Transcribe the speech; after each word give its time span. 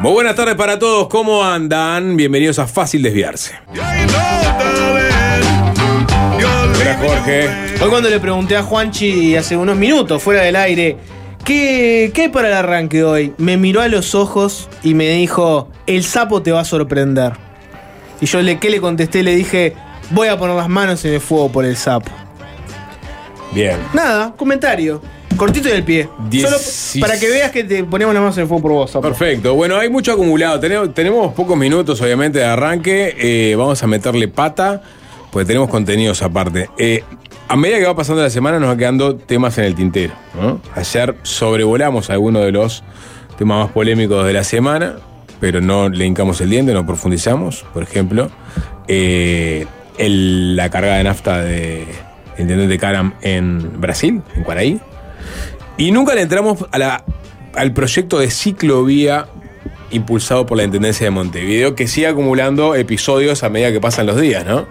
Muy 0.00 0.12
buenas 0.12 0.36
tardes 0.36 0.54
para 0.54 0.78
todos, 0.78 1.08
¿cómo 1.08 1.44
andan? 1.44 2.16
Bienvenidos 2.16 2.60
a 2.60 2.68
Fácil 2.68 3.02
Desviarse. 3.02 3.56
Hola 6.78 6.96
Jorge. 7.00 7.48
Hoy 7.82 7.90
cuando 7.90 8.08
le 8.08 8.20
pregunté 8.20 8.56
a 8.56 8.62
Juanchi 8.62 9.34
hace 9.34 9.56
unos 9.56 9.76
minutos, 9.76 10.22
fuera 10.22 10.42
del 10.42 10.54
aire, 10.54 10.98
¿qué, 11.44 12.12
qué 12.14 12.22
hay 12.22 12.28
para 12.28 12.46
el 12.46 12.54
arranque 12.54 13.02
hoy? 13.02 13.34
Me 13.38 13.56
miró 13.56 13.80
a 13.80 13.88
los 13.88 14.14
ojos 14.14 14.68
y 14.84 14.94
me 14.94 15.08
dijo, 15.08 15.68
el 15.88 16.04
sapo 16.04 16.42
te 16.42 16.52
va 16.52 16.60
a 16.60 16.64
sorprender. 16.64 17.32
Y 18.20 18.26
yo 18.26 18.40
le, 18.40 18.60
¿qué 18.60 18.70
le 18.70 18.80
contesté? 18.80 19.24
Le 19.24 19.34
dije, 19.34 19.74
voy 20.10 20.28
a 20.28 20.38
poner 20.38 20.54
las 20.54 20.68
manos 20.68 21.04
en 21.06 21.14
el 21.14 21.20
fuego 21.20 21.50
por 21.50 21.64
el 21.64 21.76
sapo. 21.76 22.12
Bien. 23.50 23.78
Nada, 23.92 24.32
comentario. 24.36 25.02
Cortito 25.38 25.68
del 25.68 25.84
pie. 25.84 26.08
Solo 26.42 26.56
para 27.00 27.18
que 27.18 27.28
veas 27.28 27.50
que 27.50 27.64
te 27.64 27.84
ponemos 27.84 28.12
las 28.12 28.20
manos 28.20 28.36
en 28.36 28.42
el 28.42 28.48
fuego 28.48 28.62
por 28.62 28.72
vos, 28.72 28.90
sapo. 28.90 29.08
Perfecto. 29.08 29.54
Bueno, 29.54 29.76
hay 29.76 29.88
mucho 29.88 30.12
acumulado. 30.12 30.58
Tenemos, 30.60 30.92
tenemos 30.92 31.32
pocos 31.32 31.56
minutos, 31.56 32.00
obviamente, 32.02 32.40
de 32.40 32.44
arranque. 32.44 33.14
Eh, 33.18 33.54
vamos 33.56 33.82
a 33.82 33.86
meterle 33.86 34.28
pata, 34.28 34.82
porque 35.30 35.46
tenemos 35.46 35.68
contenidos 35.70 36.20
aparte. 36.22 36.68
Eh, 36.76 37.02
a 37.48 37.56
medida 37.56 37.78
que 37.78 37.86
va 37.86 37.96
pasando 37.96 38.20
la 38.22 38.28
semana, 38.30 38.58
nos 38.58 38.68
van 38.68 38.76
quedando 38.78 39.16
temas 39.16 39.56
en 39.58 39.64
el 39.64 39.74
tintero. 39.74 40.12
¿no? 40.38 40.60
Ayer 40.74 41.14
sobrevolamos 41.22 42.10
algunos 42.10 42.44
de 42.44 42.52
los 42.52 42.82
temas 43.38 43.64
más 43.64 43.72
polémicos 43.72 44.26
de 44.26 44.32
la 44.34 44.44
semana, 44.44 44.96
pero 45.40 45.60
no 45.60 45.88
le 45.88 46.04
hincamos 46.04 46.40
el 46.40 46.50
diente, 46.50 46.74
no 46.74 46.84
profundizamos. 46.84 47.64
Por 47.72 47.84
ejemplo, 47.84 48.28
eh, 48.88 49.66
el- 49.98 50.56
la 50.56 50.68
carga 50.70 50.96
de 50.96 51.04
nafta 51.04 51.38
de 51.42 51.82
el 52.36 52.42
intendente 52.42 52.76
Caram 52.78 53.14
en 53.22 53.80
Brasil, 53.80 54.20
en 54.36 54.42
Cuaraí. 54.44 54.80
Y 55.78 55.90
nunca 55.92 56.14
le 56.14 56.22
entramos 56.22 56.64
a 56.70 56.78
la- 56.78 57.04
al 57.54 57.72
proyecto 57.72 58.18
de 58.18 58.30
ciclovía 58.30 59.26
impulsado 59.90 60.44
por 60.44 60.58
la 60.58 60.64
Intendencia 60.64 61.04
de 61.06 61.10
Montevideo, 61.10 61.74
que 61.74 61.86
sigue 61.88 62.08
acumulando 62.08 62.74
episodios 62.74 63.42
a 63.42 63.48
medida 63.48 63.72
que 63.72 63.80
pasan 63.80 64.06
los 64.06 64.20
días, 64.20 64.44
¿no? 64.44 64.66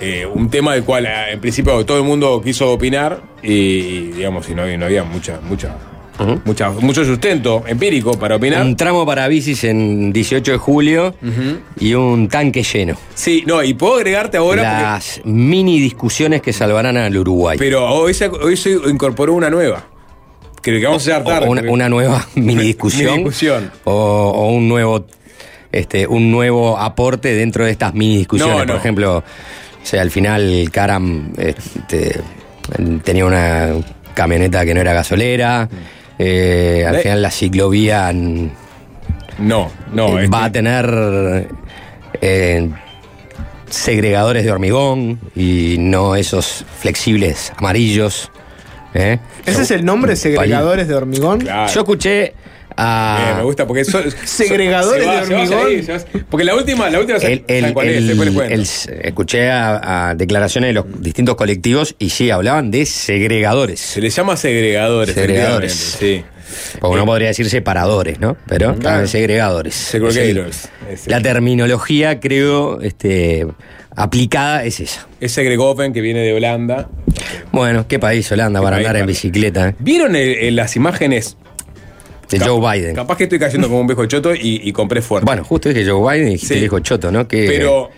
Eh, 0.00 0.26
un 0.32 0.48
tema 0.48 0.74
del 0.74 0.84
cual 0.84 1.06
eh, 1.06 1.32
en 1.32 1.40
principio 1.40 1.84
todo 1.84 1.98
el 1.98 2.04
mundo 2.04 2.40
quiso 2.42 2.70
opinar 2.72 3.20
y, 3.42 4.12
digamos, 4.12 4.48
y 4.48 4.54
no, 4.54 4.62
había- 4.62 4.78
no 4.78 4.86
había 4.86 5.02
mucha, 5.04 5.40
mucha, 5.42 5.74
mucha, 6.44 6.70
mucho 6.70 7.04
sustento 7.04 7.64
empírico 7.66 8.12
para 8.12 8.36
opinar. 8.36 8.62
Un 8.64 8.76
tramo 8.76 9.04
para 9.04 9.26
bicis 9.28 9.64
en 9.64 10.12
18 10.12 10.52
de 10.52 10.58
julio 10.58 11.14
y 11.80 11.94
un 11.94 12.28
tanque 12.28 12.62
lleno. 12.62 12.94
Sí, 13.14 13.42
no, 13.46 13.62
y 13.62 13.74
puedo 13.74 13.96
agregarte 13.96 14.36
ahora, 14.38 14.62
porque- 14.62 14.82
Las 14.82 15.20
mini 15.24 15.78
discusiones 15.80 16.40
que 16.42 16.52
salvarán 16.52 16.96
al 16.96 17.16
Uruguay. 17.16 17.58
pero 17.58 17.84
hoy 17.92 18.14
se, 18.14 18.28
hoy 18.28 18.56
se 18.56 18.70
incorporó 18.70 19.34
una 19.34 19.50
nueva. 19.50 19.84
Que 20.62 20.82
vamos 20.84 21.06
a 21.08 21.22
tarde. 21.24 21.48
una, 21.68 21.88
nueva 21.88 22.26
mini 22.34 22.62
discusión. 22.62 23.06
Mini 23.12 23.16
discusión. 23.24 23.70
O, 23.84 23.92
o 23.92 24.48
un 24.52 24.68
nuevo 24.68 25.06
este, 25.70 26.06
un 26.06 26.30
nuevo 26.30 26.78
aporte 26.78 27.34
dentro 27.34 27.64
de 27.64 27.70
estas 27.72 27.94
mini 27.94 28.18
discusiones. 28.18 28.54
No, 28.56 28.64
no. 28.64 28.72
Por 28.72 28.76
ejemplo, 28.80 29.18
o 29.18 29.24
sea, 29.86 30.02
al 30.02 30.10
final 30.10 30.68
Karam 30.72 31.32
este, 31.36 32.20
tenía 33.04 33.24
una 33.26 33.68
camioneta 34.14 34.64
que 34.64 34.74
no 34.74 34.80
era 34.80 34.92
gasolera. 34.92 35.68
eh, 36.18 36.84
al 36.88 36.96
final 36.98 37.22
la 37.22 37.30
ciclovía 37.30 38.12
No, 38.12 39.70
no. 39.92 40.18
eh, 40.18 40.24
este- 40.24 40.34
va 40.36 40.44
a 40.46 40.52
tener 40.52 41.48
eh, 42.20 42.68
segregadores 43.70 44.44
de 44.44 44.50
hormigón 44.50 45.20
y 45.36 45.76
no 45.78 46.16
esos 46.16 46.64
flexibles 46.80 47.52
amarillos. 47.56 48.30
¿Eh? 48.94 49.18
¿Ese 49.46 49.62
es 49.62 49.70
el 49.70 49.84
nombre? 49.84 50.16
¿Segregadores 50.16 50.88
de 50.88 50.94
hormigón? 50.94 51.40
Claro. 51.40 51.72
Yo 51.72 51.80
escuché 51.80 52.34
a. 52.76 53.22
Bien, 53.24 53.36
me 53.38 53.42
gusta 53.44 53.66
porque 53.66 53.84
son 53.84 54.04
Segregadores 54.24 55.02
se 55.02 55.08
va- 55.08 55.20
de 55.20 55.26
se 55.26 55.34
va 55.34 55.40
a 55.40 55.62
hormigón. 55.64 55.84
se 55.84 56.18
porque 56.30 56.44
la 56.44 56.54
última, 56.54 56.88
la 56.90 57.00
última 57.00 57.18
el- 57.18 57.44
el- 57.48 57.60
¿saben 57.60 57.74
cuál 57.74 57.88
es? 57.88 57.96
el- 57.96 58.52
el- 58.52 58.66
escuché 59.06 59.50
a, 59.50 60.10
a 60.10 60.14
declaraciones 60.14 60.68
de 60.68 60.74
los 60.74 60.84
distintos 61.02 61.34
colectivos 61.36 61.94
y 61.98 62.10
sí, 62.10 62.30
hablaban 62.30 62.70
de 62.70 62.86
segregadores. 62.86 63.80
Se 63.80 64.00
les 64.00 64.14
llama 64.14 64.36
segregadores. 64.36 65.14
Segregadores. 65.14 65.72
efectivamente, 65.94 66.28
Porque 66.80 66.96
no 66.96 67.04
podría 67.06 67.28
decir 67.28 67.48
separadores, 67.50 68.20
¿no? 68.20 68.36
Pero 68.46 68.70
hablaban 68.70 69.02
de 69.02 69.08
segregadores. 69.08 69.74
Segregadores. 69.74 70.68
Sí. 70.96 71.10
La 71.10 71.20
terminología, 71.20 72.20
creo, 72.20 72.80
este, 72.80 73.46
aplicada 73.94 74.64
es 74.64 74.80
esa. 74.80 75.00
Sí. 75.00 75.06
Es 75.20 75.32
segregoven 75.32 75.92
que 75.92 76.00
viene 76.00 76.20
de 76.20 76.32
Holanda. 76.32 76.88
Bueno, 77.52 77.86
qué 77.88 77.98
país 77.98 78.30
Holanda 78.32 78.60
Qué 78.60 78.64
para 78.64 78.76
país, 78.76 78.86
andar 78.86 79.00
en 79.02 79.06
bicicleta. 79.06 79.68
¿eh? 79.68 79.74
¿Vieron 79.78 80.14
el- 80.16 80.28
el- 80.38 80.56
las 80.56 80.76
imágenes? 80.76 81.36
De 82.30 82.38
Cap- 82.38 82.48
Joe 82.48 82.78
Biden. 82.78 82.94
Capaz 82.94 83.16
que 83.16 83.22
estoy 83.24 83.38
cayendo 83.38 83.68
como 83.68 83.80
un 83.80 83.86
viejo 83.86 84.04
choto 84.06 84.34
y, 84.34 84.60
y 84.64 84.72
compré 84.72 85.00
fuerte. 85.00 85.24
Bueno, 85.24 85.44
justo 85.44 85.70
dije 85.70 85.88
Joe 85.90 86.12
Biden 86.12 86.28
y 86.28 86.32
dijiste 86.32 86.54
Sí. 86.56 86.60
dijo 86.60 86.78
Choto, 86.80 87.10
¿no? 87.10 87.26
Que, 87.26 87.46
Pero 87.48 87.88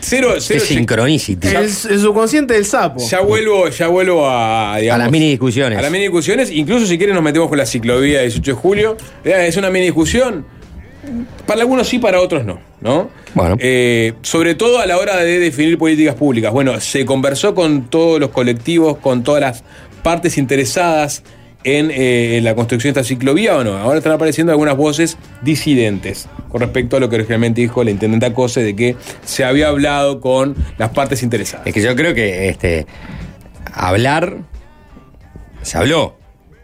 cero, 0.00 0.30
que 0.34 0.40
cero 0.40 0.64
sincronicity. 0.66 1.46
El, 1.46 1.56
el 1.66 1.70
subconsciente 1.70 2.54
del 2.54 2.64
sapo. 2.64 3.00
Ya 3.08 3.20
vuelvo, 3.20 3.68
ya 3.68 3.86
vuelvo 3.86 4.28
a, 4.28 4.76
digamos, 4.80 5.00
A 5.00 5.04
las 5.04 5.12
mini 5.12 5.30
discusiones. 5.30 5.78
A 5.78 5.82
las 5.82 5.90
mini 5.92 6.02
discusiones. 6.02 6.50
Incluso 6.50 6.84
si 6.84 6.98
quieren 6.98 7.14
nos 7.14 7.22
metemos 7.22 7.48
con 7.48 7.58
la 7.58 7.66
ciclovía 7.66 8.18
del 8.22 8.28
18 8.30 8.50
de 8.50 8.56
julio. 8.60 8.96
Eh, 9.24 9.44
Es 9.46 9.56
una 9.56 9.70
mini 9.70 9.84
discusión. 9.86 10.44
Para 11.46 11.62
algunos 11.62 11.88
sí, 11.88 11.98
para 11.98 12.20
otros 12.20 12.44
no. 12.44 12.58
¿no? 12.80 13.10
Bueno. 13.34 13.56
Eh, 13.58 14.14
sobre 14.22 14.54
todo 14.54 14.80
a 14.80 14.86
la 14.86 14.98
hora 14.98 15.16
de 15.16 15.38
definir 15.38 15.78
políticas 15.78 16.14
públicas. 16.14 16.52
Bueno, 16.52 16.80
se 16.80 17.04
conversó 17.04 17.54
con 17.54 17.88
todos 17.88 18.20
los 18.20 18.30
colectivos, 18.30 18.98
con 18.98 19.22
todas 19.22 19.40
las 19.40 19.64
partes 20.02 20.38
interesadas 20.38 21.22
en, 21.64 21.90
eh, 21.90 22.36
en 22.36 22.44
la 22.44 22.54
construcción 22.54 22.94
de 22.94 23.00
esta 23.00 23.08
ciclovía 23.08 23.56
o 23.56 23.64
no. 23.64 23.76
Ahora 23.76 23.98
están 23.98 24.12
apareciendo 24.12 24.52
algunas 24.52 24.76
voces 24.76 25.18
disidentes 25.42 26.28
con 26.48 26.60
respecto 26.60 26.96
a 26.96 27.00
lo 27.00 27.08
que 27.08 27.16
originalmente 27.16 27.60
dijo 27.60 27.82
la 27.82 27.90
intendente 27.90 28.26
Acose 28.26 28.62
de 28.62 28.76
que 28.76 28.96
se 29.24 29.44
había 29.44 29.68
hablado 29.68 30.20
con 30.20 30.54
las 30.78 30.90
partes 30.90 31.22
interesadas. 31.22 31.66
Es 31.66 31.74
que 31.74 31.82
yo 31.82 31.94
creo 31.96 32.14
que 32.14 32.48
este 32.48 32.86
hablar 33.72 34.38
se 35.62 35.78
habló. 35.78 36.15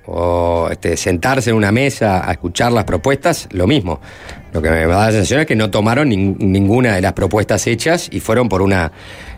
O 0.06 0.68
este, 0.70 0.96
sentarse 0.96 1.50
en 1.50 1.56
una 1.56 1.70
mesa 1.70 2.28
a 2.28 2.32
escuchar 2.32 2.72
las 2.72 2.84
propuestas, 2.84 3.48
lo 3.52 3.66
mismo. 3.66 4.00
Lo 4.52 4.60
que 4.60 4.68
me 4.70 4.80
da 4.86 5.06
la 5.06 5.12
sensación 5.12 5.40
es 5.40 5.46
que 5.46 5.54
no 5.54 5.70
tomaron 5.70 6.10
nin- 6.10 6.36
ninguna 6.38 6.94
de 6.96 7.00
las 7.00 7.12
propuestas 7.12 7.66
hechas 7.66 8.08
y 8.10 8.18
fueron 8.20 8.48
por 8.48 8.62
una 8.62 8.90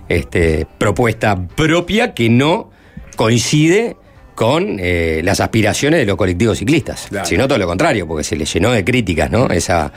este, 0.09 0.67
propuesta 0.79 1.37
propia 1.47 2.15
que 2.15 2.29
no 2.31 2.71
coincide 3.17 3.97
con 4.35 4.79
eh, 4.81 5.21
las 5.23 5.39
aspiraciones 5.41 6.01
de 6.01 6.07
los 6.07 6.17
colectivos 6.17 6.59
ciclistas. 6.59 7.07
Claro. 7.09 7.25
Sino 7.27 7.47
todo 7.47 7.59
lo 7.59 7.67
contrario, 7.67 8.09
porque 8.09 8.25
se 8.25 8.35
les 8.35 8.53
llenó 8.53 8.73
de 8.73 8.85
críticas, 8.85 9.31
¿no? 9.31 9.49
Esa 9.49 9.93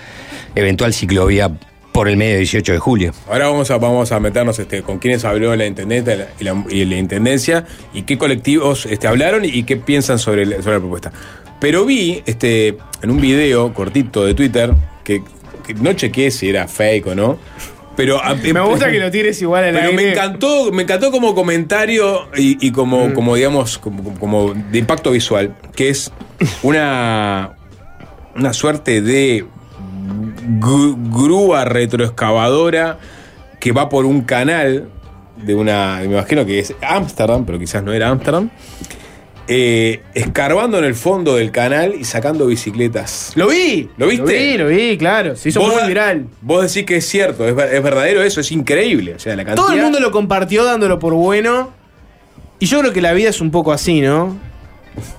eventual 0.54 0.94
ciclovía 0.94 1.50
por 1.98 2.08
el 2.10 2.16
medio 2.16 2.34
del 2.34 2.42
18 2.42 2.74
de 2.74 2.78
julio. 2.78 3.12
Ahora 3.28 3.48
vamos 3.48 3.72
a, 3.72 3.78
vamos 3.80 4.12
a 4.12 4.20
meternos 4.20 4.60
este, 4.60 4.84
con 4.84 5.00
quiénes 5.00 5.26
habló 5.26 5.56
la 5.56 5.66
intendente 5.66 6.28
y 6.40 6.44
la, 6.44 6.64
y 6.70 6.86
la 6.86 6.96
intendencia 6.96 7.66
y 7.92 8.04
qué 8.04 8.20
colectivos 8.20 8.86
este, 8.86 9.08
hablaron 9.08 9.44
y 9.46 9.64
qué 9.64 9.78
piensan 9.78 10.20
sobre, 10.20 10.44
el- 10.44 10.62
sobre 10.62 10.74
la 10.76 10.80
propuesta. 10.80 11.12
Pero 11.60 11.86
vi 11.86 12.22
este, 12.28 12.78
en 13.02 13.10
un 13.10 13.20
video 13.20 13.74
cortito 13.74 14.24
de 14.26 14.36
Twitter, 14.36 14.76
que, 15.04 15.24
que 15.66 15.74
no 15.74 15.92
chequeé 15.94 16.30
si 16.30 16.50
era 16.50 16.68
fake 16.68 17.08
o 17.08 17.16
no, 17.16 17.40
pero 17.96 18.24
a- 18.24 18.36
Me 18.36 18.60
gusta 18.62 18.92
que 18.92 19.00
lo 19.00 19.10
tires 19.10 19.42
igual 19.42 19.64
al 19.64 19.74
pero 19.74 19.90
aire. 19.90 19.96
me 20.04 20.12
encantó, 20.12 20.72
me 20.72 20.84
encantó 20.84 21.10
como 21.10 21.34
comentario 21.34 22.30
y, 22.38 22.64
y 22.64 22.70
Mm. 22.70 22.74
como, 22.76 23.14
como 23.16 23.36
digamos, 23.36 23.80
como, 23.80 24.14
como 24.20 24.54
de 24.54 24.78
impacto 24.78 25.10
visual, 25.10 25.56
que 25.76 25.90
es 25.90 26.12
una, 26.62 27.56
una 28.36 28.54
suerte 28.54 29.02
de 29.02 29.46
grúa 30.48 31.66
retroexcavadora 31.66 33.00
que 33.60 33.72
va 33.72 33.90
por 33.90 34.06
un 34.06 34.22
canal 34.22 34.90
de 35.44 35.56
una, 35.56 35.98
me 36.00 36.06
imagino 36.06 36.46
que 36.46 36.60
es 36.60 36.74
Ámsterdam, 36.82 37.46
pero 37.46 37.60
quizás 37.60 37.84
no 37.84 37.94
era 37.94 38.10
Ámsterdam, 38.10 38.50
eh, 39.48 40.02
escarbando 40.14 40.78
en 40.78 40.84
el 40.86 40.96
fondo 40.96 41.36
del 41.36 41.52
canal 41.52 41.96
y 41.96 42.04
sacando 42.04 42.48
bicicletas. 42.48 43.32
Lo 43.36 43.48
vi. 43.48 43.90
¿Lo 43.98 44.08
viste? 44.08 44.58
Lo 44.58 44.68
vi, 44.68 44.76
lo 44.76 44.90
vi, 44.90 44.98
claro. 44.98 45.36
Se 45.36 45.50
hizo 45.50 45.62
muy 45.62 45.88
viral. 45.88 46.26
Vos 46.42 46.74
decís 46.74 46.86
que 46.86 46.98
es 46.98 47.08
cierto, 47.08 47.48
es, 47.48 47.52
es 47.72 47.84
verdadero 47.84 48.24
eso, 48.24 48.42
es 48.42 48.52
increíble. 48.52 49.16
O 49.16 49.20
sea, 49.20 49.36
la 49.36 49.46
cantidad. 49.46 49.66
Todo 49.66 49.76
el 49.76 49.82
mundo 49.82 50.00
lo 50.00 50.12
compartió 50.12 50.66
dándolo 50.66 51.00
por 51.00 51.14
bueno. 51.14 51.72
Y 52.60 52.66
yo 52.66 52.80
creo 52.80 52.92
que 52.92 53.02
la 53.02 53.14
vida 53.14 53.30
es 53.30 53.40
un 53.40 53.52
poco 53.52 53.72
así, 53.72 54.02
¿no? 54.02 54.36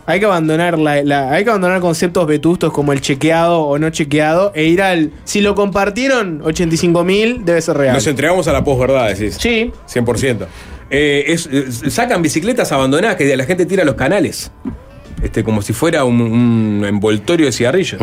Hay 0.06 0.20
que 0.20 0.26
abandonar 0.26 0.78
la, 0.78 1.02
la- 1.02 1.30
hay 1.32 1.44
que 1.44 1.50
abandonar 1.50 1.80
conceptos 1.80 2.26
vetustos 2.26 2.72
como 2.72 2.92
el 2.92 3.00
chequeado 3.00 3.60
o 3.62 3.78
no 3.78 3.90
chequeado 3.90 4.52
e 4.54 4.64
ir 4.64 4.82
al 4.82 5.12
si 5.24 5.40
lo 5.40 5.54
compartieron 5.54 6.40
85 6.44 7.04
mil 7.04 7.44
debe 7.44 7.60
ser 7.60 7.76
real. 7.76 7.94
Nos 7.94 8.06
entregamos 8.06 8.48
a 8.48 8.52
la 8.52 8.64
posverdad, 8.64 9.08
decís. 9.08 9.36
Sí. 9.38 9.72
100%. 9.86 10.46
Eh, 10.90 11.24
es- 11.28 11.46
es- 11.46 11.92
sacan 11.92 12.22
bicicletas 12.22 12.72
abandonadas 12.72 13.16
que 13.16 13.36
la 13.36 13.44
gente 13.44 13.66
tira 13.66 13.82
a 13.82 13.86
los 13.86 13.94
canales. 13.94 14.50
Este, 15.22 15.42
como 15.42 15.62
si 15.62 15.72
fuera 15.72 16.04
un, 16.04 16.20
un 16.20 16.84
envoltorio 16.86 17.46
de 17.46 17.52
cigarrillos. 17.52 18.00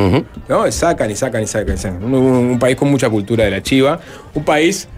¿No? 0.49 0.69
Sacan 0.71 1.09
y 1.11 1.15
sacan 1.15 1.43
y 1.43 1.47
sacan. 1.47 1.75
y 1.75 1.77
sacan. 1.77 2.03
Un, 2.03 2.13
un 2.13 2.59
país 2.59 2.75
con 2.75 2.91
mucha 2.91 3.09
cultura 3.09 3.45
de 3.45 3.51
la 3.51 3.63
chiva. 3.63 3.99
Un 4.33 4.43
país 4.43 4.89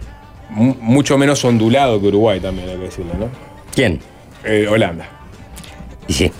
mu- 0.49 0.75
mucho 0.81 1.15
menos 1.17 1.45
ondulado 1.45 2.01
que 2.01 2.07
Uruguay 2.07 2.39
también, 2.39 2.69
hay 2.69 2.75
que 2.77 2.83
decirlo, 2.85 3.13
¿no? 3.19 3.29
¿Quién? 3.73 3.99
Eh, 4.43 4.67
Holanda. 4.67 5.07
Y 6.07 6.13
sí. 6.13 6.31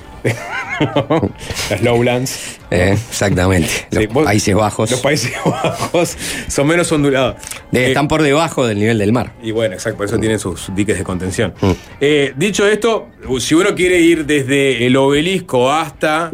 Las 1.70 1.82
lowlands. 1.82 2.58
Eh, 2.70 2.92
exactamente. 3.10 3.70
Los 3.92 4.02
Sí, 4.04 4.08
vos- 4.08 4.26
Países 4.26 4.54
Bajos 4.56 4.92
Los 4.92 5.00
Países 5.02 5.32
Bajos 5.46 6.18
son 6.48 6.68
menos 6.68 6.92
ondulados. 6.92 7.36
de- 7.72 7.86
Eh, 7.86 7.88
están 7.90 8.08
por 8.08 8.22
debajo 8.22 8.66
del 8.68 8.80
nivel 8.80 8.98
del 8.98 9.12
mar. 9.14 9.34
Y 9.42 9.52
bueno, 9.52 9.74
exacto, 9.76 9.98
por 9.98 10.06
eso 10.08 10.18
tienen 10.20 10.40
sus 10.40 10.74
diques 10.76 10.98
de 10.98 11.04
contención. 11.04 11.54
Mm. 11.62 11.72
Eh, 12.02 12.34
dicho 12.36 12.68
esto, 12.68 13.08
si 13.40 13.56
uno 13.56 13.74
quiere 13.76 14.00
ir 14.00 14.26
desde 14.26 14.86
el 14.86 14.96
obelisco 14.98 15.72
hasta 15.72 16.32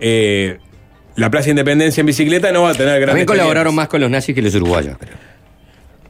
eh, 0.00 0.58
la 1.16 1.30
Plaza 1.30 1.50
Independencia 1.50 2.00
en 2.02 2.06
bicicleta, 2.06 2.52
no 2.52 2.62
va 2.62 2.70
a 2.70 2.74
tener 2.74 3.00
grandes 3.00 3.06
También 3.06 3.26
colaboraron 3.26 3.74
más 3.74 3.88
con 3.88 4.00
los 4.00 4.10
nazis 4.10 4.34
que 4.34 4.42
los 4.42 4.54
uruguayos, 4.54 4.98
creo. 4.98 5.14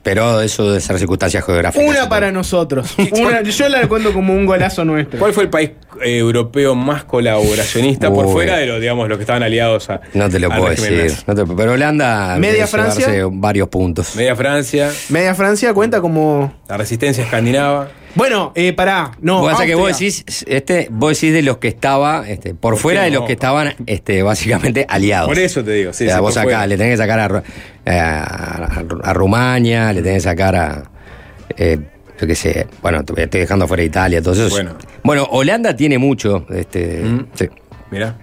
Pero 0.06 0.40
eso 0.40 0.70
de 0.70 0.78
ser 0.80 1.00
circunstancias 1.00 1.44
geográficas. 1.44 1.84
Una 1.84 1.94
supongo. 1.94 2.10
para 2.10 2.30
nosotros. 2.30 2.94
Una- 3.20 3.42
yo 3.42 3.68
la 3.68 3.88
cuento 3.88 4.12
como 4.12 4.32
un 4.34 4.46
golazo 4.46 4.84
nuestro. 4.84 5.18
¿Cuál 5.18 5.32
fue 5.32 5.42
el 5.42 5.50
país 5.50 5.70
eh, 6.00 6.18
europeo 6.18 6.76
más 6.76 7.02
colaboracionista 7.02 8.08
por 8.08 8.30
fuera 8.30 8.58
de 8.58 8.66
los, 8.66 8.80
digamos, 8.80 9.08
los 9.08 9.18
que 9.18 9.22
estaban 9.24 9.42
aliados 9.42 9.90
a. 9.90 10.00
No 10.14 10.30
te 10.30 10.38
lo 10.38 10.48
puedo 10.48 10.68
decir. 10.70 10.92
nazi? 11.10 11.24
no 11.26 11.34
te- 11.34 11.54
pero 11.56 11.72
Holanda. 11.72 12.36
¿Media 12.38 12.52
debe 12.54 12.66
Francia? 12.68 13.08
varios 13.32 13.68
puntos. 13.68 14.14
Media 14.14 14.36
Francia, 14.36 14.92
Media 15.08 15.34
Francia 15.34 15.74
cuenta 15.74 16.00
como. 16.00 16.54
la 16.68 16.76
resistencia 16.76 17.24
escandinava. 17.24 17.88
Bueno, 18.16 18.52
eh, 18.54 18.72
pará. 18.72 19.12
No, 19.20 19.40
Vos 19.40 19.52
pasa 19.52 19.66
que 19.66 19.74
vos 19.74 19.88
decís, 19.92 20.24
este, 20.48 20.88
vos 20.90 21.12
decís 21.20 21.32
de 21.32 21.42
los 21.42 21.58
que 21.58 21.68
estaba, 21.68 22.28
este, 22.28 22.54
por, 22.54 22.76
fuera 22.78 23.02
de 23.02 23.10
no? 23.10 23.18
los 23.20 23.26
que 23.26 23.34
estaban, 23.34 23.74
este, 23.86 24.22
básicamente 24.22 24.84
aliados. 24.88 25.28
Por 25.28 25.38
eso 25.38 25.62
te 25.62 25.72
digo, 25.72 25.92
sí, 25.92 26.04
O 26.04 26.08
sea, 26.08 26.16
sí, 26.16 26.22
vos 26.22 26.36
acá 26.36 26.44
fuera. 26.44 26.66
le 26.66 26.76
tenés 26.76 26.92
que 26.94 26.96
sacar 26.96 27.20
a, 27.20 27.42
eh, 27.84 27.98
a, 27.98 28.82
a 29.04 29.12
Rumania, 29.12 29.92
le 29.92 30.02
tenés 30.02 30.22
que 30.22 30.28
sacar 30.30 30.56
a. 30.56 30.82
eh, 31.56 31.78
yo 32.18 32.26
qué 32.26 32.34
sé, 32.34 32.66
bueno, 32.80 33.04
te 33.04 33.22
estoy 33.22 33.40
dejando 33.40 33.68
fuera 33.68 33.82
Italia, 33.82 34.22
todo 34.22 34.32
eso. 34.32 34.48
Bueno. 34.48 34.72
Bueno, 35.02 35.24
Holanda 35.30 35.76
tiene 35.76 35.98
mucho, 35.98 36.46
este, 36.50 37.02
Mm. 37.04 37.26
sí. 37.34 37.46
Mirá. 37.90 38.16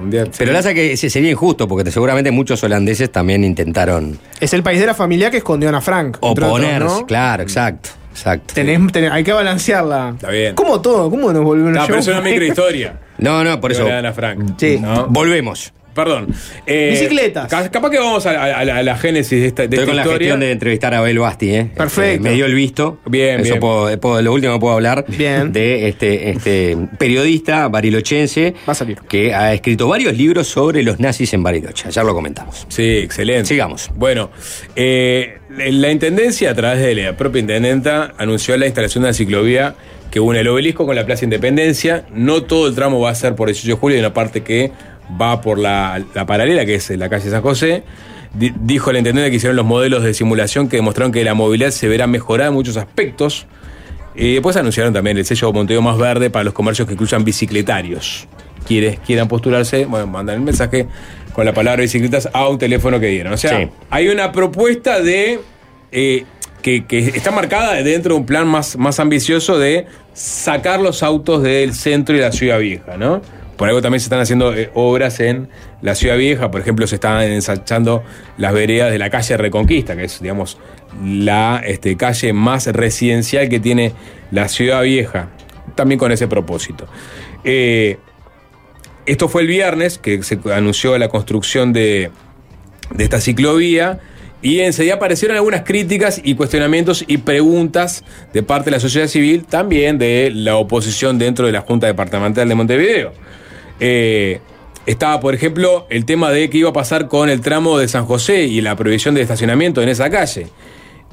Un 0.00 0.10
día- 0.10 0.24
Pero 0.38 0.52
la 0.52 0.62
que 0.74 0.96
se- 0.96 1.10
sería 1.10 1.30
injusto, 1.30 1.66
porque 1.68 1.90
seguramente 1.90 2.30
muchos 2.30 2.62
holandeses 2.64 3.10
también 3.12 3.44
intentaron 3.44 4.18
Es 4.40 4.52
el 4.52 4.62
país 4.62 4.80
de 4.80 4.86
la 4.86 4.94
familia 4.94 5.30
que 5.30 5.36
escondió 5.38 5.68
a 5.68 5.70
Ana 5.70 5.80
Frank. 5.80 6.16
otros, 6.20 6.48
oponerse. 6.48 6.84
¿no? 7.00 7.06
Claro, 7.06 7.42
exacto, 7.42 7.90
exacto. 8.14 8.54
Tenés- 8.54 8.90
tenés- 8.92 9.10
hay 9.12 9.24
que 9.24 9.32
balancearla. 9.32 10.12
Está 10.14 10.30
bien. 10.30 10.54
¿Cómo 10.54 10.80
todo? 10.80 11.10
¿Cómo 11.10 11.32
nos 11.32 11.42
volvió 11.44 11.66
una 11.66 11.80
No, 11.80 11.86
pero 11.86 11.98
es 11.98 12.06
una 12.08 12.20
microhistoria. 12.20 13.00
No, 13.18 13.44
no, 13.44 13.60
por 13.60 13.70
eso. 13.70 13.86
Ana 13.86 14.12
Frank. 14.12 14.54
Sí. 14.58 14.78
¿no? 14.80 15.06
Volvemos. 15.08 15.72
Perdón. 15.94 16.26
Eh, 16.66 16.88
Bicicletas. 16.90 17.46
ca- 17.48 17.70
Capaz 17.70 17.88
que 17.90 18.00
vamos 18.00 18.26
a, 18.26 18.30
a- 18.32 18.58
a 18.58 18.64
la, 18.64 18.78
a 18.78 18.82
la 18.82 18.96
génesis 18.98 19.40
de 19.40 19.46
esta, 19.46 19.62
de 19.62 19.66
Estoy 19.66 19.78
esta 19.78 19.86
con 19.86 19.96
la 19.96 20.04
gestión 20.18 20.40
de 20.40 20.50
entrevistar 20.50 20.92
a 20.92 20.98
Abel 20.98 21.20
Basti, 21.20 21.54
¿eh? 21.54 21.70
Perfecto. 21.72 22.02
Este, 22.10 22.20
me 22.20 22.32
dio 22.32 22.46
el 22.46 22.54
visto. 22.54 22.98
Bien, 23.06 23.36
Eso 23.38 23.50
bien. 23.50 23.60
puedo- 23.60 24.00
puedo- 24.00 24.20
lo 24.20 24.32
último 24.32 24.54
que 24.54 24.58
puedo 24.58 24.74
hablar 24.74 25.04
Bien. 25.06 25.52
de 25.52 25.88
este, 25.88 26.30
este 26.30 26.76
periodista 26.98 27.68
barilochense 27.68 28.54
Va 28.68 28.72
a 28.72 28.74
salir. 28.74 28.98
que 29.08 29.32
ha 29.32 29.54
escrito 29.54 29.86
varios 29.86 30.16
libros 30.16 30.48
sobre 30.48 30.82
los 30.82 30.98
nazis 30.98 31.32
en 31.32 31.44
Bariloche. 31.44 31.88
Ya 31.92 32.02
lo 32.02 32.12
comentamos. 32.12 32.66
Sí, 32.68 32.82
excelente. 32.98 33.46
Sigamos. 33.46 33.88
Bueno, 33.94 34.30
eh, 34.74 35.38
la 35.56 35.90
intendencia, 35.90 36.50
a 36.50 36.54
través 36.54 36.80
de 36.80 36.94
la 36.94 37.16
propia 37.16 37.40
intendenta, 37.40 38.14
anunció 38.18 38.56
la 38.56 38.66
instalación 38.66 39.02
de 39.02 39.08
una 39.08 39.14
ciclovía 39.14 39.74
que 40.10 40.20
une 40.20 40.40
el 40.40 40.48
obelisco 40.48 40.86
con 40.86 40.94
la 40.96 41.04
Plaza 41.06 41.24
Independencia. 41.24 42.04
No 42.12 42.42
todo 42.42 42.68
el 42.68 42.74
tramo 42.74 43.00
va 43.00 43.10
a 43.10 43.14
ser 43.14 43.34
por 43.34 43.48
el 43.48 43.54
18 43.54 43.74
de 43.74 43.80
julio, 43.80 43.96
hay 43.96 44.00
una 44.00 44.14
parte 44.14 44.42
que 44.42 44.72
va 45.20 45.40
por 45.40 45.58
la, 45.58 46.02
la 46.14 46.26
paralela, 46.26 46.64
que 46.64 46.76
es 46.76 46.90
la 46.90 47.08
calle 47.08 47.30
San 47.30 47.42
José. 47.42 47.82
Di- 48.32 48.52
dijo 48.60 48.90
la 48.92 48.98
intendente 48.98 49.30
que 49.30 49.36
hicieron 49.36 49.56
los 49.56 49.66
modelos 49.66 50.02
de 50.02 50.12
simulación 50.14 50.68
que 50.68 50.76
demostraron 50.76 51.12
que 51.12 51.22
la 51.24 51.34
movilidad 51.34 51.70
se 51.70 51.88
verá 51.88 52.06
mejorada 52.06 52.48
en 52.48 52.54
muchos 52.54 52.76
aspectos. 52.76 53.46
Y 54.16 54.34
después 54.34 54.56
anunciaron 54.56 54.92
también 54.92 55.18
el 55.18 55.24
sello 55.24 55.52
Montevideo 55.52 55.82
Más 55.82 55.98
Verde 55.98 56.30
para 56.30 56.44
los 56.44 56.54
comercios 56.54 56.86
que 56.86 56.94
incluyan 56.94 57.24
bicicletarios. 57.24 58.26
Quienes 58.66 58.98
quieran 59.00 59.28
postularse, 59.28 59.84
bueno, 59.86 60.06
mandan 60.06 60.36
el 60.36 60.40
mensaje 60.42 60.86
con 61.34 61.44
la 61.44 61.52
palabra 61.52 61.82
bicicletas 61.82 62.28
a 62.32 62.48
un 62.48 62.58
teléfono 62.58 62.98
que 63.00 63.08
dieron. 63.08 63.32
O 63.34 63.36
sea, 63.36 63.58
Sí. 63.58 63.68
hay 63.90 64.08
una 64.08 64.32
propuesta 64.32 65.00
de. 65.02 65.40
eh, 65.92 66.24
que, 66.62 66.86
que 66.86 66.98
está 66.98 67.30
marcada 67.30 67.74
dentro 67.82 68.14
de 68.14 68.20
un 68.20 68.24
plan 68.26 68.46
más, 68.48 68.78
más 68.78 68.98
ambicioso 68.98 69.58
de 69.58 69.84
sacar 70.14 70.80
los 70.80 71.02
autos 71.02 71.42
del 71.42 71.74
centro 71.74 72.14
y 72.14 72.18
de 72.20 72.24
la 72.24 72.32
ciudad 72.32 72.58
vieja, 72.58 72.96
¿no? 72.96 73.20
Por 73.58 73.68
algo 73.68 73.82
también 73.82 74.00
se 74.00 74.04
están 74.06 74.20
haciendo 74.20 74.56
eh, 74.56 74.70
obras 74.72 75.20
en 75.20 75.48
la 75.82 75.94
ciudad 75.94 76.16
vieja, 76.16 76.50
por 76.50 76.62
ejemplo, 76.62 76.86
se 76.86 76.94
están 76.94 77.20
ensanchando 77.22 78.02
las 78.38 78.54
veredas 78.54 78.90
de 78.90 78.98
la 78.98 79.10
calle 79.10 79.36
Reconquista, 79.36 79.94
que 79.94 80.04
es, 80.04 80.22
digamos, 80.22 80.56
la 81.04 81.62
este, 81.66 81.98
calle 81.98 82.32
más 82.32 82.66
residencial 82.68 83.50
que 83.50 83.60
tiene 83.60 83.92
la 84.30 84.48
ciudad 84.48 84.82
vieja, 84.82 85.28
también 85.74 85.98
con 85.98 86.12
ese 86.12 86.28
propósito. 86.28 86.86
Eh, 87.44 87.98
esto 89.06 89.28
fue 89.28 89.42
el 89.42 89.48
viernes 89.48 89.98
que 89.98 90.22
se 90.22 90.38
anunció 90.52 90.96
la 90.98 91.08
construcción 91.08 91.72
de, 91.72 92.10
de 92.90 93.04
esta 93.04 93.20
ciclovía 93.20 94.00
y 94.44 94.60
enseguida 94.60 94.96
aparecieron 94.96 95.36
algunas 95.36 95.62
críticas 95.62 96.20
y 96.22 96.34
cuestionamientos 96.34 97.02
y 97.06 97.16
preguntas 97.16 98.04
de 98.34 98.42
parte 98.42 98.66
de 98.66 98.72
la 98.72 98.80
sociedad 98.80 99.08
civil, 99.08 99.44
también 99.44 99.96
de 99.96 100.30
la 100.34 100.56
oposición 100.56 101.18
dentro 101.18 101.46
de 101.46 101.52
la 101.52 101.62
Junta 101.62 101.86
Departamental 101.86 102.46
de 102.46 102.54
Montevideo. 102.54 103.12
Eh, 103.80 104.40
estaba, 104.84 105.18
por 105.20 105.34
ejemplo, 105.34 105.86
el 105.88 106.04
tema 106.04 106.30
de 106.30 106.50
qué 106.50 106.58
iba 106.58 106.68
a 106.68 106.74
pasar 106.74 107.08
con 107.08 107.30
el 107.30 107.40
tramo 107.40 107.78
de 107.78 107.88
San 107.88 108.04
José 108.04 108.44
y 108.44 108.60
la 108.60 108.76
prohibición 108.76 109.14
de 109.14 109.22
estacionamiento 109.22 109.80
en 109.80 109.88
esa 109.88 110.10
calle. 110.10 110.48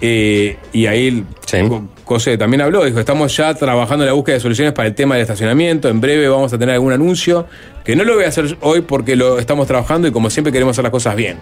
Eh, 0.01 0.57
y 0.73 0.87
ahí 0.87 1.25
Sí. 1.51 1.57
José 2.05 2.37
también 2.37 2.61
habló, 2.61 2.85
dijo, 2.85 2.99
estamos 2.99 3.35
ya 3.35 3.53
trabajando 3.53 4.05
en 4.05 4.07
la 4.07 4.13
búsqueda 4.13 4.35
de 4.35 4.39
soluciones 4.39 4.73
para 4.73 4.87
el 4.87 4.95
tema 4.95 5.15
del 5.15 5.23
estacionamiento, 5.23 5.89
en 5.89 5.99
breve 5.99 6.29
vamos 6.29 6.53
a 6.53 6.57
tener 6.57 6.75
algún 6.75 6.93
anuncio, 6.93 7.45
que 7.83 7.93
no 7.93 8.05
lo 8.05 8.15
voy 8.15 8.23
a 8.23 8.29
hacer 8.29 8.57
hoy 8.61 8.81
porque 8.81 9.17
lo 9.17 9.37
estamos 9.37 9.67
trabajando 9.67 10.07
y 10.07 10.11
como 10.11 10.29
siempre 10.29 10.53
queremos 10.53 10.75
hacer 10.75 10.83
las 10.83 10.91
cosas 10.91 11.15
bien. 11.15 11.39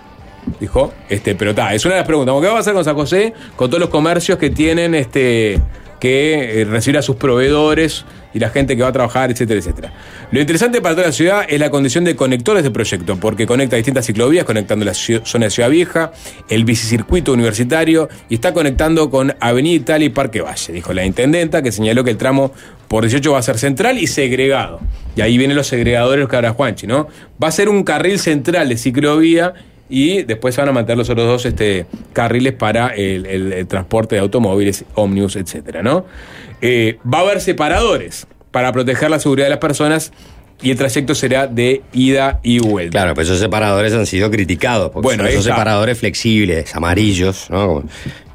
Dijo, 0.59 0.93
este, 1.09 1.35
pero 1.35 1.51
está, 1.51 1.75
es 1.75 1.85
una 1.85 1.95
de 1.95 1.99
las 2.01 2.07
preguntas, 2.07 2.35
¿qué 2.41 2.47
va 2.47 2.57
a 2.57 2.59
hacer 2.59 2.73
con 2.73 2.83
San 2.83 2.95
José? 2.95 3.33
Con 3.55 3.69
todos 3.69 3.81
los 3.81 3.89
comercios 3.89 4.39
que 4.39 4.49
tienen 4.49 4.95
este 4.95 5.61
que 5.99 6.61
eh, 6.61 6.65
recibir 6.65 6.97
a 6.97 7.01
sus 7.01 7.15
proveedores 7.15 8.05
y 8.33 8.39
la 8.39 8.49
gente 8.49 8.75
que 8.75 8.83
va 8.83 8.89
a 8.89 8.91
trabajar, 8.91 9.31
etcétera, 9.31 9.59
etcétera. 9.59 9.93
Lo 10.31 10.39
interesante 10.39 10.81
para 10.81 10.95
toda 10.95 11.07
la 11.07 11.13
ciudad 11.13 11.45
es 11.47 11.59
la 11.59 11.69
condición 11.69 12.03
de 12.03 12.15
conectores 12.15 12.63
de 12.63 12.71
proyecto, 12.71 13.17
porque 13.17 13.47
conecta 13.47 13.75
distintas 13.75 14.05
ciclovías, 14.05 14.45
conectando 14.45 14.85
la 14.85 14.93
zona 14.93 15.45
de 15.45 15.49
Ciudad 15.49 15.69
Vieja, 15.69 16.11
el 16.47 16.63
bicicircuito 16.63 17.33
universitario 17.33 18.09
y 18.29 18.35
está 18.35 18.53
conectando 18.53 19.09
con 19.09 19.35
Avenida 19.39 19.75
Italia 19.75 20.05
y 20.05 20.09
Parque 20.09 20.41
Valle, 20.41 20.73
dijo 20.73 20.93
la 20.93 21.05
intendenta, 21.05 21.61
que 21.61 21.71
señaló 21.71 22.03
que 22.03 22.11
el 22.11 22.17
tramo 22.17 22.53
por 22.87 23.03
18 23.03 23.31
va 23.31 23.39
a 23.39 23.43
ser 23.43 23.57
central 23.57 23.97
y 23.97 24.07
segregado. 24.07 24.79
Y 25.15 25.21
ahí 25.21 25.37
vienen 25.37 25.57
los 25.57 25.67
segregadores, 25.67 26.27
que 26.27 26.35
habla 26.35 26.51
Juanchi, 26.51 26.87
¿no? 26.87 27.07
Va 27.41 27.47
a 27.47 27.51
ser 27.51 27.69
un 27.69 27.83
carril 27.83 28.19
central 28.19 28.69
de 28.69 28.77
ciclovía 28.77 29.53
y 29.89 30.23
después 30.23 30.53
se 30.55 30.61
van 30.61 30.69
a 30.69 30.71
mantener 30.73 30.97
los 30.97 31.09
otros 31.09 31.25
dos 31.27 31.45
este, 31.45 31.85
carriles 32.13 32.53
para 32.53 32.89
el, 32.89 33.25
el- 33.25 33.53
el 33.53 33.67
transporte 33.67 34.15
de 34.15 34.21
automóviles, 34.21 34.85
ómnibus, 34.95 35.35
etcétera, 35.35 35.81
¿no? 35.81 36.05
Eh, 36.61 36.97
va 37.11 37.19
a 37.19 37.21
haber 37.21 37.41
separadores 37.41 38.27
para 38.51 38.71
proteger 38.71 39.09
la 39.09 39.19
seguridad 39.19 39.45
de 39.47 39.51
las 39.51 39.59
personas 39.59 40.11
y 40.61 40.71
el 40.71 40.77
trayecto 40.77 41.15
será 41.15 41.47
de 41.47 41.83
ida 41.93 42.41
y 42.43 42.59
vuelta. 42.59 42.91
Claro, 42.91 43.13
pues 43.13 43.27
esos 43.27 43.39
separadores 43.39 43.93
han 43.93 44.05
sido 44.05 44.29
criticados, 44.29 44.91
porque 44.91 45.05
Bueno, 45.05 45.23
son 45.23 45.31
esos 45.31 45.45
separadores 45.45 45.97
flexibles, 45.99 46.75
amarillos, 46.75 47.47
¿no? 47.49 47.67
Como 47.67 47.83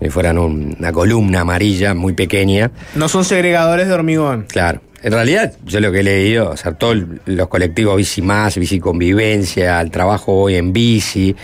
si 0.01 0.09
fueran 0.09 0.39
un- 0.39 0.75
una 0.79 0.91
columna 0.93 1.41
amarilla 1.43 1.93
muy 1.93 2.15
pequeña. 2.15 2.71
No 2.95 3.09
son 3.09 3.25
segregadores 3.27 3.89
de 3.89 3.93
hormigón. 3.93 4.47
Claro. 4.49 4.81
En 5.05 5.13
realidad, 5.13 5.53
yo 5.67 5.81
lo 5.81 5.93
que 5.93 6.01
he 6.01 6.03
leído, 6.03 6.49
o 6.49 6.57
sea, 6.57 6.73
todos 6.73 6.97
los 7.27 7.49
colectivos 7.49 7.95
Bici 7.99 8.23
Más, 8.23 8.57
Bici 8.57 8.81
Convivencia, 8.81 9.79
el 9.83 9.91
trabajo 9.91 10.33
hoy 10.33 10.55
en 10.55 10.73
bici, 10.73 11.37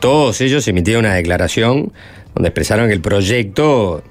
todos 0.00 0.40
ellos 0.40 0.66
emitieron 0.66 1.04
una 1.04 1.14
declaración 1.14 1.92
donde 2.34 2.48
expresaron 2.48 2.86
que 2.88 2.94
el 2.94 3.02
proyecto 3.02 4.02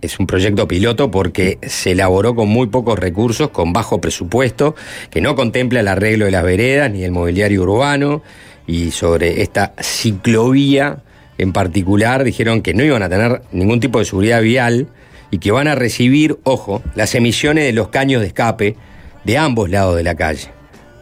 es 0.00 0.18
un 0.18 0.26
proyecto 0.26 0.66
piloto 0.66 1.12
porque 1.12 1.58
se 1.62 1.92
elaboró 1.92 2.34
con 2.34 2.48
muy 2.48 2.66
pocos 2.66 2.98
recursos, 2.98 3.50
con 3.50 3.72
bajo 3.72 4.00
presupuesto, 4.00 4.74
que 5.10 5.20
no 5.20 5.36
contempla 5.36 5.78
el 5.78 5.86
arreglo 5.86 6.24
de 6.24 6.32
las 6.32 6.42
veredas 6.42 6.90
ni 6.90 7.04
el 7.04 7.12
mobiliario 7.12 7.62
urbano, 7.62 8.20
y 8.66 8.90
sobre 8.90 9.42
esta 9.42 9.74
ciclovía 9.80 11.04
en 11.38 11.52
particular 11.52 12.24
dijeron 12.24 12.62
que 12.62 12.74
no 12.74 12.82
iban 12.82 13.04
a 13.04 13.08
tener 13.08 13.42
ningún 13.52 13.78
tipo 13.78 14.00
de 14.00 14.06
seguridad 14.06 14.42
vial 14.42 14.88
y 15.34 15.38
que 15.38 15.50
van 15.50 15.66
a 15.66 15.74
recibir, 15.74 16.38
ojo, 16.44 16.80
las 16.94 17.14
emisiones 17.16 17.64
de 17.64 17.72
los 17.72 17.88
caños 17.88 18.20
de 18.20 18.28
escape 18.28 18.76
de 19.24 19.36
ambos 19.36 19.68
lados 19.68 19.96
de 19.96 20.04
la 20.04 20.14
calle. 20.14 20.48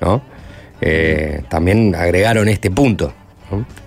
¿no? 0.01 0.23
Eh, 0.81 1.43
también 1.51 1.95
agregaron 1.95 2.49
este 2.49 2.71
punto. 2.71 3.13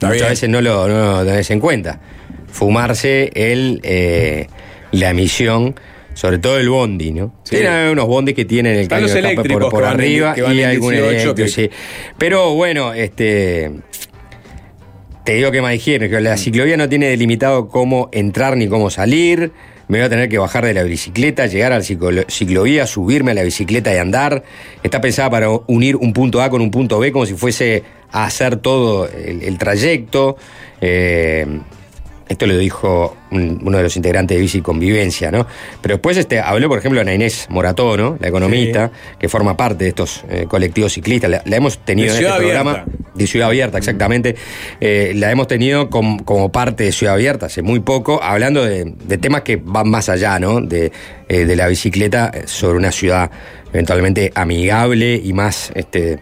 Muchas 0.01 0.29
veces 0.29 0.47
no 0.49 0.61
lo, 0.61 0.87
no 0.87 1.17
lo 1.23 1.25
tenés 1.25 1.49
en 1.49 1.59
cuenta. 1.59 1.99
Fumarse 2.47 3.31
el, 3.33 3.81
eh, 3.83 4.45
la 4.91 5.09
emisión, 5.09 5.73
sobre 6.13 6.37
todo 6.37 6.59
el 6.59 6.69
bondi, 6.69 7.11
¿no? 7.11 7.33
Sí. 7.43 7.55
Tiene 7.57 7.89
unos 7.89 8.05
bondis 8.05 8.35
que 8.35 8.45
tienen 8.45 8.75
el 8.75 8.81
Están 8.81 9.01
caño 9.01 9.11
de 9.11 9.19
escape 9.19 9.35
por, 9.35 9.51
eléctricos 9.63 9.81
en- 9.81 9.87
arriba 9.87 10.35
y 10.37 10.59
en 10.61 10.69
algún 10.69 10.91
18 10.93 11.09
eléctrico, 11.09 11.35
que- 11.35 11.47
sí. 11.47 11.69
Pero 12.19 12.53
bueno, 12.53 12.93
este. 12.93 13.71
Te 15.23 15.33
digo 15.33 15.49
que 15.51 15.61
me 15.63 15.71
dijeron 15.71 16.07
que 16.09 16.21
la 16.21 16.37
ciclovía 16.37 16.77
no 16.77 16.87
tiene 16.87 17.07
delimitado 17.07 17.67
cómo 17.67 18.09
entrar 18.11 18.55
ni 18.57 18.67
cómo 18.67 18.91
salir. 18.91 19.51
Me 19.87 19.99
voy 19.99 20.05
a 20.05 20.09
tener 20.09 20.29
que 20.29 20.37
bajar 20.37 20.65
de 20.65 20.73
la 20.73 20.83
bicicleta, 20.83 21.45
llegar 21.47 21.71
a 21.71 21.77
la 21.77 21.83
ciclo- 21.83 22.25
ciclovía, 22.29 22.87
subirme 22.87 23.31
a 23.31 23.33
la 23.35 23.43
bicicleta 23.43 23.93
y 23.93 23.97
andar. 23.97 24.43
Está 24.83 25.01
pensada 25.01 25.29
para 25.29 25.49
unir 25.67 25.95
un 25.95 26.13
punto 26.13 26.41
A 26.41 26.49
con 26.49 26.61
un 26.61 26.71
punto 26.71 26.99
B 26.99 27.11
como 27.11 27.25
si 27.25 27.33
fuese 27.35 27.83
a 28.11 28.25
hacer 28.25 28.57
todo 28.57 29.07
el, 29.07 29.43
el 29.43 29.57
trayecto. 29.57 30.37
Eh, 30.81 31.45
esto 32.27 32.47
lo 32.47 32.57
dijo 32.57 33.15
un- 33.31 33.61
uno 33.63 33.77
de 33.77 33.83
los 33.83 33.95
integrantes 33.95 34.35
de 34.35 34.41
Bici 34.41 34.61
Convivencia, 34.61 35.31
¿no? 35.31 35.45
Pero 35.81 35.95
después 35.95 36.17
este, 36.17 36.39
habló, 36.39 36.67
por 36.69 36.79
ejemplo, 36.79 37.01
Ana 37.01 37.13
Inés 37.13 37.45
Morató, 37.49 37.95
¿no? 37.97 38.17
La 38.19 38.27
economista, 38.29 38.91
que 39.19 39.29
forma 39.29 39.55
parte 39.55 39.83
de 39.83 39.89
estos 39.89 40.23
eh, 40.29 40.45
colectivos 40.47 40.93
ciclistas. 40.93 41.29
La, 41.29 41.41
la 41.45 41.55
hemos 41.57 41.77
tenido 41.79 42.13
De 42.13 42.19
en 42.19 42.25
este 42.25 42.37
programa. 42.37 42.85
De 43.13 43.27
Ciudad 43.27 43.47
Abierta, 43.47 43.77
exactamente. 43.77 44.35
Eh, 44.81 45.13
la 45.15 45.31
hemos 45.31 45.47
tenido 45.47 45.89
com- 45.89 46.19
como 46.19 46.51
parte 46.51 46.83
de 46.83 46.91
Ciudad 46.91 47.13
Abierta 47.15 47.45
hace 47.45 47.61
muy 47.61 47.79
poco, 47.79 48.21
hablando 48.21 48.65
de, 48.65 48.85
de 48.85 49.17
temas 49.17 49.41
que 49.43 49.55
van 49.63 49.89
más 49.89 50.09
allá, 50.09 50.37
¿no? 50.39 50.59
De, 50.61 50.91
eh, 51.29 51.45
de 51.45 51.55
la 51.55 51.67
bicicleta 51.67 52.31
sobre 52.45 52.77
una 52.77 52.91
ciudad 52.91 53.31
eventualmente 53.71 54.31
amigable 54.35 55.15
y 55.23 55.31
más 55.33 55.71
este, 55.75 56.19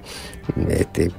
este, 0.70 1.12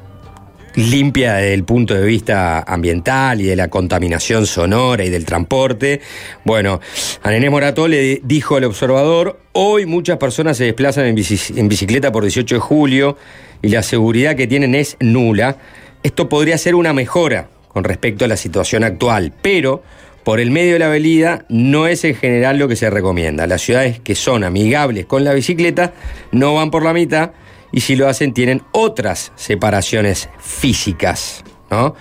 limpia 0.75 1.35
desde 1.35 1.55
el 1.55 1.65
punto 1.65 1.95
de 1.95 2.05
vista 2.05 2.61
ambiental 2.61 3.41
y 3.41 3.45
de 3.45 3.57
la 3.57 3.69
contaminación 3.69 4.47
sonora 4.47 5.05
y 5.05 5.11
del 5.11 5.25
transporte. 5.25 6.01
Bueno, 6.45 6.81
a 7.23 7.31
Nenés 7.31 7.51
Morató 7.51 7.89
le 7.89 8.21
dijo 8.25 8.57
al 8.57 8.65
observador, 8.65 9.41
hoy 9.53 9.87
muchas 9.87 10.19
personas 10.19 10.57
se 10.57 10.65
desplazan 10.65 11.07
en, 11.07 11.17
en 11.19 11.69
bicicleta 11.69 12.13
por 12.13 12.23
18 12.25 12.57
de 12.57 12.61
julio 12.61 13.17
y 13.63 13.69
la 13.69 13.83
seguridad 13.83 14.37
que 14.37 14.47
tienen 14.47 14.75
es 14.75 14.97
nula. 15.01 15.57
Esto 16.03 16.29
podría 16.29 16.59
ser 16.59 16.75
una 16.75 16.93
mejora 16.93 17.49
con 17.69 17.85
respecto 17.85 18.25
a 18.25 18.29
la 18.29 18.37
situación 18.37 18.85
actual, 18.85 19.33
pero 19.43 19.83
por 20.23 20.41
el 20.41 20.51
medio 20.51 20.75
de 20.75 20.79
la 20.79 20.87
avenida 20.87 21.45
no 21.49 21.87
es 21.87 22.05
en 22.05 22.15
general 22.15 22.59
lo 22.59 22.67
que 22.67 22.77
se 22.77 22.89
recomienda. 22.91 23.47
Las 23.47 23.63
ciudades 23.63 24.01
que 24.01 24.15
son 24.15 24.43
amigables 24.43 25.07
con 25.07 25.23
la 25.25 25.35
bicicleta 25.35 25.93
no 26.33 26.55
van 26.55 26.71
por 26.71 26.83
la 26.83 26.93
mitad 26.93 27.33
y 27.75 27.81
si 27.81 27.97
lo 27.97 28.09
hacen 28.09 28.33
tienen 28.33 28.63
otras 28.71 29.33
separaciones 29.35 30.29
físicas, 30.39 31.43
¿no? 31.73 31.97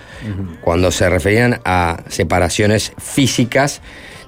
Cuando 0.60 0.92
se 0.92 1.10
referían 1.10 1.60
a 1.64 2.04
separaciones 2.06 2.92
físicas, 2.96 3.82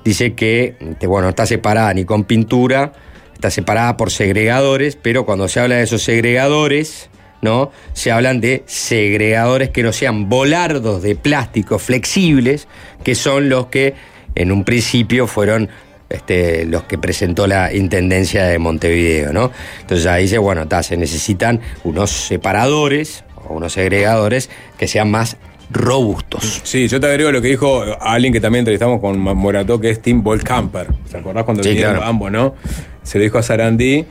dice 0.04 0.34
que, 0.34 0.74
bueno, 1.06 1.28
está 1.28 1.46
separada 1.46 1.94
ni 1.94 2.04
con 2.04 2.24
pintura, 2.24 2.94
está 3.32 3.50
separada 3.50 3.96
por 3.96 4.10
segregadores, 4.10 4.96
pero 5.00 5.24
cuando 5.24 5.46
se 5.46 5.60
habla 5.60 5.76
de 5.76 5.84
esos 5.84 6.02
segregadores, 6.02 7.10
¿no? 7.42 7.70
Se 7.92 8.10
hablan 8.10 8.40
de 8.40 8.64
segregadores 8.66 9.70
que 9.70 9.84
no 9.84 9.92
sean 9.92 10.28
volardos 10.28 11.00
de 11.00 11.14
plástico 11.14 11.78
flexibles, 11.78 12.66
que 13.04 13.14
son 13.14 13.48
los 13.48 13.66
que 13.66 13.94
en 14.34 14.50
un 14.50 14.64
principio 14.64 15.28
fueron 15.28 15.68
este, 16.08 16.64
los 16.66 16.84
que 16.84 16.98
presentó 16.98 17.46
la 17.46 17.72
Intendencia 17.74 18.44
de 18.44 18.58
Montevideo, 18.58 19.32
¿no? 19.32 19.50
Entonces 19.80 20.06
ahí 20.06 20.22
dice, 20.24 20.38
bueno, 20.38 20.66
ta, 20.68 20.82
se 20.82 20.96
necesitan 20.96 21.60
unos 21.84 22.10
separadores 22.10 23.24
o 23.48 23.54
unos 23.54 23.72
segregadores 23.72 24.50
que 24.78 24.86
sean 24.88 25.10
más 25.10 25.36
robustos. 25.70 26.60
Sí, 26.64 26.86
yo 26.88 27.00
te 27.00 27.06
agrego 27.08 27.32
lo 27.32 27.42
que 27.42 27.48
dijo 27.48 27.82
alguien 28.00 28.32
que 28.32 28.40
también 28.40 28.60
entrevistamos 28.60 29.00
con 29.00 29.18
Morató, 29.18 29.80
que 29.80 29.90
es 29.90 30.00
Tim 30.00 30.22
Volcamper. 30.22 30.86
¿Se 31.10 31.18
acordás 31.18 31.44
cuando 31.44 31.62
Sí, 31.62 31.70
vinieron 31.70 31.94
claro. 31.96 32.08
ambos, 32.08 32.30
no? 32.30 32.54
Se 33.02 33.18
lo 33.18 33.24
dijo 33.24 33.38
a 33.38 33.42
Sarandí. 33.42 34.04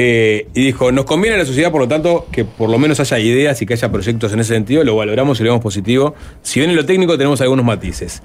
eh, 0.00 0.46
y 0.54 0.66
dijo, 0.66 0.92
nos 0.92 1.06
conviene 1.06 1.34
a 1.34 1.38
la 1.40 1.44
sociedad, 1.44 1.72
por 1.72 1.80
lo 1.80 1.88
tanto, 1.88 2.26
que 2.30 2.44
por 2.44 2.70
lo 2.70 2.78
menos 2.78 3.00
haya 3.00 3.18
ideas 3.18 3.60
y 3.62 3.66
que 3.66 3.72
haya 3.74 3.90
proyectos 3.90 4.32
en 4.32 4.38
ese 4.40 4.54
sentido, 4.54 4.84
lo 4.84 4.94
valoramos 4.94 5.40
y 5.40 5.42
lo 5.44 5.50
vemos 5.50 5.62
positivo. 5.62 6.14
Si 6.42 6.60
bien 6.60 6.70
en 6.70 6.76
lo 6.76 6.86
técnico 6.86 7.16
tenemos 7.18 7.40
algunos 7.40 7.64
matices. 7.64 8.22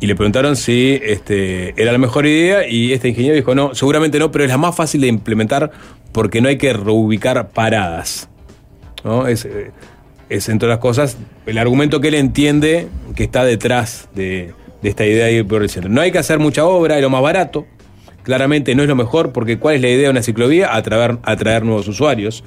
Y 0.00 0.06
le 0.06 0.14
preguntaron 0.14 0.56
si 0.56 0.98
este, 1.02 1.80
era 1.80 1.90
la 1.90 1.98
mejor 1.98 2.26
idea 2.26 2.68
y 2.68 2.92
este 2.92 3.08
ingeniero 3.08 3.34
dijo, 3.34 3.54
no, 3.54 3.74
seguramente 3.74 4.18
no, 4.18 4.30
pero 4.30 4.44
es 4.44 4.50
la 4.50 4.58
más 4.58 4.76
fácil 4.76 5.00
de 5.00 5.08
implementar 5.08 5.72
porque 6.12 6.40
no 6.40 6.48
hay 6.48 6.56
que 6.56 6.72
reubicar 6.72 7.48
paradas. 7.48 8.28
¿no? 9.04 9.26
Es, 9.26 9.44
eh, 9.44 9.72
es 10.28 10.48
entre 10.48 10.68
las 10.68 10.78
cosas 10.78 11.16
el 11.46 11.58
argumento 11.58 12.00
que 12.00 12.08
él 12.08 12.14
entiende 12.14 12.88
que 13.14 13.24
está 13.24 13.44
detrás 13.44 14.08
de, 14.14 14.52
esta 14.82 15.04
idea 15.04 15.26
de 15.26 15.32
ir 15.32 15.46
por 15.46 15.62
el 15.62 15.70
centro. 15.70 15.90
No 15.90 16.00
hay 16.00 16.12
que 16.12 16.18
hacer 16.18 16.38
mucha 16.38 16.64
obra, 16.64 16.96
es 16.96 17.02
lo 17.02 17.10
más 17.10 17.22
barato. 17.22 17.66
Claramente 18.28 18.74
no 18.74 18.82
es 18.82 18.88
lo 18.90 18.94
mejor, 18.94 19.32
porque 19.32 19.58
¿cuál 19.58 19.76
es 19.76 19.80
la 19.80 19.88
idea 19.88 20.02
de 20.02 20.10
una 20.10 20.22
ciclovía? 20.22 20.76
Atraer, 20.76 21.16
atraer 21.22 21.64
nuevos 21.64 21.88
usuarios. 21.88 22.44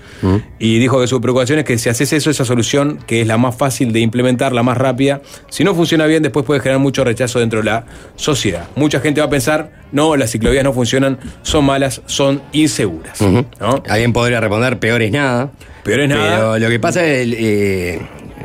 Y 0.60 0.78
dijo 0.78 1.02
que 1.02 1.08
su 1.08 1.20
preocupación 1.20 1.58
es 1.58 1.66
que 1.66 1.80
si 1.80 1.90
haces 1.90 2.14
eso, 2.14 2.30
esa 2.30 2.46
solución, 2.46 3.00
que 3.08 3.22
es 3.22 3.26
la 3.26 3.40
más 3.40 3.56
fácil 3.56 3.92
de 3.92 4.00
implementar, 4.00 4.54
la 4.54 4.62
más 4.62 4.78
rápida, 4.78 5.24
si 5.50 5.64
no 5.64 5.74
funciona 5.74 6.06
bien, 6.06 6.22
después 6.22 6.46
puede 6.46 6.60
generar 6.60 6.80
mucho 6.80 7.04
rechazo 7.04 7.40
dentro 7.40 7.62
de 7.62 7.66
la 7.66 7.86
sociedad. 8.16 8.68
Mucha 8.76 9.00
gente 9.00 9.22
va 9.22 9.26
a 9.26 9.30
pensar, 9.32 9.72
no, 9.92 10.16
las 10.16 10.30
ciclovías 10.30 10.64
no 10.64 10.72
funcionan, 10.72 11.18
son 11.42 11.66
malas, 11.66 12.04
son 12.06 12.44
inseguras. 12.52 13.20
¿no? 13.20 13.48
Alguien 13.90 14.14
podría 14.14 14.40
responder, 14.40 14.78
peor 14.78 15.02
es 15.02 15.12
nada. 15.12 15.50
Peor 15.84 16.02
es 16.02 16.10
nada. 16.10 16.54
Pero 16.54 16.60
lo 16.60 16.70
que 16.70 16.80
pasa 16.80 17.04
es, 17.04 17.28
eh, 17.36 18.00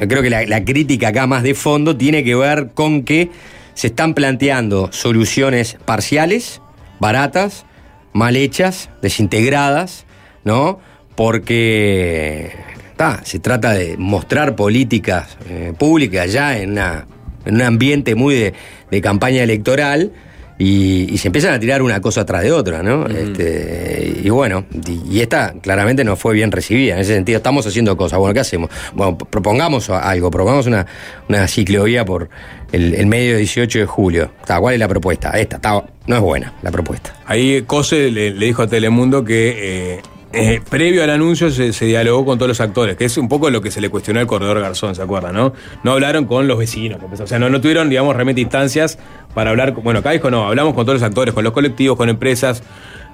creo 0.08 0.22
que 0.22 0.30
la, 0.30 0.46
la 0.46 0.64
crítica 0.64 1.08
acá 1.08 1.26
más 1.26 1.42
de 1.42 1.52
fondo 1.54 1.98
tiene 1.98 2.24
que 2.24 2.34
ver 2.34 2.70
con 2.72 3.02
que 3.02 3.28
se 3.74 3.88
están 3.88 4.14
planteando 4.14 4.88
soluciones 4.90 5.76
parciales, 5.84 6.62
baratas, 7.00 7.64
mal 8.12 8.36
hechas, 8.36 8.88
desintegradas, 9.02 10.04
¿no? 10.44 10.80
Porque 11.14 12.52
ta, 12.96 13.20
se 13.24 13.38
trata 13.38 13.72
de 13.72 13.96
mostrar 13.98 14.56
políticas 14.56 15.36
eh, 15.48 15.72
públicas 15.78 16.32
ya 16.32 16.58
en, 16.58 16.72
una- 16.72 17.06
en 17.44 17.54
un 17.56 17.62
ambiente 17.62 18.14
muy 18.14 18.34
de, 18.34 18.54
de 18.90 19.00
campaña 19.00 19.42
electoral. 19.42 20.12
Y, 20.58 21.12
y 21.12 21.18
se 21.18 21.28
empiezan 21.28 21.52
a 21.52 21.60
tirar 21.60 21.82
una 21.82 22.00
cosa 22.00 22.24
tras 22.24 22.42
de 22.42 22.50
otra, 22.50 22.82
¿no? 22.82 23.06
Este, 23.08 24.20
y 24.24 24.30
bueno, 24.30 24.64
y, 24.88 25.16
y 25.16 25.20
esta 25.20 25.52
claramente 25.60 26.02
no 26.02 26.16
fue 26.16 26.32
bien 26.32 26.50
recibida. 26.50 26.94
En 26.94 27.00
ese 27.00 27.12
sentido, 27.12 27.36
estamos 27.36 27.66
haciendo 27.66 27.94
cosas. 27.98 28.18
Bueno, 28.18 28.32
¿qué 28.32 28.40
hacemos? 28.40 28.70
Bueno, 28.94 29.18
propongamos 29.18 29.90
algo, 29.90 30.30
propongamos 30.30 30.66
una, 30.66 30.86
una 31.28 31.46
ciclovía 31.46 32.06
por 32.06 32.30
el, 32.72 32.94
el 32.94 33.06
medio 33.06 33.32
de 33.32 33.38
18 33.38 33.78
de 33.80 33.86
julio. 33.86 34.30
Está, 34.40 34.58
¿Cuál 34.60 34.74
es 34.74 34.80
la 34.80 34.88
propuesta? 34.88 35.30
Esta, 35.30 35.56
está, 35.56 35.84
no 36.06 36.16
es 36.16 36.20
buena 36.22 36.52
la 36.62 36.70
propuesta. 36.70 37.14
Ahí 37.26 37.62
Cose 37.62 38.10
le, 38.10 38.32
dijo 38.32 38.62
a 38.62 38.66
Telemundo 38.66 39.24
que 39.24 39.94
eh, 39.96 40.02
eh, 40.32 40.60
previo 40.68 41.02
al 41.02 41.10
anuncio 41.10 41.50
se, 41.50 41.72
dialogó 41.86 42.24
con 42.24 42.38
todos 42.38 42.48
los 42.48 42.60
actores, 42.60 42.96
que 42.96 43.04
es 43.06 43.16
un 43.16 43.28
poco 43.28 43.48
lo 43.50 43.60
que 43.62 43.70
se 43.70 43.80
le 43.80 43.88
cuestionó 43.88 44.20
al 44.20 44.26
corredor 44.26 44.60
Garzón, 44.60 44.94
¿se 44.94 45.02
acuerdan? 45.02 45.34
No, 45.34 45.52
no 45.84 45.92
hablaron 45.92 46.26
con 46.26 46.46
los 46.48 46.58
vecinos, 46.58 46.98
o 47.20 47.26
sea, 47.26 47.38
no, 47.38 47.48
no 47.48 47.60
tuvieron, 47.60 47.88
digamos, 47.88 48.14
realmente 48.14 48.40
instancias 48.42 48.98
para 49.34 49.50
hablar. 49.50 49.72
Bueno, 49.72 50.00
acá 50.00 50.10
dijo 50.10 50.30
no, 50.30 50.46
hablamos 50.46 50.74
con 50.74 50.84
todos 50.84 51.00
los 51.00 51.08
actores, 51.08 51.32
con 51.34 51.44
los 51.44 51.52
colectivos, 51.52 51.96
con 51.96 52.08
empresas 52.08 52.62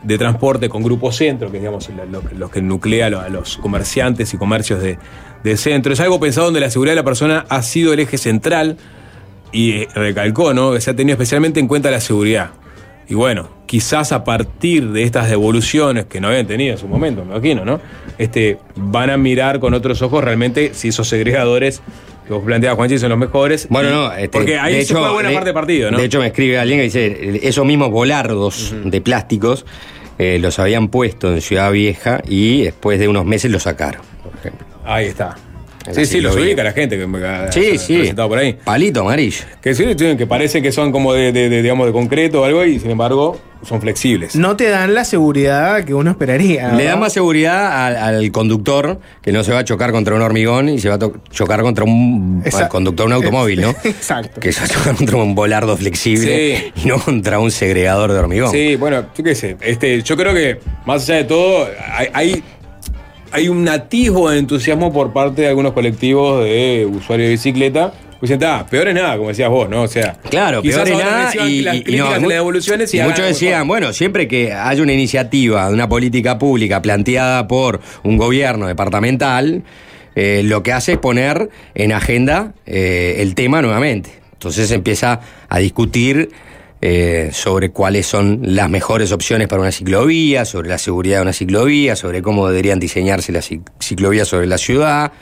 de 0.03 0.19
transporte, 0.19 0.69
con 0.69 0.83
Grupo 0.83 1.13
Centro, 1.13 1.53
que 1.53 1.59
digamos 1.59 1.89
lo- 1.91 2.05
lo- 2.07 2.23
los 2.37 2.51
que 2.51 2.61
nuclea 2.61 3.07
a 3.07 3.29
los 3.29 3.57
comerciantes 3.59 4.35
y 4.35 4.37
comercios 4.37 4.83
de, 4.83 4.99
de 5.45 5.57
centro. 5.57 5.93
Es 5.93 6.01
algo 6.01 6.19
pensado 6.19 6.47
donde 6.47 6.59
la 6.59 6.71
seguridad 6.71 6.93
de 6.93 6.97
la 6.97 7.05
persona 7.05 7.45
ha 7.49 7.63
sido 7.63 7.93
el 7.93 8.01
eje 8.01 8.19
central 8.19 8.79
y 9.53 9.73
eh, 9.73 9.89
recalcó, 9.95 10.55
¿no? 10.55 10.73
Que 10.73 10.81
se 10.81 10.91
ha 10.91 10.97
tenido 10.97 11.15
especialmente 11.15 11.61
en 11.61 11.69
cuenta 11.69 11.91
la 11.91 12.01
seguridad. 12.01 12.51
Y 13.09 13.15
bueno, 13.15 13.49
quizás 13.67 14.13
a 14.13 14.25
partir 14.25 14.89
de 14.91 15.03
estas 15.03 15.29
devoluciones 15.29 16.07
que 16.07 16.21
no 16.21 16.29
habían 16.29 16.47
tenido 16.47 16.73
en 16.73 16.79
su 16.79 16.89
momento, 16.89 17.25
me 17.25 17.33
imagino, 17.33 17.65
¿no? 17.65 17.81
Este, 18.19 18.59
van 18.77 19.11
a 19.11 19.17
mirar 19.17 19.61
con 19.61 19.75
otros 19.75 20.01
ojos 20.03 20.23
realmente 20.25 20.73
si 20.75 20.89
esos 20.89 21.09
segregadores 21.09 21.83
que 22.27 22.33
vos 22.33 22.45
planteabas, 22.45 22.77
Juanchi, 22.77 22.99
son 22.99 23.11
los 23.11 23.19
mejores. 23.19 23.67
Bueno, 23.69 23.91
no, 23.91 24.13
este, 24.13 24.29
porque 24.29 24.59
ahí 24.59 24.77
de 24.77 24.85
se 24.85 24.95
fue 24.95 25.13
buena 25.13 25.29
de- 25.31 25.35
parte 25.35 25.47
del 25.49 25.55
partido, 25.55 25.91
¿no? 25.91 25.99
De 25.99 26.05
hecho, 26.05 26.21
me 26.21 26.29
escribe 26.29 26.59
alguien 26.59 26.79
que 26.79 26.85
dice, 26.85 27.41
esos 27.43 27.67
mismos 27.67 27.91
volardos 27.91 28.73
de 28.85 29.01
plásticos 29.01 29.67
eh, 30.19 30.39
los 30.41 30.59
habían 30.61 30.89
puesto 30.89 31.33
en 31.35 31.41
Ciudad 31.41 31.73
Vieja 31.73 32.23
y 32.29 32.63
después 32.63 33.01
de 33.01 33.09
unos 33.09 33.25
meses 33.25 33.51
los 33.51 33.65
sacaron, 33.65 34.03
por 34.23 34.33
ejemplo. 34.39 34.67
ahí 34.85 35.07
está. 35.07 35.37
Sí, 35.91 36.07
sí, 36.07 36.21
los 36.21 36.37
ubica 36.37 36.63
la 36.63 36.73
gente 36.73 36.97
que 36.99 37.07
me 37.07 37.27
ha 37.27 37.51
Sí, 37.51 37.79
sí. 37.79 37.97
presentado 37.99 38.29
por 38.29 38.39
ahí. 38.39 38.53
Palito 38.65 39.01
amarillo. 39.01 39.45
Que 39.61 39.75
sí, 39.75 39.85
que 39.97 40.27
parece 40.27 40.63
que 40.63 40.71
son 40.73 40.93
como 40.93 41.13
de, 41.15 41.33
de- 41.33 41.49
de, 41.49 41.63
digamos, 41.63 41.87
de 41.87 41.93
concreto 41.93 42.43
o 42.43 42.45
algo 42.45 42.65
y 42.65 42.79
sin 42.79 42.91
embargo 42.91 43.41
son 43.63 43.81
flexibles. 43.81 44.35
No 44.35 44.57
te 44.57 44.69
dan 44.69 44.93
la 44.93 45.05
seguridad 45.05 45.85
que 45.85 45.95
uno 45.95 46.11
esperaría. 46.11 46.73
Le 46.73 46.85
da 46.85 46.95
¿no? 46.95 47.01
más 47.03 47.13
seguridad 47.13 47.87
al, 47.87 47.97
al 47.97 48.33
conductor 48.33 48.99
que 49.23 49.31
no 49.31 49.45
se 49.45 49.53
va 49.53 49.61
a 49.61 49.65
chocar 49.65 49.93
contra 49.93 50.15
un 50.17 50.23
hormigón 50.23 50.69
y 50.69 50.81
se 50.81 50.89
va 50.89 50.97
a 50.97 50.99
chocar 51.31 51.63
contra 51.63 51.85
un 51.85 52.43
al 52.53 52.69
conductor 52.69 53.07
de 53.09 53.15
un 53.17 53.23
automóvil, 53.23 53.61
¿no? 53.61 53.71
Exacto. 53.85 54.41
Que 54.41 54.53
se 54.53 54.61
va 54.61 54.67
a 54.67 54.69
chocar 54.69 54.97
contra 54.97 55.17
un 55.17 55.35
volardo 55.37 55.77
flexible 55.77 56.73
Sí. 56.75 56.83
y 56.85 56.89
no 56.89 56.99
contra 56.99 57.39
un 57.39 57.51
segregador 57.53 58.13
de 58.13 58.19
hormigón. 58.19 58.51
Sí, 58.51 58.75
bueno, 58.77 59.07
yo 59.17 59.23
qué 59.25 59.35
sé. 59.37 59.57
Este, 59.61 60.03
yo 60.03 60.17
creo 60.17 60.35
que, 60.35 60.59
más 60.85 61.05
allá 61.09 61.19
de 61.19 61.25
todo, 61.25 61.69
hay, 61.93 62.09
hay, 62.13 62.43
hay 63.33 63.49
un 63.49 63.69
atisbo 63.69 64.31
de 64.31 64.39
entusiasmo 64.39 64.93
por 64.93 65.13
parte 65.13 65.43
de 65.43 65.49
algunos 65.49 65.73
colectivos 65.73 66.45
de 66.45 66.87
usuarios 66.91 67.27
de 67.27 67.33
bicicleta. 67.33 67.93
Pues 68.21 68.31
ah, 68.41 68.65
peor 68.71 68.87
es 68.87 68.95
nada, 68.95 69.17
como 69.17 69.31
decías 69.31 69.49
vos, 69.51 69.69
¿no? 69.69 69.83
O 69.83 69.89
sea, 69.89 70.13
Claro, 70.31 70.63
peor 70.63 70.87
es 70.87 70.97
nada 70.97 71.33
y, 71.45 71.63
las 71.63 71.75
y- 71.77 71.97
no, 71.97 72.05
de 72.21 72.21
las 72.55 72.93
y, 72.93 72.99
y 72.99 73.03
muchos 73.03 73.27
decían, 73.27 73.67
bueno, 73.67 73.93
siempre 73.93 74.29
que 74.29 74.53
haya 74.53 74.81
una 74.81 74.93
iniciativa 74.93 75.67
de 75.67 75.75
una 75.75 75.89
política 75.89 76.39
pública 76.39 76.81
planteada 76.83 77.49
por 77.49 77.81
un 78.05 78.17
gobierno 78.19 78.69
departamental, 78.69 79.65
eh, 80.15 80.43
lo 80.45 80.63
que 80.63 80.73
hace 80.73 80.93
es 80.93 80.99
poner 80.99 81.49
en 81.75 81.93
agenda 81.93 82.53
eh, 82.65 83.17
el 83.19 83.35
tema 83.35 83.61
nuevamente. 83.61 84.11
Entonces 84.35 84.69
se 84.69 84.75
empieza 84.77 85.19
a 85.49 85.59
discutir 85.59 86.31
eh, 86.85 87.31
sobre 87.33 87.71
cuáles 87.71 88.07
son 88.07 88.41
las 88.43 88.69
mejores 88.69 89.13
opciones 89.13 89.47
para 89.47 89.63
una 89.63 89.71
ciclovía, 89.73 90.45
sobre 90.45 90.69
la 90.69 90.79
seguridad 90.79 91.19
de 91.19 91.23
una 91.23 91.33
ciclovía, 91.33 91.95
sobre 91.97 92.23
cómo 92.23 92.49
deberían 92.49 92.81
diseñarse 92.81 93.31
las 93.31 93.51
cic- 93.51 93.63
ciclovías 93.81 94.27
sobre 94.27 94.47
la 94.49 94.59
ciudad. 94.59 95.13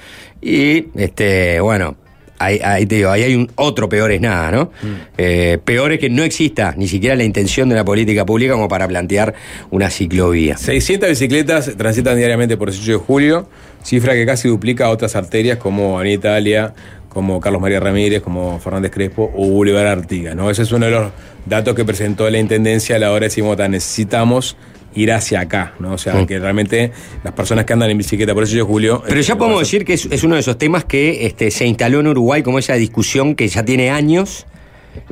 Y, 0.40 0.86
este, 0.96 1.60
bueno, 1.60 1.96
ahí, 2.38 2.58
ahí 2.64 2.86
te 2.86 2.94
digo, 2.96 3.10
ahí 3.10 3.24
hay 3.24 3.34
un 3.34 3.50
otro 3.56 3.90
peor 3.90 4.10
es 4.10 4.22
nada, 4.22 4.50
¿no? 4.50 4.70
Eh, 5.18 5.58
peor 5.62 5.92
es 5.92 5.98
que 6.00 6.08
no 6.08 6.22
exista 6.22 6.72
ni 6.78 6.88
siquiera 6.88 7.14
la 7.14 7.24
intención 7.24 7.68
de 7.68 7.74
una 7.74 7.84
política 7.84 8.24
pública 8.24 8.54
como 8.54 8.66
para 8.66 8.88
plantear 8.88 9.34
una 9.70 9.90
ciclovía. 9.90 10.56
600 10.56 11.10
bicicletas 11.10 11.76
transitan 11.76 12.16
diariamente 12.16 12.56
por 12.56 12.70
18 12.70 12.92
de 12.92 12.96
julio, 13.04 13.48
cifra 13.84 14.14
que 14.14 14.24
casi 14.24 14.48
duplica 14.48 14.88
otras 14.88 15.14
arterias 15.14 15.58
como 15.58 15.98
Avenida 15.98 16.14
Italia, 16.16 16.74
como 17.10 17.38
Carlos 17.40 17.60
María 17.60 17.80
Ramírez, 17.80 18.22
como 18.22 18.58
Fernández 18.60 18.92
Crespo 18.92 19.30
o 19.34 19.46
Boulevard 19.48 19.88
Artigas. 19.88 20.34
¿no? 20.36 20.48
Ese 20.48 20.62
es 20.62 20.72
uno 20.72 20.86
de 20.86 20.92
los 20.92 21.12
datos 21.46 21.74
que 21.74 21.84
presentó 21.84 22.28
la 22.30 22.38
Intendencia 22.38 22.96
a 22.96 22.98
la 22.98 23.10
hora 23.10 23.20
de 23.20 23.26
decir, 23.26 23.44
"Mota, 23.44 23.68
necesitamos 23.68 24.56
ir 24.94 25.12
hacia 25.12 25.40
acá, 25.40 25.74
¿no? 25.78 25.92
O 25.92 25.98
sea, 25.98 26.14
Mm. 26.14 26.26
que 26.26 26.38
realmente 26.40 26.90
las 27.22 27.32
personas 27.32 27.64
que 27.64 27.72
andan 27.72 27.90
en 27.90 27.98
bicicleta 27.98 28.34
por 28.34 28.44
18 28.44 28.64
de 28.64 28.68
julio... 28.72 29.02
Pero 29.06 29.20
ya 29.20 29.34
eh, 29.34 29.36
podemos 29.36 29.58
a 29.58 29.60
decir 29.62 29.84
que 29.84 29.94
es, 29.94 30.06
es 30.10 30.24
uno 30.24 30.34
de 30.34 30.40
esos 30.40 30.58
temas 30.58 30.84
que 30.84 31.26
este, 31.26 31.50
se 31.52 31.64
instaló 31.66 32.00
en 32.00 32.08
Uruguay 32.08 32.42
como 32.42 32.58
esa 32.58 32.74
discusión 32.74 33.34
que 33.36 33.46
ya 33.46 33.64
tiene 33.64 33.90
años 33.90 34.46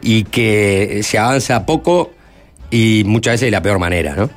y 0.03 0.25
que 0.25 1.01
se 1.05 1.17
avanza 1.19 1.65
poco 1.65 2.11
y 2.73 3.05
muchas 3.07 3.35
veces 3.35 3.47
de 3.47 3.51
la 3.53 3.63
peor 3.63 3.79
manera, 3.79 4.15
¿no? 4.17 4.29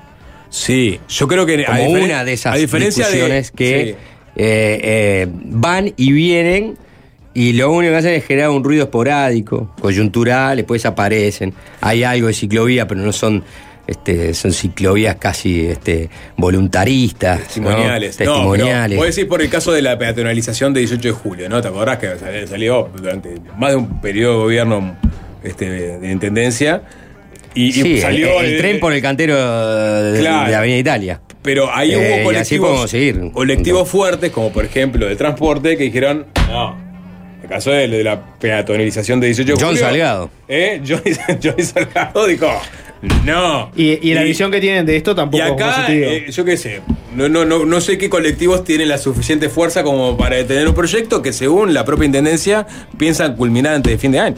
Sí, 0.51 0.99
yo 1.09 1.27
creo 1.27 1.45
que... 1.45 1.65
Como 1.65 1.89
una 1.89 2.23
de 2.23 2.33
esas 2.33 2.53
a 2.55 2.57
diferencia 2.57 3.05
de- 3.07 3.11
discusiones 3.13 3.51
que 3.51 3.83
sí. 3.83 3.89
eh, 4.35 4.79
eh, 4.83 5.27
van 5.31 5.91
y 5.97 6.11
vienen 6.11 6.77
y 7.33 7.53
lo 7.53 7.71
único 7.71 7.91
que 7.93 7.97
hacen 7.97 8.13
es 8.13 8.25
generar 8.25 8.49
un 8.49 8.63
ruido 8.63 8.83
esporádico, 8.83 9.73
coyuntural, 9.79 10.57
después 10.57 10.85
aparecen. 10.85 11.53
Hay 11.81 12.03
algo 12.03 12.27
de 12.27 12.33
ciclovía, 12.33 12.87
pero 12.87 13.01
no 13.01 13.11
son... 13.11 13.43
Este, 13.87 14.33
son 14.35 14.53
ciclovías 14.53 15.15
casi 15.15 15.65
este, 15.65 16.09
voluntaristas, 16.37 17.39
¿no? 17.39 17.43
Testimoniales. 17.45 18.19
No, 18.19 18.25
testimoniales. 18.25 18.97
vos 18.97 19.07
decís 19.07 19.25
por 19.25 19.41
el 19.41 19.49
caso 19.49 19.71
de 19.73 19.81
la 19.81 19.97
peatonalización 19.97 20.73
de 20.73 20.81
18 20.81 21.07
de 21.07 21.11
julio, 21.13 21.49
¿no? 21.49 21.61
¿Te 21.61 21.67
acordás 21.67 21.97
que 21.97 22.07
sal- 22.17 22.47
salió 22.47 22.89
durante 22.95 23.35
más 23.57 23.71
de 23.71 23.77
un 23.77 23.99
periodo 23.99 24.33
de 24.37 24.43
gobierno 24.43 24.97
este, 25.43 25.69
de, 25.69 25.97
de 25.99 26.11
intendencia? 26.11 26.83
Y, 27.53 27.65
y 27.65 27.71
Sí, 27.73 27.93
el- 27.95 28.01
salió. 28.01 28.39
el, 28.41 28.57
tren 28.59 28.79
por 28.79 28.93
el 28.93 29.01
cantero 29.01 29.35
de, 30.13 30.19
Claro. 30.19 30.49
de 30.49 30.55
Avenida 30.55 30.77
Italia. 30.77 31.21
Pero 31.41 31.73
ahí 31.73 31.91
Eh, 31.91 32.15
hubo 32.19 32.23
colectivos, 32.25 32.89
seguir. 32.89 33.31
colectivos 33.33 33.89
fuertes, 33.89 34.31
como 34.31 34.53
por 34.53 34.63
ejemplo 34.63 35.05
de 35.07 35.15
transporte, 35.15 35.75
que 35.75 35.83
dijeron, 35.85 36.27
no. 36.49 36.90
Caso 37.51 37.71
de, 37.71 37.87
de 37.89 38.03
la 38.03 38.37
peatonalización 38.39 39.19
de 39.19 39.27
18 39.27 39.53
de 39.55 39.59
John 39.59 39.69
julio. 39.71 39.83
Salgado. 39.85 40.29
¿eh? 40.47 40.81
John, 40.87 41.01
John 41.43 41.61
Salgado 41.65 42.25
dijo, 42.25 42.47
no. 43.25 43.71
Y, 43.75 44.09
y 44.09 44.13
la 44.13 44.23
visión 44.23 44.51
que 44.51 44.61
tienen 44.61 44.85
de 44.85 44.95
esto 44.95 45.11
Y 45.11 45.15
tampoco 45.15 45.43
es 45.43 45.51
acá, 45.51 45.65
positiva. 45.81 46.07
eh, 46.11 46.25
yo 46.31 46.45
qué 46.45 46.55
sé, 46.55 46.81
no, 47.13 47.27
no, 47.27 47.43
no, 47.43 47.65
no 47.65 47.81
sé 47.81 47.97
qué 47.97 48.09
colectivos 48.09 48.63
tienen 48.63 48.87
la 48.87 48.97
suficiente 48.97 49.49
fuerza 49.49 49.83
como 49.83 50.15
para 50.15 50.37
detener 50.37 50.65
un 50.67 50.73
proyecto 50.75 51.21
que 51.21 51.33
según 51.33 51.73
la 51.73 51.83
propia 51.83 52.05
Intendencia 52.05 52.65
piensan 52.97 53.35
culminar 53.35 53.73
antes 53.73 53.91
de 53.91 53.97
fin 53.97 54.11
de 54.13 54.19
año. 54.19 54.37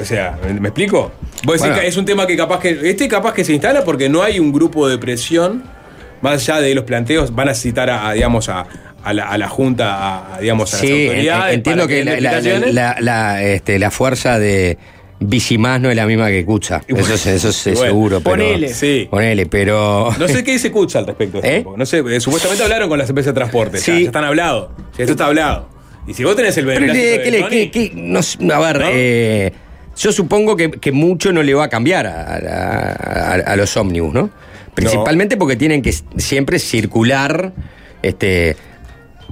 O 0.00 0.04
sea, 0.04 0.38
¿me, 0.44 0.52
me 0.60 0.68
explico? 0.68 1.10
Vos 1.44 1.54
decís 1.54 1.60
Bueno. 1.66 1.80
que 1.80 1.86
es 1.88 1.96
un 1.96 2.04
tema 2.04 2.26
que 2.26 2.36
capaz 2.36 2.60
que. 2.60 2.78
Este 2.88 3.08
capaz 3.08 3.34
que 3.34 3.44
se 3.44 3.52
instala 3.52 3.82
porque 3.84 4.08
no 4.08 4.22
hay 4.22 4.38
un 4.38 4.52
grupo 4.52 4.88
de 4.88 4.98
presión, 4.98 5.64
más 6.22 6.48
allá 6.48 6.60
de 6.60 6.74
los 6.74 6.84
planteos, 6.84 7.34
van 7.34 7.48
a 7.48 7.54
citar 7.54 7.90
a, 7.90 8.08
a, 8.08 8.12
digamos, 8.12 8.48
a, 8.48 8.66
a 9.04 9.12
la, 9.12 9.28
a 9.28 9.38
la 9.38 9.48
Junta, 9.48 9.94
a, 9.96 10.36
a, 10.36 10.40
digamos, 10.40 10.72
a 10.74 10.78
Sí, 10.78 10.86
las 10.88 11.08
autoridades. 11.08 11.54
entiendo 11.54 11.86
que 11.88 12.04
la, 12.04 12.12
den 12.14 12.22
la- 12.22 12.30
explicaciones. 12.30 12.74
la- 12.74 12.96
la, 13.00 13.42
este, 13.42 13.78
la 13.78 13.90
fuerza 13.90 14.38
de 14.38 14.78
Bicimás 15.20 15.80
no 15.80 15.88
es 15.90 15.96
la 15.96 16.06
misma 16.06 16.28
que 16.28 16.44
Cucha. 16.44 16.82
Bueno, 16.88 17.04
Eso 17.04 17.14
es, 17.14 17.26
eso 17.26 17.48
es 17.50 17.66
y 17.66 17.70
bueno, 17.70 17.86
seguro. 17.86 18.20
Pero, 18.20 18.30
ponele. 18.36 18.68
Sí. 18.74 19.06
Ponele, 19.10 19.46
pero. 19.46 20.10
No 20.18 20.26
sé 20.28 20.42
qué 20.42 20.52
dice 20.52 20.70
Cucha 20.72 20.98
al 20.98 21.06
respecto. 21.06 21.40
de 21.40 21.58
¿Eh? 21.58 21.66
No 21.76 21.86
sé, 21.86 21.98
eh, 21.98 22.20
supuestamente 22.20 22.62
hablaron 22.64 22.88
con 22.88 22.98
las 22.98 23.08
empresas 23.08 23.32
de 23.32 23.38
transporte. 23.38 23.78
Sí. 23.78 23.92
ya 24.02 24.06
están 24.06 24.24
hablados. 24.24 24.70
Ya 24.96 25.04
esto 25.04 25.12
está 25.12 25.26
hablado. 25.26 25.68
Y 26.06 26.14
si 26.14 26.24
vos 26.24 26.34
tenés 26.34 26.56
el 26.58 26.66
Pero 26.66 26.80
le- 26.80 26.92
de 26.92 27.30
le- 27.30 27.40
Tony, 27.42 27.70
que- 27.70 27.70
que- 27.70 27.92
no 27.94 28.20
sé, 28.22 28.38
a 28.52 28.58
ver, 28.58 28.80
¿No? 28.80 28.86
eh, 28.90 29.52
yo 29.96 30.10
supongo 30.10 30.56
que, 30.56 30.70
que 30.72 30.90
mucho 30.90 31.32
no 31.32 31.42
le 31.44 31.54
va 31.54 31.64
a 31.64 31.68
cambiar 31.68 32.08
a, 32.08 32.22
a- 32.34 33.34
a- 33.34 33.52
a 33.52 33.56
los 33.56 33.76
ómnibus, 33.76 34.12
¿no? 34.12 34.30
Principalmente 34.74 35.36
porque 35.36 35.54
tienen 35.54 35.82
que 35.82 35.92
siempre 36.16 36.58
circular 36.58 37.52
este, 38.02 38.56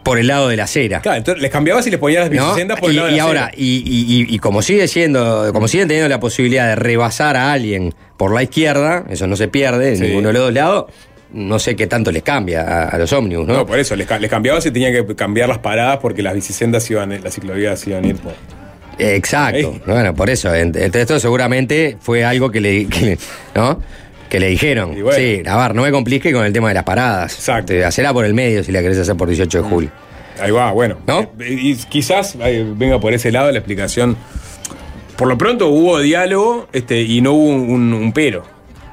por 0.03 0.19
el 0.19 0.27
lado 0.27 0.49
de 0.49 0.57
la 0.57 0.65
acera. 0.65 1.01
Claro, 1.01 1.19
entonces 1.19 1.43
les 1.43 1.51
cambiabas 1.51 1.87
y 1.87 1.91
les 1.91 1.99
ponías 2.01 2.29
las 2.29 2.31
¿no? 2.31 2.47
bicisendas 2.49 2.81
por 2.81 2.89
y, 2.91 2.93
el 2.93 2.97
lado 2.97 3.09
de 3.09 3.15
y 3.15 3.17
la 3.19 3.23
ahora, 3.25 3.45
acera. 3.47 3.57
y, 3.63 3.65
y- 3.87 4.23
y- 4.31 4.35
y 4.35 4.39
como 4.39 4.63
sigue 4.63 4.89
siendo, 4.89 5.53
como 5.53 5.69
siguen 5.69 5.89
teniendo 5.89 6.09
la 6.09 6.21
posibilidad 6.21 6.67
de 6.69 6.77
rebasar 6.77 7.37
a 7.37 7.53
alguien 7.53 7.95
por 8.17 8.33
la 8.35 8.43
izquierda, 8.43 9.05
eso 9.11 9.27
no 9.27 9.37
se 9.37 9.49
pierde 9.49 9.91
en 9.91 9.97
Sí. 9.97 10.03
ninguno 10.05 10.29
de 10.29 10.33
los 10.35 10.43
dos 10.43 10.53
lados, 10.53 10.85
no 11.33 11.59
sé 11.59 11.77
qué 11.77 11.87
tanto 11.87 12.11
les 12.11 12.23
cambia 12.23 12.63
a, 12.63 12.89
a 12.89 12.99
los 12.99 13.13
ómnibus, 13.13 13.47
¿no? 13.47 13.55
No, 13.55 13.67
por 13.67 13.79
eso, 13.79 13.95
les, 13.95 14.09
les 14.21 14.31
cambiabas 14.31 14.67
y 14.67 14.71
tenían 14.71 14.93
que 14.93 15.15
cambiar 15.15 15.49
las 15.49 15.59
paradas 15.59 15.99
porque 15.99 16.23
las 16.23 16.35
bicisendas 16.35 16.91
iban, 16.91 17.23
las 17.23 17.35
ciclovías 17.35 17.87
iban 17.87 18.05
a 18.05 18.09
ir 18.09 18.17
por. 18.17 18.33
Exacto. 18.99 19.81
Bueno, 19.87 20.15
por 20.15 20.29
eso. 20.31 20.49
ent- 20.51 20.77
Entonces 20.77 21.03
esto 21.03 21.21
seguramente 21.21 21.97
fue 22.01 22.25
algo 22.25 22.51
que 22.51 22.61
le, 22.61 22.87
que, 22.87 23.19
¿no? 23.55 23.81
Que 24.31 24.41
le 24.41 24.47
dijeron. 24.49 24.97
Y 24.97 25.03
bueno. 25.03 25.19
Sí, 25.19 25.43
a 25.47 25.57
ver, 25.59 25.75
no 25.75 25.83
me 25.83 25.91
complique 25.91 26.33
con 26.33 26.47
el 26.47 26.53
tema 26.55 26.69
de 26.69 26.75
las 26.75 26.85
paradas. 26.85 27.35
Exacto. 27.35 27.73
Este, 27.75 27.85
hacela 27.85 28.15
por 28.15 28.25
el 28.25 28.33
medio 28.33 28.65
si 28.65 28.73
la 28.73 28.81
querés 28.81 28.97
hacer 28.99 29.17
por 29.17 29.29
18 29.29 29.63
de 29.63 29.69
julio. 29.69 29.91
Ahí 30.41 30.51
va, 30.53 30.71
bueno. 30.73 30.97
¿No? 31.07 31.31
Y 31.47 31.75
quizás 31.75 32.39
venga 32.39 32.99
por 32.99 33.13
ese 33.13 33.31
lado 33.31 33.51
la 33.53 33.59
explicación. 33.59 34.17
Por 35.17 35.29
lo 35.29 35.37
pronto 35.37 35.69
hubo 35.69 35.99
diálogo 35.99 36.67
este, 36.73 37.03
y 37.03 37.21
no 37.21 37.33
hubo 37.33 37.49
un, 37.51 37.71
un- 37.71 37.93
un 37.93 38.13
pero. 38.13 38.45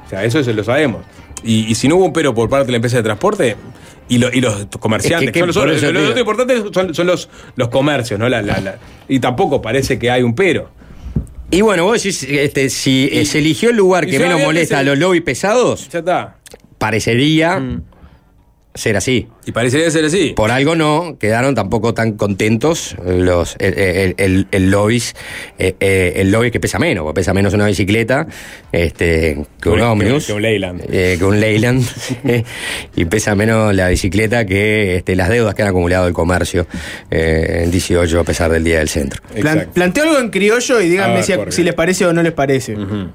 O 0.04 0.08
sea, 0.10 0.24
eso 0.24 0.42
se 0.44 0.52
lo 0.52 0.62
sabemos. 0.62 1.04
Y, 1.42 1.66
y 1.70 1.74
si 1.74 1.88
no 1.88 1.96
hubo 1.96 2.04
un 2.06 2.12
pero 2.12 2.34
por 2.34 2.50
parte 2.50 2.66
de 2.66 2.72
la 2.72 2.76
empresa 2.76 2.96
de 2.98 3.02
transporte 3.04 3.56
y, 4.08 4.18
lo- 4.18 4.30
y 4.32 4.40
los 4.40 4.66
comerciantes, 4.80 5.28
Es 5.28 5.32
que- 5.32 5.38
son 5.40 5.46
los, 5.48 5.56
por 5.56 5.68
eso 5.70 5.86
los- 5.86 5.92
te 5.92 5.92
los 5.92 6.08
digo. 6.14 6.18
importantes 6.18 6.62
son, 6.74 6.94
son 6.94 7.06
los, 7.06 7.30
los 7.56 7.68
comercios, 7.68 8.18
¿no? 8.20 8.28
La- 8.28 8.42
la- 8.42 8.60
la- 8.60 8.76
y 9.08 9.20
tampoco 9.20 9.62
parece 9.62 9.98
que 9.98 10.10
hay 10.10 10.22
un 10.22 10.34
pero. 10.34 10.70
Y 11.50 11.62
bueno, 11.62 11.84
vos 11.84 12.02
decís, 12.02 12.22
este, 12.28 12.68
si 12.68 13.04
eh, 13.10 13.22
Y- 13.22 13.24
se 13.26 13.38
eligió 13.38 13.70
el 13.70 13.76
lugar 13.76 14.06
que 14.06 14.18
menos 14.18 14.40
molesta 14.42 14.76
se- 14.76 14.80
a 14.80 14.82
los 14.82 14.98
lobbies 14.98 15.22
pesados, 15.22 15.88
Ya 15.90 16.00
está. 16.00 16.36
parecería 16.78 17.58
Mm. 17.58 17.82
Ser 18.78 18.96
así. 18.96 19.26
Y 19.46 19.52
parecería 19.52 19.90
ser 19.90 20.04
así. 20.04 20.32
Por 20.36 20.50
algo 20.50 20.74
no 20.76 21.16
quedaron 21.18 21.54
tampoco 21.54 21.94
tan 21.94 22.12
contentos 22.12 22.96
los 23.04 23.56
el, 23.58 23.78
el, 23.78 24.14
el, 24.18 24.46
el 24.50 24.70
lobbies, 24.70 25.14
eh, 25.58 25.74
eh, 25.80 26.12
el 26.16 26.30
lobby 26.30 26.50
que 26.50 26.60
pesa 26.60 26.78
menos, 26.78 27.04
porque 27.04 27.20
pesa 27.20 27.34
menos 27.34 27.54
una 27.54 27.66
bicicleta 27.66 28.26
este, 28.72 29.44
que 29.60 29.68
un 29.68 29.80
ómnibus. 29.80 30.26
que 30.26 30.32
un 30.32 30.42
Leyland. 30.42 30.82
eh, 30.90 31.16
que 31.18 31.24
un 31.24 31.40
Leyland. 31.40 31.84
y 32.96 33.04
pesa 33.06 33.34
menos 33.34 33.74
la 33.74 33.88
bicicleta 33.88 34.44
que 34.46 34.96
este, 34.96 35.16
las 35.16 35.28
deudas 35.28 35.54
que 35.54 35.62
han 35.62 35.68
acumulado 35.68 36.06
el 36.06 36.14
comercio 36.14 36.66
eh, 37.10 37.62
en 37.64 37.70
18 37.70 38.20
a 38.20 38.24
pesar 38.24 38.50
del 38.50 38.64
Día 38.64 38.78
del 38.78 38.88
Centro. 38.88 39.22
Plan- 39.40 39.68
planteo 39.72 40.04
algo 40.04 40.18
en 40.18 40.30
criollo 40.30 40.80
y 40.80 40.88
díganme 40.88 41.22
ver, 41.26 41.52
si, 41.52 41.62
les 41.62 41.74
parece 41.74 42.06
o 42.06 42.12
no 42.12 42.22
les 42.22 42.32
parece. 42.32 42.74
Ujú. 42.74 43.08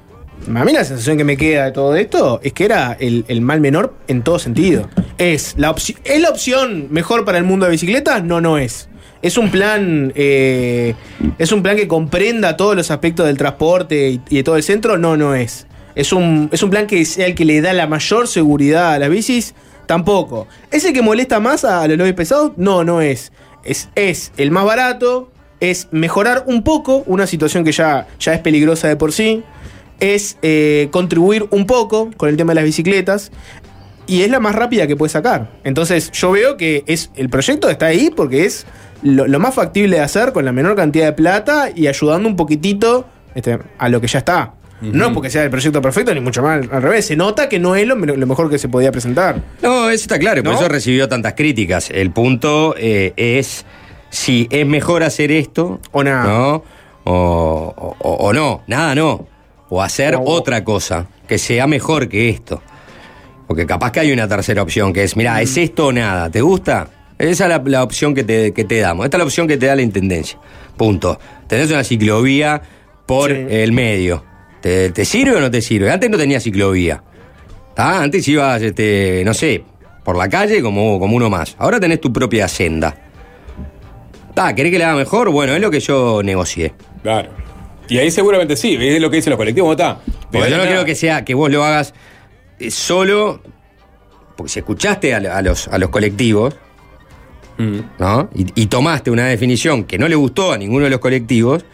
A 0.47 0.65
mí 0.65 0.73
la 0.73 0.83
sensación 0.83 1.17
que 1.17 1.23
me 1.23 1.37
queda 1.37 1.65
de 1.65 1.71
todo 1.71 1.95
esto 1.95 2.39
es 2.43 2.53
que 2.53 2.65
era 2.65 2.97
el, 2.99 3.25
el 3.27 3.41
mal 3.41 3.61
menor 3.61 3.93
en 4.07 4.23
todo 4.23 4.39
sentido. 4.39 4.89
Es 5.17 5.55
la, 5.57 5.73
¿Es 6.03 6.21
la 6.21 6.29
opción 6.29 6.87
mejor 6.89 7.23
para 7.23 7.37
el 7.37 7.43
mundo 7.43 7.65
de 7.65 7.71
bicicletas? 7.71 8.23
No, 8.23 8.41
no 8.41 8.57
es. 8.57 8.89
Es 9.21 9.37
un 9.37 9.49
plan. 9.49 10.11
eh, 10.15 10.95
es 11.37 11.51
un 11.53 11.63
plan 11.63 11.77
que 11.77 11.87
comprenda 11.87 12.57
todos 12.57 12.75
los 12.75 12.91
aspectos 12.91 13.25
del 13.25 13.37
transporte 13.37 14.09
y, 14.09 14.35
de 14.35 14.43
todo 14.43 14.57
el 14.57 14.63
centro. 14.63 14.97
No, 14.97 15.15
no 15.15 15.33
es. 15.33 15.65
Es 15.95 16.11
un, 16.11 16.49
es 16.51 16.61
un 16.61 16.69
plan 16.69 16.87
que 16.87 17.05
sea 17.05 17.27
el 17.27 17.35
que 17.35 17.45
le 17.45 17.61
da 17.61 17.71
la 17.71 17.87
mayor 17.87 18.27
seguridad 18.27 18.93
a 18.93 18.99
las 18.99 19.09
bicis. 19.09 19.55
Tampoco. 19.85 20.47
¿Es 20.71 20.83
el 20.83 20.93
que 20.93 21.01
molesta 21.01 21.39
más 21.39 21.63
a 21.63 21.87
los 21.87 21.97
lobbies 21.97 22.15
pesados? 22.15 22.51
No, 22.57 22.83
no 22.83 23.01
es. 23.01 23.31
Es, 23.63 23.89
es 23.95 24.33
el 24.37 24.51
más 24.51 24.65
barato. 24.65 25.31
Es 25.61 25.87
mejorar 25.91 26.43
un 26.47 26.63
poco 26.63 27.03
una 27.05 27.25
situación 27.25 27.63
que 27.63 27.71
ya, 27.71 28.07
ya 28.19 28.33
es 28.33 28.41
peligrosa 28.41 28.89
de 28.89 28.97
por 28.97 29.13
sí 29.13 29.43
es 29.99 30.37
eh, 30.41 30.87
contribuir 30.91 31.45
un 31.51 31.65
poco 31.65 32.11
con 32.17 32.29
el 32.29 32.37
tema 32.37 32.51
de 32.51 32.55
las 32.55 32.63
bicicletas 32.65 33.31
y 34.07 34.21
es 34.23 34.29
la 34.29 34.39
más 34.39 34.55
rápida 34.55 34.85
que 34.87 34.95
puede 34.95 35.09
sacar. 35.09 35.49
Entonces 35.63 36.11
yo 36.11 36.31
veo 36.31 36.57
que 36.57 36.83
es 36.87 37.09
el 37.15 37.29
proyecto 37.29 37.69
está 37.69 37.85
ahí 37.87 38.11
porque 38.15 38.45
es 38.45 38.65
lo, 39.01 39.27
lo 39.27 39.39
más 39.39 39.55
factible 39.55 39.97
de 39.97 40.01
hacer 40.03 40.33
con 40.33 40.45
la 40.45 40.51
menor 40.51 40.75
cantidad 40.75 41.05
de 41.05 41.13
plata 41.13 41.69
y 41.73 41.87
ayudando 41.87 42.27
un 42.27 42.35
poquitito 42.35 43.05
este, 43.35 43.59
a 43.77 43.89
lo 43.89 44.01
que 44.01 44.07
ya 44.07 44.19
está. 44.19 44.53
No 44.81 45.05
es 45.07 45.11
porque 45.13 45.29
sea 45.29 45.45
el 45.45 45.49
proyecto 45.49 45.81
perfecto, 45.81 46.13
ni 46.13 46.19
mucho 46.19 46.43
más 46.43 46.67
al 46.69 46.81
revés. 46.81 47.05
Se 47.05 47.15
nota 47.15 47.47
que 47.47 47.57
no 47.57 47.73
es 47.77 47.87
lo, 47.87 47.95
lo 47.95 48.27
mejor 48.27 48.49
que 48.49 48.57
se 48.57 48.67
podía 48.67 48.91
presentar. 48.91 49.41
No, 49.61 49.89
eso 49.89 50.01
está 50.03 50.19
claro, 50.19 50.41
y 50.41 50.43
por 50.43 50.51
¿No? 50.51 50.59
eso 50.59 50.67
recibió 50.67 51.07
tantas 51.07 51.35
críticas. 51.35 51.89
El 51.89 52.11
punto 52.11 52.75
eh, 52.77 53.13
es 53.15 53.65
si 54.09 54.45
es 54.51 54.67
mejor 54.67 55.03
hacer 55.03 55.31
esto 55.31 55.79
O 55.93 56.03
nada. 56.03 56.25
¿no? 56.25 56.63
O- 57.05 57.95
o 57.99 58.33
no, 58.33 58.61
nada 58.67 58.93
no. 58.93 59.25
O 59.75 59.81
hacer 59.81 60.15
otra 60.23 60.63
cosa 60.63 61.07
que 61.27 61.39
sea 61.39 61.65
mejor 61.65 62.07
que 62.07 62.29
esto. 62.29 62.61
Porque 63.47 63.65
capaz 63.65 63.91
que 63.91 64.01
hay 64.01 64.11
una 64.11 64.27
tercera 64.27 64.61
opción 64.61 64.93
que 64.93 65.03
es, 65.03 65.17
mira, 65.17 65.41
es 65.41 65.57
esto 65.57 65.87
o 65.87 65.91
nada, 65.91 66.29
¿te 66.29 66.41
gusta? 66.41 66.89
Esa 67.17 67.45
es 67.45 67.49
la, 67.49 67.59
la 67.65 67.81
opción 67.81 68.13
que 68.13 68.23
te, 68.23 68.53
que 68.53 68.65
te 68.65 68.77
damos. 68.79 69.05
Esta 69.05 69.17
es 69.17 69.19
la 69.19 69.25
opción 69.25 69.47
que 69.47 69.57
te 69.57 69.65
da 69.65 69.75
la 69.75 69.81
Intendencia. 69.81 70.37
Punto. 70.77 71.19
Tenés 71.47 71.71
una 71.71 71.83
ciclovía 71.83 72.61
por 73.07 73.31
Sí. 73.31 73.45
el 73.49 73.71
medio. 73.71 74.23
¿Te, 74.61 74.91
te 74.91 75.05
sirve 75.05 75.35
o 75.37 75.41
no 75.41 75.49
te 75.49 75.59
sirve? 75.63 75.89
Antes 75.89 76.07
no 76.07 76.17
tenía 76.19 76.39
ciclovía. 76.39 77.01
¿tá? 77.75 78.03
Antes 78.03 78.27
ibas, 78.27 78.61
este, 78.61 79.23
no 79.25 79.33
sé, 79.33 79.63
por 80.03 80.15
la 80.15 80.29
calle 80.29 80.61
como, 80.61 80.99
como 80.99 81.15
uno 81.15 81.31
más. 81.31 81.55
Ahora 81.57 81.79
tenés 81.79 81.99
tu 81.99 82.13
propia 82.13 82.47
senda. 82.47 82.95
¿Tá? 84.35 84.53
¿Querés 84.53 84.71
que 84.71 84.77
le 84.77 84.83
haga 84.83 84.95
mejor? 84.97 85.31
Bueno, 85.31 85.53
es 85.55 85.61
lo 85.61 85.71
que 85.71 85.79
yo 85.79 86.21
negocié. 86.23 86.73
Claro. 87.01 87.31
Y 87.89 87.97
ahí 87.97 88.11
seguramente 88.11 88.55
sí, 88.55 88.77
es 88.79 89.01
lo 89.01 89.09
que 89.09 89.17
dicen 89.17 89.31
los 89.31 89.37
colectivos, 89.37 89.65
¿cómo 89.65 89.73
está? 89.73 89.99
Porque 90.31 90.49
yo 90.49 90.57
no 90.57 90.63
creo 90.63 90.85
que 90.85 90.95
sea 90.95 91.25
que 91.25 91.33
vos 91.33 91.51
lo 91.51 91.63
hagas 91.63 91.93
eh, 92.59 92.71
solo. 92.71 93.41
Porque 94.35 94.51
si 94.51 94.59
escuchaste 94.59 95.13
a, 95.13 95.17
a 95.17 95.41
los, 95.41 95.67
a 95.67 95.77
los 95.77 95.89
colectivos, 95.89 96.55
Mm. 97.57 97.79
¿no? 97.99 98.29
Y, 98.33 98.63
y 98.63 98.65
tomaste 98.67 99.11
una 99.11 99.25
definición 99.25 99.83
que 99.83 99.97
no 99.97 100.07
le 100.07 100.15
gustó 100.15 100.51
a 100.51 100.57
ninguno 100.57 100.85
de 100.85 100.89
los 100.89 100.99
colectivos, 100.99 101.65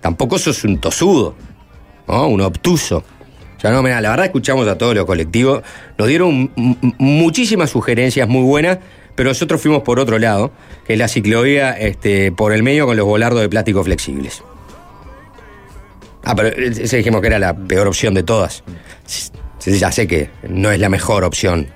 tampoco 0.00 0.38
sos 0.38 0.62
un 0.64 0.78
tosudo, 0.78 1.34
¿no? 2.06 2.28
Un 2.28 2.40
obtuso. 2.40 2.98
O 3.56 3.60
sea, 3.60 3.70
no, 3.70 3.82
mira, 3.82 4.00
la 4.00 4.10
verdad 4.10 4.26
escuchamos 4.26 4.68
a 4.68 4.76
todos 4.78 4.94
los 4.94 5.06
colectivos, 5.06 5.62
nos 5.98 6.08
dieron 6.08 6.52
muchísimas 6.98 7.70
sugerencias 7.70 8.28
muy 8.28 8.42
buenas, 8.42 8.78
pero 9.14 9.30
nosotros 9.30 9.60
fuimos 9.60 9.82
por 9.82 9.98
otro 9.98 10.18
lado, 10.18 10.52
que 10.86 10.92
es 10.92 10.98
la 10.98 11.08
ciclovía 11.08 11.72
este, 11.72 12.32
por 12.32 12.52
el 12.52 12.62
medio 12.62 12.86
con 12.86 12.96
los 12.96 13.06
volardos 13.06 13.40
de 13.40 13.48
plástico 13.48 13.82
flexibles. 13.82 14.42
Ah, 16.28 16.34
pero 16.34 16.48
ese 16.48 16.96
dijimos 16.96 17.20
que 17.20 17.28
era 17.28 17.38
la 17.38 17.54
peor 17.54 17.86
opción 17.86 18.12
de 18.12 18.24
todas. 18.24 18.64
Sí, 19.06 19.78
ya 19.78 19.92
sé 19.92 20.08
que 20.08 20.28
no 20.48 20.72
es 20.72 20.80
la 20.80 20.88
mejor 20.88 21.22
opción, 21.22 21.68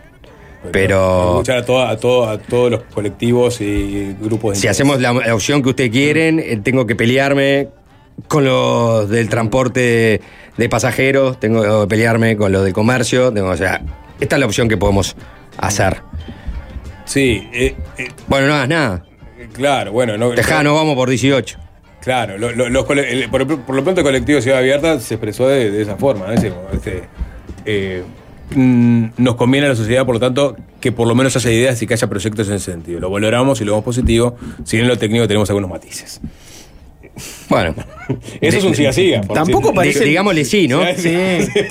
pero... 0.72 1.30
Escuchar 1.34 1.58
a, 1.58 1.64
todo- 1.64 1.86
a, 1.86 1.96
todo- 1.96 2.28
a 2.28 2.38
todos 2.38 2.70
los 2.70 2.82
colectivos 2.92 3.60
y 3.60 4.14
grupos 4.20 4.54
de 4.54 4.60
Si 4.60 4.66
hacemos 4.66 5.00
la, 5.00 5.12
la 5.12 5.34
opción 5.36 5.62
que 5.62 5.68
ustedes 5.68 5.90
quieren, 5.90 6.40
eh, 6.40 6.58
tengo 6.62 6.84
que 6.84 6.96
pelearme 6.96 7.68
con 8.26 8.44
los 8.44 9.08
del 9.08 9.28
transporte 9.28 10.20
de, 10.56 10.68
pasajeros, 10.68 11.38
tengo 11.38 11.82
que 11.82 11.86
pelearme 11.88 12.36
con 12.36 12.50
los 12.50 12.64
del 12.64 12.72
comercio, 12.72 13.32
tengo, 13.32 13.50
o 13.50 13.56
sea, 13.56 13.80
esta 14.18 14.34
es 14.36 14.40
la 14.40 14.46
opción 14.46 14.68
que 14.68 14.76
podemos 14.76 15.14
hacer. 15.58 16.02
Sí, 17.04 17.48
eh, 17.52 17.76
eh, 17.98 18.08
Bueno, 18.26 18.48
no 18.48 18.54
hagas 18.54 18.68
nada. 18.68 19.04
claro, 19.52 19.92
bueno. 19.92 20.18
No, 20.18 20.30
Dejá, 20.30 20.62
no 20.64 20.74
vamos 20.74 20.96
por 20.96 21.08
18. 21.08 21.58
Claro, 22.00 22.38
lo- 22.38 22.52
lo- 22.52 22.68
los 22.68 22.88
el- 22.90 23.28
por, 23.28 23.46
lo 23.46 23.56
pronto 23.84 24.00
el 24.00 24.04
colectivo 24.04 24.40
Ciudad 24.40 24.58
Abierta 24.60 24.98
se 25.00 25.14
expresó 25.14 25.46
de, 25.48 25.82
esa 25.82 25.96
forma. 25.96 26.26
¿no? 26.26 26.32
Este, 26.32 27.02
eh, 27.66 28.02
mm, 28.54 29.04
nos 29.18 29.34
conviene 29.36 29.66
a 29.66 29.70
la 29.70 29.76
sociedad, 29.76 30.06
por 30.06 30.14
lo 30.14 30.20
tanto, 30.20 30.56
que 30.80 30.92
por 30.92 31.06
lo 31.06 31.14
menos 31.14 31.36
haya 31.36 31.50
ideas 31.50 31.80
y 31.82 31.86
que 31.86 31.94
haya 31.94 32.08
proyectos 32.08 32.48
en 32.48 32.54
ese 32.54 32.72
sentido. 32.72 33.00
Lo 33.00 33.10
valoramos 33.10 33.60
y 33.60 33.64
lo 33.64 33.72
vemos 33.72 33.84
positivo, 33.84 34.36
si 34.64 34.76
bien 34.76 34.84
en 34.86 34.88
lo 34.92 34.98
técnico 34.98 35.26
tenemos 35.28 35.48
algunos 35.50 35.68
matices. 35.70 36.20
Bueno, 37.48 37.74
Eso 38.40 38.58
es 38.58 38.64
un 38.64 38.74
siga-siga. 38.74 39.20
por 39.22 39.34
Tampoco 39.36 39.68
decir- 39.68 39.74
parece- 39.74 40.00
di- 40.00 40.08
digámosle 40.10 40.44
sí, 40.44 40.68
¿no? 40.68 40.82
Sí. 40.96 41.16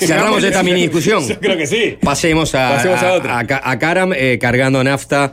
Cerramos 0.00 0.42
esta 0.44 0.62
mini 0.62 0.82
discusión. 0.82 1.26
Yo 1.28 1.38
creo 1.40 1.56
que 1.56 1.66
sí. 1.66 1.96
Pasemos 2.02 2.54
a, 2.54 2.76
Pasemos 2.76 3.02
a 3.02 3.12
otra. 3.14 3.38
a, 3.38 3.70
a 3.70 3.78
Karam 3.78 4.12
eh, 4.14 4.38
cargando 4.40 4.82
nafta 4.84 5.32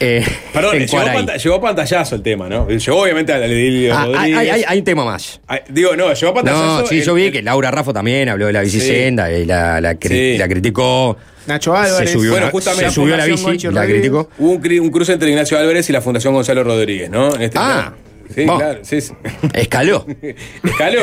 eh, 0.00 0.24
Perdón, 0.52 0.74
en 0.76 0.80
llegó, 0.82 0.92
Cuaray. 0.92 1.14
panta- 1.16 1.36
llegó 1.36 1.60
pantallazo 1.60 2.14
el 2.16 2.22
tema, 2.22 2.48
¿no? 2.48 2.68
Llegó 2.68 3.02
obviamente 3.02 3.32
al 3.32 3.42
Edilio 3.44 3.94
Ah, 3.94 4.02
hay, 4.16 4.32
Rodríguez. 4.34 4.66
hay- 4.68 4.78
un 4.78 4.84
tema 4.84 5.04
más. 5.04 5.40
Ay, 5.46 5.60
Digo, 5.68 5.96
no, 5.96 6.12
llegó 6.12 6.34
pantallazo. 6.34 6.80
No, 6.82 6.86
sí, 6.86 6.98
el- 6.98 7.04
yo 7.04 7.14
vi 7.14 7.24
el- 7.26 7.32
que 7.32 7.42
Laura 7.42 7.70
Raffo 7.70 7.92
también 7.92 8.28
habló 8.28 8.46
de 8.46 8.52
la 8.52 8.62
bicicenda 8.62 9.32
y 9.32 9.44
la, 9.44 9.80
la, 9.80 9.94
cri- 9.94 10.32
Sí. 10.34 10.38
la 10.38 10.48
criticó. 10.48 11.16
Nacho 11.46 11.74
Álvarez. 11.74 12.10
Se 12.10 12.14
subió, 12.14 12.32
Bueno, 12.32 12.46
una- 12.46 12.52
justamente 12.52 12.88
se 12.90 12.94
subió 12.94 13.14
a 13.14 13.16
la 13.16 13.24
bici, 13.24 13.68
la 13.68 13.86
criticó. 13.86 14.28
Hubo 14.38 14.50
un 14.82 14.90
cruce 14.90 15.12
entre 15.14 15.30
Ignacio 15.30 15.56
Álvarez 15.58 15.88
y 15.88 15.92
la 15.94 16.02
Fundación 16.02 16.34
Gonzalo 16.34 16.62
Rodríguez, 16.62 17.08
¿no? 17.10 17.34
En 17.34 17.40
este 17.42 17.58
Ah, 17.58 17.94
Sí, 18.34 18.44
vos. 18.44 18.58
claro, 18.58 18.80
sí, 18.82 19.00
sí. 19.00 19.12
Escaló, 19.54 20.06
Escaló. 20.62 21.00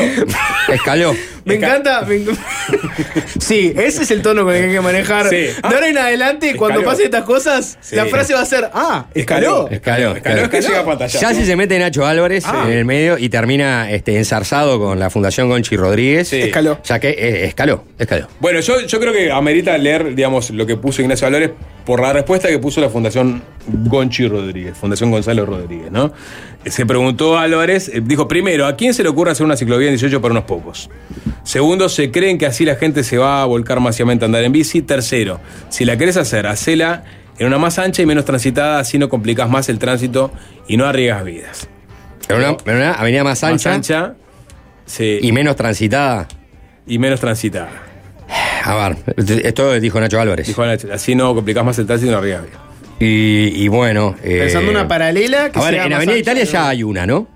escaló. 0.69 1.15
Me 1.45 1.55
Esca- 1.55 1.57
encanta. 1.57 2.01
me 2.01 2.19
sí, 3.39 3.73
ese 3.75 4.03
es 4.03 4.11
el 4.11 4.21
tono 4.21 4.43
con 4.43 4.53
el 4.55 4.61
que 4.61 4.67
hay 4.67 4.73
que 4.73 4.81
manejar. 4.81 5.29
Sí. 5.29 5.35
De 5.35 5.53
ahora 5.63 5.88
en 5.88 5.97
adelante, 5.97 6.55
cuando 6.55 6.79
Escaló. 6.79 6.91
pasen 6.91 7.05
estas 7.05 7.23
cosas, 7.23 7.77
Sí. 7.81 7.95
la 7.95 8.05
frase 8.05 8.33
va 8.33 8.41
a 8.41 8.45
ser: 8.45 8.69
Ah, 8.73 9.05
escaló. 9.13 9.67
Escaló. 9.69 10.15
Escaló 10.15 10.41
es 10.43 10.49
que 10.49 10.57
escaló. 10.57 10.67
llega 10.67 10.79
a 10.81 10.85
pantallazo. 10.85 11.19
Ya 11.21 11.33
si 11.33 11.45
se 11.45 11.55
mete 11.55 11.77
Nacho 11.79 12.05
Álvarez 12.05 12.43
Ah. 12.47 12.63
en 12.67 12.73
el 12.73 12.85
medio 12.85 13.17
y 13.17 13.29
termina 13.29 13.91
este, 13.91 14.17
enzarzado 14.17 14.79
con 14.79 14.99
la 14.99 15.09
Fundación 15.09 15.49
Gonchi 15.49 15.75
Rodríguez. 15.77 16.27
Sí. 16.29 16.41
Escaló. 16.41 16.79
Ya 16.83 16.99
que 16.99 17.09
eh, 17.09 17.45
escaló, 17.45 17.83
escaló. 17.99 18.27
Bueno, 18.39 18.59
yo, 18.61 18.79
yo 18.81 18.99
creo 18.99 19.13
que 19.13 19.31
amerita 19.31 19.77
leer, 19.77 20.15
digamos, 20.15 20.49
lo 20.51 20.65
que 20.65 20.77
puso 20.77 21.01
Ignacio 21.01 21.27
Álvarez 21.27 21.51
por 21.85 22.01
la 22.01 22.13
respuesta 22.13 22.47
que 22.47 22.57
puso 22.57 22.81
la 22.81 22.89
Fundación 22.89 23.43
Gonchi 23.67 24.27
Rodríguez, 24.27 24.75
Fundación 24.75 25.11
Gonzalo 25.11 25.45
Rodríguez, 25.45 25.91
¿no? 25.91 26.11
Se 26.65 26.86
preguntó 26.86 27.38
Álvarez, 27.38 27.89
eh, 27.89 28.01
dijo, 28.04 28.28
primero, 28.28 28.65
¿a 28.65 28.75
quién 28.75 28.93
se 28.93 29.04
le 29.04 29.10
ocurre 29.10 29.32
hacer 29.32 29.45
una 29.45 29.56
ciclovía 29.56 29.88
en 29.88 29.93
18 29.93 30.21
para 30.21 30.32
unos 30.32 30.45
pocos? 30.45 30.89
Segundo, 31.43 31.89
¿se 31.89 32.10
creen 32.12 32.38
que 32.38 32.47
así 32.47 32.65
la 32.65 32.75
gente 32.75 33.04
se 33.04 33.17
va 33.17 33.41
a 33.43 33.45
volcar 33.45 33.80
masivamente 33.80 34.25
a 34.25 34.28
andar 34.28 34.43
en 34.43 34.51
bici? 34.51 34.82
Tercero, 34.82 35.39
si 35.69 35.86
la 35.86 35.95
querés 35.97 36.17
hacer, 36.17 36.47
hacela 36.47 37.04
en 37.38 37.47
una 37.47 37.58
más 37.60 37.78
ancha 37.78 38.01
y 38.01 38.06
menos 38.06 38.25
transitada, 38.25 38.80
así 38.80 38.97
no 38.97 39.10
complicás 39.10 39.49
más 39.49 39.69
el 39.69 39.78
tránsito 39.78 40.32
y 40.67 40.78
no 40.78 40.86
arriesgas 40.86 41.23
vidas. 41.23 41.67
Pero 42.28 42.58
una, 42.65 42.93
avenida 42.93 43.23
más 43.23 43.43
ancha, 43.43 43.69
Más 43.69 43.75
ancha 43.78 44.15
sí, 44.86 45.19
y 45.21 45.32
menos 45.32 45.56
transitada. 45.56 46.28
y 46.88 46.97
menos 46.97 47.19
transitada. 47.19 47.69
A 48.63 48.89
ver, 48.89 48.97
esto 49.43 49.80
dijo 49.80 49.99
Nacho 49.99 50.19
Álvarez. 50.19 50.47
Dijo, 50.47 50.63
así 50.63 51.13
no 51.13 51.36
complicás 51.36 51.63
más 51.63 51.78
el 51.78 51.86
tránsito 51.86 52.10
y 52.10 52.13
no 52.13 52.17
arriesgas 52.17 52.45
vidas. 52.45 52.64
Y, 52.99 53.51
y 53.63 53.67
bueno. 53.67 54.15
eh, 54.23 54.39
Pensando 54.41 54.71
una 54.71 54.88
paralela 54.88 55.49
que 55.51 55.60
A 55.60 55.63
ver, 55.63 55.73
en 55.75 55.93
Avenida 55.93 56.17
Italia 56.17 56.43
ya 56.45 56.69
hay 56.69 56.84
una, 56.84 57.05
¿no? 57.05 57.27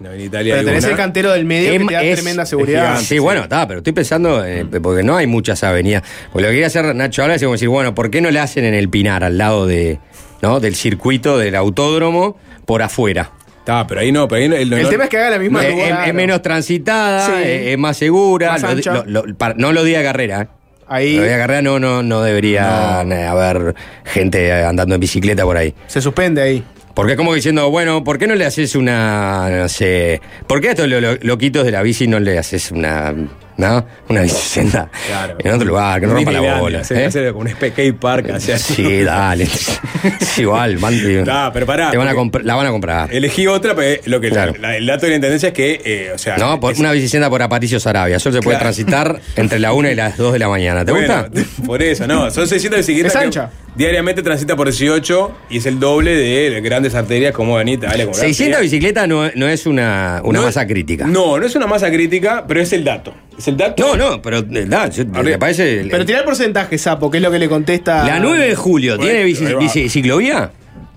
En 0.00 0.20
Italia 0.20 0.54
Pero 0.54 0.60
hay 0.60 0.64
tenés 0.66 0.84
una. 0.84 0.90
el 0.92 0.96
cantero 0.96 1.32
del 1.32 1.44
medio 1.44 1.72
que 1.72 1.84
te 1.84 1.92
da 1.94 2.02
es- 2.04 2.14
tremenda 2.20 2.46
seguridad. 2.46 2.82
gigante. 2.86 3.04
Sí, 3.04 3.18
bueno, 3.18 3.42
está, 3.42 3.66
pero 3.66 3.78
estoy 3.78 3.92
pensando, 3.92 4.44
eh, 4.44 4.64
porque 4.82 5.02
no 5.02 5.16
hay 5.16 5.26
muchas 5.26 5.62
avenidas. 5.64 6.02
Porque 6.32 6.42
lo 6.42 6.48
que 6.48 6.54
quería 6.54 6.66
hacer 6.68 6.94
Nacho 6.94 7.22
ahora 7.22 7.34
es 7.34 7.42
como 7.42 7.52
decir, 7.54 7.68
bueno, 7.68 7.94
¿por 7.94 8.10
qué 8.10 8.20
no 8.20 8.30
le 8.30 8.38
hacen 8.38 8.64
en 8.64 8.74
el 8.74 8.88
Pinar, 8.88 9.24
al 9.24 9.38
lado 9.38 9.66
de, 9.66 9.98
¿no? 10.40 10.60
del 10.60 10.76
circuito 10.76 11.36
del 11.38 11.56
autódromo, 11.56 12.36
por 12.64 12.82
afuera? 12.82 13.32
Está, 13.58 13.86
pero 13.88 14.00
ahí 14.00 14.12
no, 14.12 14.28
pero 14.28 14.40
ahí 14.42 14.48
no. 14.48 14.54
el- 14.56 14.72
El 14.72 14.82
no- 14.84 14.88
tema 14.88 15.04
es 15.04 15.10
que 15.10 15.18
haga 15.18 15.30
la 15.30 15.38
misma 15.40 15.64
Es, 15.66 15.72
lugar. 15.74 16.02
es- 16.02 16.08
es 16.08 16.14
menos 16.14 16.42
transitada, 16.42 17.26
Sí. 17.26 17.32
es, 17.44 17.66
es 17.72 17.78
más 17.78 17.96
segura. 17.96 18.52
Más 18.52 18.62
lo- 18.62 18.68
ancha. 18.68 18.94
lo- 19.04 19.26
lo- 19.26 19.36
para- 19.36 19.54
no 19.54 19.72
lo 19.72 19.82
diga 19.84 20.02
carrera. 20.02 20.48
¿Eh? 20.90 20.94
Ahí 20.94 21.18
diga 21.18 21.36
carrera 21.38 21.62
no, 21.62 21.78
no, 21.78 22.02
no 22.02 22.22
debería 22.22 23.02
eh, 23.08 23.24
haber 23.24 23.74
gente 24.04 24.52
andando 24.52 24.94
en 24.94 25.00
bicicleta 25.00 25.44
por 25.44 25.56
ahí. 25.56 25.74
se 25.86 26.00
suspende 26.00 26.42
ahí. 26.42 26.64
Porque 26.94 27.12
es 27.12 27.16
como 27.16 27.32
diciendo, 27.32 27.70
bueno, 27.70 28.02
¿por 28.02 28.18
qué 28.18 28.26
no 28.26 28.34
le 28.34 28.44
haces 28.44 28.74
una, 28.74 29.48
no 29.50 29.68
sé, 29.68 30.20
¿por 30.48 30.60
qué 30.60 30.68
a 30.68 30.70
estos 30.72 30.88
lo- 30.88 31.00
lo- 31.00 31.16
loquitos 31.20 31.64
de 31.64 31.70
la 31.70 31.82
bici 31.82 32.08
no 32.08 32.18
le 32.18 32.36
haces 32.38 32.72
una, 32.72 33.14
¿no? 33.58 33.86
Una 34.08 34.22
bicicleta 34.22 34.88
Claro. 35.06 35.36
en 35.38 35.52
otro 35.52 35.68
lugar, 35.68 36.00
que 36.00 36.06
no 36.06 36.14
rompa 36.14 36.32
la 36.32 36.60
bola? 36.60 36.80
hacer- 36.80 37.26
¿eh? 37.26 37.32
como 37.32 37.44
un 37.44 37.50
skate 37.50 37.94
park. 37.98 38.30
así, 38.30 38.52
así. 38.52 38.74
Sí, 38.74 39.02
dale. 39.02 39.44
es 40.20 40.38
igual, 40.38 40.78
van, 40.78 40.94
Está, 40.94 41.52
pero 41.52 41.66
pará, 41.66 41.90
te 41.90 41.96
van 41.98 42.08
a 42.08 42.14
la 42.42 42.54
van 42.54 42.66
a 42.66 42.70
comprar. 42.70 43.12
Elegí 43.12 43.46
otra, 43.46 43.74
pero 43.74 44.00
lo 44.06 44.20
que 44.20 44.30
Claro. 44.30 44.54
la- 44.58 44.76
el 44.76 44.86
dato 44.86 45.06
de 45.06 45.10
la 45.10 45.16
intendencia 45.16 45.48
es 45.48 45.54
que, 45.54 45.82
eh, 45.84 46.12
o 46.14 46.18
sea. 46.18 46.36
No, 46.38 46.58
por 46.60 46.72
es- 46.72 46.78
una 46.78 46.92
bicicleta 46.92 47.28
por 47.28 47.42
Apaticio 47.42 47.78
Sarabia. 47.80 48.18
Solo 48.18 48.36
se 48.36 48.42
puede 48.42 48.56
Claro. 48.58 48.72
transitar 48.72 49.20
entre 49.36 49.58
la 49.58 49.72
1 49.72 49.90
y 49.90 49.94
las 49.94 50.16
2 50.16 50.32
de 50.32 50.38
la 50.38 50.48
mañana. 50.48 50.84
¿Te 50.84 50.92
bueno, 50.92 51.26
gusta? 51.28 51.62
Por 51.66 51.82
eso, 51.82 52.06
no. 52.06 52.30
Son 52.30 52.46
600 52.46 52.78
bicicletas. 52.78 53.12
Es 53.14 53.18
que 53.18 53.24
ancha. 53.26 53.50
Diariamente 53.74 54.22
transita 54.22 54.56
por 54.56 54.66
18 54.66 55.32
y 55.50 55.58
es 55.58 55.66
el 55.66 55.78
doble 55.78 56.14
de 56.16 56.60
grandes 56.62 56.94
arterias 56.96 57.32
como 57.32 57.60
Italia. 57.60 58.04
Como 58.06 58.14
600 58.16 58.58
García. 58.58 58.60
bicicletas 58.60 59.06
no, 59.08 59.30
no 59.34 59.48
es 59.48 59.66
una, 59.66 60.20
una 60.24 60.40
No 60.40 60.46
masa 60.46 60.62
es- 60.62 60.68
crítica. 60.68 61.06
No, 61.06 61.38
no 61.38 61.46
es 61.46 61.54
una 61.54 61.66
masa 61.68 61.88
crítica, 61.90 62.44
pero 62.48 62.60
es 62.60 62.72
el 62.72 62.82
dato. 62.82 63.14
Es 63.38 63.46
el 63.48 63.56
dato. 63.56 63.96
No, 63.96 64.10
no, 64.10 64.22
pero 64.22 64.38
eh, 64.38 64.64
da, 64.66 64.88
yo-. 64.88 65.06
¿te 65.06 65.38
parece? 65.38 65.86
Pero 65.90 66.04
tirar 66.04 66.20
el 66.22 66.26
porcentaje, 66.26 66.78
Sapo, 66.78 67.10
que 67.10 67.18
es 67.18 67.22
lo 67.22 67.30
que 67.30 67.38
le 67.38 67.48
contesta. 67.48 68.04
la 68.04 68.18
9 68.20 68.48
de 68.48 68.54
julio, 68.54 68.98
¿tiene 68.98 69.24
bici- 69.26 69.88
ciclovía? 69.88 70.50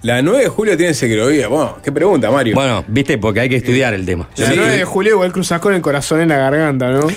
La 0.03 0.21
9 0.23 0.43
de 0.43 0.49
julio 0.49 0.75
tiene 0.77 0.93
ciclovía. 0.95 1.47
Bueno, 1.47 1.77
qué 1.83 1.91
pregunta, 1.91 2.31
Mario. 2.31 2.55
Bueno, 2.55 2.83
viste, 2.87 3.17
porque 3.19 3.41
hay 3.41 3.49
que 3.49 3.57
estudiar 3.57 3.93
el 3.93 4.03
tema. 4.05 4.27
La 4.37 4.47
Sí. 4.47 4.53
9 4.55 4.77
de 4.77 4.83
julio 4.85 5.11
igual 5.13 5.31
cruzás 5.31 5.59
con 5.61 5.73
el 5.75 5.81
corazón 5.81 6.21
en 6.21 6.29
la 6.29 6.37
garganta, 6.37 6.89
¿no? 6.89 7.07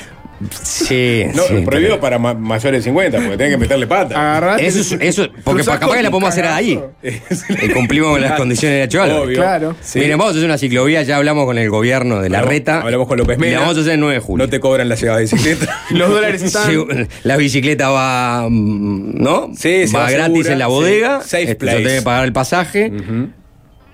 Sí, 0.62 1.24
no, 1.34 1.42
sí, 1.44 1.54
prohibido 1.64 1.92
pero- 1.92 2.00
para 2.00 2.18
ma- 2.18 2.34
mayores 2.34 2.80
de 2.80 2.90
50, 2.90 3.18
porque 3.18 3.36
tienen 3.36 3.50
que 3.54 3.56
meterle 3.58 3.86
pata. 3.86 4.14
Agarrate. 4.20 4.66
Eso, 4.66 4.80
es- 4.80 4.92
eso, 5.00 5.28
porque 5.44 5.62
cruzás 5.62 5.78
capaz 5.78 5.96
que 5.96 6.02
la 6.02 6.10
podemos 6.10 6.28
hacer 6.30 6.46
ahí. 6.46 6.80
Y 7.02 7.68
cumplimos 7.72 8.10
con 8.12 8.20
las 8.20 8.32
condiciones 8.32 8.76
de 8.78 8.84
Nacho 8.86 9.02
Álvarez. 9.02 9.24
Obvio. 9.24 9.36
Claro. 9.36 9.76
Sí. 9.80 10.00
Miren, 10.00 10.18
vamos 10.18 10.34
a 10.34 10.36
hacer 10.36 10.44
una 10.46 10.58
ciclovía, 10.58 11.02
ya 11.02 11.16
hablamos 11.16 11.44
con 11.46 11.56
el 11.58 11.70
gobierno 11.70 12.20
de 12.20 12.28
la 12.30 12.38
Hablamos- 12.40 12.48
reta. 12.48 12.80
Hablamos 12.82 13.08
con 13.08 13.18
López 13.18 13.36
y 13.38 13.40
Mena. 13.40 13.52
la 13.54 13.60
vamos 13.60 13.76
a 13.78 13.80
hacer 13.80 13.92
el 13.94 14.00
9 14.00 14.14
de 14.14 14.20
julio. 14.20 14.44
No 14.46 14.50
te 14.50 14.60
cobran 14.60 14.88
la 14.88 14.94
llegada 14.96 15.18
de 15.18 15.24
bicicleta. 15.24 15.80
Los 15.90 16.10
dólares 16.10 16.42
están. 16.42 16.70
Sí, 16.70 16.76
la 17.22 17.36
bicicleta 17.36 17.90
va, 17.90 18.46
mm, 18.50 19.22
¿no? 19.22 19.50
Sí, 19.56 19.86
se 19.86 19.96
va 19.96 20.10
gratis 20.10 20.46
en 20.46 20.58
la 20.58 20.66
sí. 20.66 20.70
bodega. 20.70 21.20
Safe 21.22 21.42
Este, 21.42 21.54
place. 21.56 21.82
tengo 21.82 21.96
que 21.96 22.02
pagar 22.02 22.24
el 22.24 22.32
pasaje. 22.32 22.92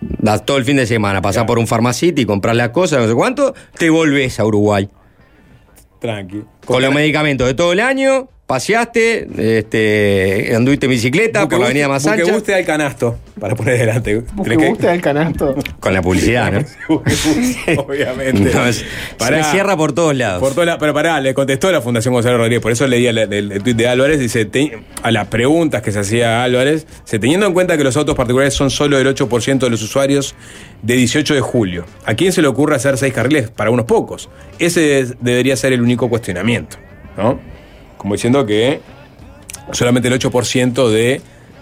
Das 0.01 0.47
todo 0.47 0.57
el 0.57 0.65
fin 0.65 0.77
de 0.79 0.87
semana, 0.87 1.21
pasás 1.21 1.41
Claro. 1.43 1.47
por 1.49 1.59
un 1.59 1.67
farmacity, 1.67 2.25
comprar 2.25 2.57
las 2.57 2.71
cosas, 2.71 3.01
no 3.01 3.09
sé 3.09 3.15
cuánto, 3.15 3.55
te 3.77 3.91
volvés 3.91 4.41
a 4.41 4.47
Uruguay. 4.47 4.89
Tranqui. 6.01 6.45
Con 6.65 6.83
los 6.83 6.93
medicamentos 6.93 7.47
de 7.47 7.55
todo 7.55 7.73
el 7.73 7.81
año, 7.81 8.29
paseaste, 8.51 9.29
este, 9.59 10.53
anduviste 10.57 10.87
en 10.87 10.91
bicicleta 10.91 11.49
por 11.49 11.61
la 11.61 11.67
avenida 11.67 11.87
más 11.87 12.05
ancha. 12.05 12.33
guste 12.33 12.53
al 12.53 12.65
canasto, 12.65 13.17
para 13.39 13.55
poner 13.55 13.79
delante. 13.79 14.25
¿Qué 14.45 14.57
guste 14.57 14.89
al 14.89 15.01
canasto? 15.01 15.55
Con 15.79 15.95
la 15.95 16.03
publicidad, 16.03 16.51
¿no? 16.53 16.59
Obviamente. 17.87 18.51
No, 18.53 18.67
es- 18.67 18.85
se 19.19 19.45
cierra 19.45 19.77
por 19.77 19.93
todos 19.93 20.17
lados. 20.17 20.41
Por 20.43 20.53
toda 20.55 20.67
la- 20.67 20.79
pero 20.79 20.93
pará, 20.93 21.21
le 21.21 21.33
contestó 21.33 21.71
la 21.71 21.81
Fundación 21.81 22.13
Gonzalo 22.13 22.39
Rodríguez, 22.39 22.61
por 22.61 22.73
eso 22.73 22.89
leía 22.89 23.11
el, 23.11 23.19
el, 23.19 23.53
el 23.53 23.63
tuit 23.63 23.77
de 23.77 23.87
Álvarez, 23.87 24.19
dice, 24.19 24.45
te- 24.47 24.81
a 25.01 25.13
las 25.13 25.29
preguntas 25.29 25.81
que 25.83 25.93
se 25.93 26.01
hacía 26.01 26.43
Álvarez, 26.43 26.89
se 27.05 27.21
teniendo 27.21 27.47
en 27.47 27.53
cuenta 27.53 27.77
que 27.77 27.85
los 27.85 27.97
autos 27.97 28.17
particulares 28.17 28.53
son 28.53 28.71
solo 28.71 28.99
el 28.99 29.07
8% 29.07 29.59
de 29.61 29.71
los 29.71 29.81
usuarios 29.81 30.35
de 30.83 30.95
18 30.97 31.35
de 31.35 31.41
julio, 31.41 31.85
¿a 32.05 32.15
quién 32.15 32.33
se 32.33 32.43
le 32.43 32.49
ocurre 32.49 32.75
hacer 32.75 32.99
seis 32.99 33.13
carriles 33.15 33.49
para 33.49 33.71
unos 33.71 33.87
pocos? 33.87 34.29
Ese 34.59 34.99
es- 34.99 35.15
debería 35.21 35.57
ser 35.57 35.73
el 35.73 35.83
único 35.83 36.09
cuestionamiento, 36.09 36.79
¿no? 37.17 37.39
Como 38.01 38.15
diciendo 38.15 38.47
que 38.47 38.81
solamente 39.73 40.09
el 40.09 40.19
8% 40.19 40.89
de 40.89 41.21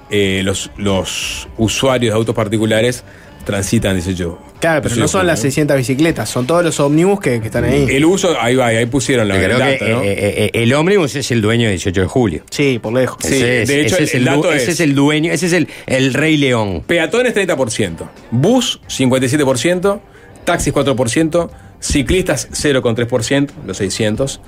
eh, 0.09 0.43
los, 0.45 0.71
los 0.77 1.49
usuarios 1.59 2.13
de 2.15 2.17
autos 2.17 2.33
particulares 2.33 3.03
transitan 3.45 3.95
18 3.97 4.39
Claro, 4.61 4.83
pero 4.83 4.95
18 4.95 5.01
no 5.01 5.09
son 5.09 5.27
las 5.27 5.41
600 5.41 5.77
bicicletas, 5.77 6.29
son 6.31 6.47
todos 6.47 6.63
los 6.65 6.79
ómnibus 6.79 7.19
que, 7.19 7.41
que 7.41 7.47
están 7.47 7.65
ahí. 7.65 7.87
El 7.91 8.05
uso, 8.05 8.37
ahí 8.41 8.55
va, 8.55 8.67
ahí 8.67 8.87
pusieron 8.87 9.27
la 9.27 9.35
Yo 9.41 9.59
dato, 9.59 9.85
¿no? 9.89 10.03
eh, 10.03 10.15
eh, 10.47 10.51
el 10.53 10.73
ómnibus 10.75 11.17
es 11.17 11.29
el 11.33 11.43
dueño 11.43 11.65
de 11.65 11.71
18 11.73 12.03
de 12.03 12.07
julio. 12.07 12.43
Sí, 12.51 12.79
por 12.81 12.93
lejos. 12.93 13.19
Sí, 13.21 13.35
Ese 13.35 13.63
es, 13.63 13.69
de 13.69 13.81
hecho, 13.81 13.95
ese 13.97 14.05
es 14.05 14.15
el 14.15 14.21
el, 14.21 14.25
dato 14.27 14.53
es- 14.53 14.63
ese 14.63 14.71
es 14.73 14.81
el 14.81 14.95
dueño, 14.95 15.33
ese 15.33 15.47
es 15.47 15.53
el, 15.55 15.67
el 15.87 16.15
rey 16.15 16.37
león. 16.37 16.85
Peatones 16.87 17.35
30%, 17.35 18.09
bus 18.31 18.81
57%, 18.89 20.01
taxis 20.45 20.73
4%, 20.73 21.51
ciclistas 21.81 22.49
0,3%, 22.51 23.51
los 23.67 23.77
600, 23.77 24.41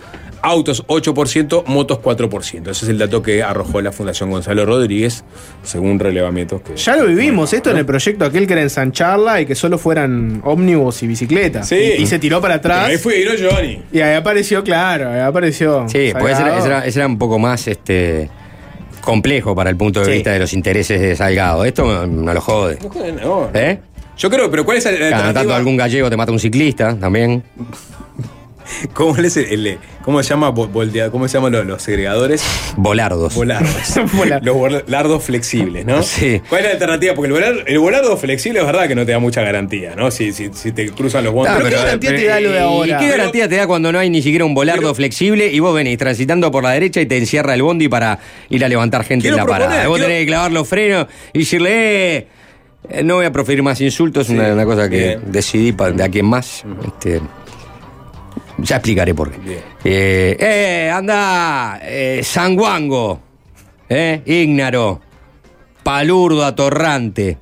autos 0.42 0.86
8%, 0.86 1.64
motos 1.66 1.98
4%. 1.98 2.70
Ese 2.70 2.84
es 2.84 2.88
el 2.88 2.98
dato 2.98 3.22
que 3.22 3.42
arrojó 3.42 3.80
la 3.82 3.92
Fundación 3.92 4.30
Gonzalo 4.30 4.64
Rodríguez, 4.66 5.22
según 5.62 5.98
relevamientos 5.98 6.62
que... 6.62 6.76
Ya 6.76 6.96
lo 6.96 7.06
vivimos, 7.06 7.52
esto 7.52 7.70
en 7.70 7.76
el 7.76 7.84
proyecto 7.86 8.24
aquel 8.24 8.46
que 8.46 8.54
era 8.54 8.62
ensancharla 8.62 9.40
y 9.42 9.46
que 9.46 9.54
solo 9.54 9.76
fueran 9.78 10.40
ómnibus 10.44 11.02
y 11.02 11.06
bicicletas. 11.08 11.68
Sí. 11.68 11.76
Y, 11.98 12.02
y 12.02 12.06
se 12.06 12.18
tiró 12.18 12.40
para 12.40 12.60
Pero 12.60 12.74
atrás. 12.74 12.88
ahí 12.90 12.96
fue 12.96 13.20
Hiro 13.20 13.32
Johnny. 13.38 13.82
Y 13.92 14.00
ahí 14.00 14.14
apareció, 14.16 14.64
claro, 14.64 15.10
ahí 15.10 15.20
apareció. 15.20 15.86
Sí, 15.88 16.12
pues 16.18 16.32
ese 16.34 16.42
era, 16.42 16.58
ese 16.58 16.66
era- 16.66 16.86
ese 16.86 16.98
era 17.00 17.06
un 17.06 17.18
poco 17.18 17.38
más 17.38 17.68
este 17.68 18.30
complejo 19.02 19.54
para 19.54 19.70
el 19.70 19.76
punto 19.76 20.00
de 20.00 20.06
Sí. 20.06 20.12
vista 20.12 20.30
de 20.32 20.38
los 20.38 20.52
intereses 20.52 21.00
de 21.00 21.16
Salgado. 21.16 21.64
Esto 21.64 21.84
no, 21.84 22.06
no 22.06 22.34
lo 22.34 22.40
jode. 22.40 22.78
No 22.82 22.88
joden, 22.90 23.16
no. 23.16 23.50
¿Eh? 23.54 23.78
Yo 24.20 24.28
creo, 24.30 24.50
pero 24.50 24.64
¿cuál 24.64 24.76
es 24.76 24.84
la 24.84 24.90
Cada 24.92 25.00
tanto 25.10 25.16
alternativa? 25.28 25.56
algún 25.56 25.76
gallego 25.76 26.10
te 26.10 26.16
mata 26.16 26.30
un 26.30 26.38
ciclista 26.38 26.94
también. 26.98 27.42
¿Cómo, 28.94 29.16
es 29.16 29.36
el- 29.36 29.66
el- 29.66 29.78
¿Cómo 30.04 30.22
se 30.22 30.28
llama 30.30 30.50
vo- 30.54 30.70
voldea- 30.70 31.10
¿Cómo 31.10 31.26
se 31.26 31.34
llaman 31.36 31.52
los, 31.52 31.66
los 31.66 31.82
segregadores? 31.82 32.42
Volardos. 32.76 33.34
Volardos. 33.34 33.72
Volar. 34.14 34.44
Los 34.44 34.54
volardos 34.56 35.24
flexibles, 35.24 35.84
¿no? 35.84 36.02
Sí. 36.04 36.40
¿Cuál 36.48 36.60
es 36.60 36.66
la 36.68 36.72
alternativa? 36.74 37.14
Porque 37.14 37.28
el, 37.28 37.34
volar- 37.34 37.64
el 37.66 37.78
volardo 37.80 38.16
flexible 38.16 38.60
es 38.60 38.66
verdad 38.66 38.86
que 38.88 38.94
no 38.94 39.04
te 39.04 39.12
da 39.12 39.18
mucha 39.18 39.42
garantía, 39.42 39.94
¿no? 39.96 40.10
Si, 40.12 40.32
si, 40.32 40.50
si 40.54 40.70
te 40.72 40.88
cruzan 40.90 41.24
los 41.24 41.34
pero 41.34 41.64
¿qué 41.68 41.74
garantía 41.74 42.14
te 42.14 42.24
da 42.26 42.40
lo 42.40 42.50
de 42.50 42.56
¿y 42.58 42.60
ahora? 42.60 42.98
qué 42.98 43.04
Pero- 43.06 43.16
garantía 43.18 43.48
te 43.48 43.56
da 43.56 43.66
cuando 43.66 43.90
no 43.90 43.98
hay 43.98 44.08
ni 44.08 44.22
siquiera 44.22 44.44
un 44.44 44.54
volardo 44.54 44.82
Pero- 44.82 44.94
flexible 44.94 45.48
y 45.48 45.58
vos 45.58 45.74
venís 45.74 45.98
transitando 45.98 46.50
por 46.52 46.62
la 46.62 46.70
derecha 46.70 47.00
y 47.00 47.06
te 47.06 47.16
encierra 47.18 47.54
el 47.54 47.62
bondi 47.62 47.88
para 47.88 48.20
ir 48.50 48.64
a 48.64 48.68
levantar 48.68 49.02
gente 49.04 49.28
en 49.28 49.36
la 49.36 49.42
proponer, 49.42 49.66
parada? 49.68 49.88
Vos 49.88 49.96
quiero- 49.96 50.08
tenés 50.08 50.22
que 50.22 50.26
clavar 50.28 50.52
los 50.52 50.68
frenos 50.68 51.06
y 51.32 51.40
decirle, 51.40 52.16
eh, 52.18 52.26
eh, 52.90 53.02
no 53.02 53.16
voy 53.16 53.26
a 53.26 53.32
proferir 53.32 53.62
más 53.62 53.80
insultos, 53.80 54.26
Sí, 54.26 54.34
una, 54.34 54.52
una 54.52 54.64
cosa 54.64 54.88
que 54.88 54.96
bien. 55.18 55.22
decidí 55.32 55.72
pa- 55.72 55.90
de 55.90 56.02
aquí 56.02 56.18
en 56.20 56.26
más. 56.26 56.64
Este, 56.86 57.20
ya 58.58 58.76
explicaré 58.76 59.14
por 59.14 59.30
qué. 59.30 59.62
Eh, 59.84 60.36
eh, 60.38 60.90
anda, 60.92 61.80
eh, 61.82 62.20
sanguango, 62.22 63.20
eh, 63.88 64.22
ígnaro, 64.26 65.00
palurdo, 65.82 66.44
atorrante, 66.44 67.38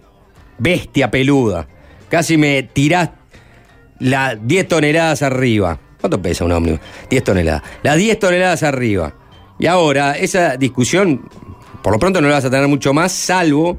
bestia 0.58 1.11
peluda. 1.11 1.66
Casi 2.08 2.37
me 2.37 2.62
tirás 2.62 3.11
las 3.98 4.37
10 4.46 4.68
toneladas 4.68 5.22
arriba. 5.22 5.78
¿Cuánto 6.00 6.22
pesa 6.22 6.44
un 6.44 6.52
ómnibus? 6.52 6.80
10 7.11 7.24
toneladas. 7.24 7.62
Las 7.82 7.96
10 7.96 8.18
toneladas 8.18 8.62
arriba. 8.62 9.12
Y 9.58 9.66
ahora, 9.66 10.12
esa 10.16 10.56
discusión, 10.56 11.28
por 11.82 11.92
lo 11.92 11.98
pronto 11.98 12.20
no 12.20 12.28
la 12.28 12.34
vas 12.34 12.44
a 12.44 12.50
tener 12.50 12.68
mucho 12.68 12.94
más, 12.94 13.11
salvo 13.11 13.76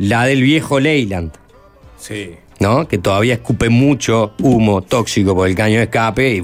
la 0.00 0.24
del 0.26 0.42
viejo 0.42 0.80
Leyland, 0.80 1.30
Sí. 1.98 2.34
¿no? 2.58 2.88
Que 2.88 2.98
todavía 2.98 3.34
escupe 3.34 3.68
mucho 3.68 4.32
humo 4.40 4.82
tóxico 4.82 5.34
por 5.34 5.48
el 5.48 5.54
caño 5.54 5.76
de 5.78 5.84
escape 5.84 6.34
y 6.36 6.40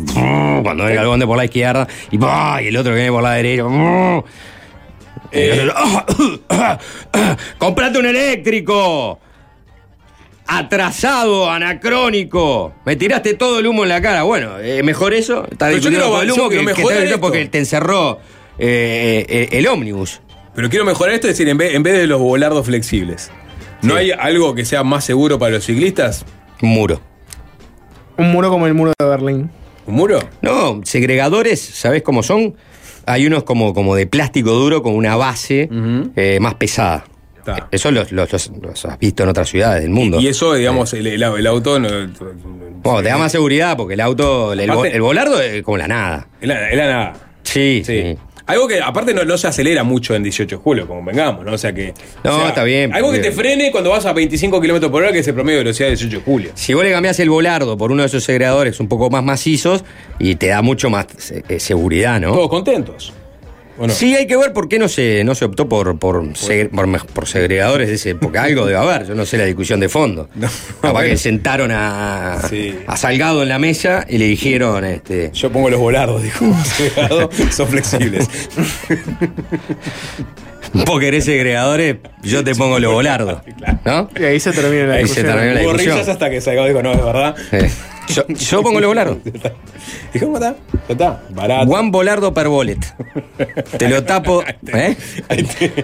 cuando 0.63 0.85
venga 0.85 1.01
el 1.03 1.09
bonde 1.09 1.27
por 1.27 1.37
la 1.37 1.45
izquierda 1.47 1.87
y, 2.11 2.17
y 2.17 2.67
el 2.69 2.77
otro 2.77 2.93
que 2.93 2.97
viene 2.97 3.11
por 3.11 3.23
la 3.23 3.33
derecha. 3.33 3.65
Eh, 5.33 5.69
¡Comprate 7.59 7.99
un 7.99 8.07
eléctrico! 8.07 9.19
Atrasado, 10.49 11.51
anacrónico. 11.51 12.73
Me 12.85 12.95
tiraste 12.95 13.35
todo 13.35 13.59
el 13.59 13.67
humo 13.67 13.83
en 13.83 13.89
la 13.89 14.01
cara. 14.01 14.23
Bueno, 14.23 14.59
eh, 14.61 14.83
mejor 14.85 15.13
eso. 15.13 15.45
Está 15.51 15.67
Pero 15.67 15.79
yo 15.79 15.91
discutiendo 15.91 16.05
quiero 16.05 16.11
por 16.15 16.25
el 16.25 16.31
humo 16.33 16.49
que, 16.49 16.75
que 16.75 16.83
está- 17.09 17.21
porque 17.21 17.47
te 17.47 17.59
encerró 17.59 18.21
eh, 18.59 19.27
eh, 19.29 19.49
el 19.53 19.67
ómnibus. 19.67 20.21
Pero 20.55 20.71
quiero 20.71 20.85
mejorar 20.85 21.15
esto, 21.15 21.27
es 21.27 21.35
decir, 21.37 21.49
en 21.49 21.59
vez, 21.59 21.75
en 21.75 21.83
vez 21.83 21.95
de 21.99 22.07
los 22.07 22.21
volardos 22.21 22.65
flexibles, 22.65 23.31
¿no 23.83 23.95
Sí. 23.95 23.99
hay 23.99 24.11
algo 24.13 24.55
que 24.55 24.65
sea 24.65 24.83
más 24.85 25.05
seguro 25.05 25.39
para 25.39 25.53
los 25.57 25.65
ciclistas? 25.65 26.25
Un 26.63 26.71
muro. 26.71 27.01
Un 28.19 28.33
muro 28.33 28.49
como 28.51 28.67
el 28.67 28.75
muro 28.75 28.93
de 28.99 29.05
Berlín. 29.07 29.51
¿Un 29.87 29.95
muro? 29.95 30.19
No, 30.43 30.81
segregadores, 30.85 31.61
¿sabés 31.61 32.03
cómo 32.03 32.23
son? 32.23 32.57
Hay 33.05 33.27
unos 33.27 33.45
como, 33.45 33.73
como 33.73 33.95
de 33.95 34.07
plástico 34.07 34.51
duro 34.53 34.83
con 34.83 34.95
una 34.95 35.15
base 35.17 35.69
eh, 36.17 36.39
más 36.41 36.55
pesada. 36.55 37.05
Eso 37.71 37.93
los, 37.93 38.11
los- 38.11 38.33
los- 38.33 38.51
los 38.61 38.85
has 38.87 38.99
visto 38.99 39.23
en 39.23 39.29
otras 39.29 39.49
ciudades 39.49 39.83
del 39.83 39.91
mundo. 39.93 40.19
Y 40.19 40.27
eso, 40.27 40.55
digamos, 40.55 40.93
el, 40.95 41.07
el- 41.07 41.23
el 41.23 41.47
auto. 41.47 41.79
No, 41.79 41.89
Bueno, 42.83 43.03
te 43.03 43.09
da 43.09 43.19
más 43.19 43.31
seguridad 43.31 43.77
porque 43.77 43.95
el 43.95 44.01
auto, 44.01 44.53
el, 44.53 44.69
Aparte- 44.69 44.93
el 44.97 45.01
volardo 45.03 45.41
es 45.41 45.63
como 45.63 45.77
la 45.77 45.87
nada. 45.87 46.27
Es 46.41 46.49
la, 46.49 46.69
es 46.71 46.77
la 46.77 46.87
nada. 46.87 47.13
Sí, 47.45 47.83
Sí. 47.87 48.03
sí. 48.03 48.19
Algo 48.47 48.69
que 48.69 48.81
aparte 48.81 49.13
no, 49.13 49.25
no 49.25 49.37
se 49.37 49.49
acelera 49.49 49.83
mucho 49.83 50.15
en 50.15 50.23
18 50.23 50.57
de 50.57 50.63
julio, 50.63 50.87
como 50.87 51.05
vengamos, 51.05 51.45
¿no? 51.45 51.53
O 51.53 51.59
sea 51.59 51.73
que. 51.73 51.93
No, 52.23 52.37
o 52.37 52.39
sea, 52.39 52.49
está 52.49 52.65
bien, 52.65 52.95
Algo 52.95 53.11
que 53.11 53.19
te 53.19 53.33
frene 53.33 53.73
cuando 53.73 53.91
vas 53.91 54.07
a 54.07 54.13
25 54.13 54.61
kilómetros 54.61 54.91
por 54.91 55.03
hora, 55.03 55.13
que 55.13 55.19
es 55.19 55.29
el 55.29 55.35
promedio 55.35 55.59
de 55.59 55.65
velocidad 55.65 55.89
de 55.89 55.97
18 55.97 56.19
de 56.19 56.23
julio. 56.23 56.51
Si 56.55 56.73
vos 56.73 56.85
le 56.85 56.93
cambiás 56.93 57.19
el 57.19 57.29
volardo 57.29 57.77
por 57.77 57.91
uno 57.91 58.03
de 58.03 58.07
esos 58.07 58.23
segregadores 58.23 58.79
un 58.79 58.89
poco 58.89 59.11
más 59.11 59.25
macizos 59.25 59.85
y 60.19 60.37
te 60.37 60.47
da 60.49 60.63
mucho 60.63 60.91
más 60.91 61.07
eh, 61.49 61.59
seguridad, 61.59 62.21
¿no? 62.21 62.33
Todos 62.33 62.49
contentos. 62.49 63.13
Sí, 63.89 64.15
hay 64.15 64.27
que 64.27 64.37
ver 64.37 64.53
por 64.53 64.69
qué 64.69 64.79
no 64.79 64.89
se, 64.89 65.23
no 65.25 65.35
se 65.35 65.45
optó 65.45 65.69
por, 65.69 65.99
por, 65.99 66.23
segre- 66.35 66.71
por, 67.13 67.27
segregadores 67.29 67.89
de 67.89 67.95
ese, 67.95 68.15
porque 68.15 68.39
algo 68.39 68.67
debe 68.67 68.79
haber, 68.79 69.07
yo 69.07 69.15
no 69.15 69.25
sé 69.27 69.39
la 69.39 69.45
discusión 69.45 69.81
de 69.81 69.89
fondo. 69.89 70.29
No, 70.37 70.49
Capaz 70.81 70.93
bueno. 70.93 71.09
que 71.11 71.17
sentaron 71.17 71.71
a, 71.73 72.39
Sí. 72.49 72.79
a 72.87 72.97
Salgado 72.97 73.43
en 73.43 73.49
la 73.49 73.59
mesa 73.59 74.05
y 74.09 74.19
le 74.19 74.27
dijeron, 74.27 74.85
este, 74.85 75.31
Yo 75.33 75.51
pongo 75.51 75.71
los 75.71 75.81
volardos, 75.81 76.23
dijo. 76.23 76.45
Segregado, 76.65 77.31
son 77.51 77.69
flexibles. 77.69 78.29
vos 80.87 81.01
querés 81.01 81.25
segregadores, 81.25 81.97
yo 82.23 82.45
te 82.45 82.55
pongo 82.55 82.79
los 82.79 82.93
volardos. 82.93 83.41
¿No? 83.85 84.09
Y 84.19 84.25
ahí 84.25 84.41
se 84.41 84.53
termina 84.53 84.87
la 84.87 84.95
Ahí 84.95 85.07
se 85.07 85.23
discusión. 85.23 85.27
terminó 85.27 85.55
la 85.55 85.61
Hubo 85.61 85.73
discusión. 85.73 85.97
risas 85.99 86.09
hasta 86.13 86.31
que 86.31 86.41
Salgado 86.41 86.69
dijo, 86.69 86.83
no, 86.83 86.93
es 86.93 87.05
verdad. 87.05 87.35
Eh, 87.53 87.71
Yo, 88.09 88.25
yo 88.29 88.63
pongo 88.63 88.81
los 88.81 88.89
volardos. 88.89 89.19
Dijo, 90.13 90.27
¿cómo 90.27 90.37
está? 90.39 90.57
Está. 90.89 91.23
Barato. 91.31 91.71
One 91.71 91.91
volardo 91.91 92.33
per 92.35 92.49
bolet. 92.49 92.79
Te 93.79 93.89
lo 93.89 94.05
tapo, 94.05 94.43
¿eh? 94.73 94.97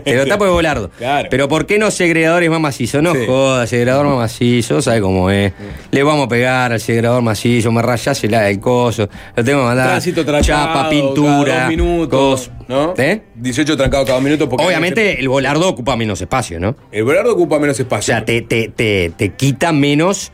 Te 0.05 0.17
lo 0.17 0.27
tapo 0.27 0.45
de 0.45 0.51
volardo. 0.51 0.91
Claro. 0.99 1.29
Pero 1.31 1.49
¿por 1.49 1.67
qué 1.67 1.79
no 1.79 1.91
segregadores 1.91 2.49
más 2.51 2.61
macizos? 2.61 3.03
No 3.03 3.13
Sí. 3.15 3.21
jodas, 3.27 3.69
segregador 3.71 4.07
más 4.07 4.17
macizo, 4.17 4.81
¿sabe 4.83 5.01
cómo 5.01 5.31
es? 5.31 5.53
Le 5.91 6.03
vamos 6.03 6.27
a 6.27 6.29
pegar 6.29 6.73
al 6.73 6.81
segregador 6.81 7.23
macizo, 7.23 7.71
me 7.73 7.83
rayás 7.83 8.23
el, 8.25 8.35
el 8.35 8.61
coso, 8.61 9.09
lo 9.37 9.45
tengo 9.45 9.61
que 9.61 9.67
mandar. 9.67 9.89
Tránsito 9.89 10.25
trancado. 10.25 10.43
Chapa, 10.43 10.89
pintura, 10.91 11.45
Cada 11.53 11.61
dos 11.65 11.69
minutos. 11.71 12.09
coso. 12.49 12.51
¿No? 12.69 12.95
¿Eh? 12.97 13.23
18 13.35 13.77
trancados 13.77 14.07
cada 14.07 14.21
minuto. 14.21 14.49
porque 14.49 14.65
Obviamente 14.65 15.21
el 15.21 15.29
volardo 15.29 15.69
ocupa 15.69 15.97
menos 15.97 16.21
espacio, 16.21 16.59
¿no? 16.59 16.75
El 16.91 17.05
volardo 17.05 17.33
ocupa 17.33 17.59
menos 17.59 17.79
O 17.79 17.83
espacio. 17.83 18.15
sea, 18.15 18.25
te, 18.25 18.41
te, 18.43 18.69
te, 18.69 19.13
te 19.17 19.35
quita 19.35 19.73
menos 19.73 20.33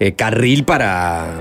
eh, 0.00 0.12
carril 0.14 0.64
para, 0.64 1.40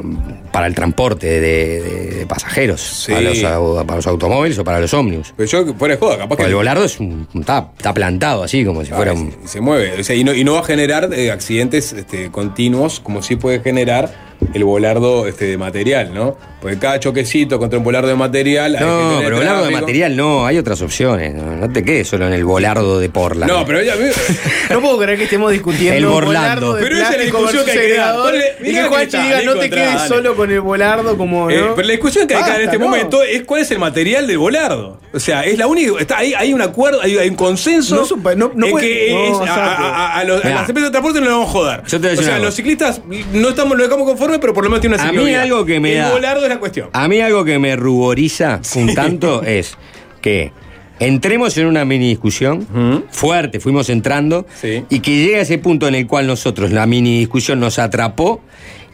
para 0.51 0.67
el 0.67 0.75
transporte 0.75 1.27
de, 1.27 1.39
de- 1.81 2.05
de 2.19 2.25
pasajeros, 2.27 2.81
Sí. 2.81 3.11
para, 3.11 3.21
los, 3.23 3.37
au- 3.43 3.85
para 3.85 3.95
los 3.97 4.07
automóviles 4.07 4.57
o 4.59 4.63
para 4.63 4.79
los 4.79 4.93
ómnibus. 4.93 5.33
Pero 5.35 5.49
yo, 5.49 5.73
fuera 5.73 5.95
de 5.95 5.99
joda, 5.99 6.17
capaz 6.19 6.37
que. 6.37 6.43
el 6.43 6.55
volardo 6.55 6.83
es 6.85 6.99
un, 6.99 7.27
está, 7.33 7.69
está 7.75 7.93
plantado 7.93 8.43
así, 8.43 8.63
como 8.63 8.83
si 8.85 8.91
Ah, 8.91 8.95
fuera 8.95 9.13
se- 9.15 9.21
un. 9.21 9.35
se, 9.45 9.61
mueve. 9.61 9.99
O 9.99 10.03
sea, 10.03 10.15
y, 10.15 10.23
no, 10.23 10.33
y 10.33 10.43
no 10.43 10.53
va 10.53 10.59
a 10.59 10.63
generar 10.63 11.09
eh, 11.13 11.31
accidentes 11.31 11.93
este, 11.93 12.29
continuos, 12.31 12.99
como 12.99 13.21
sí 13.23 13.35
puede 13.35 13.59
generar 13.61 14.32
el 14.53 14.63
volardo 14.63 15.27
este, 15.27 15.45
de 15.45 15.57
material, 15.57 16.13
¿no? 16.13 16.37
Porque 16.61 16.77
cada 16.79 16.97
choquecito 16.99 17.59
contra 17.59 17.77
un 17.77 17.83
volardo 17.83 18.07
de 18.07 18.15
material. 18.15 18.77
No, 18.79 19.19
pero 19.21 19.35
volardo 19.37 19.65
de 19.65 19.71
material 19.71 20.15
no, 20.15 20.45
hay 20.45 20.57
otras 20.57 20.81
opciones. 20.81 21.33
No, 21.33 21.55
no 21.57 21.69
te 21.69 21.83
quedes 21.83 22.07
solo 22.07 22.25
en 22.27 22.33
el 22.33 22.45
volardo 22.45 22.99
de 22.99 23.09
Portland. 23.09 23.51
No, 23.51 23.65
pero 23.65 23.79
ella. 23.81 23.95
No 24.69 24.81
puedo 24.81 24.97
creer 24.97 25.17
que 25.17 25.25
estemos 25.25 25.51
discutiendo 25.51 25.97
El 26.19 26.25
volardo 26.25 26.73
de 26.75 26.83
Pero 26.83 26.95
esa 26.97 27.11
es 27.11 27.17
la 27.17 27.23
discusión 27.23 27.65
que 27.65 27.71
hay 27.71 27.77
que 27.89 27.93
dar. 27.95 28.33
Y 28.61 28.71
que 28.73 28.83
Juanchi 28.83 29.17
diga, 29.17 29.41
no 29.43 29.55
te 29.55 29.69
quedes 29.69 29.93
dale. 29.95 30.07
solo 30.07 30.35
con 30.35 30.49
el 30.51 30.61
volardo 30.61 31.17
como. 31.17 31.49
Eh, 31.49 31.61
pero 31.75 31.85
la 31.87 31.91
discusión 31.91 32.27
que 32.27 32.35
hay 32.35 32.43
que 32.43 32.49
dar 32.49 32.59
en 32.61 32.65
este 32.67 32.79
no. 32.79 32.85
momento 32.85 33.21
es 33.23 33.43
cuál 33.43 33.61
es 33.61 33.71
el 33.71 33.79
material 33.79 34.25
del 34.25 34.37
volardo. 34.37 34.99
O 35.13 35.19
sea, 35.19 35.43
es 35.43 35.57
la 35.57 35.67
única. 35.67 35.91
Está, 35.99 36.19
hay, 36.19 36.33
hay 36.33 36.53
un 36.53 36.61
acuerdo, 36.61 37.01
hay, 37.01 37.17
hay 37.17 37.29
un 37.29 37.35
consenso. 37.35 37.95
No 37.97 38.05
supe- 38.05 38.35
no- 38.35 38.51
no 38.55 38.65
en 38.67 38.71
puede- 38.71 38.87
que 38.87 39.11
no, 39.13 39.43
es- 39.43 39.49
a, 39.49 39.53
Sapo. 39.53 39.83
a- 39.83 40.07
a- 40.07 40.19
a 40.19 40.23
los- 40.23 40.43
a 40.45 40.49
las 40.49 40.69
empresas 40.69 40.89
de 40.89 40.91
transporte 40.91 41.19
no 41.19 41.25
lo 41.25 41.31
vamos 41.33 41.49
a 41.49 41.51
joder. 41.51 41.81
Yo 41.83 41.89
te 41.89 41.97
voy 41.97 42.07
a 42.07 42.09
decir 42.11 42.23
o 42.23 42.27
sea, 42.29 42.39
los 42.39 42.55
ciclistas 42.55 43.01
no 43.33 43.49
estamos, 43.49 43.77
lo 43.77 43.83
dejamos 43.83 44.07
pero 44.39 44.53
por 44.53 44.63
lo 44.63 44.69
menos 44.69 44.81
tiene 44.81 44.95
una 44.95 45.03
A 45.03 45.07
mí 45.07 45.17
ciclovía. 45.17 45.41
algo 45.43 45.65
que 45.65 45.79
me 45.79 45.93
el 45.93 45.97
da- 45.99 46.11
volardo 46.11 46.43
es 46.43 46.49
la 46.49 46.59
cuestión. 46.59 46.89
A 46.93 47.07
mí 47.07 47.19
algo 47.21 47.43
que 47.45 47.59
me 47.59 47.75
ruboriza 47.75 48.59
un 48.75 48.93
tanto 48.93 49.43
es 49.43 49.77
que 50.21 50.51
entremos 50.99 51.57
en 51.57 51.65
una 51.67 51.83
mini 51.85 52.09
discusión 52.09 53.05
fuerte, 53.11 53.59
fuimos 53.59 53.89
entrando, 53.89 54.45
Sí. 54.61 54.83
y 54.89 54.99
que 54.99 55.17
llega 55.25 55.39
ese 55.41 55.57
punto 55.57 55.87
en 55.87 55.95
el 55.95 56.07
cual 56.07 56.27
nosotros, 56.27 56.71
la 56.71 56.85
mini 56.85 57.19
discusión 57.19 57.59
nos 57.59 57.79
atrapó 57.79 58.41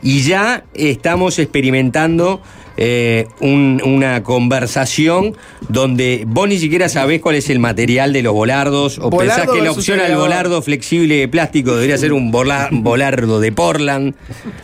y 0.01 0.21
ya 0.21 0.63
estamos 0.73 1.37
experimentando 1.39 2.41
eh, 2.81 3.27
un- 3.41 3.81
una 3.83 4.23
conversación 4.23 5.35
donde 5.67 6.23
vos 6.25 6.47
ni 6.47 6.57
siquiera 6.59 6.87
sabés 6.87 7.19
cuál 7.19 7.35
es 7.35 7.49
el 7.49 7.59
material 7.59 8.13
de 8.13 8.23
los 8.23 8.31
volardos 8.33 8.99
o 8.99 9.09
pensás 9.09 9.47
que 9.51 9.61
la 9.61 9.71
opción 9.71 9.99
al 9.99 10.15
volardo 10.15 10.61
flexible 10.61 11.15
de 11.17 11.27
plástico 11.27 11.75
debería 11.75 11.97
ser 11.97 12.13
un 12.13 12.31
vola- 12.31 12.69
volardo 12.71 13.41
de 13.41 13.51
Portland, 13.51 14.13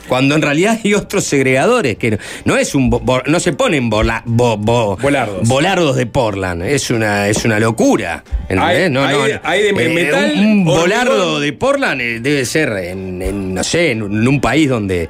cuando 0.08 0.36
en 0.36 0.42
realidad 0.42 0.80
hay 0.82 0.94
otros 0.94 1.26
segregadores 1.26 1.98
que 1.98 2.12
no, 2.12 2.18
no 2.46 2.56
es 2.58 2.74
un 2.74 2.90
no 3.28 3.40
se 3.42 3.52
ponen 3.52 3.90
Volardos. 3.90 5.48
volardos 5.48 5.96
de 5.98 6.06
Portland, 6.06 6.64
es 6.64 6.90
una 6.90 7.28
es 7.28 7.44
una 7.44 7.60
locura. 7.60 8.24
Hay- 8.50 8.90
no, 8.90 9.02
no, 9.02 9.24
hay- 9.24 9.34
no. 9.34 9.40
hay 9.44 9.62
de 9.64 9.70
Eh, 9.70 9.90
metal, 9.90 10.34
un, 10.38 10.46
un 10.46 10.64
volardo 10.66 11.40
de 11.42 11.52
Portland 11.52 12.00
eh, 12.02 12.20
debe 12.22 12.46
ser 12.46 12.70
en, 12.78 13.22
en, 13.22 13.54
no 13.54 13.64
sé, 13.64 13.92
en 13.92 14.04
un 14.04 14.40
país 14.40 14.70
donde 14.70 15.10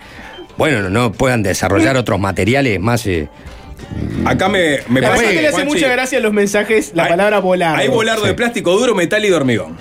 bueno, 0.58 0.82
no, 0.82 0.90
no 0.90 1.12
puedan 1.12 1.44
desarrollar 1.44 1.98
otros 1.98 2.20
materiales 2.20 2.80
más 2.80 3.06
eh, 3.08 3.28
Acá 4.26 4.48
me, 4.50 4.80
me 4.88 5.02
La 5.02 5.10
pasa 5.10 5.22
gente 5.22 5.36
que, 5.36 5.42
le 5.42 5.48
hace 5.50 5.58
Juanchi, 5.58 5.74
mucha 5.76 5.88
gracia 5.90 6.20
los 6.20 6.34
mensajes 6.34 6.92
la 6.96 7.04
hay- 7.04 7.10
palabra 7.10 7.40
volardo. 7.40 7.78
Hay 7.78 7.88
volardo 7.90 8.22
Sí. 8.24 8.30
de 8.30 8.34
plástico 8.34 8.72
duro, 8.78 8.96
metal 8.96 9.24
y 9.26 9.30
de 9.30 9.36
hormigón. 9.36 9.78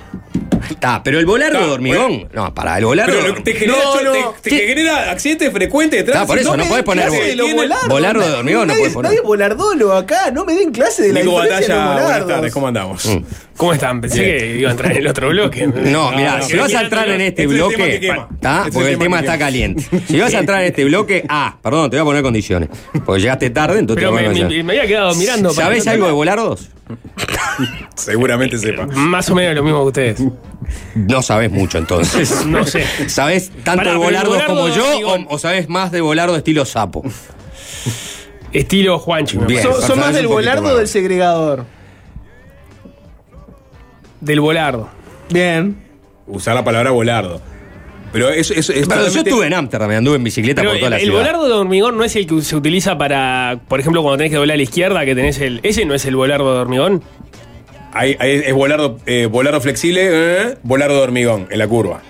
Está, 0.69 1.01
pero 1.03 1.19
el 1.19 1.25
volardo 1.25 1.55
Está, 1.55 1.67
de 1.67 1.73
hormigón, 1.73 2.27
no, 2.33 2.53
para 2.53 2.77
el 2.77 2.85
volardo 2.85 3.13
Pero 3.13 3.27
lo 3.29 3.35
que 3.35 3.41
te 3.41 3.53
genera, 3.53 3.77
No, 3.83 3.97
cho- 3.97 4.03
no. 4.03 4.35
te, 4.41 4.49
genera 4.49 5.11
accidentes 5.11 5.51
frecuentes 5.51 5.99
de 6.05 6.11
tránsito. 6.11 6.27
por 6.27 6.39
eso, 6.39 6.57
no 6.57 6.65
podés 6.65 6.83
poner 6.83 7.05
clase 7.07 7.21
vo- 7.21 7.25
de 7.25 8.33
hormigón 8.37 8.67
no 8.67 8.73
podés 8.75 8.93
poner. 8.93 9.11
Nadie 9.11 9.21
volardolo 9.21 9.93
acá, 9.93 10.31
no 10.31 10.45
me 10.45 10.53
den 10.55 10.71
clase 10.71 11.03
de 11.03 11.13
la 11.13 11.19
Nico 11.21 11.33
Batalla, 11.35 11.93
buenas 12.01 12.27
tardes, 12.27 12.53
¿cómo 12.53 12.67
andamos? 12.67 13.05
Mm. 13.05 13.17
¿Cómo 13.57 13.71
están? 13.73 14.01
Pensé 14.01 14.21
Bien. 14.21 14.37
que 14.37 14.57
iba 14.57 14.69
a 14.69 14.71
entrar 14.71 14.91
en 14.91 14.97
el 14.97 15.07
otro 15.07 15.29
bloque. 15.29 15.67
No, 15.85 16.11
mira, 16.11 16.37
no, 16.39 16.45
si 16.45 16.57
vas 16.57 16.73
a 16.73 16.81
entrar 16.81 17.07
en 17.09 17.21
este 17.21 17.43
este 17.43 17.55
es 17.55 17.61
el 17.61 17.67
tema 17.69 17.69
que 17.69 17.75
bloque. 17.75 17.95
Este 17.95 18.07
es 18.67 18.73
Porque 18.73 18.91
el 18.91 18.99
tema 18.99 19.19
está 19.19 19.31
quema. 19.33 19.45
caliente. 19.45 19.85
Si 20.07 20.19
vas 20.19 20.33
a 20.33 20.39
entrar 20.39 20.61
en 20.61 20.67
este 20.67 20.83
bloque, 20.85 21.25
ah, 21.29 21.57
perdón, 21.61 21.89
te 21.89 21.95
voy 21.97 22.01
a 22.01 22.05
poner 22.05 22.23
condiciones. 22.23 22.69
Porque 23.05 23.21
llegaste 23.21 23.49
tarde, 23.51 23.79
entonces 23.79 24.01
Pero 24.03 24.09
te 24.09 24.11
voy 24.13 24.19
a 24.19 24.21
me, 24.23 24.27
poner 24.29 24.33
me- 24.33 24.39
condiciones. 24.41 24.65
me 24.65 24.73
había 24.81 24.87
quedado 24.87 25.15
mirando. 25.15 25.49
¿Sabés 25.51 25.87
algo 25.87 26.05
de 26.07 26.11
volardos? 26.11 26.69
Seguramente 27.95 28.57
sepa. 28.57 28.85
Más 28.87 29.29
o 29.29 29.35
menos 29.35 29.55
lo 29.55 29.63
mismo 29.63 29.81
que 29.81 29.87
ustedes. 29.87 30.23
No 30.95 31.21
sabés 31.21 31.51
mucho 31.51 31.77
entonces. 31.77 32.45
No 32.45 32.65
sé. 32.65 32.85
¿Sabés 33.09 33.51
tanto 33.63 33.77
Pará, 33.83 33.91
de 33.91 33.97
volardo 33.97 34.37
como 34.45 34.67
yo 34.69 34.85
o, 35.07 35.33
o 35.35 35.37
sabés 35.39 35.67
más 35.69 35.91
de 35.91 36.01
volardo 36.01 36.35
estilo 36.35 36.65
sapo? 36.65 37.03
Estilo 38.51 38.99
Juanchi. 38.99 39.37
me 39.37 39.45
Bien. 39.47 39.63
Son, 39.63 39.73
son 39.81 39.97
más 39.99 40.05
Sabes 40.07 40.15
del 40.15 40.27
volardo 40.27 40.63
más. 40.63 40.71
o 40.73 40.77
del 40.77 40.87
segregador. 40.87 41.65
Del 44.21 44.39
volardo. 44.39 44.89
Bien. 45.29 45.75
Usar 46.27 46.55
la 46.55 46.63
palabra 46.63 46.91
volardo. 46.91 47.41
Pero 48.15 48.29
eso, 48.29 48.53
eso 48.53 48.71
es 48.71 48.87
Pero 48.87 49.09
yo 49.09 49.19
estuve 49.19 49.47
en 49.47 49.53
Ámsterdam, 49.53 49.89
me 49.89 49.95
anduve 49.97 50.15
en 50.15 50.23
bicicleta 50.23 50.61
Pero 50.61 50.71
por 50.71 50.79
toda 50.79 50.87
el, 50.87 50.91
la 50.91 50.97
el 50.99 51.03
ciudad. 51.03 51.19
volardo 51.19 51.47
de 51.47 51.53
hormigón 51.53 51.97
no 51.97 52.05
es 52.05 52.15
el 52.15 52.25
que 52.25 52.41
se 52.41 52.55
utiliza 52.55 52.97
para, 52.97 53.59
por 53.67 53.81
ejemplo, 53.81 54.01
cuando 54.03 54.17
tenés 54.19 54.31
que 54.31 54.37
doblar 54.37 54.53
a 54.53 54.57
la 54.57 54.63
izquierda, 54.63 55.03
que 55.03 55.15
tenés 55.15 55.37
el. 55.41 55.59
Ese 55.63 55.83
no 55.83 55.93
es 55.93 56.05
el 56.05 56.15
volardo 56.15 56.53
de 56.55 56.59
hormigón. 56.61 57.03
Hay- 57.91 58.15
hay- 58.19 58.41
es 58.45 58.53
volardo, 58.53 58.99
eh, 59.05 59.25
volardo 59.25 59.59
flexible, 59.59 60.01
eh, 60.09 60.55
volardo 60.63 60.95
de 60.95 61.01
hormigón 61.01 61.47
en 61.49 61.59
la 61.59 61.67
curva. 61.67 62.01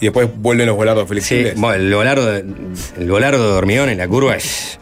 Y 0.00 0.06
después 0.06 0.28
vuelven 0.36 0.66
los 0.66 0.76
volardos 0.76 1.04
Sí, 1.04 1.08
flexibles. 1.08 1.54
bueno, 1.58 1.76
el 1.82 1.94
volardo, 1.94 2.26
de, 2.30 2.44
el 2.98 3.10
volardo 3.10 3.50
de 3.52 3.56
hormigón 3.58 3.88
en 3.88 3.96
la 3.98 4.06
curva 4.06 4.36
es. 4.36 4.78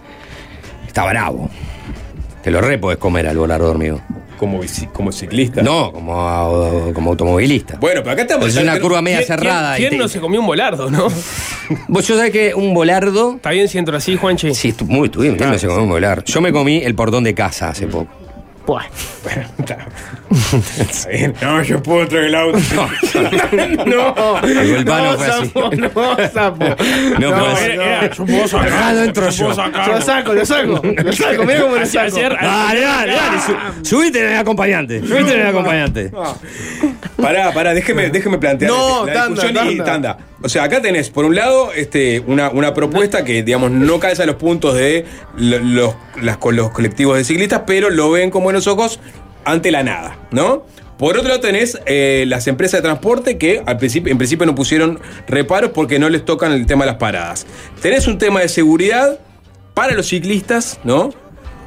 Está 0.87 1.05
bravo. 1.07 1.49
Te 2.43 2.51
lo 2.51 2.61
re 2.61 2.77
podés 2.79 2.99
comer 2.99 3.29
al 3.29 3.39
volardo 3.39 3.67
de 3.67 3.71
hormigón. 3.71 4.03
Como, 4.43 4.61
bici- 4.61 4.91
como 4.93 5.13
ciclista. 5.13 5.63
No, 5.63 5.93
como, 5.93 6.91
como 6.93 7.11
automovilista. 7.11 7.77
Bueno, 7.79 8.01
pero 8.03 8.11
acá 8.13 8.23
estamos. 8.23 8.47
Pero 8.49 8.59
es 8.59 8.63
una 8.65 8.81
curva 8.81 9.01
media 9.01 9.19
¿Quién- 9.19 9.27
cerrada. 9.29 9.77
¿Quién, 9.77 9.91
quién 9.91 10.01
no 10.01 10.09
se 10.09 10.19
comió 10.19 10.41
un 10.41 10.47
volardo, 10.47 10.91
no? 10.91 11.07
Vos 11.89 12.09
yo 12.09 12.17
sabés 12.17 12.33
que 12.33 12.53
un 12.53 12.75
volardo. 12.75 13.37
¿Está 13.37 13.51
bien 13.51 13.69
si 13.69 13.79
entro 13.79 13.97
así, 13.97 14.17
Juanchi? 14.17 14.53
Sí, 14.53 14.73
estu- 14.73 14.85
muy 14.87 15.07
estuvimos. 15.07 15.39
¿Quién 15.39 15.51
no 15.51 15.59
se 15.59 15.69
comió 15.69 15.85
un 15.85 15.91
volardo? 15.91 16.25
Yo 16.27 16.41
me 16.41 16.51
comí 16.51 16.79
el 16.79 16.97
portón 16.97 17.23
de 17.23 17.35
casa 17.35 17.69
hace 17.69 17.87
poco. 17.87 18.09
Buah. 18.67 18.85
Bueno, 19.25 19.43
está. 19.59 19.79
Está 20.81 21.09
bien. 21.09 21.35
No, 21.43 21.63
yo 21.63 21.83
puedo 21.83 22.07
traer 22.07 22.27
el 22.27 22.35
auto. 22.37 22.59
No, 23.87 24.41
El 24.43 24.75
golpano 24.77 25.13
no, 25.13 25.19
fue 25.19 25.27
así. 25.27 25.47
sapo, 25.49 25.71
no, 25.75 26.29
sapo. 26.33 26.65
No, 27.19 27.31
No, 27.31 27.45
pues- 27.45 27.63
Era- 27.63 28.11
yo 28.11 28.25
puedo 28.27 28.49
sacar, 28.49 28.69
Acá 28.69 28.93
no 28.93 29.03
entro 29.03 29.31
yo. 29.31 29.55
sacar. 29.55 29.89
Lo 29.89 30.01
saco, 30.01 30.33
lo 30.33 30.47
saco, 30.47 30.81
lo 30.83 31.13
saco, 31.13 31.45
mira 31.45 31.61
cómo 31.63 31.77
lo 31.77 31.87
saco. 31.87 32.07
así- 32.07 32.21
Dale, 32.21 32.81
dale, 32.81 33.13
dale. 33.15 33.39
su- 33.83 33.85
subite 33.97 34.21
en 34.27 34.33
el 34.33 34.39
acompañante. 34.39 35.01
Subite 35.01 35.35
en 35.35 35.41
el 35.41 35.47
acompañante. 35.49 36.13
Pará, 37.17 37.53
pará, 37.53 37.75
déjeme, 37.75 38.11
déjeme 38.11 38.39
plantear 38.39 38.71
No, 38.71 39.07
la 39.07 39.13
tanda, 39.13 39.43
discusión 39.43 39.71
y 39.73 39.77
tanda. 39.79 40.19
O 40.45 40.49
sea, 40.49 40.65
acá 40.65 40.83
tenés, 40.83 41.11
por 41.11 41.25
un 41.25 41.35
lado, 41.37 41.73
este, 41.73 42.21
una, 42.27 42.51
una 42.51 42.75
propuesta 42.75 43.25
que, 43.25 43.43
digamos, 43.43 43.71
no 43.71 44.01
calza 44.01 44.27
los 44.27 44.37
puntos 44.37 44.75
de 44.75 45.05
lo- 45.37 45.59
los, 45.61 45.95
las- 46.21 46.37
con 46.39 46.57
los 46.57 46.71
colectivos 46.71 47.17
de 47.17 47.25
ciclistas, 47.25 47.63
pero 47.67 47.91
lo 47.91 48.11
ven 48.11 48.31
con 48.31 48.43
buenos 48.43 48.67
ojos 48.67 48.99
ante 49.45 49.71
la 49.71 49.83
nada, 49.83 50.19
¿no? 50.33 50.67
Por 50.99 51.17
otro 51.17 51.29
lado 51.29 51.41
tenés 51.41 51.79
eh, 51.87 52.25
las 52.29 52.47
empresas 52.47 52.79
de 52.79 52.83
transporte 52.83 53.37
que 53.39 53.63
en 53.67 54.19
principio 54.19 54.47
no 54.47 54.55
pusieron 54.55 55.01
reparos 55.27 55.71
porque 55.75 55.99
no 55.99 56.09
les 56.09 56.25
tocan 56.25 56.53
el 56.53 56.65
tema 56.67 56.85
de 56.85 56.93
las 56.93 56.99
paradas. 57.01 57.45
Tenés 57.81 58.07
un 58.07 58.19
tema 58.19 58.41
de 58.41 58.49
seguridad 58.49 59.19
para 59.75 59.95
los 59.95 60.07
ciclistas, 60.09 60.79
¿no? 60.85 61.11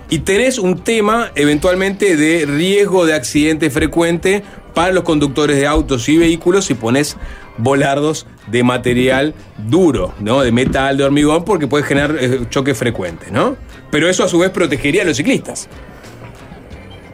Y 0.10 0.20
tenés 0.20 0.58
un 0.60 0.84
tema 0.84 1.32
eventualmente 1.36 2.16
de 2.16 2.46
riesgo 2.46 3.06
de 3.06 3.14
accidente 3.14 3.70
frecuente 3.70 4.44
para 4.74 4.94
los 4.94 5.04
conductores 5.04 5.58
de 5.58 5.66
autos 5.68 6.08
y 6.08 6.18
vehículos 6.18 6.66
si 6.66 6.74
pones 6.76 7.18
volardos 7.58 8.28
de 8.48 8.64
material 8.64 9.34
duro, 9.58 10.14
¿no? 10.20 10.42
De 10.42 10.52
metal, 10.52 10.98
de 10.98 11.04
hormigón, 11.04 11.46
porque 11.46 11.68
puede 11.68 11.84
generar 11.84 12.16
eh, 12.20 12.42
choques 12.50 12.78
frecuentes, 12.78 13.32
¿no? 13.32 13.56
Pero 13.92 14.10
eso 14.10 14.24
a 14.24 14.28
su 14.28 14.40
vez 14.40 14.50
protegería 14.52 15.04
a 15.04 15.06
los 15.06 15.18
ciclistas. 15.18 15.70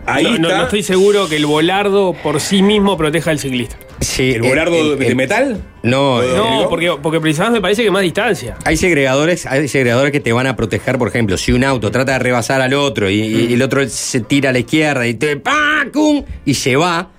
Ahí 0.07 0.23
no, 0.39 0.47
está 0.47 0.57
no 0.57 0.63
estoy 0.63 0.81
seguro 0.81 1.29
que 1.29 1.35
el 1.35 1.45
volardo 1.45 2.13
por 2.23 2.39
sí 2.41 2.63
mismo 2.63 2.97
proteja 2.97 3.29
al 3.29 3.37
ciclista. 3.39 3.75
Sí, 3.99 4.31
el 4.31 4.41
volardo 4.41 4.93
el- 4.93 4.97
de 4.97 5.07
el- 5.07 5.15
metal. 5.15 5.61
No, 5.83 6.15
¿O 6.15 6.21
de 6.21 6.31
eh, 6.33 6.35
No, 6.35 6.69
porque, 6.69 6.91
porque 7.01 7.21
precisamente 7.21 7.59
me 7.59 7.61
parece 7.61 7.83
que 7.83 7.91
más 7.91 8.01
distancia. 8.01 8.57
Hay 8.65 8.77
segregadores, 8.77 9.45
hay 9.45 9.67
segregadores 9.67 10.11
que 10.11 10.19
te 10.19 10.33
van 10.33 10.47
a 10.47 10.55
proteger, 10.55 10.97
por 10.97 11.07
ejemplo, 11.07 11.37
si 11.37 11.51
un 11.51 11.63
auto 11.63 11.91
trata 11.91 12.13
de 12.13 12.19
rebasar 12.19 12.61
al 12.61 12.73
otro 12.73 13.11
y, 13.11 13.21
y 13.21 13.53
el 13.53 13.61
otro 13.61 13.87
se 13.87 14.21
tira 14.21 14.49
a 14.49 14.53
la 14.53 14.59
izquierda 14.59 15.05
y 15.05 15.13
te 15.13 15.37
¡pacum! 15.37 16.23
y 16.45 16.55
se 16.55 16.75
va, 16.75 17.09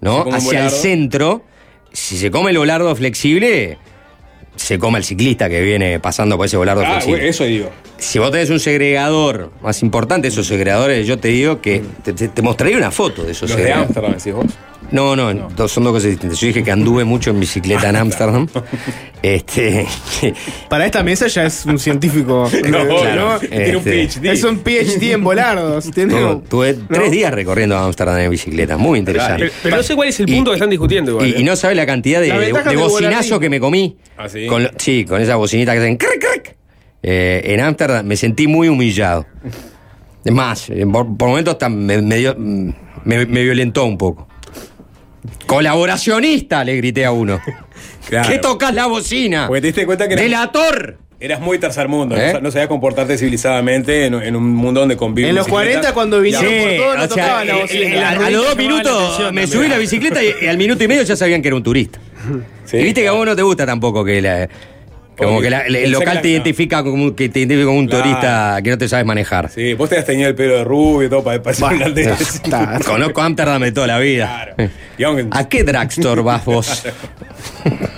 ¿no? 0.00 0.22
Se 0.24 0.30
Hacia 0.36 0.64
el 0.64 0.70
centro. 0.70 1.42
Si 1.98 2.16
se 2.16 2.30
come 2.30 2.52
el 2.52 2.58
volardo 2.58 2.94
flexible, 2.94 3.76
se 4.56 4.78
come 4.78 4.98
al 4.98 5.04
ciclista 5.04 5.48
que 5.48 5.60
viene 5.62 5.98
pasando 6.00 6.36
por 6.36 6.46
ese 6.46 6.56
volardo 6.56 6.82
Ah, 6.86 6.92
flexible. 7.00 7.28
eso 7.28 7.44
digo. 7.44 7.70
Si 7.98 8.18
vos 8.20 8.30
tenés 8.30 8.50
un 8.50 8.60
segregador 8.60 9.50
más 9.62 9.82
importante, 9.82 10.28
esos 10.28 10.46
segregadores, 10.46 11.06
yo 11.06 11.18
te 11.18 11.28
digo 11.28 11.60
que 11.60 11.82
te, 12.04 12.12
te- 12.12 12.28
te 12.28 12.42
mostraría 12.42 12.76
una 12.76 12.90
foto 12.92 13.24
de 13.24 13.32
esos 13.32 13.50
Los 13.50 13.56
de 13.58 13.64
segregadores. 13.64 13.96
Amsterdam, 13.96 14.12
decís 14.16 14.32
vos. 14.34 14.46
No, 14.90 15.14
no, 15.16 15.32
dos- 15.50 15.70
son 15.72 15.84
dos 15.84 15.92
cosas 15.92 16.10
distintas. 16.10 16.38
Yo 16.40 16.46
dije 16.46 16.64
que 16.64 16.70
anduve 16.70 17.04
mucho 17.04 17.30
en 17.30 17.40
bicicleta 17.40 17.88
en 17.88 17.96
Ámsterdam. 17.96 18.46
Este, 19.20 19.84
Para 20.68 20.86
esta 20.86 21.02
mesa 21.02 21.26
ya 21.26 21.44
es 21.44 21.66
un 21.66 21.78
científico. 21.80 22.48
No, 22.68 22.86
claro, 22.86 23.32
no, 23.32 23.38
tiene 23.40 23.76
un 23.76 23.88
este, 23.88 24.20
PhD. 24.20 24.26
Es 24.26 24.44
un 24.44 24.58
PhD 24.60 25.12
en 25.12 25.24
volardos. 25.24 25.90
No, 25.96 26.38
tuve 26.38 26.74
¿no? 26.74 26.86
tres 26.88 27.10
días 27.10 27.34
recorriendo 27.34 27.76
Ámsterdam 27.76 28.16
en 28.20 28.30
bicicleta, 28.30 28.76
muy 28.76 29.00
interesante. 29.00 29.46
Pero, 29.46 29.52
pero 29.64 29.76
no 29.78 29.82
sé 29.82 29.96
cuál 29.96 30.08
es 30.08 30.20
el 30.20 30.30
Y- 30.30 30.34
punto 30.36 30.52
que 30.52 30.54
están 30.56 30.70
discutiendo 30.70 31.10
igual. 31.10 31.26
Y, 31.26 31.30
¿eh? 31.32 31.40
y 31.40 31.42
no 31.44 31.56
sabes 31.56 31.76
la 31.76 31.84
cantidad 31.84 32.20
de, 32.20 32.28
La 32.28 32.38
de- 32.38 32.46
de 32.52 32.76
volantín. 32.76 33.40
que 33.40 33.50
me 33.50 33.58
comí. 33.58 33.96
¿Ah, 34.16 34.28
sí? 34.28 34.46
Con, 34.46 34.70
sí, 34.78 35.04
con 35.04 35.20
esa 35.20 35.34
bocinita 35.34 35.72
que 35.72 35.78
hacen 35.80 35.96
cric, 35.96 36.24
cric. 36.32 36.56
Eh, 37.02 37.42
en 37.44 37.60
Ámsterdam 37.60 38.06
me 38.06 38.16
sentí 38.16 38.46
muy 38.46 38.68
humillado. 38.68 39.26
Es 40.24 40.32
más, 40.32 40.70
por, 40.92 41.16
por 41.16 41.28
momentos 41.28 41.54
hasta 41.54 41.68
me, 41.68 42.00
me 42.02 42.16
dio- 42.18 42.36
mm, 42.38 42.70
me- 43.04 43.26
me 43.26 43.42
violentó 43.42 43.84
un 43.84 43.98
poco. 43.98 44.28
Colaboracionista, 45.46 46.64
le 46.64 46.76
grité 46.76 47.04
a 47.04 47.12
uno. 47.12 47.40
Claro. 48.08 48.30
¿Qué 48.30 48.38
tocas 48.38 48.72
la 48.72 48.86
bocina? 48.86 49.46
Porque 49.48 49.60
te 49.60 49.66
diste 49.66 49.84
cuenta 49.84 50.08
que 50.08 50.14
era- 50.14 50.22
¡Delator! 50.22 50.96
Eras 51.20 51.40
muy 51.40 51.58
tercer 51.58 51.88
mundo, 51.88 52.16
¿Eh? 52.16 52.32
no 52.32 52.40
no 52.40 52.50
sabías 52.50 52.68
comportarte 52.68 53.18
civilizadamente 53.18 54.06
en, 54.06 54.14
en 54.14 54.34
un 54.34 54.54
mundo 54.54 54.80
donde 54.80 54.96
convive 54.96 55.28
En 55.28 55.34
los 55.34 55.44
bicicleta. 55.44 55.92
40 55.92 55.92
cuando 55.94 56.20
vinieron 56.22 56.48
Sí, 56.48 56.58
por 56.58 56.76
todo, 56.86 56.94
nos 56.96 57.10
o 57.10 57.14
sea, 57.14 57.24
tocaban 57.24 57.46
la 57.48 57.56
eh, 57.56 57.60
bocina. 57.60 57.84
eh, 57.84 58.02
a, 58.04 58.08
a 58.10 58.30
los 58.30 58.40
dos 58.46 58.56
la 58.56 58.62
minutos 58.62 59.32
me 59.34 59.46
subí 59.46 59.68
la 59.68 59.76
bicicleta 59.76 60.24
y, 60.24 60.32
y 60.40 60.46
al 60.46 60.56
minuto 60.56 60.82
y 60.84 60.88
medio 60.88 61.02
ya 61.02 61.16
sabían 61.16 61.42
que 61.42 61.48
era 61.48 61.56
un 61.56 61.62
turista. 61.62 61.98
Sí, 62.64 62.78
y 62.78 62.82
viste 62.84 63.02
que 63.02 63.08
a 63.08 63.12
vos 63.12 63.26
no 63.26 63.36
te 63.36 63.42
gusta 63.42 63.66
tampoco 63.66 64.02
que 64.04 64.22
la- 64.22 64.48
como 65.26 65.40
que 65.40 65.50
la- 65.50 65.66
el 65.66 65.90
local 65.90 66.14
la- 66.16 66.22
te 66.22 66.28
identifica 66.28 66.82
como 66.82 67.02
un- 67.04 67.14
que 67.14 67.28
te 67.28 67.40
identifica 67.40 67.66
como 67.66 67.78
un 67.78 67.86
Claro. 67.88 68.04
turista 68.04 68.60
que 68.62 68.70
no 68.70 68.78
te 68.78 68.88
sabes 68.88 69.04
manejar. 69.04 69.50
Sí, 69.50 69.74
vos 69.74 69.88
te 69.90 69.98
has 69.98 70.04
tenido 70.04 70.28
el 70.28 70.34
pelo 70.34 70.56
de 70.58 70.64
rubio 70.64 71.06
y 71.06 71.10
todo 71.10 71.22
para, 71.24 71.42
para 71.42 71.54
ser 71.54 71.64
un. 71.66 71.98
Está. 71.98 72.78
Conozco 72.86 73.20
Amsterdam 73.20 73.62
de 73.62 73.72
toda 73.72 73.86
la 73.88 73.98
vida. 73.98 74.54
Claro. 74.96 75.28
¿A 75.32 75.48
qué 75.48 75.64
drugstore 75.64 76.22
vas 76.22 76.44
vos? 76.44 76.84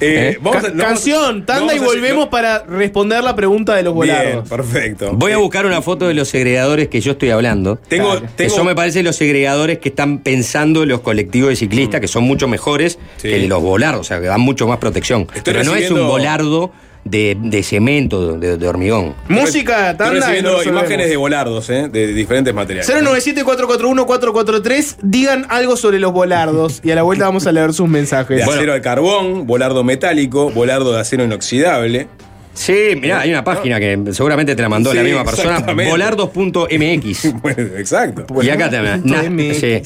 ¿Eh? 0.00 0.38
vamos 0.40 0.58
a- 0.58 0.62
Ca- 0.62 0.68
no 0.68 0.74
vamos- 0.82 0.86
canción, 0.86 1.46
tanda 1.46 1.66
vamos 1.66 1.74
y 1.74 1.78
a- 1.78 1.82
volvemos 1.82 2.24
no- 2.26 2.30
para 2.30 2.62
responder 2.64 3.22
la 3.24 3.34
pregunta 3.34 3.74
de 3.74 3.82
los 3.82 3.94
Bien, 3.94 4.16
volardos. 4.16 4.48
perfecto. 4.48 5.12
Voy 5.14 5.32
a 5.32 5.34
Eh, 5.34 5.38
buscar 5.38 5.66
una 5.66 5.82
foto 5.82 6.06
de 6.08 6.14
los 6.14 6.28
segregadores 6.28 6.88
que 6.88 7.00
yo 7.00 7.12
estoy 7.12 7.30
hablando. 7.30 7.76
Tengo, 7.88 8.10
Claro. 8.12 8.26
tengo 8.36 8.52
Eso 8.54 8.64
me 8.64 8.74
parece 8.74 9.02
los 9.02 9.16
segregadores 9.16 9.78
que 9.78 9.88
están 9.90 10.18
pensando 10.18 10.84
los 10.86 11.00
colectivos 11.00 11.50
de 11.50 11.56
ciclistas, 11.56 12.00
que 12.00 12.08
son 12.08 12.24
mucho 12.24 12.48
mejores 12.48 12.98
Sí. 13.16 13.28
que 13.28 13.46
los 13.48 13.62
volardos, 13.62 14.00
o 14.00 14.04
sea, 14.04 14.20
que 14.20 14.26
dan 14.26 14.40
mucho 14.40 14.66
más 14.66 14.78
protección. 14.78 15.22
Estoy 15.34 15.54
Pero 15.54 15.64
no 15.64 15.74
es 15.76 15.90
un 15.90 16.06
volardo 16.06 16.72
de, 17.04 17.36
de 17.40 17.62
cemento, 17.62 18.36
de, 18.38 18.56
de 18.56 18.68
hormigón. 18.68 19.14
Música, 19.28 19.90
Estoy 19.90 20.06
tanda 20.06 20.16
y 20.16 20.20
recibiendo 20.20 20.62
imágenes 20.64 21.08
de 21.08 21.16
volardos, 21.16 21.68
eh, 21.70 21.88
de 21.90 22.06
diferentes 22.08 22.54
materiales. 22.54 22.90
097-441-443, 22.90 24.96
digan 25.02 25.46
algo 25.48 25.76
sobre 25.76 25.98
los 25.98 26.12
volardos 26.12 26.80
y 26.84 26.90
a 26.90 26.94
la 26.94 27.02
vuelta 27.02 27.24
vamos 27.26 27.46
a 27.46 27.52
leer 27.52 27.72
sus 27.72 27.86
De 27.86 27.92
mensajes. 27.92 28.42
acero 28.46 28.72
al 28.72 28.80
carbón, 28.80 29.46
volardo 29.46 29.84
metálico, 29.84 30.50
volardo 30.50 30.92
de 30.92 31.00
acero 31.00 31.24
inoxidable. 31.24 32.08
Sí, 32.54 32.96
mirá, 33.00 33.20
hay 33.20 33.30
una 33.30 33.44
página 33.44 33.80
que 33.80 33.98
seguramente 34.12 34.54
te 34.54 34.60
la 34.62 34.68
mandó 34.68 34.92
la 34.92 35.02
misma 35.02 35.24
persona, 35.24 35.60
volardos.mx. 35.60 37.34
Bueno, 37.42 37.62
exacto. 37.78 38.26
y 38.42 38.50
acá 38.50 38.70
también. 38.70 39.54
Sí. 39.54 39.80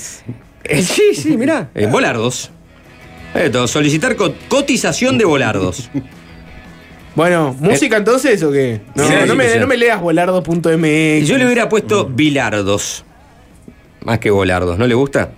Eh, 0.69 0.83
sí, 0.83 1.15
sí, 1.15 1.37
mirá. 1.37 1.69
eh, 1.77 1.87
volardos. 1.87 2.51
Esto, 3.35 3.69
solicitar 3.69 4.17
co- 4.17 4.35
cotización 4.49 5.17
de 5.17 5.25
volardos. 5.25 5.89
Bueno, 7.17 7.57
¿música 7.59 7.97
entonces 7.97 8.43
o 8.43 8.53
qué? 8.53 8.81
No, 8.95 9.07
Sí, 9.09 9.15
no, 9.27 9.35
me, 9.35 9.49
sí. 9.49 9.59
no 9.59 9.67
me 9.67 9.77
leas 9.77 10.01
volardo.mx. 10.01 11.27
Yo 11.27 11.39
le 11.39 11.45
hubiera 11.47 11.69
puesto 11.69 12.05
bilardos. 12.07 13.05
Más 14.05 14.21
que 14.21 14.31
volardos, 14.31 14.79
¿no 14.79 14.87
le 14.87 14.95
gusta? 14.95 15.31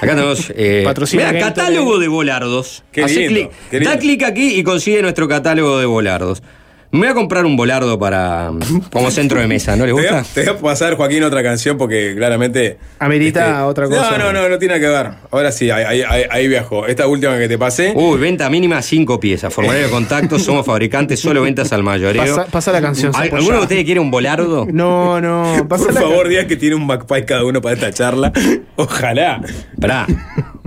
Acá 0.00 0.14
tenemos. 0.14 0.50
Eh, 0.56 0.82
Gatorade. 0.86 1.38
catálogo 1.40 1.98
de 1.98 2.08
volardos. 2.08 2.84
Qué 2.92 3.04
Hacé 3.04 3.28
lindo, 3.28 3.50
clic. 3.50 3.50
qué 3.70 3.80
lindo. 3.80 3.90
Da 3.92 3.98
clic 3.98 4.22
aquí 4.22 4.54
y 4.54 4.62
consigue 4.62 5.02
nuestro 5.02 5.28
catálogo 5.28 5.78
de 5.78 5.84
volardos. 5.86 6.42
Me 6.94 7.00
voy 7.00 7.08
a 7.08 7.14
comprar 7.14 7.44
un 7.44 7.56
volardo 7.56 7.98
para. 7.98 8.50
como 8.92 9.10
centro 9.10 9.40
de 9.40 9.46
mesa, 9.46 9.74
¿no 9.76 9.84
le 9.84 9.88
Te 9.88 9.92
voy, 9.92 10.06
a, 10.06 10.18
gusta? 10.20 10.34
te 10.34 10.48
voy 10.50 10.58
a 10.58 10.62
pasar, 10.62 10.94
Joaquín, 10.96 11.22
otra 11.24 11.42
canción 11.42 11.76
porque 11.76 12.14
claramente. 12.16 12.78
Amerita 12.98 13.66
otra 13.66 13.88
cosa. 13.88 14.16
No, 14.16 14.18
no, 14.18 14.32
no, 14.32 14.48
no 14.48 14.58
tiene 14.58 14.78
que 14.78 14.86
ver. 14.86 15.10
Ahora 15.30 15.50
sí, 15.52 15.70
ahí, 15.70 15.84
ahí, 15.84 16.02
ahí- 16.08 16.24
ahí 16.30 16.48
viajó. 16.48 16.86
Esta 16.86 17.06
última 17.06 17.36
que 17.38 17.48
te 17.48 17.58
pasé. 17.58 17.92
Uy, 17.96 18.18
venta 18.18 18.48
mínima 18.48 18.80
5 18.80 19.18
piezas. 19.20 19.52
Formulario 19.52 19.86
de 19.86 19.90
contacto, 19.92 20.38
somos 20.38 20.64
fabricantes, 20.64 21.18
solo 21.20 21.42
ventas 21.42 21.72
al 21.72 21.82
mayoreo. 21.82 22.22
Pasa, 22.36 22.46
pasa 22.50 22.72
la 22.72 22.80
canción. 22.80 23.12
¿Al- 23.14 23.24
Sapo, 23.24 23.36
¿Alguno 23.36 23.56
de 23.56 23.62
ustedes 23.62 23.84
quiere 23.84 24.00
un 24.00 24.10
volardo? 24.10 24.66
No, 24.72 25.20
no, 25.20 25.66
pasa 25.68 25.86
Por 25.86 25.94
favor, 25.94 26.28
diga 26.28 26.46
que 26.46 26.56
tiene 26.56 26.76
un 26.76 26.86
McPie 26.86 27.24
cada 27.24 27.44
uno 27.44 27.60
para 27.60 27.74
esta 27.74 27.90
charla. 27.92 28.32
Ojalá. 28.76 29.40
Pará. 29.80 30.06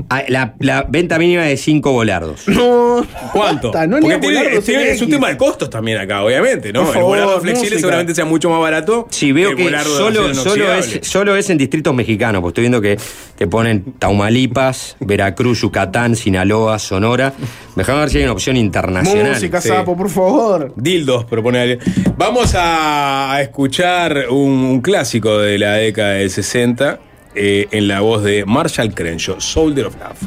Ah, 0.09 0.23
La, 0.27 0.53
la 0.59 0.83
venta 0.87 1.17
mínima 1.17 1.43
de 1.43 1.57
5 1.57 1.91
volardos. 1.91 2.47
No, 2.47 3.05
¿Cuánto? 3.33 3.71
basta, 3.71 3.87
no 3.87 3.97
Porque 3.99 4.07
leas 4.09 4.21
tiene- 4.21 4.37
volardos 4.39 4.65
tiene- 4.65 4.83
en 4.89 4.95
es 4.95 5.01
un 5.01 5.09
tema 5.09 5.29
de 5.29 5.37
costos 5.37 5.69
también 5.69 5.97
acá, 5.97 6.23
obviamente, 6.23 6.71
¿no? 6.71 6.85
Por 6.85 6.97
el 6.97 7.03
volardo 7.03 7.31
flexible 7.41 7.59
música. 7.61 7.79
seguramente 7.79 8.15
sea 8.15 8.25
mucho 8.25 8.49
más 8.49 8.59
barato. 8.59 9.07
Sí, 9.11 9.31
veo 9.31 9.55
que 9.55 9.63
volardo 9.63 9.89
de 9.91 9.97
solo, 9.97 10.21
acero 10.21 10.33
solo, 10.35 10.55
inoxidable. 10.65 10.99
es, 11.01 11.07
solo 11.07 11.35
es 11.35 11.49
en 11.49 11.57
distritos 11.57 11.93
mexicanos, 11.95 12.41
pues 12.41 12.51
estoy 12.51 12.61
viendo 12.63 12.81
que 12.81 12.97
te 13.37 13.47
ponen 13.47 13.93
Taumalipas, 13.99 14.95
Veracruz, 14.99 15.61
Yucatán, 15.61 16.15
Sinaloa, 16.15 16.79
Sonora. 16.79 17.33
Déjame 17.75 17.99
ver 17.99 18.09
si 18.09 18.17
hay 18.17 18.23
una 18.23 18.33
opción 18.33 18.57
internacional. 18.57 19.33
Música, 19.33 19.61
Sí. 19.61 19.69
sapo, 19.69 19.95
por 19.97 20.09
favor. 20.09 20.73
Dildos, 20.75 21.25
propone 21.25 21.59
alguien. 21.59 21.79
Vamos 22.17 22.53
a, 22.55 23.33
a 23.33 23.41
escuchar 23.41 24.25
un, 24.29 24.51
un 24.51 24.81
clásico 24.81 25.37
de 25.39 25.57
la 25.59 25.73
década 25.73 26.13
del 26.13 26.29
60 26.29 26.99
eh, 27.35 27.67
en 27.71 27.87
la 27.87 28.01
voz 28.01 28.23
de 28.23 28.45
Marshall 28.45 28.93
Crenshaw, 28.93 29.39
Soldier 29.41 29.87
of 29.87 29.95
Love. 29.99 30.17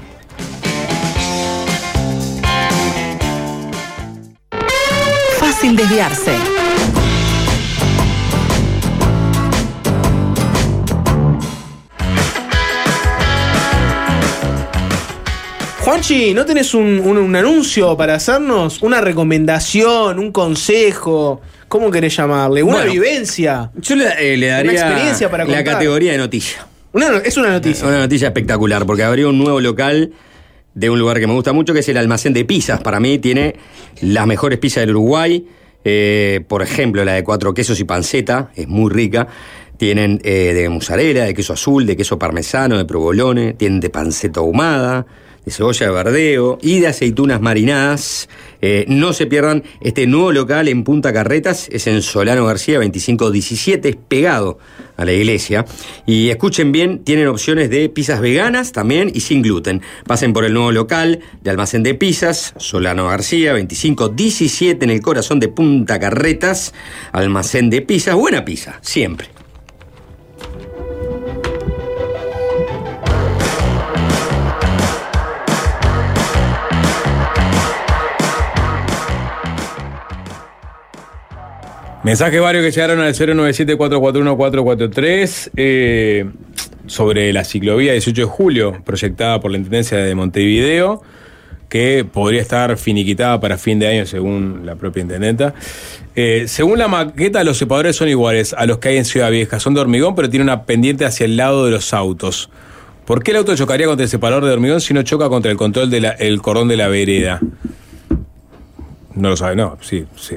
Fácil 5.39 5.77
desviarse. 5.77 6.33
Juanchi, 15.81 16.35
¿no 16.35 16.45
tenés 16.45 16.75
un, 16.75 17.01
un- 17.01 17.17
un 17.19 17.35
anuncio 17.37 17.97
para 17.97 18.15
hacernos? 18.15 18.83
¿Una 18.83 19.01
recomendación? 19.01 20.19
¿Un 20.19 20.31
consejo? 20.31 21.41
¿Cómo 21.69 21.91
querés 21.91 22.17
llamarle? 22.17 22.63
¿Una 22.63 22.77
Bueno. 22.79 22.93
vivencia? 22.93 23.71
Yo 23.77 23.97
le, 23.97 24.05
eh, 24.35 24.37
le 24.37 24.49
daría 24.49 24.73
experiencia 24.73 25.31
para 25.31 25.45
la 25.45 25.57
contar. 25.57 25.75
categoría 25.75 26.13
de 26.13 26.19
noticia. 26.19 26.67
Una- 26.93 27.19
es 27.19 27.37
una 27.37 27.51
noticia. 27.51 27.87
Una 27.87 27.99
noticia 28.01 28.29
espectacular, 28.29 28.85
porque 28.87 29.05
abrió 29.05 29.29
un 29.31 29.39
nuevo 29.39 29.61
local 29.61 30.13
de 30.75 30.91
un 30.91 30.99
lugar 30.99 31.21
que 31.21 31.27
me 31.27 31.35
gusta 31.35 31.53
mucho, 31.53 31.73
que 31.73 31.81
es 31.81 31.89
el 31.89 31.97
almacén 31.97 32.33
de 32.33 32.45
pizzas. 32.45 32.81
Para 32.81 33.01
mí 33.01 33.19
tiene 33.19 33.57
las 34.01 34.27
mejores 34.27 34.59
pizzas 34.59 34.83
del 34.83 34.91
Uruguay. 34.91 35.47
Eh, 35.85 36.43
por 36.49 36.63
ejemplo, 36.63 37.05
la 37.05 37.15
de 37.15 37.25
cuatro 37.25 37.55
quesos 37.55 37.79
y 37.81 37.85
panceta, 37.85 38.51
es 38.55 38.69
muy 38.69 38.91
rica. 38.91 39.27
Tienen 39.77 40.21
eh, 40.25 40.53
de 40.55 40.69
mozzarella, 40.69 41.25
de 41.25 41.33
queso 41.35 41.55
azul, 41.55 41.87
de 41.87 41.97
queso 41.97 42.19
parmesano, 42.19 42.77
de 42.77 42.85
provolone. 42.85 43.55
Tienen 43.55 43.81
de 43.81 43.89
panceta 43.91 44.41
ahumada, 44.41 45.07
de 45.45 45.51
cebolla 45.51 45.87
de 45.87 45.93
verdeo 45.93 46.59
y 46.63 46.81
de 46.81 46.89
aceitunas 46.89 47.41
marinadas. 47.41 48.29
Eh, 48.63 48.85
no 48.89 49.13
se 49.13 49.27
pierdan 49.27 49.65
este 49.81 50.07
nuevo 50.07 50.33
local 50.33 50.69
en 50.69 50.85
Punta 50.85 51.13
Carretas, 51.13 51.69
es 51.73 51.87
en 51.87 52.03
Solano 52.03 52.45
García 52.47 52.77
2517, 52.77 53.89
es 53.89 53.97
pegado 53.97 54.59
a 54.97 55.05
la 55.05 55.13
iglesia. 55.13 55.65
Y 56.07 56.29
escuchen 56.29 56.73
bien, 56.73 57.05
tienen 57.05 57.27
opciones 57.29 57.71
de 57.71 57.89
pizzas 57.89 58.21
veganas 58.21 58.73
también 58.73 59.11
y 59.15 59.21
sin 59.21 59.43
gluten. 59.43 59.81
Pasen 60.07 60.33
por 60.33 60.45
el 60.45 60.53
nuevo 60.53 60.73
local 60.73 61.21
de 61.43 61.51
almacén 61.51 61.83
de 61.83 61.95
pizzas, 61.95 62.55
Solano 62.59 63.09
García 63.09 63.53
2517 63.53 64.85
en 64.85 64.91
el 64.91 65.01
corazón 65.01 65.41
de 65.41 65.49
Punta 65.49 65.99
Carretas, 65.99 66.75
almacén 67.13 67.71
de 67.71 67.83
pizzas, 67.83 68.15
buena 68.15 68.45
pizza, 68.45 68.79
siempre. 68.83 69.40
Mensajes 82.03 82.41
varios 82.41 82.65
que 82.65 82.71
llegaron 82.71 83.01
al 83.01 83.13
097-441-443 83.13 85.51
eh, 85.55 86.25
sobre 86.87 87.31
la 87.33 87.45
ciclovía 87.45 87.93
18 87.93 88.23
de 88.23 88.27
julio, 88.27 88.83
proyectada 88.85 89.39
por 89.39 89.51
la 89.51 89.59
Intendencia 89.59 89.99
de 89.99 90.15
Montevideo, 90.15 91.03
que 91.69 92.07
podría 92.11 92.41
estar 92.41 92.79
finiquitada 92.79 93.39
para 93.39 93.59
fin 93.59 93.79
de 93.79 93.89
año 93.89 94.07
según 94.07 94.63
la 94.65 94.77
propia 94.77 95.03
intendenta. 95.03 95.53
Eh, 96.17 96.45
según 96.49 96.79
la 96.79 96.89
maqueta, 96.89 97.45
los 97.45 97.59
separadores 97.59 97.97
son 97.97 98.09
iguales 98.09 98.55
a 98.55 98.65
los 98.65 98.79
que 98.79 98.89
hay 98.89 98.97
en 98.97 99.05
Ciudad 99.05 99.31
Vieja. 99.31 99.61
Son 99.61 99.75
de 99.75 99.81
hormigón, 99.81 100.15
pero 100.15 100.31
tiene 100.31 100.45
una 100.45 100.65
pendiente 100.65 101.05
hacia 101.05 101.27
el 101.27 101.37
lado 101.37 101.67
de 101.67 101.71
los 101.71 101.93
autos. 101.93 102.49
¿Por 103.05 103.23
qué 103.23 103.33
el 103.33 103.37
auto 103.37 103.55
chocaría 103.55 103.87
contra 103.87 104.05
el 104.05 104.11
separador 104.11 104.47
de 104.47 104.53
hormigón 104.53 104.81
si 104.81 104.95
no 104.95 105.03
choca 105.03 105.29
contra 105.29 105.51
el 105.51 105.59
control 105.59 105.91
del 105.91 106.41
cordón 106.41 106.69
de 106.69 106.79
la 106.79 106.89
vereda? 106.89 107.41
No 109.15 109.29
lo 109.29 109.37
sabe, 109.37 109.55
no, 109.55 109.77
sí, 109.83 110.07
sí. 110.17 110.37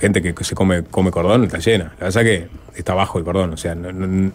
Gente 0.00 0.22
que 0.22 0.44
se 0.44 0.54
come, 0.54 0.82
come 0.84 1.10
cordón 1.10 1.44
está 1.44 1.58
llena. 1.58 1.92
La 1.98 2.06
verdad 2.06 2.22
que 2.22 2.48
está 2.76 2.94
bajo 2.94 3.18
el 3.18 3.24
cordón, 3.24 3.52
o 3.52 3.56
sea, 3.56 3.74
no, 3.74 3.92
no- 3.92 4.32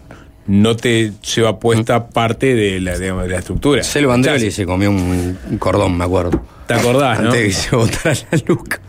no 0.47 0.75
te 0.75 1.11
lleva 1.35 1.59
puesta 1.59 2.07
parte 2.07 2.55
de 2.55 2.79
la, 2.79 2.97
digamos, 2.97 3.23
de 3.23 3.29
la 3.29 3.37
estructura. 3.37 3.83
Celo 3.83 4.11
Andrelli 4.11 4.49
se 4.51 4.65
comió 4.65 4.89
un 4.89 5.37
cordón, 5.59 5.95
me 5.97 6.05
acuerdo. 6.05 6.41
¿Te 6.67 6.73
acordás, 6.73 7.19
no? 7.19 7.27
Antes 7.27 7.41
de 7.41 7.47
que 7.47 7.53
se 7.53 7.75
botara 7.75 8.15
la 8.31 8.39
luca. 8.47 8.79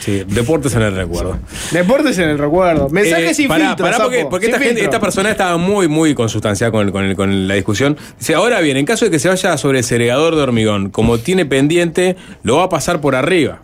Sí, 0.00 0.22
deportes 0.26 0.74
en 0.74 0.82
el 0.82 0.94
recuerdo. 0.94 1.38
Deportes 1.70 2.16
en 2.18 2.30
el 2.30 2.38
recuerdo. 2.38 2.88
Mensajes 2.88 3.30
Eh, 3.30 3.34
sin 3.34 3.48
pará, 3.48 3.66
filtro, 3.68 3.84
pará, 3.86 3.98
porque, 3.98 4.16
sapo, 4.18 4.30
porque 4.30 4.46
sin 4.46 4.54
esta, 4.54 4.64
gente, 4.66 4.84
esta 4.84 5.00
persona 5.00 5.30
estaba 5.30 5.56
muy, 5.58 5.86
muy 5.88 6.14
consustanciada 6.14 6.70
con, 6.70 6.86
el- 6.86 6.92
con, 6.92 7.04
el- 7.04 7.16
con 7.16 7.46
la 7.48 7.54
discusión. 7.54 7.96
Dice, 8.18 8.34
ahora 8.34 8.60
bien, 8.60 8.76
en 8.78 8.84
caso 8.86 9.04
de 9.04 9.10
que 9.10 9.18
se 9.18 9.28
vaya 9.28 9.56
sobre 9.58 9.78
el 9.78 9.84
segregador 9.84 10.34
de 10.36 10.42
hormigón, 10.42 10.90
como 10.90 11.18
tiene 11.18 11.44
pendiente, 11.46 12.16
lo 12.42 12.56
va 12.56 12.64
a 12.64 12.68
pasar 12.70 13.00
por 13.02 13.14
arriba. 13.14 13.60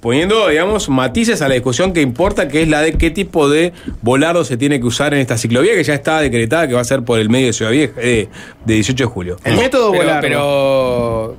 Poniendo, 0.00 0.48
digamos, 0.48 0.88
matices 0.88 1.42
a 1.42 1.48
la 1.48 1.54
discusión 1.54 1.92
que 1.92 2.00
importa, 2.00 2.48
que 2.48 2.62
es 2.62 2.68
la 2.68 2.80
de 2.80 2.94
qué 2.94 3.10
tipo 3.10 3.50
de 3.50 3.74
volardo 4.00 4.44
se 4.44 4.56
tiene 4.56 4.80
que 4.80 4.86
usar 4.86 5.12
en 5.12 5.20
esta 5.20 5.36
ciclovía, 5.36 5.74
que 5.74 5.84
ya 5.84 5.92
está 5.94 6.20
decretada, 6.20 6.66
que 6.66 6.72
va 6.74 6.80
a 6.80 6.84
ser 6.84 7.02
por 7.02 7.18
el 7.18 7.28
medio 7.28 7.48
de 7.48 7.52
Ciudad 7.52 7.70
Vieja, 7.70 7.92
eh, 7.98 8.28
de 8.64 8.74
18 8.74 9.04
de 9.04 9.10
julio. 9.10 9.36
El 9.44 9.56
método 9.56 9.92
Pero, 9.92 10.02
volardo. 10.04 10.20
pero, 10.22 11.36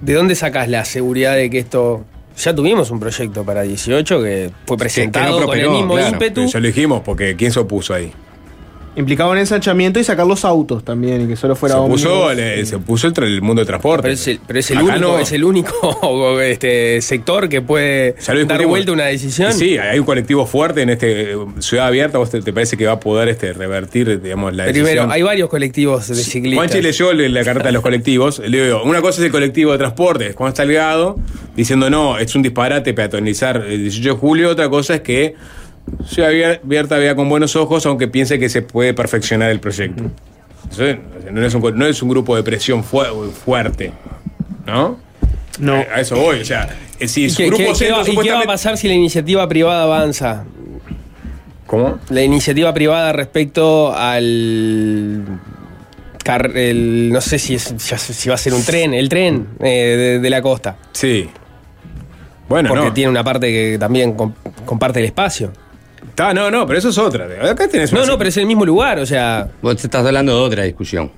¿de 0.00 0.14
dónde 0.14 0.34
sacas 0.34 0.68
la 0.68 0.84
seguridad 0.84 1.36
de 1.36 1.48
que 1.48 1.58
esto 1.58 2.04
Ya 2.36 2.54
tuvimos 2.54 2.90
un 2.90 2.98
proyecto 3.00 3.44
para 3.44 3.62
18 3.62 4.22
que 4.22 4.50
fue 4.66 4.76
presentado 4.76 5.44
con 5.46 5.58
el 5.58 5.70
mismo 5.70 5.94
claro, 5.94 6.10
ímpetu. 6.10 6.42
Eso 6.42 6.58
lo 6.58 6.66
dijimos 6.66 7.02
porque 7.04 7.36
¿quién 7.36 7.52
se 7.52 7.60
opuso 7.60 7.94
ahí? 7.94 8.12
Implicaba 8.98 9.30
un 9.30 9.38
ensanchamiento 9.38 10.00
y 10.00 10.04
sacar 10.04 10.26
los 10.26 10.44
autos 10.44 10.84
también, 10.84 11.22
y 11.22 11.28
que 11.28 11.36
solo 11.36 11.54
fuera 11.54 11.76
Se 11.76 11.80
ómnibus. 11.80 12.32
el, 12.36 12.66
se 12.66 12.76
opuso 12.76 13.06
el, 13.06 13.14
el 13.22 13.40
mundo 13.40 13.60
del 13.60 13.66
transporte. 13.66 14.02
Pero 14.02 14.14
es 14.14 14.26
el, 14.26 14.40
pero 14.46 14.58
es 14.58 14.70
el 14.72 14.78
único, 14.82 14.98
no. 14.98 15.18
es 15.20 15.32
el 15.32 15.44
único 15.44 16.40
este, 16.40 17.00
sector 17.00 17.48
que 17.48 17.62
puede 17.62 18.16
dar 18.46 18.66
vuelta 18.66 18.90
una 18.92 19.04
decisión. 19.06 19.52
Sí, 19.52 19.78
hay 19.78 19.98
un 20.00 20.04
colectivo 20.04 20.44
fuerte 20.46 20.82
en 20.82 20.90
este 20.90 21.32
eh, 21.32 21.36
ciudad 21.60 21.86
abierta. 21.86 22.18
¿Vos 22.18 22.30
te, 22.30 22.42
te 22.42 22.52
parece 22.52 22.76
que 22.76 22.86
va 22.86 22.92
a 22.94 23.00
poder 23.00 23.28
este, 23.28 23.52
revertir, 23.52 24.20
digamos, 24.20 24.52
la 24.54 24.64
decisión? 24.64 24.86
Primero, 24.86 25.10
hay 25.12 25.22
varios 25.22 25.48
colectivos 25.48 26.08
de 26.08 26.16
ciclistas. 26.16 26.56
Juanchi 26.66 26.82
leyó 26.82 27.12
le- 27.12 27.28
la 27.28 27.44
carta 27.44 27.64
de 27.64 27.72
los 27.72 27.82
colectivos. 27.82 28.40
Le 28.40 28.64
digo, 28.64 28.82
una 28.82 29.00
cosa 29.00 29.20
es 29.20 29.26
el 29.26 29.30
colectivo 29.32 29.72
de 29.72 29.78
transporte, 29.78 30.32
Juan 30.32 30.56
Salgado, 30.56 31.16
diciendo 31.56 31.88
no, 31.88 32.18
es 32.18 32.34
un 32.34 32.42
disparate 32.42 32.92
peatonizar 32.94 33.64
el 33.68 33.82
18 33.82 34.14
de 34.14 34.18
julio. 34.18 34.50
Otra 34.50 34.68
cosa 34.68 34.96
es 34.96 35.00
que 35.02 35.34
Ciudad 36.06 36.30
Abier- 36.30 36.60
Abierta 36.64 36.96
vea 36.98 37.14
con 37.14 37.28
buenos 37.28 37.56
ojos, 37.56 37.84
aunque 37.86 38.08
piense 38.08 38.38
que 38.38 38.48
se 38.48 38.62
puede 38.62 38.94
perfeccionar 38.94 39.50
el 39.50 39.60
proyecto. 39.60 40.04
Entonces, 40.64 40.98
no, 41.32 41.44
es 41.44 41.54
un, 41.54 41.78
no 41.78 41.86
es 41.86 42.02
un 42.02 42.08
grupo 42.10 42.36
de 42.36 42.42
presión 42.42 42.84
fu- 42.84 43.30
fuerte, 43.44 43.92
¿no? 44.66 44.98
No. 45.58 45.74
A 45.74 46.00
eso 46.00 46.16
voy. 46.16 46.40
O 46.40 46.44
sea, 46.44 46.68
eh, 47.00 47.08
si 47.08 47.24
¿Y 47.24 47.30
su 47.30 47.38
qué, 47.38 47.46
grupo 47.46 47.62
qué- 47.72 47.86
qué 47.86 47.92
va, 47.92 48.02
y 48.08 48.16
qué 48.16 48.32
va 48.32 48.40
a 48.40 48.44
pasar 48.44 48.76
si 48.76 48.86
la 48.88 48.94
iniciativa 48.94 49.48
privada 49.48 49.82
avanza? 49.84 50.44
¿Cómo? 51.66 51.98
La 52.10 52.22
iniciativa 52.22 52.72
privada 52.72 53.12
respecto 53.12 53.94
al. 53.94 55.24
el- 56.54 57.10
no 57.12 57.20
sé 57.20 57.38
si, 57.38 57.54
es, 57.54 57.74
si 57.78 58.28
va 58.28 58.34
a 58.34 58.38
ser 58.38 58.52
un 58.54 58.62
tren, 58.62 58.92
el 58.94 59.08
tren 59.08 59.48
eh, 59.60 59.96
de, 59.96 60.18
de 60.20 60.30
la 60.30 60.42
costa. 60.42 60.76
Sí. 60.92 61.28
Bueno, 62.48 62.68
Porque 62.70 62.86
no. 62.86 62.92
tiene 62.94 63.10
una 63.10 63.24
parte 63.24 63.48
que 63.48 63.76
también 63.78 64.12
com- 64.14 64.32
comparte 64.64 65.00
el 65.00 65.06
espacio. 65.06 65.52
Está, 66.08 66.34
no, 66.34 66.50
no, 66.50 66.66
pero 66.66 66.78
eso 66.78 66.88
es 66.90 66.98
otra. 66.98 67.26
Acá 67.50 67.68
tenés 67.68 67.92
No, 67.92 68.00
una- 68.00 68.08
no, 68.12 68.18
pero 68.18 68.28
es 68.28 68.36
el 68.36 68.46
mismo 68.46 68.64
lugar, 68.64 68.98
o 68.98 69.06
sea. 69.06 69.48
Vos 69.62 69.76
te 69.76 69.86
estás 69.86 70.04
hablando 70.04 70.36
de 70.36 70.42
otra 70.42 70.62
discusión. 70.64 71.10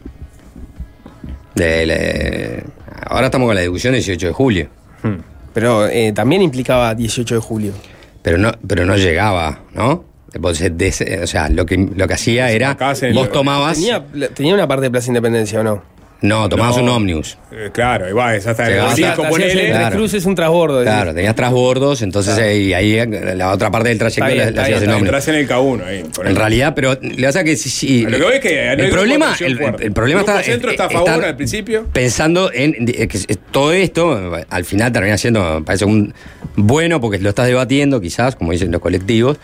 De, 1.54 2.64
ahora 3.06 3.26
estamos 3.26 3.46
con 3.46 3.54
la 3.54 3.60
discusión 3.60 3.92
del 3.92 4.00
18 4.02 4.26
de 4.28 4.32
julio. 4.32 4.68
Pero 5.52 5.86
eh, 5.88 6.12
también 6.12 6.42
implicaba 6.42 6.94
18 6.94 7.34
de 7.34 7.40
julio. 7.40 7.72
Pero 8.22 8.38
no, 8.38 8.52
pero 8.66 8.84
no 8.84 8.96
llegaba, 8.96 9.60
¿no? 9.74 10.04
Vos, 10.38 10.58
de- 10.60 11.20
o 11.22 11.26
sea, 11.26 11.48
lo 11.48 11.66
que, 11.66 11.76
lo 11.76 12.06
que 12.06 12.14
hacía 12.14 12.50
era. 12.50 12.76
Vos 13.14 13.32
tomabas. 13.32 13.76
Tenía, 13.76 14.04
tenía 14.34 14.54
una 14.54 14.68
parte 14.68 14.82
de 14.84 14.90
Plaza 14.90 15.08
Independencia, 15.08 15.60
¿o 15.60 15.64
no? 15.64 15.82
No, 16.22 16.48
tomabas 16.50 16.76
No. 16.76 16.82
un 16.82 16.88
ómnus. 16.90 17.38
Eh, 17.50 17.70
claro, 17.72 18.04
ahí 18.06 18.12
va, 18.12 18.36
es 18.36 18.46
hasta 18.46 18.64
el 18.66 18.72
Llegabas 18.72 18.94
cinco, 18.96 19.22
hasta- 19.24 19.42
el 19.42 19.66
Claro. 19.70 19.96
Cruces 19.96 20.24
un 20.26 20.34
transbordo. 20.34 20.82
Claro, 20.82 21.14
tenías 21.14 21.34
trasbordos, 21.34 22.02
entonces 22.02 22.36
eh, 22.38 22.74
ahí 22.74 22.98
la 23.36 23.50
otra 23.52 23.70
parte 23.70 23.88
del 23.88 23.98
trayecto 23.98 24.24
Está 24.26 24.34
bien, 24.34 24.54
la, 24.54 24.60
la 24.60 24.62
hacías 24.62 24.82
en. 24.82 24.90
Entras 24.90 25.28
en 25.28 25.34
el 25.36 25.48
K1 25.48 25.84
ahí. 25.84 26.04
por 26.14 26.26
En 26.28 26.36
realidad, 26.36 26.74
pero 26.74 26.98
le 27.00 27.26
pasa 27.26 27.42
que 27.42 27.56
sí, 27.56 27.70
sí, 27.70 28.02
Lo 28.04 28.18
que 28.18 28.22
voy 28.24 28.34
es 28.34 28.40
que 28.40 28.76
no 28.76 28.84
el 28.84 28.90
problema, 28.90 29.34
el, 29.40 29.60
el 29.80 29.92
problema 29.92 30.20
El 30.20 30.26
está, 30.26 30.42
centro 30.42 30.70
está 30.70 30.84
a 30.84 30.90
favor 30.90 31.08
está 31.10 31.28
al 31.28 31.36
principio. 31.36 31.86
Pensando 31.92 32.50
en 32.52 32.84
que 32.86 33.08
todo 33.50 33.72
esto, 33.72 34.32
al 34.50 34.64
final 34.66 34.92
termina 34.92 35.16
siendo, 35.16 35.60
me 35.60 35.64
parece 35.64 35.86
un 35.86 36.12
bueno 36.56 37.00
porque 37.00 37.18
lo 37.18 37.30
estás 37.30 37.46
debatiendo, 37.46 38.00
quizás, 38.00 38.36
como 38.36 38.52
dicen 38.52 38.70
los 38.70 38.82
colectivos, 38.82 39.38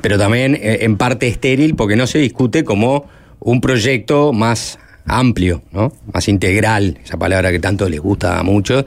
pero 0.00 0.18
también 0.18 0.54
eh, 0.54 0.78
en 0.82 0.96
parte 0.96 1.26
estéril 1.26 1.74
porque 1.74 1.96
no 1.96 2.06
se 2.06 2.18
discute 2.18 2.62
como 2.62 3.08
un 3.40 3.60
proyecto 3.60 4.32
más 4.32 4.78
amplio, 5.06 5.62
¿no? 5.72 5.92
Más 6.12 6.28
integral, 6.28 6.98
esa 7.04 7.16
palabra 7.16 7.50
que 7.50 7.58
tanto 7.58 7.88
les 7.88 8.00
gusta 8.00 8.38
a 8.38 8.42
muchos, 8.42 8.84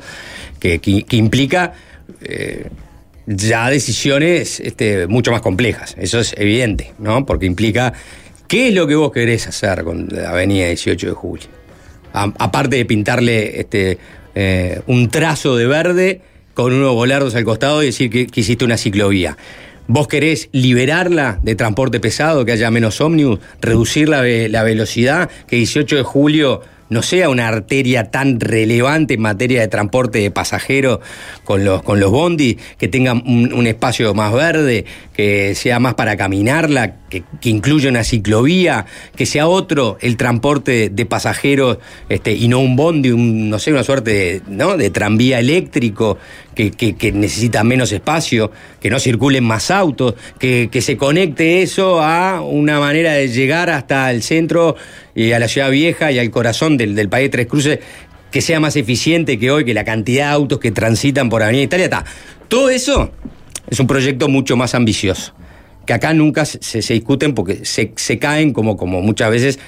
que, 0.59 0.79
que- 0.79 1.05
implica 1.17 1.73
eh, 2.21 2.69
ya 3.27 3.69
decisiones 3.69 4.59
este, 4.59 5.07
mucho 5.07 5.31
más 5.31 5.41
complejas. 5.41 5.95
Eso 5.97 6.19
es 6.19 6.33
evidente, 6.37 6.93
¿no? 6.99 7.25
Porque 7.25 7.45
implica 7.45 7.93
qué 8.47 8.69
es 8.69 8.73
lo 8.75 8.87
que 8.87 8.95
vos 8.95 9.11
querés 9.11 9.47
hacer 9.47 9.83
con 9.83 10.07
la 10.11 10.29
avenida 10.29 10.67
18 10.67 11.07
de 11.07 11.13
julio. 11.13 11.47
Aparte 12.13 12.77
de 12.77 12.85
pintarle 12.85 13.59
este, 13.59 13.97
eh, 14.35 14.81
un 14.87 15.09
trazo 15.09 15.57
de 15.57 15.65
verde 15.67 16.21
con 16.53 16.71
unos 16.71 16.93
volardos 16.93 17.35
al 17.35 17.43
costado 17.43 17.83
y 17.83 17.87
decir 17.87 18.09
que, 18.09 18.27
que 18.27 18.39
hiciste 18.39 18.63
una 18.63 18.77
ciclovía. 18.77 19.37
¿Vos 19.87 20.07
querés 20.07 20.49
liberarla 20.51 21.39
de 21.43 21.55
transporte 21.55 21.99
pesado, 21.99 22.43
que 22.43 22.51
haya 22.51 22.71
menos 22.71 23.01
ómnibus, 23.01 23.39
reducir 23.61 24.09
la, 24.09 24.23
la 24.23 24.63
velocidad, 24.63 25.29
que 25.47 25.57
18 25.57 25.97
de 25.97 26.03
julio 26.03 26.61
no 26.89 27.01
sea 27.01 27.29
una 27.29 27.47
arteria 27.47 28.11
tan 28.11 28.39
relevante 28.39 29.15
en 29.15 29.21
materia 29.21 29.61
de 29.61 29.67
transporte 29.67 30.19
de 30.19 30.31
pasajeros 30.31 30.99
con 31.43 31.65
los, 31.65 31.81
con 31.81 31.99
los 31.99 32.11
bondis, 32.11 32.57
que 32.77 32.87
tenga 32.87 33.13
un, 33.13 33.51
un 33.53 33.67
espacio 33.67 34.13
más 34.13 34.33
verde, 34.33 34.85
que 35.13 35.55
sea 35.55 35.79
más 35.79 35.95
para 35.95 36.15
caminarla, 36.15 36.97
que, 37.09 37.23
que 37.41 37.49
incluya 37.49 37.89
una 37.89 38.03
ciclovía, 38.03 38.85
que 39.15 39.25
sea 39.25 39.47
otro 39.47 39.97
el 40.01 40.17
transporte 40.17 40.89
de 40.89 41.05
pasajeros 41.05 41.79
este, 42.09 42.33
y 42.33 42.47
no 42.47 42.59
un 42.59 42.75
bondi, 42.75 43.11
un, 43.11 43.49
no 43.49 43.57
sé, 43.57 43.71
una 43.71 43.83
suerte 43.83 44.11
de, 44.11 44.41
¿no? 44.47 44.77
de 44.77 44.89
tranvía 44.91 45.39
eléctrico 45.39 46.17
que, 46.55 47.11
necesita 47.13 47.63
menos 47.63 47.91
espacio, 47.91 48.51
que 48.79 48.89
no 48.89 48.99
circulen 48.99 49.43
más 49.43 49.69
autos, 49.69 50.15
que, 50.39 50.69
que 50.71 50.81
se 50.81 50.97
conecte 50.97 51.61
eso 51.61 52.01
a 52.01 52.41
una 52.41 52.79
manera 52.79 53.13
de 53.13 53.27
llegar 53.27 53.69
hasta 53.69 54.09
el 54.11 54.23
centro 54.23 54.75
y 55.13 55.33
a 55.33 55.39
la 55.39 55.47
ciudad 55.47 55.69
vieja 55.69 56.11
y 56.11 56.19
al 56.19 56.31
corazón 56.31 56.77
del, 56.77 56.95
del 56.95 57.09
país 57.09 57.25
de 57.25 57.29
Tres 57.29 57.47
Cruces, 57.47 57.79
que 58.31 58.41
sea 58.41 58.59
más 58.59 58.75
eficiente 58.75 59.37
que 59.37 59.51
hoy, 59.51 59.65
que 59.65 59.73
la 59.73 59.83
cantidad 59.83 60.27
de 60.27 60.31
autos 60.33 60.59
que 60.59 60.71
transitan 60.71 61.29
por 61.29 61.43
Avenida 61.43 61.63
Italia 61.63 61.85
está. 61.85 62.05
Todo 62.47 62.69
eso 62.69 63.11
es 63.69 63.79
un 63.79 63.87
proyecto 63.87 64.27
mucho 64.29 64.55
más 64.55 64.75
ambicioso, 64.75 65.33
que 65.85 65.93
acá 65.93 66.13
nunca 66.13 66.45
se, 66.45 66.81
se 66.81 66.93
discuten 66.93 67.33
porque 67.33 67.65
se, 67.65 67.91
se 67.95 68.19
caen 68.19 68.53
como, 68.53 68.77
como 68.77 69.01
muchas 69.01 69.29
veces 69.29 69.59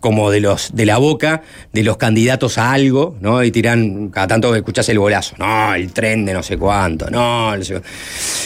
como 0.00 0.30
de 0.30 0.40
los 0.40 0.74
de 0.74 0.86
la 0.86 0.98
boca 0.98 1.42
de 1.72 1.82
los 1.84 1.96
candidatos 1.98 2.58
a 2.58 2.72
algo, 2.72 3.16
¿no? 3.20 3.44
Y 3.44 3.50
tiran 3.50 4.08
cada 4.08 4.26
tanto 4.26 4.54
escuchás 4.56 4.88
el 4.88 4.98
golazo, 4.98 5.36
no, 5.38 5.74
el 5.74 5.92
tren 5.92 6.24
de 6.24 6.32
no 6.32 6.42
sé 6.42 6.56
cuánto, 6.56 7.10
no, 7.10 7.56
no 7.56 7.62
sé 7.64 7.74
cu- 7.74 7.82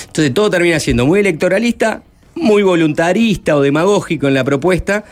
Entonces 0.07 0.35
todo 0.35 0.51
termina 0.51 0.79
siendo 0.81 1.07
muy 1.07 1.21
electoralista, 1.21 2.03
muy 2.35 2.63
voluntarista 2.63 3.57
o 3.57 3.61
demagógico 3.63 4.29
en 4.29 4.35
la 4.35 4.45
propuesta. 4.45 5.05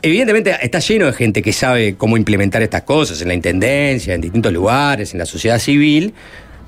Evidentemente 0.00 0.54
está 0.62 0.78
lleno 0.78 1.06
de 1.06 1.12
gente 1.12 1.42
que 1.42 1.52
sabe 1.52 1.96
cómo 1.96 2.16
implementar 2.16 2.62
estas 2.62 2.82
cosas 2.82 3.20
en 3.20 3.28
la 3.28 3.34
intendencia, 3.34 4.14
en 4.14 4.20
distintos 4.20 4.52
lugares, 4.52 5.12
en 5.12 5.18
la 5.18 5.26
sociedad 5.26 5.58
civil. 5.58 6.14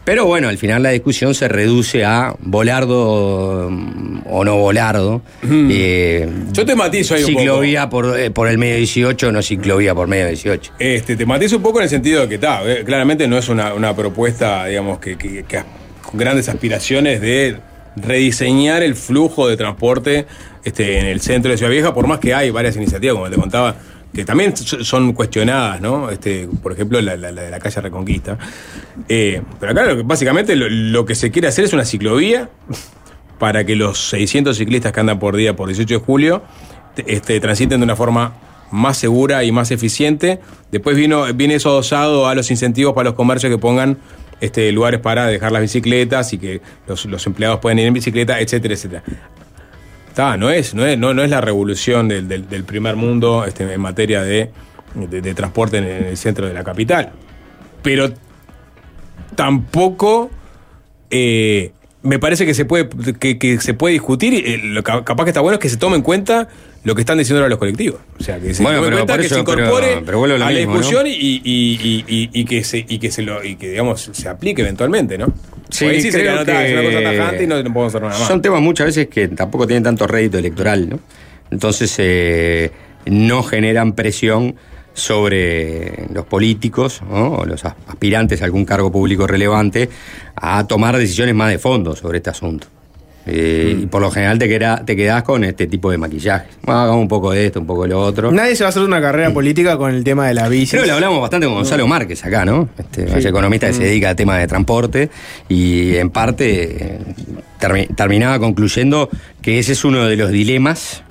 Pero 0.04 0.24
bueno, 0.26 0.48
al 0.48 0.56
final 0.58 0.82
la 0.82 0.90
discusión 0.90 1.34
se 1.34 1.46
reduce 1.46 2.04
a 2.04 2.34
volardo 2.40 3.68
mm, 3.70 4.20
o 4.26 4.44
no 4.44 4.56
volardo. 4.56 5.22
eh, 5.44 6.28
Yo 6.52 6.64
te 6.64 6.74
matizo 6.74 7.14
ahí 7.14 7.22
un 7.22 7.28
poco. 7.32 7.40
ciclovía 7.40 7.88
por, 7.90 8.18
eh, 8.18 8.30
por 8.30 8.48
el 8.48 8.58
medio 8.58 8.76
18, 8.76 9.30
no 9.30 9.42
ciclovía 9.42 9.94
por 9.94 10.08
medio 10.08 10.26
18. 10.28 10.72
Este, 10.78 11.16
te 11.16 11.26
matizo 11.26 11.56
un 11.58 11.62
poco 11.62 11.78
en 11.80 11.84
el 11.84 11.90
sentido 11.90 12.22
de 12.22 12.28
que 12.28 12.34
está, 12.36 12.62
eh, 12.64 12.82
claramente 12.84 13.28
no 13.28 13.36
es 13.38 13.48
una, 13.48 13.74
una 13.74 13.94
propuesta, 13.94 14.66
digamos, 14.66 14.98
que, 14.98 15.16
que- 15.16 15.44
que 15.44 15.62
con 16.02 16.18
grandes 16.18 16.48
aspiraciones 16.48 17.20
de 17.20 17.58
rediseñar 17.96 18.82
el 18.82 18.94
flujo 18.96 19.48
de 19.48 19.56
transporte 19.56 20.26
este, 20.64 20.98
en 20.98 21.06
el 21.06 21.20
centro 21.20 21.50
de 21.50 21.56
Ciudad 21.58 21.70
Vieja, 21.72 21.94
por 21.94 22.06
más 22.06 22.18
que 22.20 22.34
hay 22.34 22.50
varias 22.50 22.76
iniciativas, 22.76 23.14
como 23.16 23.28
te 23.30 23.36
contaba, 23.36 23.76
que 24.12 24.24
también 24.24 24.56
so- 24.56 24.82
son 24.84 25.12
cuestionadas, 25.12 25.80
¿no? 25.80 26.10
Este, 26.10 26.48
por 26.62 26.72
ejemplo, 26.72 27.00
la, 27.00 27.16
de 27.16 27.50
la 27.50 27.58
calle 27.58 27.80
Reconquista. 27.80 28.38
Eh, 29.08 29.42
pero 29.58 29.72
acá 29.72 29.84
básicamente 30.04 30.56
lo, 30.56 31.04
que 31.06 31.14
se 31.14 31.30
quiere 31.30 31.48
hacer 31.48 31.64
es 31.64 31.72
una 31.72 31.84
ciclovía 31.84 32.48
para 33.38 33.64
que 33.64 33.76
los 33.76 34.08
600 34.10 34.56
ciclistas 34.56 34.92
que 34.92 35.00
andan 35.00 35.18
por 35.18 35.36
día 35.36 35.54
por 35.56 35.68
18 35.68 35.94
de 35.94 36.00
julio 36.04 36.42
te- 36.94 37.04
este, 37.14 37.38
transiten 37.40 37.80
de 37.80 37.84
una 37.84 37.96
forma 37.96 38.34
más 38.70 38.96
segura 38.98 39.42
y 39.44 39.52
más 39.52 39.70
eficiente. 39.70 40.40
Después 40.70 40.96
vino, 40.96 41.24
viene 41.34 41.54
eso 41.54 41.70
adosado 41.70 42.28
a 42.28 42.34
los 42.34 42.50
incentivos 42.50 42.94
para 42.94 43.10
los 43.10 43.14
comercios 43.14 43.50
que 43.50 43.58
pongan 43.58 43.98
este, 44.40 44.70
lugares 44.72 45.00
para 45.00 45.26
dejar 45.26 45.52
las 45.52 45.62
bicicletas 45.62 46.32
y 46.32 46.38
que 46.38 46.60
los, 46.86 47.26
empleados 47.26 47.60
pueden 47.60 47.78
ir 47.78 47.86
en 47.86 47.94
bicicleta, 47.94 48.40
etcétera, 48.40 48.74
etcétera. 48.74 49.02
No 50.16 50.50
es, 50.50 50.74
no 50.74 50.84
es, 50.86 50.98
no, 50.98 51.14
no 51.14 51.22
es 51.22 51.30
la 51.30 51.40
revolución 51.40 52.08
del, 52.08 52.28
del- 52.28 52.48
del 52.48 52.64
primer 52.64 52.96
mundo 52.96 53.44
este, 53.46 53.72
en 53.72 53.80
materia 53.80 54.22
de, 54.22 54.50
de- 54.94 55.20
de 55.22 55.34
transporte 55.34 55.78
en 55.78 55.84
el 55.84 56.16
centro 56.16 56.46
de 56.46 56.52
la 56.54 56.62
capital. 56.64 57.10
Pero 57.82 58.10
tampoco 59.34 60.30
eh, 61.10 61.72
me 62.02 62.18
parece 62.18 62.46
que 62.46 62.54
se 62.54 62.64
puede 62.64 62.88
que, 63.18 63.38
que 63.38 63.60
se 63.60 63.74
puede 63.74 63.92
discutir 63.92 64.32
y 64.32 64.38
eh, 64.38 64.60
lo 64.62 64.82
ca- 64.82 65.04
capaz 65.04 65.24
que 65.24 65.30
está 65.30 65.40
bueno 65.40 65.54
es 65.56 65.60
que 65.60 65.68
se 65.68 65.76
tome 65.76 65.96
en 65.96 66.02
cuenta 66.02 66.48
lo 66.82 66.94
que 66.94 67.02
están 67.02 67.18
diciendo 67.18 67.40
ahora 67.40 67.50
los 67.50 67.58
colectivos 67.58 68.00
o 68.18 68.22
sea 68.22 68.38
que 68.40 68.54
se 68.54 68.62
Bueno, 68.62 68.78
tome 68.78 68.88
en 68.88 68.94
cuenta 68.94 69.18
que 69.18 69.26
eso- 69.26 69.34
se 69.34 69.40
incorpore 69.42 69.86
pero- 69.88 70.04
pero 70.06 70.18
vuelvo 70.18 70.36
a 70.36 70.38
la 70.38 70.46
mismo, 70.48 70.72
discusión 70.76 71.02
¿no? 71.04 71.08
y, 71.10 71.12
y- 71.12 71.42
y- 71.44 72.04
y- 72.08 72.30
y 72.32 72.44
que 72.46 72.64
se 72.64 72.86
y 72.88 72.98
que 72.98 73.10
se 73.10 73.20
lo 73.22 73.44
y 73.44 73.56
que 73.56 73.68
digamos 73.70 74.08
se 74.12 74.28
aplique 74.30 74.62
eventualmente 74.62 75.18
no 75.18 75.32
Sí, 75.68 75.84
ahí 75.84 76.00
sí 76.02 76.10
creo 76.10 76.34
notable, 76.36 76.66
es 76.66 76.72
una 76.72 76.80
que 76.80 76.86
cosa 76.96 77.02
tajante 77.16 77.44
y 77.44 77.46
no, 77.46 77.62
no 77.62 77.72
podemos 77.72 77.94
hacer 77.94 78.02
nada 78.08 78.18
más 78.18 78.26
Son 78.28 78.42
temas 78.42 78.60
muchas 78.62 78.86
veces 78.86 79.06
que 79.08 79.28
tampoco 79.28 79.66
tienen 79.68 79.82
tanto 79.84 80.06
rédito 80.06 80.36
electoral, 80.38 80.88
¿no? 80.88 80.98
Entonces 81.52 81.94
eh, 81.98 82.72
no 83.06 83.42
generan 83.44 83.92
presión 83.92 84.56
sobre 85.00 86.06
los 86.12 86.24
políticos 86.26 87.00
¿no? 87.10 87.32
o 87.34 87.44
los 87.46 87.64
as- 87.64 87.74
aspirantes 87.88 88.42
a 88.42 88.44
algún 88.44 88.64
cargo 88.64 88.90
público 88.92 89.26
relevante 89.26 89.88
a 90.36 90.66
tomar 90.66 90.96
decisiones 90.96 91.34
más 91.34 91.50
de 91.50 91.58
fondo 91.58 91.96
sobre 91.96 92.18
este 92.18 92.30
asunto. 92.30 92.66
Eh, 93.26 93.76
Y 93.82 93.86
por 93.86 94.00
lo 94.00 94.10
general 94.10 94.38
te, 94.38 94.48
queda, 94.48 94.82
te 94.84 94.96
quedás 94.96 95.22
con 95.22 95.44
este 95.44 95.66
tipo 95.66 95.90
de 95.90 95.98
maquillaje. 95.98 96.46
Bueno, 96.62 96.80
hagamos 96.80 97.02
un 97.02 97.08
poco 97.08 97.30
de 97.32 97.46
esto, 97.46 97.60
un 97.60 97.66
poco 97.66 97.82
de 97.82 97.90
lo 97.90 98.00
otro. 98.00 98.32
Nadie 98.32 98.56
se 98.56 98.64
va 98.64 98.68
a 98.68 98.70
hacer 98.70 98.82
una 98.82 99.00
carrera 99.00 99.30
política 99.32 99.76
con 99.76 99.94
el 99.94 100.02
tema 100.02 100.26
de 100.26 100.34
la 100.34 100.48
bici. 100.48 100.70
Creo 100.70 100.82
que 100.84 100.88
lo 100.88 100.94
hablamos 100.94 101.20
bastante 101.20 101.46
con 101.46 101.54
Gonzalo 101.56 101.86
Márquez 101.86 102.24
acá, 102.24 102.46
¿no? 102.46 102.70
Este, 102.78 103.18
es 103.18 103.24
economista 103.26 103.66
que 103.66 103.74
se 103.74 103.84
dedica 103.84 104.08
al 104.08 104.16
tema 104.16 104.38
de 104.38 104.46
transporte 104.46 105.10
y 105.50 105.96
en 105.96 106.08
parte 106.10 106.94
eh, 106.94 106.98
termi- 107.60 107.94
terminaba 107.94 108.38
concluyendo 108.38 109.10
que 109.42 109.58
ese 109.58 109.72
es 109.72 109.84
uno 109.84 110.06
de 110.06 110.16
los 110.16 110.30
dilemas 110.30 111.02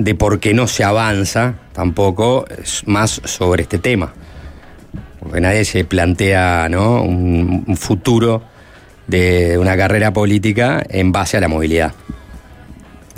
de 0.00 0.14
por 0.14 0.40
qué 0.40 0.54
no 0.54 0.66
se 0.66 0.82
avanza 0.82 1.56
tampoco 1.74 2.46
más 2.86 3.20
sobre 3.24 3.62
este 3.62 3.78
tema. 3.78 4.12
Porque 5.20 5.40
nadie 5.42 5.64
se 5.66 5.84
plantea 5.84 6.68
¿no? 6.70 7.02
un, 7.02 7.64
un 7.66 7.76
futuro 7.76 8.42
de 9.06 9.58
una 9.58 9.76
carrera 9.76 10.12
política 10.12 10.82
en 10.88 11.12
base 11.12 11.36
a 11.36 11.40
la 11.40 11.48
movilidad. 11.48 11.92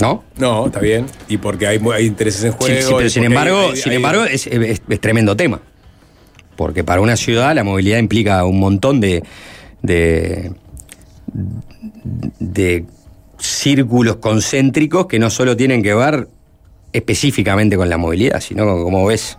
¿No? 0.00 0.24
No, 0.36 0.66
está 0.66 0.80
bien. 0.80 1.06
Y 1.28 1.36
porque 1.36 1.68
hay, 1.68 1.78
intereses 2.04 2.42
en 2.42 2.52
juego. 2.52 2.80
sí, 2.88 2.92
pero 2.96 3.08
sin 3.08 3.24
embargo, 3.24 3.58
hay- 3.60 3.70
hay- 3.70 3.76
sin 3.76 3.92
embargo 3.92 4.24
es, 4.24 4.48
es- 4.48 4.82
es 4.88 5.00
tremendo 5.00 5.36
tema. 5.36 5.60
Porque 6.56 6.82
para 6.82 7.00
una 7.00 7.16
ciudad 7.16 7.54
la 7.54 7.62
movilidad 7.62 7.98
implica 7.98 8.44
un 8.44 8.58
montón 8.58 8.98
de, 9.00 9.22
de, 9.82 10.50
de 12.40 12.84
círculos 13.38 14.16
concéntricos 14.16 15.06
que 15.06 15.18
no 15.20 15.30
solo 15.30 15.56
tienen 15.56 15.82
que 15.82 15.94
ver 15.94 16.28
específicamente 16.92 17.76
con 17.76 17.88
la 17.88 17.96
movilidad, 17.96 18.40
sino 18.40 18.64
con 18.64 18.82
cómo 18.82 19.06
ves 19.06 19.38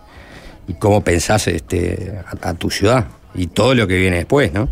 y 0.67 0.73
cómo 0.73 1.01
pensás 1.03 1.47
este, 1.47 2.13
a, 2.41 2.49
a 2.49 2.53
tu 2.53 2.69
ciudad 2.69 3.05
y 3.35 3.47
todo 3.47 3.75
lo 3.75 3.87
que 3.87 3.97
viene 3.97 4.17
después, 4.17 4.53
¿no? 4.53 4.69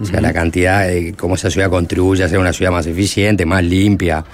O 0.00 0.04
sea, 0.04 0.20
la 0.20 0.32
cantidad 0.32 0.86
de 0.86 1.12
cómo 1.14 1.34
esa 1.34 1.50
ciudad 1.50 1.68
contribuye 1.70 2.22
a 2.22 2.28
ser 2.28 2.38
una 2.38 2.52
ciudad 2.52 2.70
más 2.70 2.86
eficiente, 2.86 3.44
más 3.44 3.64
limpia, 3.64 4.24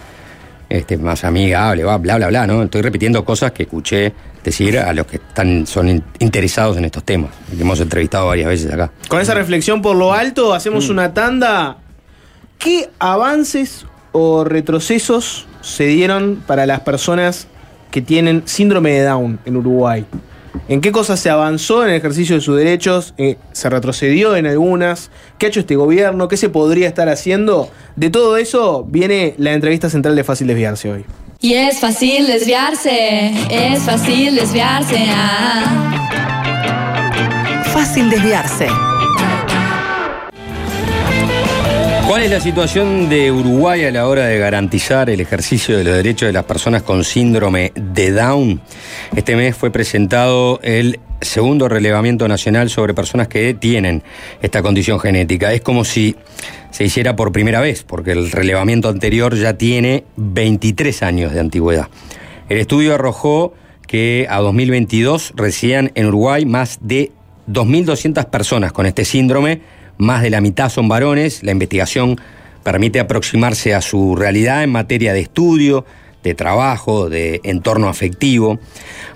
este, 0.68 0.98
más 0.98 1.24
amigable, 1.24 1.84
bla, 1.84 1.96
bla, 1.98 2.28
bla, 2.28 2.46
¿no? 2.46 2.62
Estoy 2.62 2.82
repitiendo 2.82 3.24
cosas 3.24 3.52
que 3.52 3.62
escuché 3.62 4.12
decir 4.44 4.78
a 4.78 4.92
los 4.92 5.06
que 5.06 5.16
están, 5.16 5.66
son 5.66 5.88
in- 5.88 6.04
interesados 6.18 6.76
en 6.76 6.84
estos 6.84 7.02
temas, 7.04 7.30
que 7.54 7.60
hemos 7.60 7.80
entrevistado 7.80 8.26
varias 8.26 8.48
veces 8.48 8.70
acá. 8.72 8.90
Con 9.08 9.20
esa 9.22 9.32
reflexión 9.32 9.80
por 9.80 9.96
lo 9.96 10.12
alto, 10.12 10.52
hacemos 10.52 10.90
una 10.90 11.14
tanda. 11.14 11.78
¿Qué 12.58 12.90
avances 12.98 13.86
o 14.12 14.44
retrocesos 14.44 15.46
se 15.62 15.86
dieron 15.86 16.42
para 16.46 16.66
las 16.66 16.80
personas 16.80 17.46
que 17.94 18.02
tienen 18.02 18.42
síndrome 18.44 18.90
de 18.90 19.04
Down 19.04 19.38
en 19.44 19.56
Uruguay? 19.56 20.04
¿En 20.68 20.80
qué 20.80 20.90
cosas 20.90 21.20
se 21.20 21.30
avanzó 21.30 21.84
en 21.84 21.90
el 21.90 21.94
ejercicio 21.94 22.34
de 22.34 22.40
sus 22.42 22.56
derechos? 22.56 23.14
Eh, 23.18 23.36
¿Se 23.52 23.70
retrocedió 23.70 24.34
en 24.34 24.46
algunas? 24.46 25.12
¿Qué 25.38 25.46
ha 25.46 25.48
hecho 25.48 25.60
este 25.60 25.76
gobierno? 25.76 26.26
¿Qué 26.26 26.36
se 26.36 26.48
podría 26.48 26.88
estar 26.88 27.08
haciendo? 27.08 27.70
De 27.94 28.10
todo 28.10 28.36
eso 28.36 28.84
viene 28.84 29.36
la 29.38 29.52
entrevista 29.52 29.88
central 29.88 30.16
de 30.16 30.24
Fácil 30.24 30.48
Desviarse 30.48 30.90
hoy. 30.90 31.04
Y 31.40 31.54
es 31.54 31.78
fácil 31.78 32.26
desviarse, 32.26 33.32
es 33.48 33.78
fácil 33.82 34.34
desviarse. 34.34 35.06
ah. 35.10 36.02
Fácil 37.72 38.10
desviarse. 38.10 38.66
¿Cuál 42.06 42.22
es 42.22 42.30
la 42.30 42.40
situación 42.40 43.08
de 43.08 43.32
Uruguay 43.32 43.86
a 43.86 43.90
la 43.90 44.06
hora 44.06 44.26
de 44.26 44.38
garantizar 44.38 45.08
el 45.08 45.20
ejercicio 45.20 45.78
de 45.78 45.84
los 45.84 45.96
derechos 45.96 46.26
de 46.26 46.34
las 46.34 46.44
personas 46.44 46.82
con 46.82 47.02
síndrome 47.02 47.72
de 47.74 48.12
Down? 48.12 48.60
Este 49.16 49.34
mes 49.36 49.56
fue 49.56 49.70
presentado 49.70 50.60
el 50.62 51.00
segundo 51.22 51.66
relevamiento 51.66 52.28
nacional 52.28 52.68
sobre 52.68 52.92
personas 52.92 53.28
que 53.28 53.54
tienen 53.54 54.02
esta 54.42 54.60
condición 54.62 55.00
genética. 55.00 55.54
Es 55.54 55.62
como 55.62 55.82
si 55.84 56.14
se 56.70 56.84
hiciera 56.84 57.16
por 57.16 57.32
primera 57.32 57.60
vez, 57.60 57.84
porque 57.84 58.12
el 58.12 58.30
relevamiento 58.30 58.90
anterior 58.90 59.34
ya 59.34 59.54
tiene 59.54 60.04
23 60.16 61.02
años 61.02 61.32
de 61.32 61.40
antigüedad. 61.40 61.88
El 62.50 62.58
estudio 62.58 62.94
arrojó 62.94 63.54
que 63.86 64.26
a 64.28 64.40
2022 64.40 65.32
residían 65.36 65.90
en 65.94 66.06
Uruguay 66.08 66.44
más 66.44 66.78
de 66.82 67.12
2.200 67.48 68.26
personas 68.26 68.72
con 68.72 68.84
este 68.84 69.06
síndrome, 69.06 69.60
más 69.98 70.22
de 70.22 70.30
la 70.30 70.40
mitad 70.40 70.68
son 70.68 70.88
varones. 70.88 71.42
La 71.42 71.52
investigación 71.52 72.20
permite 72.62 73.00
aproximarse 73.00 73.74
a 73.74 73.80
su 73.80 74.16
realidad 74.16 74.64
en 74.64 74.72
materia 74.72 75.12
de 75.12 75.20
estudio, 75.20 75.84
de 76.22 76.34
trabajo, 76.34 77.08
de 77.08 77.40
entorno 77.44 77.88
afectivo. 77.88 78.58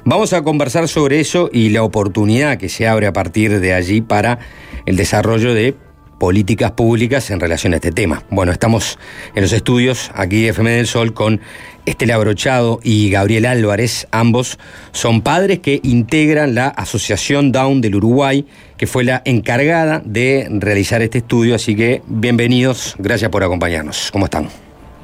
Vamos 0.04 0.32
a 0.32 0.42
conversar 0.42 0.86
sobre 0.88 1.20
eso 1.20 1.50
y 1.52 1.70
la 1.70 1.82
oportunidad 1.82 2.58
que 2.58 2.68
se 2.68 2.86
abre 2.86 3.06
a 3.06 3.12
partir 3.12 3.60
de 3.60 3.72
allí 3.74 4.02
para 4.02 4.38
el 4.86 4.96
desarrollo 4.96 5.54
de 5.54 5.74
políticas 6.18 6.72
públicas 6.72 7.30
en 7.30 7.40
relación 7.40 7.72
a 7.72 7.76
este 7.76 7.92
tema. 7.92 8.22
Bueno, 8.30 8.52
estamos 8.52 8.98
en 9.34 9.42
los 9.42 9.52
estudios 9.52 10.10
aquí 10.14 10.42
de 10.42 10.48
FM 10.48 10.70
del 10.70 10.86
Sol 10.86 11.14
con 11.14 11.40
Estela 11.86 12.18
Brochado 12.18 12.80
y 12.82 13.10
Gabriel 13.10 13.46
Álvarez. 13.46 14.08
Ambos 14.10 14.58
son 14.92 15.22
padres 15.22 15.60
que 15.60 15.80
integran 15.82 16.54
la 16.54 16.68
Asociación 16.68 17.52
Down 17.52 17.80
del 17.80 17.94
Uruguay, 17.94 18.46
que 18.76 18.86
fue 18.86 19.04
la 19.04 19.22
encargada 19.24 20.02
de 20.04 20.48
realizar 20.50 21.02
este 21.02 21.18
estudio. 21.18 21.54
Así 21.54 21.74
que 21.76 22.02
bienvenidos, 22.06 22.96
gracias 22.98 23.30
por 23.30 23.44
acompañarnos. 23.44 24.10
¿Cómo 24.12 24.26
están? 24.26 24.48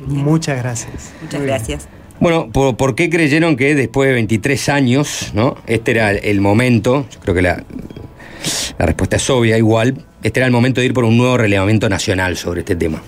Muchas 0.07 0.59
gracias. 0.59 1.13
Muchas 1.23 1.43
gracias. 1.43 1.89
Bueno, 2.21 2.51
¿por, 2.51 2.77
por 2.77 2.95
qué 2.95 3.11
creyeron 3.11 3.57
que 3.57 3.75
después 3.75 4.09
de 4.09 4.15
23 4.15 4.69
años, 4.69 5.33
¿no? 5.35 5.57
Este 5.67 5.93
era 5.93 6.13
el 6.13 6.41
momento, 6.41 7.07
yo 7.11 7.21
creo 7.21 7.35
que 7.35 7.43
la, 7.43 7.65
la 8.79 8.87
respuesta 8.87 9.17
es 9.17 9.31
obvia 9.31 9.59
igual, 9.59 10.05
este 10.25 10.41
era 10.41 10.47
el 10.47 10.53
momento 10.53 10.81
de 10.81 10.87
ir 10.87 10.95
por 10.95 11.05
un 11.05 11.19
nuevo 11.19 11.37
relevamiento 11.37 11.89
nacional 11.89 12.37
sobre 12.39 12.61
este 12.61 12.75
tema. 12.75 13.03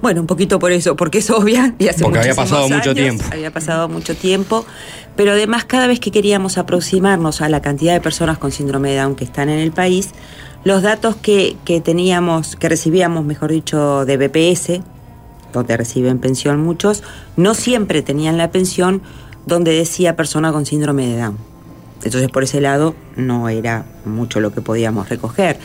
Bueno, 0.00 0.20
un 0.20 0.26
poquito 0.28 0.60
por 0.60 0.70
eso, 0.70 0.94
porque 0.94 1.18
es 1.18 1.30
obvia 1.30 1.74
y 1.78 1.88
hace 1.88 2.04
Porque 2.04 2.20
había 2.20 2.34
pasado 2.34 2.68
mucho 2.68 2.94
tiempo. 2.94 3.24
Había 3.30 3.50
pasado 3.50 3.88
mucho 3.88 4.14
tiempo, 4.14 4.64
pero 5.16 5.32
además 5.32 5.64
cada 5.64 5.88
vez 5.88 5.98
que 5.98 6.12
queríamos 6.12 6.58
aproximarnos 6.58 7.40
a 7.40 7.48
la 7.48 7.60
cantidad 7.60 7.92
de 7.92 8.00
personas 8.00 8.38
con 8.38 8.52
síndrome 8.52 8.90
de 8.90 8.98
Down 8.98 9.16
que 9.16 9.24
están 9.24 9.48
en 9.48 9.58
el 9.58 9.72
país, 9.72 10.10
los 10.62 10.82
datos 10.82 11.16
que, 11.16 11.56
que 11.64 11.80
teníamos, 11.80 12.54
que 12.54 12.68
recibíamos, 12.68 13.24
mejor 13.24 13.50
dicho, 13.50 14.04
de 14.04 14.16
BPS, 14.16 14.80
donde 15.52 15.76
reciben 15.76 16.20
pensión 16.20 16.60
muchos, 16.60 17.02
no 17.36 17.54
siempre 17.54 18.00
tenían 18.02 18.38
la 18.38 18.52
pensión 18.52 19.02
donde 19.44 19.72
decía 19.72 20.14
persona 20.14 20.52
con 20.52 20.66
síndrome 20.66 21.08
de 21.08 21.16
Down. 21.16 21.52
Entonces, 22.04 22.30
por 22.30 22.42
ese 22.42 22.60
lado, 22.60 22.94
no 23.16 23.48
era 23.48 23.84
mucho 24.04 24.40
lo 24.40 24.52
que 24.52 24.60
podíamos 24.60 25.08
recoger. 25.08 25.58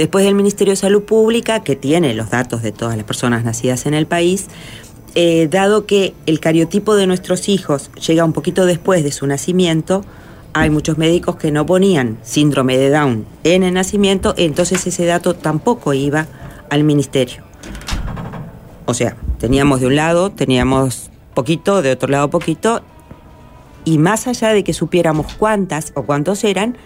Después 0.00 0.24
del 0.24 0.34
Ministerio 0.34 0.72
de 0.72 0.76
Salud 0.76 1.02
Pública, 1.02 1.62
que 1.62 1.76
tiene 1.76 2.14
los 2.14 2.30
datos 2.30 2.62
de 2.62 2.72
todas 2.72 2.96
las 2.96 3.04
personas 3.04 3.44
nacidas 3.44 3.84
en 3.84 3.92
el 3.92 4.06
país, 4.06 4.46
eh, 5.14 5.46
dado 5.50 5.84
que 5.84 6.14
el 6.24 6.40
cariotipo 6.40 6.96
de 6.96 7.06
nuestros 7.06 7.50
hijos 7.50 7.90
llega 8.06 8.24
un 8.24 8.32
poquito 8.32 8.64
después 8.64 9.04
de 9.04 9.12
su 9.12 9.26
nacimiento, 9.26 10.02
hay 10.54 10.70
muchos 10.70 10.96
médicos 10.96 11.36
que 11.36 11.52
no 11.52 11.66
ponían 11.66 12.16
síndrome 12.22 12.78
de 12.78 12.88
Down 12.88 13.26
en 13.44 13.62
el 13.62 13.74
nacimiento, 13.74 14.32
entonces 14.38 14.86
ese 14.86 15.04
dato 15.04 15.34
tampoco 15.34 15.92
iba 15.92 16.28
al 16.70 16.82
ministerio. 16.82 17.42
O 18.86 18.94
sea, 18.94 19.18
teníamos 19.36 19.80
de 19.80 19.86
un 19.88 19.96
lado, 19.96 20.30
teníamos 20.30 21.10
poquito, 21.34 21.82
de 21.82 21.92
otro 21.92 22.08
lado 22.08 22.30
poquito, 22.30 22.80
y 23.84 23.98
más 23.98 24.26
allá 24.26 24.54
de 24.54 24.64
que 24.64 24.72
supiéramos 24.72 25.26
cuántas 25.34 25.92
o 25.94 26.04
cuántos 26.04 26.42
eran, 26.44 26.78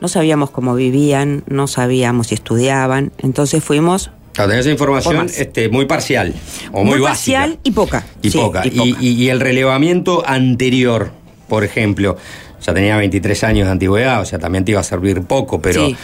no 0.00 0.08
sabíamos 0.08 0.50
cómo 0.50 0.74
vivían, 0.74 1.44
no 1.48 1.66
sabíamos 1.66 2.28
si 2.28 2.34
estudiaban, 2.34 3.12
entonces 3.18 3.62
fuimos 3.64 4.10
Claro, 4.32 4.50
tenés 4.50 4.66
esa 4.66 4.72
información 4.72 5.26
este, 5.34 5.68
muy 5.70 5.86
parcial 5.86 6.34
o 6.72 6.84
muy, 6.84 6.98
básica. 7.00 7.38
parcial 7.38 7.58
y 7.62 7.70
poca. 7.70 8.04
Y 8.22 8.30
Sí, 8.30 8.38
poca. 8.38 8.62
y 8.64 8.68
Y, 8.68 8.70
poca. 8.92 9.00
y- 9.02 9.08
y 9.24 9.28
el 9.30 9.40
relevamiento 9.40 10.22
anterior, 10.26 11.10
por 11.48 11.64
ejemplo, 11.64 12.16
ya 12.62 12.74
tenía 12.74 12.96
23 12.98 13.44
años 13.44 13.66
de 13.66 13.72
antigüedad, 13.72 14.20
o 14.20 14.24
sea, 14.26 14.38
también 14.38 14.64
te 14.66 14.72
iba 14.72 14.80
a 14.80 14.84
servir 14.84 15.22
poco, 15.22 15.62
pero, 15.62 15.86
Sí. 15.86 15.96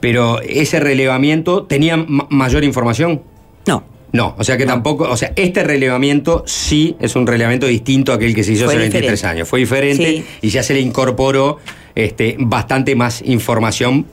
pero 0.00 0.40
ese 0.40 0.80
relevamiento 0.80 1.62
tenía 1.64 1.96
ma- 1.96 2.26
mayor 2.28 2.64
información. 2.64 3.22
No, 3.66 3.84
No, 4.16 4.34
o 4.38 4.44
sea 4.44 4.56
que 4.56 4.64
tampoco, 4.66 5.04
o 5.04 5.16
sea, 5.16 5.32
este 5.36 5.62
relevamiento 5.62 6.42
sí 6.46 6.96
es 7.00 7.14
un 7.16 7.26
relevamiento 7.26 7.66
distinto 7.66 8.12
a 8.12 8.16
aquel 8.16 8.34
que 8.34 8.42
se 8.44 8.52
hizo 8.52 8.64
Fue 8.64 8.74
hace 8.74 8.80
23 8.82 9.10
diferente. 9.12 9.26
años. 9.38 9.48
Fue 9.48 9.58
diferente 9.60 10.04
Sí. 10.06 10.24
y 10.42 10.48
ya 10.48 10.62
se 10.62 10.74
le 10.74 10.80
incorporó 10.80 11.58
este, 11.94 12.36
bastante 12.38 12.94
más 12.96 13.22
información 13.22 14.06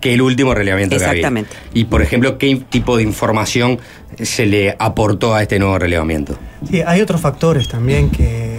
que 0.00 0.14
el 0.14 0.22
último 0.22 0.54
relevamiento 0.54 0.96
que 0.96 1.04
Exactamente. 1.04 1.50
había. 1.56 1.70
Y, 1.80 1.84
por 1.84 2.00
ejemplo, 2.00 2.38
¿qué 2.38 2.56
tipo 2.70 2.96
de 2.96 3.02
información 3.02 3.78
se 4.18 4.46
le 4.46 4.74
aportó 4.78 5.34
a 5.34 5.42
este 5.42 5.58
nuevo 5.58 5.78
relevamiento? 5.78 6.36
Sí, 6.70 6.80
hay 6.86 7.00
otros 7.02 7.20
factores 7.20 7.68
también 7.68 8.10
que, 8.10 8.56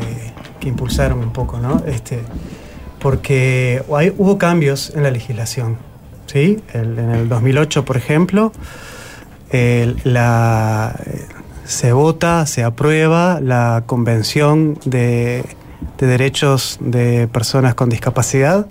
que 0.59 0.67
impulsaron 0.69 1.19
un 1.19 1.33
poco, 1.33 1.59
¿no? 1.59 1.83
Este, 1.87 2.19
porque 2.99 3.81
hay- 3.95 4.13
hubo 4.17 4.37
cambios 4.37 4.91
en 4.95 5.03
la 5.03 5.11
legislación. 5.11 5.77
¿sí? 6.27 6.59
El- 6.73 6.97
en 6.97 7.09
el 7.11 7.27
2008, 7.27 7.83
por 7.83 7.97
ejemplo, 7.97 8.53
la, 10.03 10.95
se 11.65 11.91
vota, 11.93 12.45
se 12.45 12.63
aprueba 12.63 13.39
la 13.41 13.83
Convención 13.85 14.77
de, 14.85 15.43
de 15.97 16.07
Derechos 16.07 16.77
de 16.81 17.27
Personas 17.27 17.75
con 17.75 17.89
Discapacidad 17.89 18.67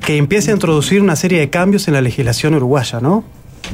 que 0.00 0.16
empieza 0.16 0.50
a 0.50 0.54
introducir 0.54 1.02
una 1.02 1.16
serie 1.16 1.40
de 1.40 1.50
cambios 1.50 1.88
en 1.88 1.94
la 1.94 2.00
legislación 2.00 2.54
uruguaya, 2.54 3.00
¿no? 3.00 3.24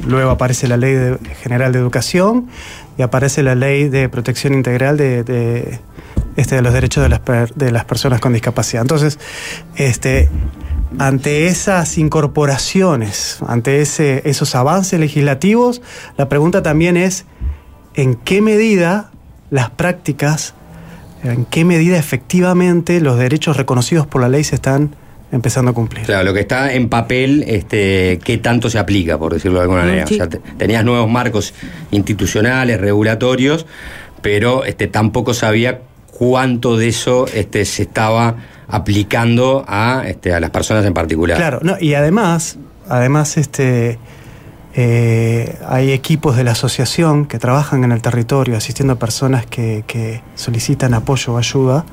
Luego 0.07 0.31
aparece 0.31 0.67
la 0.67 0.77
Ley 0.77 1.15
General 1.41 1.71
de 1.71 1.79
Educación 1.79 2.47
y 2.97 3.01
aparece 3.01 3.43
la 3.43 3.55
Ley 3.55 3.87
de 3.87 4.09
Protección 4.09 4.53
Integral 4.53 4.97
de, 4.97 5.23
de, 5.23 5.79
este, 6.35 6.55
de 6.55 6.61
los 6.61 6.73
Derechos 6.73 7.03
de 7.03 7.09
las, 7.09 7.21
de 7.55 7.71
las 7.71 7.85
Personas 7.85 8.19
con 8.19 8.33
Discapacidad. 8.33 8.81
Entonces, 8.81 9.19
este, 9.75 10.29
ante 10.99 11.47
esas 11.47 11.97
incorporaciones, 11.97 13.39
ante 13.47 13.81
ese, 13.81 14.21
esos 14.29 14.55
avances 14.55 14.99
legislativos, 14.99 15.81
la 16.17 16.29
pregunta 16.29 16.61
también 16.63 16.95
es 16.97 17.25
en 17.95 18.15
qué 18.15 18.41
medida 18.41 19.11
las 19.49 19.69
prácticas, 19.69 20.53
en 21.23 21.45
qué 21.45 21.65
medida 21.65 21.97
efectivamente 21.97 23.01
los 23.01 23.17
derechos 23.17 23.57
reconocidos 23.57 24.05
por 24.07 24.21
la 24.21 24.29
ley 24.29 24.43
se 24.43 24.55
están 24.55 24.95
empezando 25.31 25.71
a 25.71 25.73
cumplir. 25.73 26.05
Claro, 26.05 26.23
lo 26.23 26.33
que 26.33 26.41
está 26.41 26.73
en 26.73 26.87
papel, 26.87 27.43
este, 27.47 28.19
¿qué 28.23 28.37
tanto 28.37 28.69
se 28.69 28.77
aplica, 28.79 29.17
por 29.17 29.33
decirlo 29.33 29.57
de 29.57 29.63
alguna 29.63 29.81
manera? 29.81 30.07
sí. 30.07 30.13
O 30.13 30.17
sea, 30.17 30.29
te- 30.29 30.37
tenías 30.57 30.85
nuevos 30.85 31.09
marcos 31.09 31.53
institucionales, 31.91 32.79
regulatorios, 32.79 33.65
pero 34.21 34.63
este, 34.65 34.87
tampoco 34.87 35.33
sabía 35.33 35.81
cuánto 36.17 36.77
de 36.77 36.87
eso 36.87 37.25
este, 37.33 37.65
se 37.65 37.83
estaba 37.83 38.35
aplicando 38.67 39.65
a, 39.67 40.03
este, 40.07 40.33
a 40.33 40.39
las 40.39 40.49
personas 40.49 40.85
en 40.85 40.93
particular. 40.93 41.37
Claro, 41.37 41.59
no, 41.61 41.75
y 41.79 41.93
además, 41.93 42.57
además 42.87 43.35
este, 43.35 43.99
eh, 44.75 45.57
hay 45.67 45.91
equipos 45.91 46.37
de 46.37 46.45
la 46.45 46.51
asociación 46.51 47.25
que 47.25 47.37
trabajan 47.37 47.83
en 47.83 47.91
el 47.91 48.01
territorio 48.01 48.55
asistiendo 48.55 48.93
a 48.93 48.95
personas 48.99 49.45
que, 49.45 49.83
que 49.87 50.21
solicitan 50.35 50.93
apoyo 50.93 51.33
o 51.33 51.37
ayuda. 51.37 51.85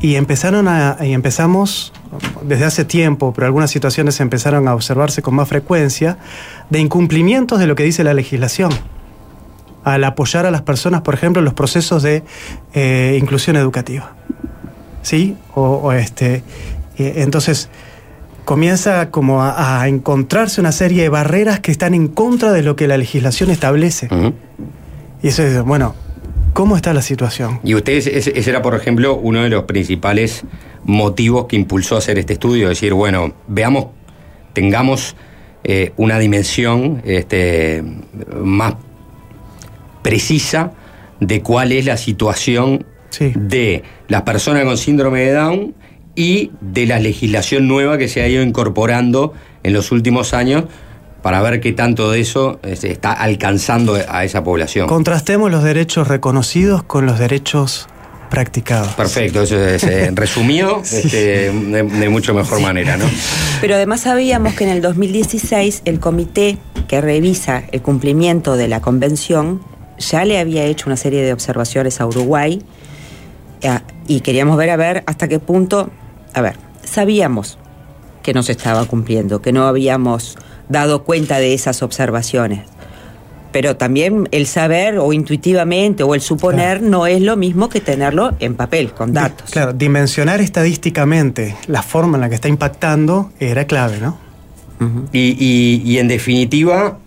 Y 0.00 0.14
empezaron 0.14 0.66
a, 0.66 0.96
y 1.02 1.12
empezamos 1.12 1.92
desde 2.42 2.64
hace 2.64 2.86
tiempo, 2.86 3.34
pero 3.34 3.46
algunas 3.46 3.70
situaciones 3.70 4.18
empezaron 4.20 4.66
a 4.66 4.74
observarse 4.74 5.20
con 5.20 5.34
más 5.34 5.46
frecuencia, 5.48 6.16
de 6.70 6.78
incumplimientos 6.78 7.58
de 7.58 7.66
lo 7.66 7.74
que 7.74 7.82
dice 7.82 8.02
la 8.02 8.14
legislación. 8.14 8.70
Al 9.86 10.02
apoyar 10.02 10.46
a 10.46 10.50
las 10.50 10.62
personas, 10.62 11.02
por 11.02 11.14
ejemplo, 11.14 11.38
en 11.38 11.44
los 11.44 11.54
procesos 11.54 12.02
de 12.02 12.24
eh, 12.74 13.16
inclusión 13.20 13.54
educativa. 13.54 14.14
¿Sí? 15.02 15.36
O, 15.54 15.62
o 15.62 15.92
este. 15.92 16.42
eh, 16.98 17.12
entonces, 17.18 17.68
comienza 18.44 19.10
como 19.10 19.42
a, 19.42 19.82
a 19.82 19.88
encontrarse 19.88 20.60
una 20.60 20.72
serie 20.72 21.02
de 21.02 21.08
barreras 21.08 21.60
que 21.60 21.70
están 21.70 21.94
en 21.94 22.08
contra 22.08 22.52
de 22.52 22.62
lo 22.62 22.74
que 22.74 22.88
la 22.88 22.96
legislación 22.96 23.50
establece. 23.50 24.08
Y 25.22 25.28
eso 25.28 25.42
es, 25.44 25.62
bueno, 25.62 25.94
¿cómo 26.52 26.76
está 26.76 26.92
la 26.92 27.02
situación? 27.02 27.60
Y 27.62 27.74
ustedes, 27.74 28.08
ese, 28.08 28.36
ese 28.38 28.50
era, 28.50 28.62
por 28.62 28.74
ejemplo, 28.74 29.14
uno 29.14 29.42
de 29.42 29.50
los 29.50 29.64
principales 29.64 30.42
motivos 30.84 31.46
que 31.46 31.56
impulsó 31.56 31.94
a 31.94 31.98
hacer 31.98 32.18
este 32.18 32.32
estudio, 32.32 32.68
decir, 32.68 32.92
bueno, 32.92 33.32
veamos, 33.46 33.86
tengamos 34.52 35.16
eh, 35.64 35.92
una 35.96 36.18
dimensión 36.18 37.02
este, 37.04 37.84
más 38.42 38.74
precisa 40.06 40.70
de 41.18 41.42
cuál 41.42 41.72
es 41.72 41.84
la 41.84 41.96
situación 41.96 42.86
Sí. 43.10 43.32
de 43.34 43.82
las 44.06 44.22
personas 44.22 44.64
con 44.64 44.78
síndrome 44.78 45.20
de 45.22 45.32
Down 45.32 45.74
y 46.14 46.52
de 46.60 46.86
la 46.86 47.00
legislación 47.00 47.66
nueva 47.66 47.98
que 47.98 48.06
se 48.08 48.22
ha 48.22 48.28
ido 48.28 48.42
incorporando 48.42 49.32
en 49.64 49.72
los 49.72 49.90
últimos 49.90 50.32
años 50.32 50.64
para 51.22 51.42
ver 51.42 51.58
qué 51.60 51.72
tanto 51.72 52.10
de 52.12 52.20
eso 52.20 52.60
se 52.74 52.92
está 52.92 53.12
alcanzando 53.12 53.96
a 54.08 54.24
esa 54.24 54.44
población. 54.44 54.86
Contrastemos 54.86 55.50
los 55.50 55.64
derechos 55.64 56.06
reconocidos 56.06 56.84
con 56.84 57.04
los 57.04 57.18
derechos 57.18 57.88
practicados. 58.30 58.92
Perfecto, 58.94 59.42
eso 59.42 59.60
es 59.60 59.82
eh, 59.82 60.10
resumido 60.14 60.82
este, 60.84 61.50
de, 61.52 61.82
de 61.82 62.08
mucho 62.08 62.32
mejor 62.32 62.60
manera, 62.60 62.96
¿no? 62.96 63.06
Pero 63.60 63.74
además 63.74 64.02
sabíamos 64.02 64.54
que 64.54 64.64
en 64.64 64.70
el 64.70 64.82
2016 64.82 65.82
el 65.84 65.98
comité 65.98 66.58
que 66.86 67.00
revisa 67.00 67.64
el 67.72 67.82
cumplimiento 67.82 68.56
de 68.56 68.68
la 68.68 68.80
convención 68.80 69.60
ya 69.98 70.24
le 70.24 70.38
había 70.38 70.64
hecho 70.64 70.86
una 70.88 70.96
serie 70.96 71.22
de 71.22 71.32
observaciones 71.32 72.00
a 72.00 72.06
Uruguay 72.06 72.62
eh, 73.62 73.78
y 74.06 74.20
queríamos 74.20 74.56
ver 74.56 74.70
a 74.70 74.76
ver 74.76 75.02
hasta 75.06 75.28
qué 75.28 75.38
punto, 75.38 75.90
a 76.34 76.40
ver, 76.40 76.56
sabíamos 76.84 77.58
que 78.22 78.34
no 78.34 78.42
se 78.42 78.52
estaba 78.52 78.84
cumpliendo, 78.86 79.40
que 79.40 79.52
no 79.52 79.66
habíamos 79.66 80.36
dado 80.68 81.04
cuenta 81.04 81.38
de 81.38 81.54
esas 81.54 81.82
observaciones. 81.82 82.60
Pero 83.52 83.76
también 83.76 84.28
el 84.32 84.46
saber 84.46 84.98
o 84.98 85.12
intuitivamente 85.14 86.02
o 86.02 86.14
el 86.14 86.20
suponer 86.20 86.82
no 86.82 87.06
es 87.06 87.22
lo 87.22 87.36
mismo 87.36 87.68
que 87.70 87.80
tenerlo 87.80 88.34
en 88.40 88.54
papel, 88.54 88.92
con 88.92 89.12
datos. 89.14 89.50
Claro, 89.50 89.72
dimensionar 89.72 90.40
estadísticamente 90.42 91.56
la 91.66 91.82
forma 91.82 92.16
en 92.18 92.20
la 92.22 92.28
que 92.28 92.34
está 92.34 92.48
impactando 92.48 93.30
era 93.40 93.66
clave, 93.66 93.98
¿no? 94.00 94.18
Y, 95.12 95.36
y- 95.42 95.82
y 95.86 95.98
en 95.98 96.08
definitiva, 96.08 96.98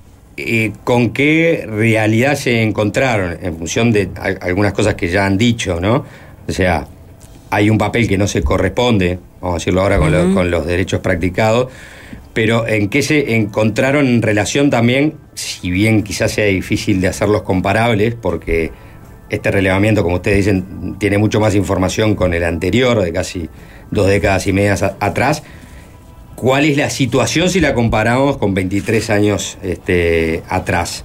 eh, 0.47 0.71
¿con 0.83 1.11
qué 1.11 1.65
realidad 1.67 2.35
se 2.35 2.61
encontraron? 2.63 3.37
En 3.41 3.57
función 3.57 3.91
de 3.91 4.09
algunas 4.41 4.73
cosas 4.73 4.95
que 4.95 5.07
ya 5.09 5.25
han 5.25 5.37
dicho, 5.37 5.79
¿no? 5.79 6.05
O 6.47 6.51
sea, 6.51 6.87
hay 7.49 7.69
un 7.69 7.77
papel 7.77 8.07
que 8.07 8.17
no 8.17 8.27
se 8.27 8.41
corresponde, 8.43 9.19
vamos 9.41 9.55
a 9.55 9.59
decirlo 9.59 9.81
ahora 9.81 9.97
con, 9.97 10.11
lo- 10.11 10.33
con 10.33 10.51
los 10.51 10.65
derechos 10.65 10.99
practicados, 10.99 11.71
pero 12.33 12.67
¿en 12.67 12.89
qué 12.89 13.01
se 13.01 13.35
encontraron 13.35 14.07
en 14.07 14.21
relación 14.21 14.69
también, 14.69 15.15
si 15.33 15.71
bien 15.71 16.03
quizás 16.03 16.31
sea 16.31 16.45
difícil 16.45 17.01
de 17.01 17.07
hacerlos 17.07 17.41
comparables, 17.41 18.15
porque 18.15 18.71
este 19.29 19.51
relevamiento, 19.51 20.03
como 20.03 20.15
ustedes 20.17 20.37
dicen, 20.37 20.95
tiene 20.99 21.17
mucho 21.17 21.39
más 21.39 21.53
información 21.55 22.15
con 22.15 22.33
el 22.33 22.43
anterior, 22.43 23.01
de 23.01 23.11
casi 23.11 23.49
dos 23.91 24.07
décadas 24.07 24.45
y 24.47 24.53
medias 24.53 24.83
atrás, 24.83 25.43
¿Cuál 26.39 26.63
es 26.63 26.77
la 26.77 26.89
situación 26.89 27.49
si 27.49 27.59
la 27.59 27.73
comparamos 27.73 28.37
con 28.37 28.53
23 28.53 29.09
años 29.09 29.57
este, 29.61 30.41
atrás? 30.47 31.03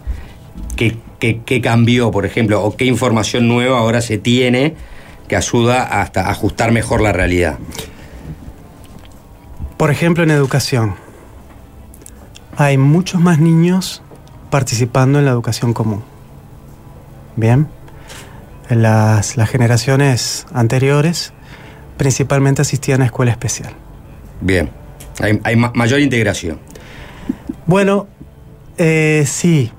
¿Qué, 0.76 0.96
qué, 1.18 1.40
qué 1.44 1.60
cambió, 1.60 2.12
por 2.12 2.24
ejemplo? 2.24 2.62
¿O 2.62 2.76
qué 2.76 2.84
información 2.84 3.48
nueva 3.48 3.80
ahora 3.80 4.00
se 4.00 4.16
tiene 4.16 4.76
que 5.26 5.34
ayuda 5.34 5.82
hasta 5.82 6.30
ajustar 6.30 6.70
mejor 6.70 7.00
la 7.00 7.12
realidad? 7.12 7.58
Por 9.76 9.90
ejemplo, 9.90 10.22
en 10.22 10.30
educación. 10.30 10.94
Hay 12.56 12.78
muchos 12.78 13.20
más 13.20 13.40
niños 13.40 14.02
participando 14.50 15.18
en 15.18 15.24
la 15.24 15.32
educación 15.32 15.72
común. 15.72 16.04
Bien. 17.34 17.66
En 18.70 18.82
las, 18.82 19.36
las 19.36 19.50
generaciones 19.50 20.46
anteriores, 20.54 21.32
principalmente 21.96 22.62
asistían 22.62 23.02
a 23.02 23.06
escuela 23.06 23.32
especial. 23.32 23.72
Bien, 24.40 24.70
hay, 25.20 25.40
hay 25.44 25.56
ma- 25.56 25.72
mayor 25.74 26.00
integración. 26.00 26.58
Bueno, 27.66 28.06
eh, 28.78 29.24
sí, 29.26 29.70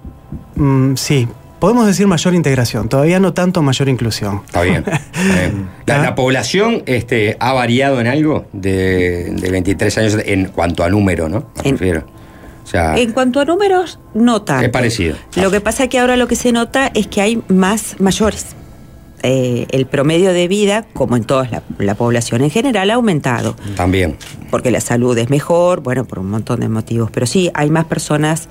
Mm, 0.56 0.96
sí. 0.96 1.28
Podemos 1.60 1.86
decir 1.88 2.08
mayor 2.08 2.34
integración, 2.34 2.88
todavía 2.90 3.20
no 3.20 3.34
tanto 3.34 3.62
mayor 3.62 3.90
inclusión. 3.90 4.42
Está 4.46 4.62
bien. 4.62 4.84
está 4.86 5.00
bien. 5.34 5.70
La, 5.86 5.96
Ah. 6.00 6.04
la 6.04 6.16
población 6.16 6.84
este, 6.86 7.36
ha 7.40 7.54
variado 7.54 8.00
en 8.02 8.08
algo 8.08 8.46
de, 8.54 9.32
de 9.32 9.52
23 9.52 9.98
años 9.98 10.18
en 10.26 10.46
cuanto 10.46 10.84
a 10.84 10.90
número, 10.90 11.28
¿no? 11.30 11.46
Me 11.64 11.70
En- 11.70 11.78
refiero. 11.78 12.06
O 12.64 12.68
sea, 12.68 12.98
En 12.98 13.12
cuanto 13.12 13.40
a 13.40 13.46
números, 13.46 14.00
no 14.14 14.42
tanto. 14.44 14.66
Es 14.66 14.72
parecido. 14.72 15.16
Lo 15.36 15.52
que 15.52 15.62
pasa 15.62 15.84
es 15.84 15.90
que 15.90 16.00
ahora 16.00 16.16
lo 16.18 16.28
que 16.28 16.36
se 16.36 16.52
nota 16.52 16.90
es 16.94 17.08
que 17.08 17.22
hay 17.22 17.42
más 17.48 17.96
mayores. 18.00 18.56
Eh, 19.28 19.65
el 19.71 19.88
promedio 19.88 20.34
de 20.34 20.47
vida, 20.47 20.86
como 20.93 21.17
en 21.17 21.23
toda 21.23 21.47
la, 21.49 21.63
la 21.80 21.95
población 21.95 22.43
en 22.43 22.51
general, 22.51 22.91
ha 22.91 22.93
aumentado. 22.93 23.55
también. 23.76 24.17
Porque 24.51 24.69
la 24.69 24.80
salud 24.82 25.17
es 25.17 25.32
mejor, 25.32 25.82
bueno, 25.82 26.05
por 26.05 26.19
un 26.19 26.30
montón 26.30 26.59
de 26.59 26.69
motivos. 26.69 27.09
Pero 27.11 27.26
sí, 27.26 27.49
hay 27.55 27.71
más 27.71 27.86
personas 27.86 28.47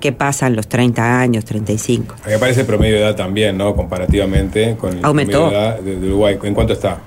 que 0.00 0.12
pasan 0.12 0.54
los 0.54 0.68
30 0.68 1.18
años, 1.20 1.46
35. 1.46 2.14
Aquí 2.24 2.34
aparece 2.34 2.60
el 2.60 2.66
promedio 2.66 2.96
de 2.96 3.00
edad 3.00 3.16
también, 3.16 3.56
¿no? 3.56 3.74
Comparativamente 3.74 4.76
con 4.78 4.98
el 4.98 5.04
Aumentó. 5.04 5.48
promedio 5.48 5.58
de 5.58 5.64
edad 5.66 5.80
de, 5.80 5.96
de 5.96 6.06
Uruguay. 6.08 6.38
¿En 6.42 6.54
cuánto 6.54 6.74
está? 6.74 6.98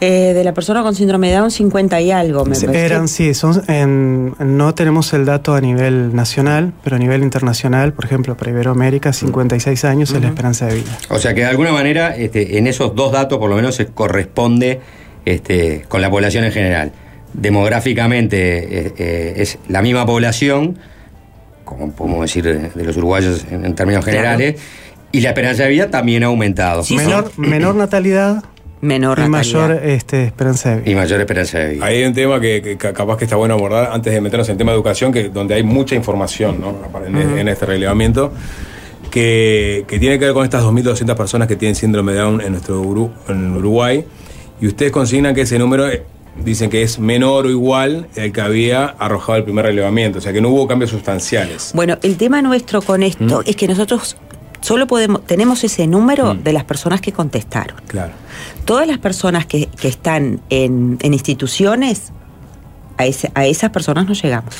Eh, 0.00 0.32
de 0.34 0.44
la 0.44 0.52
persona 0.52 0.82
con 0.82 0.94
síndrome 0.94 1.28
de 1.30 1.36
Down, 1.36 1.50
50 1.50 2.00
y 2.00 2.10
algo, 2.10 2.44
me 2.44 2.56
parece. 2.56 2.84
Eran, 2.84 3.08
sí, 3.08 3.32
son, 3.32 3.62
en- 3.68 4.34
no 4.38 4.74
tenemos 4.74 5.12
el 5.14 5.24
dato 5.24 5.54
a 5.54 5.60
nivel 5.60 6.14
nacional, 6.14 6.72
pero 6.82 6.96
a 6.96 6.98
nivel 6.98 7.22
internacional, 7.22 7.92
por 7.92 8.04
ejemplo, 8.04 8.36
para 8.36 8.50
Iberoamérica, 8.50 9.12
56 9.12 9.84
años 9.84 10.10
es 10.12 10.20
la 10.20 10.28
esperanza 10.28 10.66
de 10.66 10.74
vida. 10.76 10.98
O 11.10 11.18
sea 11.18 11.32
que 11.32 11.42
de 11.42 11.46
alguna 11.46 11.72
manera 11.72 12.14
este, 12.16 12.58
en 12.58 12.66
esos 12.66 12.94
dos 12.94 13.12
datos 13.12 13.38
por 13.38 13.48
lo 13.48 13.56
menos 13.56 13.76
se 13.76 13.86
corresponde 13.86 14.80
este, 15.24 15.84
con 15.88 16.00
la 16.02 16.10
población 16.10 16.44
en 16.44 16.52
general. 16.52 16.92
Demográficamente 17.32 18.86
eh, 18.86 18.92
eh, 18.98 19.34
es 19.38 19.58
la 19.68 19.80
misma 19.80 20.04
población, 20.04 20.76
como 21.64 21.92
podemos 21.92 22.20
decir 22.22 22.44
de, 22.44 22.68
de 22.70 22.84
los 22.84 22.96
uruguayos 22.96 23.46
en, 23.50 23.64
en 23.64 23.74
términos 23.74 24.04
Claro. 24.04 24.18
generales, 24.18 24.60
y 25.12 25.20
la 25.20 25.28
esperanza 25.30 25.62
de 25.62 25.68
vida 25.70 25.88
también 25.90 26.24
ha 26.24 26.26
aumentado. 26.26 26.82
Sí, 26.82 26.96
menor, 26.96 27.30
menor 27.38 27.74
natalidad 27.76 28.42
Menor 28.84 29.18
y 29.24 29.28
mayor 29.28 29.72
este, 29.82 30.24
esperanza 30.24 30.70
de 30.70 30.80
vida. 30.82 30.90
Y 30.90 30.94
mayor 30.94 31.20
esperanza 31.20 31.58
de 31.58 31.68
vida. 31.74 31.84
Ahí 31.86 31.96
hay 31.98 32.04
un 32.04 32.12
tema 32.14 32.40
que, 32.40 32.60
que 32.62 32.76
ca- 32.76 32.92
capaz 32.92 33.16
que 33.16 33.24
está 33.24 33.36
bueno 33.36 33.54
abordar 33.54 33.90
antes 33.92 34.12
de 34.12 34.20
meternos 34.20 34.48
en 34.48 34.56
tema 34.58 34.72
de 34.72 34.76
educación, 34.76 35.12
que 35.12 35.28
donde 35.30 35.54
hay 35.54 35.62
mucha 35.62 35.94
información 35.94 36.60
¿no? 36.60 36.76
en, 37.06 37.38
en 37.38 37.48
este 37.48 37.66
relevamiento, 37.66 38.32
que, 39.10 39.84
que 39.86 39.98
tiene 39.98 40.18
que 40.18 40.26
ver 40.26 40.34
con 40.34 40.44
estas 40.44 40.62
2.200 40.64 41.14
personas 41.16 41.48
que 41.48 41.56
tienen 41.56 41.74
síndrome 41.74 42.12
de 42.12 42.18
Down 42.18 42.40
en 42.40 42.52
nuestro 42.52 42.82
Uru- 42.82 43.10
en 43.28 43.56
Uruguay. 43.56 44.04
Y 44.60 44.66
ustedes 44.66 44.92
consignan 44.92 45.34
que 45.34 45.42
ese 45.42 45.58
número 45.58 45.86
dicen 46.44 46.68
que 46.70 46.82
es 46.82 46.98
menor 46.98 47.46
o 47.46 47.50
igual 47.50 48.08
al 48.16 48.32
que 48.32 48.40
había 48.40 48.86
arrojado 48.86 49.38
el 49.38 49.44
primer 49.44 49.64
relevamiento, 49.66 50.18
o 50.18 50.20
sea 50.20 50.32
que 50.32 50.40
no 50.40 50.48
hubo 50.48 50.66
cambios 50.66 50.90
sustanciales. 50.90 51.70
Bueno, 51.74 51.96
el 52.02 52.16
tema 52.16 52.42
nuestro 52.42 52.82
con 52.82 53.02
esto 53.04 53.40
Mm. 53.40 53.42
es 53.48 53.54
que 53.56 53.68
nosotros 53.68 54.16
solo 54.64 54.86
podemos, 54.86 55.24
tenemos 55.26 55.62
ese 55.64 55.86
número 55.86 56.34
Mm. 56.34 56.42
de 56.42 56.52
las 56.52 56.64
personas 56.64 57.00
que 57.00 57.12
contestaron. 57.12 57.76
Claro. 57.86 58.12
Todas 58.64 58.86
las 58.86 58.98
personas 58.98 59.44
que, 59.46 59.66
que 59.66 59.88
están 59.88 60.40
en, 60.48 60.96
en 61.02 61.12
instituciones, 61.12 62.12
a, 62.96 63.04
ese- 63.04 63.30
a 63.34 63.44
esas 63.46 63.70
personas 63.70 64.06
no 64.06 64.14
llegamos. 64.14 64.54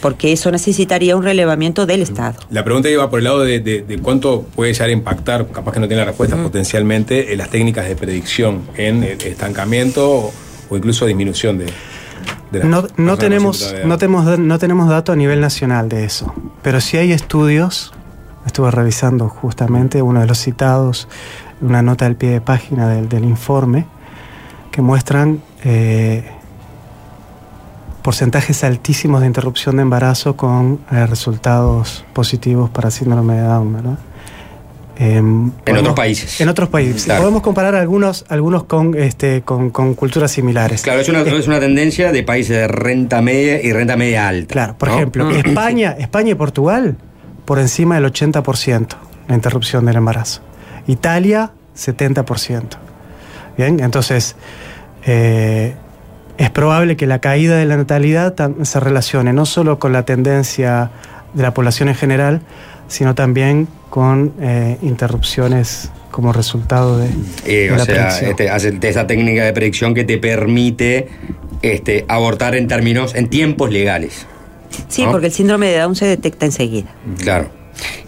Porque 0.00 0.32
eso 0.32 0.50
necesitaría 0.50 1.16
un 1.16 1.22
relevamiento 1.22 1.86
del 1.86 2.02
Estado. 2.02 2.38
La 2.50 2.62
pregunta 2.64 2.88
iba 2.90 3.08
por 3.10 3.18
el 3.20 3.24
lado 3.24 3.40
de, 3.40 3.60
de- 3.60 3.82
de 3.82 3.98
cuánto 3.98 4.42
puede 4.54 4.72
llegar 4.72 4.88
a 4.88 4.92
impactar, 4.92 5.48
capaz 5.48 5.72
que 5.72 5.80
no 5.80 5.86
tiene 5.88 6.00
la 6.02 6.06
respuesta 6.06 6.36
potencialmente, 6.36 7.32
en 7.32 7.38
las 7.38 7.48
técnicas 7.50 7.86
de 7.88 7.96
predicción 7.96 8.62
en 8.76 9.02
el 9.02 9.20
estancamiento 9.22 10.10
o, 10.10 10.32
o 10.70 10.76
incluso 10.76 11.06
disminución 11.06 11.58
de, 11.58 11.66
de 12.52 12.64
No, 12.64 12.86
no 12.96 13.16
tenemos, 13.18 13.74
no, 13.84 13.96
tenemos, 13.98 14.38
no 14.38 14.58
tenemos 14.58 14.88
datos 14.88 15.12
a 15.14 15.16
nivel 15.16 15.40
nacional 15.40 15.88
de 15.88 16.04
eso, 16.04 16.32
pero 16.62 16.80
sí 16.80 16.96
hay 16.98 17.12
estudios, 17.12 17.92
estuve 18.46 18.70
revisando 18.70 19.28
justamente 19.28 20.02
uno 20.02 20.20
de 20.20 20.26
los 20.26 20.38
citados, 20.38 21.08
una 21.60 21.82
nota 21.82 22.04
del 22.04 22.16
pie 22.16 22.30
de 22.30 22.40
página 22.40 22.88
del, 22.88 23.08
del 23.08 23.24
informe, 23.24 23.86
que 24.70 24.82
muestran 24.82 25.40
eh, 25.64 26.24
porcentajes 28.02 28.64
altísimos 28.64 29.20
de 29.22 29.26
interrupción 29.26 29.76
de 29.76 29.82
embarazo 29.82 30.36
con 30.36 30.80
eh, 30.92 31.06
resultados 31.06 32.04
positivos 32.12 32.70
para 32.70 32.90
síndrome 32.90 33.34
de 33.36 33.42
Down. 33.42 33.72
¿verdad? 33.72 33.98
Em, 34.96 35.50
podemos- 35.50 35.80
otros 35.80 35.94
países. 35.96 36.40
En 36.40 36.48
otros 36.48 36.68
países. 36.68 37.04
Claro. 37.04 37.22
Podemos 37.22 37.42
comparar 37.42 37.74
algunos, 37.74 38.24
algunos 38.28 38.64
con, 38.64 38.94
este, 38.94 39.42
con, 39.42 39.70
con 39.70 39.94
culturas 39.94 40.30
similares. 40.32 40.82
Claro, 40.82 41.00
es 41.00 41.08
una, 41.08 41.22
es 41.22 41.46
una 41.48 41.60
tendencia 41.60 42.12
de 42.12 42.22
países 42.22 42.56
de 42.56 42.68
renta 42.68 43.22
media 43.22 43.60
y 43.62 43.72
renta 43.72 43.96
media 43.96 44.28
alta. 44.28 44.52
Claro, 44.52 44.74
por 44.78 44.88
¿no? 44.90 44.94
ejemplo, 44.96 45.30
España, 45.30 45.92
España 45.98 46.32
y 46.32 46.34
Portugal 46.34 46.96
por 47.44 47.58
encima 47.58 47.96
del 47.96 48.04
80% 48.12 48.86
la 49.28 49.34
interrupción 49.34 49.86
del 49.86 49.96
embarazo. 49.96 50.42
Italia, 50.86 51.50
70%. 51.76 52.62
Bien, 53.56 53.80
entonces 53.80 54.36
eh, 55.06 55.74
es 56.38 56.50
probable 56.50 56.96
que 56.96 57.06
la 57.06 57.20
caída 57.20 57.56
de 57.56 57.64
la 57.64 57.76
natalidad 57.76 58.34
se 58.62 58.80
relacione 58.80 59.32
no 59.32 59.46
solo 59.46 59.78
con 59.78 59.92
la 59.92 60.04
tendencia 60.04 60.90
de 61.32 61.42
la 61.42 61.54
población 61.54 61.88
en 61.88 61.94
general, 61.94 62.42
sino 62.88 63.14
también 63.14 63.68
con 63.90 64.32
eh, 64.40 64.76
interrupciones 64.82 65.90
como 66.10 66.32
resultado 66.32 66.98
de, 66.98 67.08
Eh, 67.44 67.66
de 67.68 67.72
o 67.72 67.76
la 67.76 67.84
sea, 67.84 68.08
predicción. 68.08 68.30
este, 68.60 68.88
esa 68.88 69.06
técnica 69.06 69.44
de 69.44 69.52
predicción 69.52 69.94
que 69.94 70.04
te 70.04 70.18
permite 70.18 71.08
este, 71.62 72.04
abortar 72.08 72.54
en 72.54 72.68
términos, 72.68 73.14
en 73.14 73.28
tiempos 73.28 73.72
legales. 73.72 74.26
Sí, 74.88 75.04
¿no? 75.04 75.10
porque 75.12 75.26
el 75.26 75.32
síndrome 75.32 75.68
de 75.68 75.78
Down 75.78 75.96
se 75.96 76.06
detecta 76.06 76.46
enseguida. 76.46 76.94
Claro. 77.18 77.48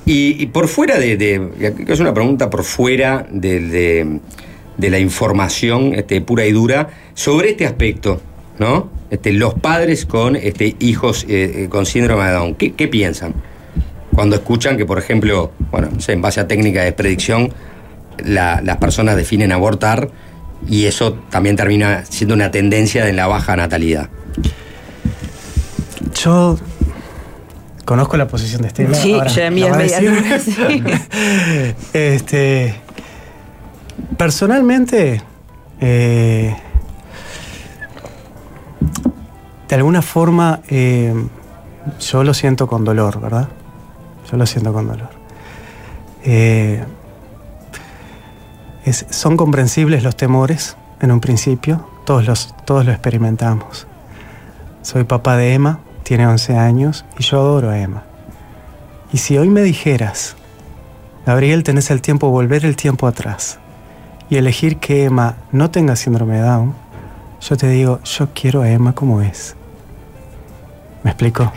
Y, 0.05 0.41
y 0.43 0.47
por 0.47 0.69
fuera 0.69 0.99
de, 0.99 1.17
de- 1.17 1.75
Es 1.89 2.01
una 2.01 2.15
pregunta 2.15 2.49
por 2.51 2.63
fuera 2.65 3.27
de, 3.31 3.61
de- 3.61 4.21
de 4.77 4.91
la 4.91 4.99
información 4.99 5.95
este, 5.95 6.21
pura 6.21 6.45
y 6.47 6.53
dura 6.53 6.89
sobre 7.15 7.51
este 7.51 7.65
aspecto, 7.67 8.21
¿no? 8.59 8.91
Este, 9.11 9.33
los 9.33 9.55
padres 9.55 10.05
con 10.07 10.37
este, 10.37 10.77
hijos 10.81 11.25
eh, 11.29 11.65
eh, 11.65 11.69
con 11.69 11.87
síndrome 11.87 12.25
de 12.27 12.33
Down, 12.33 12.55
¿qué, 12.57 12.75
qué 12.75 12.87
piensan? 12.87 13.35
Cuando 14.15 14.37
escuchan 14.37 14.77
que, 14.77 14.85
por 14.87 14.99
ejemplo, 14.99 15.53
bueno, 15.71 15.89
no 15.93 16.01
sé, 16.01 16.13
en 16.13 16.23
base 16.23 16.41
a 16.41 16.47
técnicas 16.49 16.85
de 16.85 16.93
predicción, 16.93 17.53
la- 18.25 18.61
las 18.63 18.77
personas 18.77 19.17
definen 19.17 19.51
abortar 19.53 20.09
y 20.69 20.85
eso 20.87 21.15
también 21.31 21.57
termina 21.57 22.05
siendo 22.05 22.35
una 22.35 22.51
tendencia 22.51 23.09
en 23.09 23.17
la 23.17 23.27
baja 23.27 23.57
natalidad. 23.57 24.09
Yo 26.23 26.57
conozco 27.85 28.17
la 28.17 28.27
posición 28.27 28.63
de 28.63 28.69
Estela. 28.69 28.95
Sí, 28.97 29.13
ahora 29.15 29.29
yo 29.29 29.43
también 29.43 29.71
va 29.73 29.75
a 29.75 29.79
media 29.79 30.41
sí. 30.41 30.83
este, 31.93 32.75
personalmente, 34.17 35.23
eh, 35.81 36.57
de 39.69 39.75
alguna 39.75 40.03
forma, 40.03 40.61
eh, 40.69 41.15
yo 42.01 42.25
lo 42.25 42.35
siento 42.35 42.67
con 42.67 42.85
dolor, 42.85 43.21
¿verdad? 43.21 43.49
Yo 44.31 44.37
lo 44.37 44.47
siento 44.47 44.73
con 44.73 44.89
dolor. 44.89 45.11
Eh, 46.25 46.83
es- 48.85 49.07
son 49.11 49.37
comprensibles 49.37 50.03
los 50.03 50.17
temores 50.17 50.77
en 51.01 51.13
un 51.13 51.21
principio, 51.21 51.89
todos, 52.05 52.27
los, 52.27 52.55
todos 52.65 52.85
lo 52.87 52.93
experimentamos. 52.93 53.87
Soy 54.83 55.05
papá 55.05 55.37
de 55.37 55.53
Emma, 55.55 55.81
tiene 56.07 56.25
11 56.27 56.57
años 56.57 57.05
y 57.19 57.25
yo 57.25 57.39
adoro 57.41 57.71
a 57.71 57.79
Emma. 57.81 58.05
Y 59.13 59.19
si 59.19 59.37
hoy 59.39 59.49
me 59.49 59.63
dijeras, 59.63 60.37
Gabriel, 61.27 61.65
tenés 61.65 61.91
el 61.91 62.01
tiempo, 62.01 62.31
volver 62.31 62.65
el 62.65 62.77
tiempo 62.77 63.09
atrás 63.09 63.59
y 64.31 64.37
elegir 64.37 64.77
que 64.77 65.05
Emma 65.05 65.37
no 65.51 65.71
tenga 65.71 65.97
síndrome 65.97 66.37
de 66.37 66.43
Down, 66.43 66.75
yo 67.41 67.57
te 67.57 67.69
digo, 67.69 68.01
yo 68.05 68.29
quiero 68.35 68.63
a 68.63 68.71
Emma 68.71 68.93
como 68.95 69.21
es. 69.21 69.57
¿Me 71.03 71.11
explico? 71.11 71.53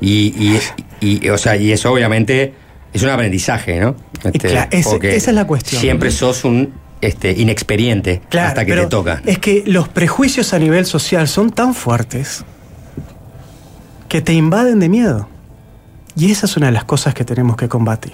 Y, 0.00 0.34
y- 0.36 0.60
y, 1.00 1.28
o 1.30 1.38
sea, 1.38 1.56
y 1.56 1.72
eso 1.72 1.90
obviamente 1.92 2.52
es 2.92 3.02
un 3.02 3.08
aprendizaje, 3.08 3.80
¿no? 3.80 3.94
Este, 4.22 4.50
cla- 4.50 4.68
ese- 4.70 4.90
porque 4.90 5.16
esa 5.16 5.30
es 5.30 5.34
la 5.34 5.46
cuestión. 5.46 5.80
Siempre 5.80 6.10
sos 6.10 6.44
un 6.44 6.72
este, 7.00 7.32
inexperiente 7.32 8.20
hasta 8.38 8.66
que 8.66 8.74
te 8.74 8.86
toca. 8.86 9.22
Es 9.24 9.38
que 9.38 9.62
los 9.66 9.88
prejuicios 9.88 10.52
a 10.52 10.58
nivel 10.58 10.84
social 10.84 11.26
son 11.28 11.50
tan 11.50 11.74
fuertes 11.74 12.44
que 14.10 14.20
te 14.20 14.34
invaden 14.34 14.80
de 14.80 14.88
miedo. 14.90 15.28
Y 16.16 16.30
esa 16.32 16.46
es 16.46 16.56
una 16.56 16.66
de 16.66 16.72
las 16.72 16.84
cosas 16.84 17.14
que 17.14 17.24
tenemos 17.24 17.56
que 17.56 17.68
combatir. 17.68 18.12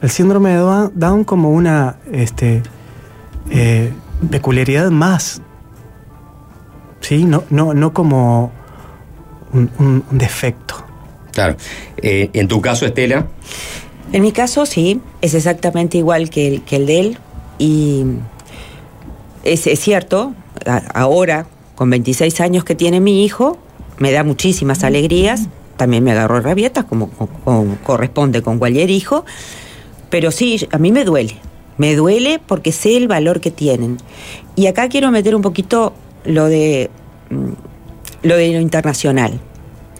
El 0.00 0.08
síndrome 0.08 0.50
de 0.50 0.58
Down- 0.94 1.24
como 1.24 1.50
una 1.50 1.96
este, 2.12 2.62
eh, 3.50 3.92
peculiaridad 4.30 4.90
más. 4.90 5.42
¿Sí? 7.00 7.24
No, 7.24 7.42
no, 7.50 7.74
no 7.74 7.92
como 7.92 8.52
un, 9.52 9.68
un- 9.80 10.04
un 10.10 10.18
defecto. 10.18 10.76
Claro. 11.32 11.56
Eh, 11.96 12.30
en 12.32 12.46
tu 12.48 12.60
caso, 12.60 12.86
Estela, 12.86 13.26
En 14.12 14.22
mi 14.22 14.30
caso, 14.32 14.64
sí, 14.66 15.00
es 15.22 15.34
exactamente 15.34 15.98
igual 15.98 16.30
que 16.30 16.46
el, 16.46 16.62
que 16.62 16.76
el 16.76 16.86
de 16.86 17.00
él. 17.00 17.18
Y 17.58 18.04
es, 19.42 19.66
es 19.66 19.80
cierto, 19.80 20.34
a- 20.66 20.82
ahora, 20.94 21.46
con 21.74 21.90
26 21.90 22.40
años 22.40 22.62
que 22.64 22.74
tiene 22.76 23.00
mi 23.00 23.24
hijo, 23.24 23.58
me 24.02 24.10
da 24.10 24.24
muchísimas 24.24 24.82
alegrías. 24.82 25.48
También 25.76 26.02
me 26.02 26.10
agarró 26.10 26.40
rabietas, 26.40 26.84
como, 26.84 27.08
como 27.08 27.76
corresponde 27.84 28.42
con 28.42 28.58
cualquier 28.58 28.90
hijo. 28.90 29.24
Pero 30.10 30.32
sí, 30.32 30.66
a 30.72 30.78
mí 30.78 30.90
me 30.90 31.04
duele. 31.04 31.36
Me 31.78 31.94
duele 31.94 32.40
porque 32.44 32.72
sé 32.72 32.96
el 32.96 33.06
valor 33.06 33.40
que 33.40 33.52
tienen. 33.52 33.98
Y 34.56 34.66
acá 34.66 34.88
quiero 34.88 35.12
meter 35.12 35.36
un 35.36 35.42
poquito 35.42 35.94
lo 36.24 36.46
de 36.46 36.90
mm, 37.30 37.52
lo 38.24 38.36
de 38.36 38.52
lo 38.54 38.60
internacional. 38.60 39.38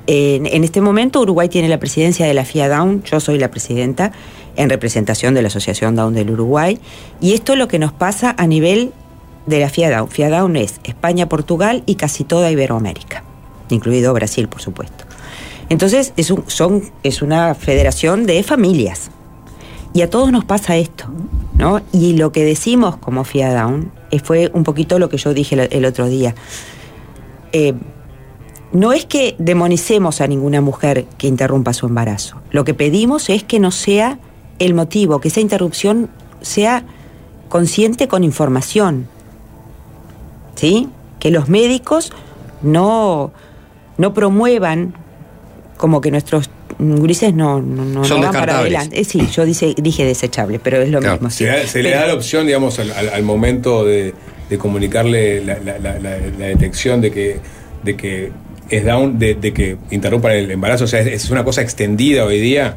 En, 0.08 0.46
en 0.46 0.64
este 0.64 0.80
momento 0.80 1.20
Uruguay 1.20 1.48
tiene 1.48 1.68
la 1.68 1.78
presidencia 1.78 2.26
de 2.26 2.34
la 2.34 2.44
FIA 2.44 2.68
Down, 2.68 3.04
yo 3.04 3.20
soy 3.20 3.38
la 3.38 3.52
presidenta 3.52 4.10
en 4.56 4.68
representación 4.68 5.32
de 5.32 5.42
la 5.42 5.48
Asociación 5.48 5.94
Down 5.94 6.14
del 6.14 6.30
Uruguay, 6.30 6.80
y 7.20 7.34
esto 7.34 7.52
es 7.52 7.58
lo 7.58 7.68
que 7.68 7.78
nos 7.78 7.92
pasa 7.92 8.34
a 8.36 8.48
nivel 8.48 8.92
de 9.46 9.60
la 9.60 9.68
FIA 9.68 9.96
Down. 9.96 10.08
FIA 10.08 10.28
Down 10.28 10.56
es 10.56 10.80
España, 10.82 11.28
Portugal 11.28 11.84
y 11.86 11.94
casi 11.94 12.24
toda 12.24 12.50
Iberoamérica, 12.50 13.22
incluido 13.72 14.12
Brasil, 14.14 14.48
por 14.48 14.60
supuesto. 14.62 15.04
Entonces 15.68 16.12
es, 16.16 16.30
un- 16.30 16.44
son, 16.48 16.82
es 17.02 17.22
una 17.22 17.54
federación 17.54 18.26
de 18.26 18.42
familias, 18.42 19.10
y 19.94 20.00
a 20.00 20.08
todos 20.08 20.32
nos 20.32 20.44
pasa 20.46 20.76
esto, 20.76 21.04
¿no? 21.54 21.82
Y 21.92 22.14
lo 22.14 22.32
que 22.32 22.44
decimos 22.44 22.96
como 22.96 23.24
FIA 23.24 23.52
Down 23.52 23.92
eh, 24.10 24.20
fue 24.20 24.50
un 24.54 24.64
poquito 24.64 24.98
lo 24.98 25.10
que 25.10 25.18
yo 25.18 25.34
dije 25.34 25.68
el, 25.70 25.84
otro 25.84 26.08
día. 26.08 26.34
Eh, 27.52 27.74
no 28.72 28.94
es 28.94 29.04
que 29.04 29.36
demonicemos 29.38 30.22
a 30.22 30.26
ninguna 30.26 30.62
mujer 30.62 31.04
que 31.18 31.26
interrumpa 31.26 31.74
su 31.74 31.84
embarazo. 31.86 32.40
Lo 32.52 32.64
que 32.64 32.72
pedimos 32.72 33.28
es 33.28 33.44
que 33.44 33.60
no 33.60 33.70
sea 33.70 34.18
el 34.58 34.72
motivo, 34.72 35.20
que 35.20 35.28
esa 35.28 35.40
interrupción 35.40 36.08
sea 36.40 36.84
consciente 37.50 38.08
con 38.08 38.24
información. 38.24 39.08
¿Sí? 40.54 40.88
Que 41.18 41.30
los 41.30 41.50
médicos 41.50 42.12
no, 42.62 43.32
no 44.02 44.12
promuevan 44.12 44.94
como 45.76 46.00
que 46.00 46.10
nuestros 46.10 46.50
gurises 46.78 47.32
no, 47.34 47.60
no, 47.62 47.84
no- 47.84 48.04
Son 48.04 48.20
no 48.20 48.26
van 48.26 48.34
para 48.34 48.58
adelante. 48.58 49.00
Eh, 49.00 49.04
sí, 49.04 49.26
yo 49.34 49.44
dice, 49.44 49.74
dije 49.76 50.04
desechable, 50.04 50.58
pero 50.62 50.80
es 50.82 50.90
lo 50.90 50.98
Claro. 51.00 51.14
mismo. 51.14 51.30
sí. 51.30 51.38
Se, 51.44 51.46
da- 51.46 51.66
se 51.66 51.82
le 51.82 51.90
da 51.90 52.06
la 52.06 52.14
opción, 52.14 52.46
digamos, 52.46 52.78
al, 52.78 52.90
al- 52.92 53.08
al 53.10 53.22
momento 53.22 53.84
de, 53.84 54.12
de 54.50 54.58
comunicarle 54.58 55.44
la, 55.44 55.58
la- 55.64 55.78
la- 55.78 55.98
la- 55.98 56.18
la 56.38 56.46
detección 56.46 57.00
de 57.00 57.10
que, 57.10 57.36
de 57.82 57.96
que 57.96 58.30
es 58.70 58.84
down, 58.84 59.18
de, 59.18 59.34
de 59.34 59.52
que 59.52 59.76
interrumpan 59.90 60.32
el 60.32 60.50
embarazo. 60.50 60.84
O 60.84 60.86
sea, 60.88 61.00
es, 61.00 61.06
es 61.24 61.30
una 61.30 61.44
cosa 61.44 61.62
extendida 61.62 62.24
hoy 62.24 62.40
día. 62.40 62.76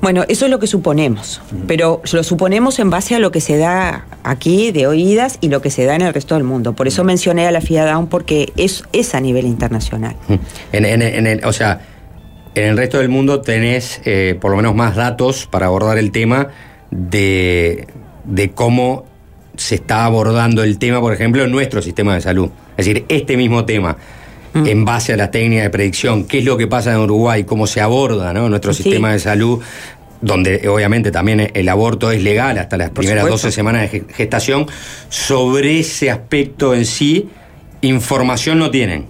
Bueno, 0.00 0.24
eso 0.28 0.44
es 0.44 0.50
lo 0.50 0.58
que 0.58 0.66
suponemos, 0.66 1.40
pero 1.66 2.00
lo 2.12 2.22
suponemos 2.22 2.78
en 2.78 2.90
base 2.90 3.14
a 3.14 3.18
lo 3.18 3.30
que 3.30 3.40
se 3.40 3.56
da 3.56 4.06
aquí 4.24 4.70
de 4.72 4.86
oídas 4.86 5.38
y 5.40 5.48
lo 5.48 5.60
que 5.62 5.70
se 5.70 5.84
da 5.84 5.94
en 5.96 6.02
el 6.02 6.12
resto 6.14 6.34
del 6.34 6.44
mundo. 6.44 6.74
Por 6.74 6.86
eso 6.88 7.04
mencioné 7.04 7.46
a 7.46 7.50
la 7.50 7.60
FIA 7.60 7.84
Down 7.86 8.06
porque 8.08 8.52
es, 8.56 8.84
es 8.92 9.14
a 9.14 9.20
nivel 9.20 9.46
internacional. 9.46 10.16
En, 10.72 10.84
en- 10.84 11.02
en 11.02 11.26
el, 11.26 11.44
o 11.44 11.52
sea, 11.52 11.80
en 12.54 12.64
el 12.64 12.76
resto 12.76 12.98
del 12.98 13.08
mundo 13.08 13.40
tenés 13.40 14.00
eh, 14.04 14.36
por 14.40 14.50
lo 14.50 14.56
menos 14.56 14.74
más 14.74 14.96
datos 14.96 15.46
para 15.46 15.66
abordar 15.66 15.98
el 15.98 16.10
tema 16.10 16.48
de, 16.90 17.86
de 18.24 18.50
cómo 18.50 19.04
se 19.56 19.76
está 19.76 20.04
abordando 20.04 20.62
el 20.62 20.78
tema, 20.78 21.00
por 21.00 21.12
ejemplo, 21.14 21.44
en 21.44 21.50
nuestro 21.50 21.80
sistema 21.82 22.14
de 22.14 22.20
salud. 22.20 22.50
Es 22.76 22.86
decir, 22.86 23.04
este 23.08 23.36
mismo 23.36 23.64
tema, 23.64 23.96
en 24.64 24.84
base 24.84 25.12
a 25.12 25.16
la 25.16 25.30
técnica 25.30 25.62
de 25.62 25.70
predicción, 25.70 26.24
qué 26.24 26.38
es 26.38 26.44
lo 26.44 26.56
que 26.56 26.66
pasa 26.66 26.92
en 26.92 26.98
Uruguay, 26.98 27.44
cómo 27.44 27.66
se 27.66 27.80
aborda 27.80 28.32
¿no? 28.32 28.48
nuestro 28.48 28.72
Sí. 28.72 28.82
sistema 28.84 29.12
de 29.12 29.18
salud, 29.18 29.60
donde 30.20 30.56
eh, 30.62 30.68
obviamente 30.68 31.10
también 31.10 31.50
el 31.52 31.68
aborto 31.68 32.10
es 32.10 32.22
legal 32.22 32.56
hasta 32.58 32.76
las 32.76 32.88
Por 32.90 32.98
primeras 32.98 33.24
supuesto. 33.24 33.46
12 33.48 33.54
semanas 33.54 33.82
de 33.82 33.88
ge- 33.88 34.04
gestación, 34.14 34.66
sobre 35.10 35.80
ese 35.80 36.10
aspecto 36.10 36.74
en 36.74 36.84
sí, 36.86 37.28
información 37.82 38.58
no 38.58 38.70
tienen. 38.70 39.06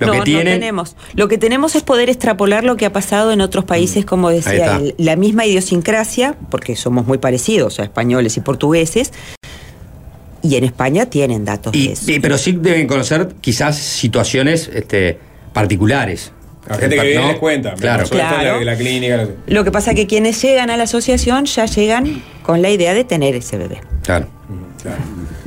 Lo 0.00 0.06
no, 0.06 0.12
que 0.12 0.32
no 0.32 0.38
tenemos. 0.44 0.94
Lo 1.14 1.26
que 1.26 1.38
tenemos 1.38 1.74
es 1.74 1.82
poder 1.82 2.08
extrapolar 2.08 2.62
lo 2.62 2.76
que 2.76 2.86
ha 2.86 2.92
pasado 2.92 3.32
en 3.32 3.40
otros 3.40 3.64
países, 3.64 4.04
como 4.04 4.28
Ahí 4.28 4.36
decía 4.36 4.76
él. 4.76 4.94
La 4.96 5.16
misma 5.16 5.44
idiosincrasia, 5.44 6.36
porque 6.50 6.76
somos 6.76 7.06
muy 7.06 7.18
parecidos 7.18 7.80
a 7.80 7.82
españoles 7.82 8.36
y 8.36 8.40
portugueses, 8.40 9.12
y 10.42 10.56
en 10.56 10.64
España 10.64 11.06
tienen 11.06 11.44
datos 11.44 11.74
Y, 11.74 11.88
de 11.88 11.92
eso. 11.94 12.10
y- 12.10 12.20
pero 12.20 12.38
sí 12.38 12.52
deben 12.52 12.86
conocer 12.86 13.28
quizás 13.40 13.76
situaciones 13.78 14.70
este, 14.72 15.18
particulares. 15.52 16.32
La 16.68 16.76
gente 16.76 16.96
que 16.96 17.02
viene 17.02 17.22
¿No? 17.22 17.28
les 17.28 17.38
cuenta. 17.38 17.74
Claro. 17.74 18.02
la- 18.04 18.08
Claro. 18.10 18.60
en 18.60 18.66
la, 18.66 18.76
clínica. 18.76 19.16
no 19.16 19.26
sé. 19.26 19.34
Lo 19.46 19.64
que 19.64 19.70
pasa 19.70 19.90
es 19.92 19.96
que 19.96 20.06
quienes 20.06 20.40
llegan 20.42 20.68
a 20.70 20.76
la 20.76 20.82
asociación 20.84 21.46
ya 21.46 21.64
llegan 21.64 22.22
con 22.42 22.60
la 22.62 22.68
idea 22.70 22.92
de 22.94 23.04
tener 23.04 23.34
ese 23.34 23.56
bebé. 23.56 23.80
Claro. 24.02 24.26
Claro. 24.82 24.98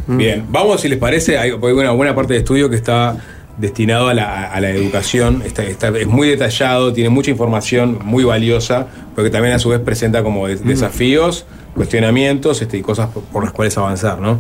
Bien, 0.08 0.44
vamos 0.50 0.82
si 0.82 0.89
les 0.89 0.98
parece, 0.98 1.38
hay 1.38 1.52
una 1.52 1.92
buena 1.92 2.16
parte 2.16 2.34
del 2.34 2.42
estudio 2.42 2.70
que 2.70 2.76
está 2.76 3.18
destinado 3.58 4.08
a 4.08 4.14
la, 4.16 4.52
a 4.52 4.60
la 4.60 4.72
educación, 4.72 5.44
está, 5.46 5.64
está- 5.64 5.89
es 5.89 6.08
muy 6.08 6.28
detallado, 6.28 6.92
tiene 6.92 7.10
mucha 7.10 7.30
información 7.30 8.00
muy 8.04 8.24
valiosa, 8.24 8.88
porque 9.16 9.30
también 9.30 9.54
a 9.54 9.60
su 9.60 9.70
vez 9.70 9.80
presenta 9.80 10.24
como 10.24 10.48
de- 10.48 10.56
desafíos, 10.56 11.46
cuestionamientos 11.76 12.62
este, 12.62 12.78
y 12.78 12.82
cosas 12.82 13.10
por, 13.10 13.24
por 13.24 13.44
las 13.44 13.54
cuales 13.54 13.78
avanzar. 13.78 14.20
¿no? 14.20 14.39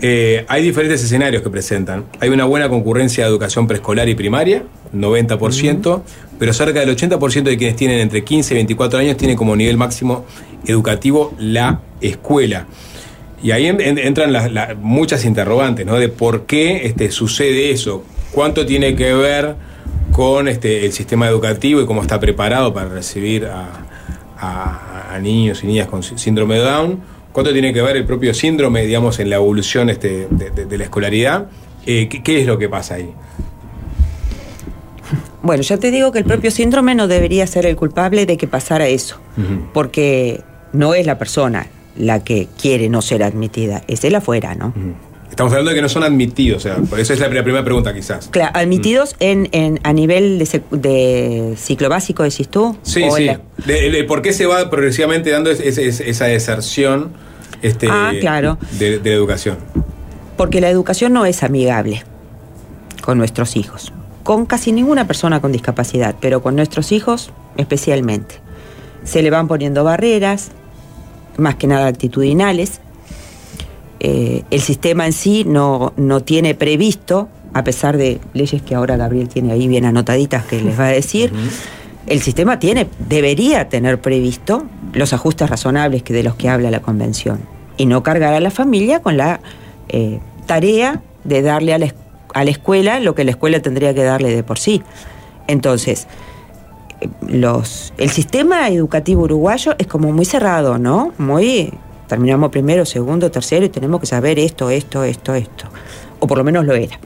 Eh, 0.00 0.44
hay 0.48 0.62
diferentes 0.62 1.02
escenarios 1.04 1.42
que 1.42 1.50
presentan. 1.50 2.04
Hay 2.20 2.28
una 2.28 2.44
buena 2.44 2.68
concurrencia 2.68 3.24
de 3.24 3.30
educación 3.30 3.66
preescolar 3.66 4.08
y 4.08 4.14
primaria, 4.14 4.64
90%, 4.92 6.02
pero 6.38 6.52
cerca 6.52 6.80
del 6.80 6.90
80% 6.96 7.42
de 7.44 7.56
quienes 7.56 7.76
tienen 7.76 8.00
entre 8.00 8.24
15 8.24 8.54
y 8.54 8.56
24 8.56 8.98
años 8.98 9.16
tienen 9.16 9.36
como 9.36 9.54
nivel 9.54 9.76
máximo 9.76 10.24
educativo 10.66 11.32
la 11.38 11.80
escuela. 12.00 12.66
Y 13.42 13.52
ahí 13.52 13.66
en- 13.66 13.80
en- 13.80 13.98
entran 13.98 14.32
las- 14.32 14.50
las- 14.50 14.76
muchas 14.78 15.24
interrogantes, 15.24 15.86
¿no? 15.86 15.96
De 15.98 16.08
por 16.08 16.46
qué 16.46 16.86
este, 16.86 17.10
sucede 17.10 17.70
eso, 17.70 18.02
cuánto 18.32 18.66
tiene 18.66 18.96
que 18.96 19.12
ver 19.14 19.54
con 20.12 20.48
este, 20.48 20.86
el 20.86 20.92
sistema 20.92 21.28
educativo 21.28 21.80
y 21.80 21.86
cómo 21.86 22.02
está 22.02 22.18
preparado 22.18 22.72
para 22.74 22.88
recibir 22.88 23.46
a, 23.46 23.68
a- 24.38 25.14
a 25.14 25.18
niños 25.20 25.62
y 25.62 25.66
niñas 25.68 25.86
con 25.88 26.02
sí- 26.02 26.14
síndrome 26.16 26.56
de 26.56 26.62
Down, 26.62 27.00
cuánto 27.34 27.52
tiene 27.52 27.74
que 27.74 27.82
ver 27.82 27.96
el 27.96 28.06
propio 28.06 28.32
síndrome, 28.32 28.86
digamos, 28.86 29.18
en 29.18 29.28
la 29.28 29.36
evolución 29.36 29.90
este, 29.90 30.26
de, 30.30 30.50
de- 30.50 30.64
de 30.64 30.78
la 30.78 30.84
escolaridad, 30.84 31.48
Eh, 31.86 32.08
¿qué, 32.08 32.22
qué 32.22 32.40
es 32.40 32.46
lo 32.46 32.56
que 32.56 32.66
pasa 32.70 32.94
ahí? 32.94 33.10
Bueno, 35.42 35.62
ya 35.62 35.76
te 35.76 35.90
digo 35.90 36.10
que 36.12 36.20
el 36.20 36.24
propio 36.24 36.50
síndrome 36.50 36.94
no 36.94 37.06
debería 37.08 37.46
ser 37.46 37.66
el 37.66 37.76
culpable 37.76 38.24
de 38.24 38.38
que 38.38 38.46
pasara 38.48 38.86
eso, 38.88 39.18
porque 39.74 40.40
no 40.72 40.94
es 40.94 41.04
la 41.04 41.18
persona 41.18 41.66
la 41.96 42.24
que 42.24 42.48
quiere 42.60 42.88
no 42.88 43.02
ser 43.02 43.22
admitida, 43.22 43.82
es 43.86 44.02
el 44.04 44.14
afuera, 44.14 44.54
¿no? 44.54 44.72
Estamos 45.34 45.52
hablando 45.52 45.70
de 45.70 45.74
que 45.74 45.82
no 45.82 45.88
son 45.88 46.04
admitidos, 46.04 46.58
o 46.58 46.68
sea, 46.68 46.76
por 46.76 47.00
eso 47.00 47.12
es 47.12 47.18
la, 47.18 47.26
primera 47.28 47.64
pregunta 47.64 47.92
quizás. 47.92 48.28
Claro, 48.30 48.52
admitidos 48.54 49.16
en, 49.18 49.48
en- 49.50 49.80
a 49.82 49.92
nivel 49.92 50.38
de, 50.38 50.62
de 50.70 51.54
ciclo 51.56 51.88
básico, 51.88 52.22
decís 52.22 52.46
tú. 52.48 52.76
Sí, 52.84 53.02
sí. 53.16 53.24
la- 53.24 53.40
De- 53.66 53.90
de 53.90 54.04
por 54.04 54.22
qué 54.22 54.32
se 54.32 54.46
va 54.46 54.70
progresivamente 54.70 55.30
dando 55.30 55.50
es- 55.50 55.58
es- 55.58 55.78
es- 55.78 55.98
esa 55.98 56.26
deserción 56.26 57.10
este, 57.62 57.88
Ah, 57.90 58.12
claro. 58.20 58.58
de, 58.78 59.00
de 59.00 59.10
la 59.10 59.16
educación? 59.16 59.56
Porque 60.36 60.60
la 60.60 60.70
educación 60.70 61.12
no 61.12 61.26
es 61.26 61.42
amigable 61.42 62.04
con 63.02 63.18
nuestros 63.18 63.56
hijos, 63.56 63.92
con 64.22 64.46
casi 64.46 64.70
ninguna 64.70 65.08
persona 65.08 65.40
con 65.40 65.50
discapacidad, 65.50 66.14
pero 66.20 66.42
con 66.42 66.54
nuestros 66.54 66.92
hijos 66.92 67.32
especialmente. 67.56 68.36
Se 69.02 69.20
le 69.20 69.30
van 69.30 69.48
poniendo 69.48 69.82
barreras, 69.82 70.52
más 71.38 71.56
que 71.56 71.66
nada 71.66 71.88
actitudinales. 71.88 72.80
Eh, 74.06 74.44
el 74.50 74.60
sistema 74.60 75.06
en 75.06 75.14
sí 75.14 75.44
no, 75.46 75.94
no 75.96 76.20
tiene 76.20 76.54
previsto, 76.54 77.30
a 77.54 77.64
pesar 77.64 77.96
de 77.96 78.20
leyes 78.34 78.60
que 78.60 78.74
ahora 78.74 78.98
Gabriel 78.98 79.30
tiene 79.30 79.50
ahí 79.50 79.66
bien 79.66 79.86
anotaditas 79.86 80.44
que 80.44 80.60
les 80.60 80.78
va 80.78 80.88
a 80.88 80.90
decir, 80.90 81.32
el 82.06 82.20
sistema 82.20 82.58
tiene, 82.58 82.86
debería 83.08 83.70
tener 83.70 84.02
previsto 84.02 84.66
los 84.92 85.14
ajustes 85.14 85.48
razonables 85.48 86.02
que 86.02 86.12
de 86.12 86.22
los 86.22 86.34
que 86.34 86.50
habla 86.50 86.70
la 86.70 86.80
convención 86.80 87.40
y 87.78 87.86
no 87.86 88.02
cargar 88.02 88.34
a 88.34 88.40
la 88.40 88.50
familia 88.50 89.00
con 89.00 89.16
la 89.16 89.40
eh, 89.88 90.20
tarea 90.44 91.00
de 91.24 91.40
darle 91.40 91.72
a 91.72 91.78
la, 91.78 91.94
a 92.34 92.44
la 92.44 92.50
escuela 92.50 93.00
lo 93.00 93.14
que 93.14 93.24
la 93.24 93.30
escuela 93.30 93.60
tendría 93.60 93.94
que 93.94 94.04
darle 94.04 94.36
de 94.36 94.42
por 94.42 94.58
sí. 94.58 94.82
Entonces, 95.46 96.08
eh, 97.00 97.08
los, 97.26 97.94
el 97.96 98.10
sistema 98.10 98.68
educativo 98.68 99.22
uruguayo 99.22 99.74
es 99.78 99.86
como 99.86 100.12
muy 100.12 100.26
cerrado, 100.26 100.76
¿no? 100.76 101.14
Muy 101.16 101.72
terminamos 102.06 102.50
primero, 102.50 102.84
segundo, 102.84 103.30
tercero 103.30 103.64
y 103.64 103.68
tenemos 103.68 104.00
que 104.00 104.06
saber 104.06 104.38
esto, 104.38 104.70
esto, 104.70 105.04
esto, 105.04 105.34
esto. 105.34 105.66
O 106.20 106.26
por 106.26 106.38
lo 106.38 106.44
menos 106.44 106.64
lo 106.64 106.74
era. 106.74 106.98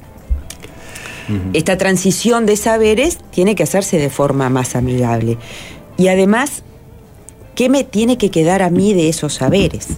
Esta 1.53 1.77
transición 1.77 2.47
de 2.47 2.57
saberes 2.57 3.19
tiene 3.31 3.55
que 3.55 3.63
hacerse 3.63 3.99
de 3.99 4.09
forma 4.09 4.49
más 4.49 4.75
amigable. 4.75 5.37
Y 5.99 6.09
además, 6.09 6.63
¿qué 7.55 7.69
me 7.69 7.85
tiene 7.85 8.17
que 8.17 8.31
quedar 8.31 8.63
a 8.63 8.71
mí 8.71 8.95
de 8.95 9.11
esos 9.11 9.35
saberes? 9.35 9.89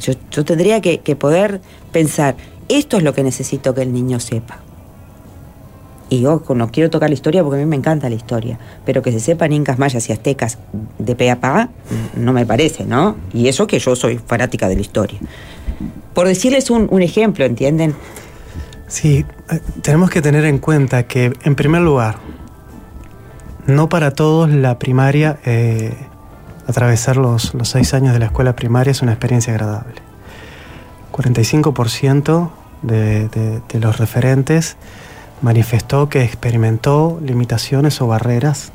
Yo, 0.00 0.14
yo 0.30 0.44
tendría 0.44 0.80
que, 0.80 1.00
que 1.00 1.16
poder 1.16 1.60
pensar, 1.92 2.36
esto 2.70 2.96
es 2.96 3.02
lo 3.02 3.12
que 3.12 3.22
necesito 3.22 3.74
que 3.74 3.82
el 3.82 3.92
niño 3.92 4.20
sepa. 4.20 4.61
Y 6.12 6.26
ojo, 6.26 6.54
no 6.54 6.70
quiero 6.70 6.90
tocar 6.90 7.08
la 7.08 7.14
historia 7.14 7.42
porque 7.42 7.56
a 7.58 7.64
mí 7.64 7.66
me 7.66 7.76
encanta 7.76 8.10
la 8.10 8.14
historia, 8.14 8.58
pero 8.84 9.00
que 9.00 9.12
se 9.12 9.18
sepan 9.20 9.50
incas, 9.50 9.78
mayas 9.78 10.06
y 10.10 10.12
aztecas 10.12 10.58
de 10.98 11.14
pe 11.16 11.30
a 11.30 11.40
pa, 11.40 11.70
no 12.16 12.34
me 12.34 12.44
parece, 12.44 12.84
¿no? 12.84 13.16
Y 13.32 13.48
eso 13.48 13.66
que 13.66 13.78
yo 13.78 13.96
soy 13.96 14.18
fanática 14.18 14.68
de 14.68 14.74
la 14.74 14.82
historia. 14.82 15.18
Por 16.12 16.26
decirles 16.26 16.68
un, 16.68 16.86
un 16.90 17.00
ejemplo, 17.00 17.46
¿entienden? 17.46 17.94
Sí, 18.88 19.24
eh, 19.50 19.60
tenemos 19.80 20.10
que 20.10 20.20
tener 20.20 20.44
en 20.44 20.58
cuenta 20.58 21.04
que, 21.04 21.32
en 21.44 21.54
primer 21.54 21.80
lugar, 21.80 22.16
no 23.66 23.88
para 23.88 24.10
todos 24.10 24.50
la 24.50 24.78
primaria, 24.78 25.38
eh, 25.46 25.94
atravesar 26.66 27.16
los, 27.16 27.54
los 27.54 27.68
seis 27.70 27.94
años 27.94 28.12
de 28.12 28.18
la 28.18 28.26
escuela 28.26 28.54
primaria 28.54 28.90
es 28.90 29.00
una 29.00 29.12
experiencia 29.12 29.54
agradable. 29.54 29.94
45% 31.10 32.50
de, 32.82 33.28
de- 33.28 33.60
de 33.66 33.80
los 33.80 33.98
referentes 33.98 34.76
manifestó 35.42 36.08
que 36.08 36.22
experimentó 36.24 37.20
limitaciones 37.22 38.00
o 38.00 38.06
barreras 38.06 38.72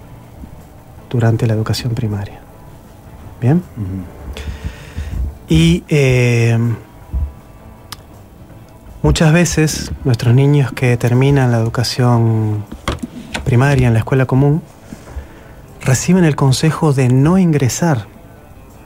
durante 1.10 1.48
la 1.48 1.54
educación 1.54 1.94
primaria. 1.94 2.40
¿Bien? 3.42 3.64
Y 5.48 5.84
eh, 5.88 6.58
muchas 9.02 9.32
veces 9.34 9.92
nuestros 10.04 10.34
niños 10.36 10.72
que 10.74 10.98
terminan 10.98 11.52
la 11.52 11.58
educación 11.60 12.66
primaria 13.46 13.88
en 13.88 13.94
la 13.94 14.00
escuela 14.00 14.26
común 14.26 14.62
reciben 15.82 16.26
el 16.26 16.36
consejo 16.36 16.92
de 16.94 17.08
no 17.08 17.38
ingresar 17.38 18.08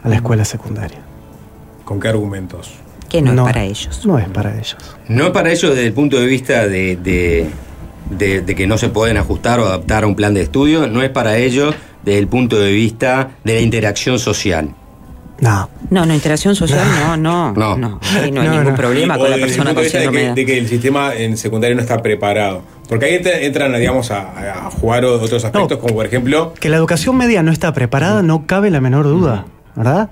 a 0.03 0.09
la 0.09 0.15
escuela 0.15 0.45
secundaria. 0.45 0.99
¿Con 1.85 1.99
qué 1.99 2.09
argumentos? 2.09 2.71
Que 3.09 3.21
no, 3.21 3.31
es 3.31 3.53
para 3.53 3.63
ellos. 3.63 4.05
No 4.05 4.17
es 4.19 4.29
para 4.29 4.53
ellos. 4.55 4.77
No 5.07 5.25
es 5.25 5.31
para 5.31 5.49
ellos 5.51 5.71
desde 5.71 5.87
el 5.87 5.93
punto 5.93 6.17
de 6.19 6.25
vista 6.27 6.67
de, 6.67 6.95
de- 6.95 7.49
de- 8.17 8.41
de 8.41 8.55
que 8.55 8.67
no 8.67 8.77
se 8.77 8.89
pueden 8.89 9.17
ajustar 9.17 9.59
o 9.59 9.65
adaptar 9.65 10.03
a 10.03 10.07
un 10.07 10.15
plan 10.15 10.33
de 10.33 10.41
estudio, 10.41 10.87
no 10.87 11.01
es 11.01 11.09
para 11.09 11.37
ellos 11.37 11.73
desde 12.03 12.19
el 12.19 12.27
punto 12.27 12.59
de 12.59 12.71
vista 12.71 13.31
de 13.43 13.55
la 13.55 13.59
interacción 13.61 14.19
social. 14.19 14.69
No. 15.39 15.69
No, 15.89 16.05
no, 16.05 16.13
interacción 16.13 16.55
social, 16.55 16.85
no, 16.99 17.17
no, 17.17 17.53
no. 17.53 17.75
No. 17.77 17.99
Ahí 18.21 18.31
no 18.31 18.41
hay 18.41 18.47
No, 18.47 18.53
ningún 18.57 18.71
no. 18.73 18.75
problema 18.75 19.15
O 19.15 19.19
con 19.19 19.31
la 19.31 19.37
persona 19.37 19.73
con 19.73 19.83
síndrome 19.83 20.19
que, 20.19 20.27
de 20.27 20.33
de 20.35 20.45
que 20.45 20.57
el 20.59 20.67
sistema 20.67 21.15
en 21.15 21.35
secundario 21.35 21.75
no 21.75 21.81
está 21.81 21.99
preparado. 22.01 22.61
Porque 22.87 23.05
ahí 23.05 23.15
entra- 23.15 23.39
entran, 23.41 23.73
digamos, 23.79 24.11
a, 24.11 24.67
a 24.67 24.71
jugar 24.71 25.03
otros 25.03 25.43
aspectos, 25.43 25.79
como 25.79 25.95
por 25.95 26.05
ejemplo, 26.05 26.53
Que 26.59 26.69
la 26.69 26.77
educación 26.77 27.17
media 27.17 27.41
no 27.41 27.51
está 27.51 27.73
preparada, 27.73 28.21
no 28.21 28.45
cabe 28.45 28.69
la 28.69 28.81
menor 28.81 29.05
duda, 29.05 29.45
¿verdad? 29.75 30.11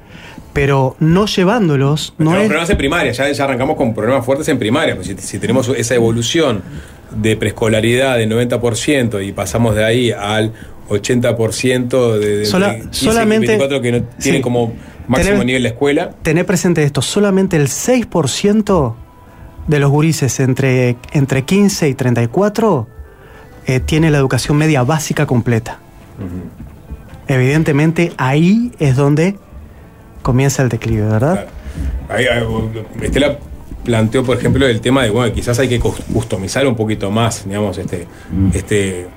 Pero 0.51 0.95
no 0.99 1.27
llevándolos 1.27 2.15
no 2.17 2.31
tenemos 2.31 2.41
es... 2.41 2.47
problemas 2.47 2.69
en 2.71 2.77
primaria, 2.77 3.11
ya, 3.11 3.31
ya 3.31 3.43
arrancamos 3.43 3.75
con 3.77 3.93
problemas 3.93 4.25
fuertes 4.25 4.47
en 4.47 4.57
primaria. 4.57 4.95
Pues 4.95 5.07
si, 5.07 5.15
si 5.19 5.37
tenemos 5.37 5.69
esa 5.69 5.93
evolución 5.93 6.63
de 7.11 7.35
preescolaridad 7.37 8.17
del 8.17 8.29
90% 8.31 9.25
y 9.25 9.31
pasamos 9.31 9.75
de 9.75 9.83
ahí 9.85 10.11
al 10.11 10.53
80% 10.89 12.17
de, 12.17 12.37
de 12.39 12.45
Sola- 12.45 12.67
entre 12.73 12.83
15 12.89 13.05
y 13.05 13.09
solamente- 13.09 13.47
24 13.47 13.81
que 13.81 13.91
no 13.91 14.03
tienen 14.19 14.39
sí. 14.39 14.43
como 14.43 14.73
máximo 15.07 15.33
Tener- 15.33 15.45
nivel 15.45 15.63
la 15.63 15.69
escuela. 15.69 16.09
Tener 16.21 16.45
presente 16.45 16.83
esto, 16.83 17.01
solamente 17.01 17.57
el 17.57 17.67
6% 17.67 18.95
de 19.67 19.79
los 19.79 19.91
gurises 19.91 20.39
entre, 20.39 20.97
entre 21.13 21.43
15 21.43 21.89
y 21.89 21.93
34 21.93 22.87
eh, 23.67 23.79
tiene 23.79 24.09
la 24.09 24.17
educación 24.17 24.57
media 24.57 24.81
básica 24.83 25.25
completa. 25.27 25.79
Evidentemente 27.27 28.11
ahí 28.17 28.71
es 28.79 28.95
donde 28.95 29.35
comienza 30.23 30.63
el 30.63 30.69
declive, 30.69 31.05
¿verdad? 31.07 31.45
Ahí, 32.09 32.25
ahí, 32.25 32.43
Estela 33.01 33.37
planteó, 33.83 34.23
por 34.23 34.37
ejemplo, 34.37 34.67
el 34.67 34.81
tema 34.81 35.03
de, 35.03 35.09
bueno, 35.09 35.33
quizás 35.33 35.57
hay 35.59 35.67
que 35.69 35.79
cus- 35.79 36.01
customizar 36.13 36.65
un 36.67 36.75
poquito 36.75 37.09
más, 37.11 37.45
digamos, 37.45 37.77
este, 37.77 38.07
este, 38.53 39.07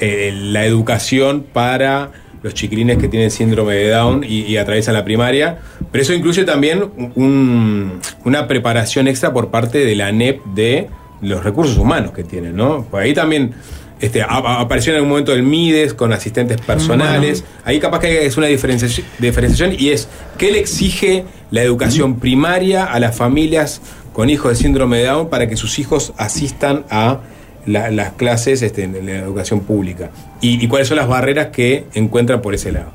eh, 0.00 0.32
la 0.34 0.64
educación 0.66 1.44
para 1.52 2.10
los 2.42 2.54
chiquilines 2.54 2.98
que 2.98 3.06
tienen 3.08 3.30
síndrome 3.30 3.74
de 3.74 3.88
Down 3.90 4.24
y, 4.24 4.40
y 4.42 4.56
atraviesan 4.56 4.94
la 4.94 5.04
primaria, 5.04 5.58
pero 5.92 6.02
eso 6.02 6.12
incluye 6.12 6.44
también 6.44 6.84
un- 7.14 8.00
una 8.24 8.48
preparación 8.48 9.06
extra 9.08 9.32
por 9.32 9.50
parte 9.50 9.78
de 9.84 9.94
la 9.94 10.08
ANEP 10.08 10.44
de 10.54 10.88
los 11.20 11.44
recursos 11.44 11.78
humanos 11.78 12.10
que 12.12 12.24
tienen, 12.24 12.56
¿no? 12.56 12.84
Pues 12.90 13.04
ahí 13.04 13.14
también 13.14 13.52
este, 14.00 14.22
apareció 14.28 14.90
en 14.92 14.96
algún 14.96 15.10
momento 15.10 15.32
el 15.32 15.44
MIDES 15.44 15.94
con 15.94 16.12
asistentes 16.12 16.60
personales. 16.60 17.44
Ahí 17.64 17.78
capaz 17.78 18.00
que 18.00 18.26
es 18.26 18.36
una 18.36 18.48
diferenciación, 18.48 19.06
diferenciación 19.20 19.76
y 19.78 19.90
es 19.90 20.08
qué 20.36 20.50
le 20.50 20.58
exige 20.58 21.24
la 21.52 21.62
educación 21.62 22.18
primaria 22.18 22.84
a 22.86 22.98
las 22.98 23.14
familias 23.14 23.80
con 24.12 24.30
hijos 24.30 24.50
de 24.50 24.56
síndrome 24.56 24.98
de 24.98 25.04
Down 25.06 25.28
para 25.28 25.46
que 25.48 25.56
sus 25.56 25.78
hijos 25.78 26.12
asistan 26.16 26.84
a 26.90 27.18
la- 27.66 27.90
las 27.90 28.12
clases 28.12 28.60
este, 28.62 28.84
en 28.84 29.06
la 29.06 29.12
educación 29.18 29.60
pública. 29.60 30.10
Y, 30.40 30.62
y 30.64 30.68
cuáles 30.68 30.88
son 30.88 30.96
las 30.96 31.08
barreras 31.08 31.48
que 31.48 31.86
encuentran 31.94 32.42
por 32.42 32.54
ese 32.54 32.72
lado. 32.72 32.90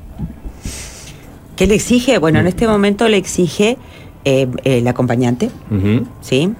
¿Qué 1.56 1.66
le 1.66 1.74
exige? 1.74 2.18
Bueno, 2.18 2.38
en 2.38 2.46
este 2.46 2.68
momento 2.68 3.08
le 3.08 3.16
exige 3.16 3.76
eh, 4.24 4.46
el 4.64 4.86
acompañante. 4.86 5.50
¿sí? 6.20 6.52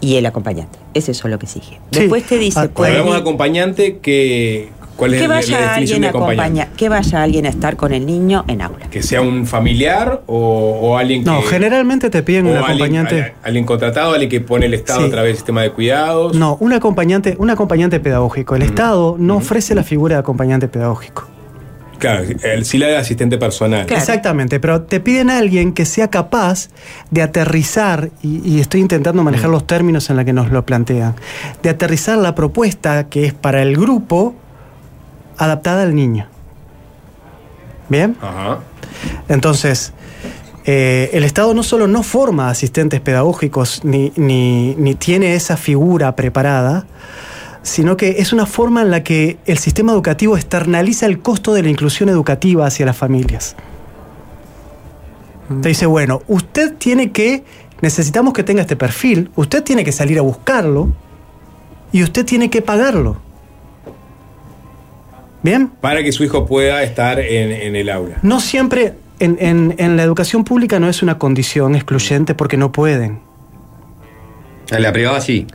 Y 0.00 0.16
el 0.16 0.26
acompañante. 0.26 0.78
Es 0.94 1.08
eso 1.08 1.26
lo 1.28 1.38
que 1.38 1.46
exige. 1.46 1.80
Sí. 1.90 2.00
Después 2.00 2.24
te 2.24 2.38
dice, 2.38 2.58
Ah, 2.60 2.62
hablamos 2.74 3.12
de 3.14 3.18
ir- 3.18 3.20
acompañante, 3.22 3.98
que, 3.98 4.68
¿cuál 4.96 5.14
es 5.14 5.20
que 5.20 5.28
la- 5.28 5.34
la 5.34 5.40
vaya 5.40 5.58
definición 5.58 5.74
alguien 5.78 6.00
de 6.02 6.06
a 6.06 6.10
acompañante? 6.10 6.42
acompañar, 6.42 6.68
que 6.76 6.88
vaya 6.88 7.22
alguien 7.22 7.46
a 7.46 7.48
estar 7.48 7.76
con 7.76 7.92
el 7.92 8.06
niño 8.06 8.44
en 8.48 8.62
aula. 8.62 8.90
Que 8.90 9.02
sea 9.02 9.20
un 9.20 9.46
familiar 9.46 10.22
o, 10.26 10.78
o 10.82 10.98
alguien 10.98 11.24
que. 11.24 11.30
No, 11.30 11.42
generalmente 11.42 12.10
te 12.10 12.22
piden 12.22 12.46
un 12.46 12.56
acompañante. 12.56 13.14
alguien, 13.16 13.32
alguien 13.42 13.64
contratado, 13.64 14.12
alguien 14.12 14.30
que 14.30 14.40
pone 14.40 14.66
el 14.66 14.74
Estado 14.74 15.00
Sí. 15.00 15.06
a 15.06 15.10
través 15.10 15.28
del 15.30 15.36
sistema 15.36 15.62
de 15.62 15.70
cuidados. 15.72 16.36
No, 16.36 16.56
un 16.60 16.72
acompañante, 16.72 17.36
un 17.38 17.50
acompañante 17.50 18.00
pedagógico. 18.00 18.54
El 18.56 18.62
Estado 18.62 19.16
no 19.18 19.36
ofrece 19.36 19.74
la 19.74 19.82
figura 19.82 20.16
de 20.16 20.20
acompañante 20.20 20.68
pedagógico. 20.68 21.28
Claro, 21.98 22.24
el 22.42 22.64
sí 22.64 22.78
la 22.78 22.88
de 22.88 22.96
asistente 22.96 23.38
personal. 23.38 23.86
Claro. 23.86 24.00
Exactamente, 24.02 24.58
pero 24.58 24.82
te 24.82 24.98
piden 24.98 25.30
a 25.30 25.38
alguien 25.38 25.72
que 25.72 25.84
sea 25.84 26.10
capaz 26.10 26.68
de 27.12 27.22
aterrizar, 27.22 28.10
y, 28.24 28.40
y 28.44 28.58
estoy 28.60 28.80
intentando 28.80 29.22
manejar 29.22 29.50
los 29.50 29.68
términos 29.68 30.10
en 30.10 30.16
los 30.16 30.24
que 30.24 30.32
nos 30.32 30.50
lo 30.50 30.66
plantean, 30.66 31.14
de 31.62 31.70
aterrizar 31.70 32.18
la 32.18 32.34
propuesta 32.34 33.08
que 33.08 33.26
es 33.26 33.34
para 33.34 33.62
el 33.62 33.76
grupo 33.76 34.34
adaptada 35.44 35.82
al 35.82 35.94
niño. 35.94 36.26
¿Bien? 37.88 38.16
Ajá. 38.20 38.60
Entonces, 39.28 39.92
eh, 40.64 41.10
el 41.12 41.24
Estado 41.24 41.52
no 41.54 41.62
solo 41.62 41.86
no 41.88 42.02
forma 42.02 42.48
asistentes 42.48 43.00
pedagógicos 43.00 43.84
ni, 43.84 44.12
ni- 44.16 44.74
ni 44.76 44.94
tiene 44.94 45.34
esa 45.34 45.56
figura 45.56 46.14
preparada, 46.16 46.86
sino 47.62 47.96
que 47.96 48.16
es 48.18 48.32
una 48.32 48.46
forma 48.46 48.82
en 48.82 48.90
la 48.90 49.02
que 49.04 49.38
el 49.46 49.58
sistema 49.58 49.92
educativo 49.92 50.36
externaliza 50.36 51.06
el 51.06 51.20
costo 51.20 51.52
de 51.54 51.62
la 51.62 51.68
inclusión 51.68 52.08
educativa 52.08 52.66
hacia 52.66 52.86
las 52.86 52.96
familias. 52.96 53.56
Te 55.60 55.68
dice, 55.68 55.86
bueno, 55.86 56.22
usted 56.28 56.74
tiene 56.76 57.12
que, 57.12 57.44
necesitamos 57.82 58.32
que 58.32 58.42
tenga 58.42 58.62
este 58.62 58.76
perfil, 58.76 59.30
usted 59.36 59.62
tiene 59.62 59.84
que 59.84 59.92
salir 59.92 60.18
a 60.18 60.22
buscarlo 60.22 60.88
y 61.92 62.02
usted 62.02 62.24
tiene 62.24 62.48
que 62.48 62.62
pagarlo. 62.62 63.18
¿Bien? 65.42 65.68
Para 65.80 66.02
que 66.02 66.12
su 66.12 66.22
hijo 66.24 66.46
pueda 66.46 66.82
estar 66.82 67.18
en, 67.18 67.50
en 67.50 67.74
el 67.76 67.90
aula. 67.90 68.18
No 68.22 68.38
siempre, 68.40 68.94
en, 69.18 69.36
en- 69.40 69.74
en 69.78 69.96
la 69.96 70.02
educación 70.04 70.44
pública 70.44 70.78
no 70.78 70.88
es 70.88 71.02
una 71.02 71.18
condición 71.18 71.74
excluyente 71.74 72.34
porque 72.34 72.56
no 72.56 72.70
pueden. 72.72 73.20
En 74.70 74.82
la 74.82 74.92
privada 74.92 75.20
sí. 75.20 75.46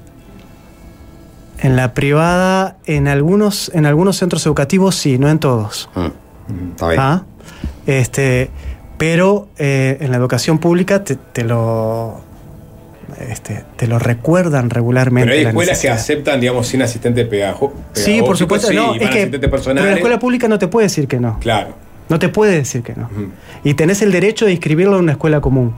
En 1.59 1.75
la 1.75 1.93
privada, 1.93 2.77
en 2.85 3.07
algunos, 3.07 3.71
en 3.73 3.85
algunos 3.85 4.17
centros 4.17 4.45
educativos 4.45 4.95
sí, 4.95 5.17
no 5.17 5.29
en 5.29 5.39
todos. 5.39 5.89
Ah, 5.95 6.11
Está 6.71 6.87
bien. 6.89 6.99
¿Ah? 7.01 7.23
Este, 7.87 8.51
pero 8.97 9.47
eh, 9.57 9.97
en 10.01 10.11
la 10.11 10.17
educación 10.17 10.59
pública 10.59 11.03
te, 11.03 11.15
te 11.15 11.43
lo 11.43 12.21
este, 13.19 13.63
te 13.75 13.87
lo 13.87 13.99
recuerdan 13.99 14.69
regularmente. 14.69 15.25
Pero 15.27 15.37
hay 15.37 15.43
la 15.43 15.49
escuelas 15.49 15.79
que 15.81 15.89
aceptan, 15.89 16.39
digamos, 16.39 16.67
sin 16.67 16.81
asistente 16.81 17.25
pedagógico. 17.25 17.73
Sí, 17.93 18.21
por 18.21 18.37
supuesto. 18.37 18.67
sí, 18.67 18.75
no, 18.75 18.93
es 18.95 19.09
que 19.09 19.27
pero 19.27 19.73
la 19.73 19.93
escuela 19.93 20.19
pública 20.19 20.47
no 20.47 20.59
te 20.59 20.67
puede 20.67 20.85
decir 20.87 21.07
que 21.07 21.19
no. 21.19 21.39
Claro. 21.39 21.75
No 22.09 22.19
te 22.19 22.29
puede 22.29 22.53
decir 22.55 22.83
que 22.83 22.93
no. 22.95 23.09
Y 23.63 23.73
tenés 23.73 24.01
el 24.01 24.11
derecho 24.11 24.45
de 24.45 24.51
inscribirlo 24.51 24.95
en 24.97 25.03
una 25.03 25.11
escuela 25.13 25.41
común. 25.41 25.73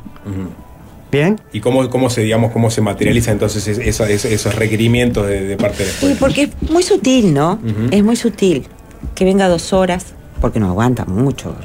¿Bien? 1.11 1.41
¿Y 1.51 1.59
cómo, 1.59 1.89
cómo 1.89 2.11
se, 2.11 2.21
digamos, 2.21 2.51
cómo 2.51 2.69
se 2.69 2.81
materializa 2.81 3.31
entonces 3.31 3.67
es- 3.67 3.79
eso- 3.79 4.05
es- 4.05 4.25
esos 4.25 4.53
requerimientos 4.53 5.25
de, 5.27 5.41
de 5.47 5.57
parte 5.57 5.79
de 5.79 5.85
la 5.85 5.89
Sí, 5.91 5.95
escuela? 6.05 6.15
porque 6.19 6.41
es 6.43 6.69
muy 6.69 6.83
sutil, 6.83 7.33
¿no? 7.33 7.59
Es 7.89 8.03
muy 8.03 8.15
sutil. 8.15 8.67
Que 9.15 9.25
venga 9.25 9.47
dos 9.47 9.73
horas, 9.73 10.05
porque 10.39 10.59
no 10.59 10.67
aguanta 10.67 11.05
mucho. 11.05 11.55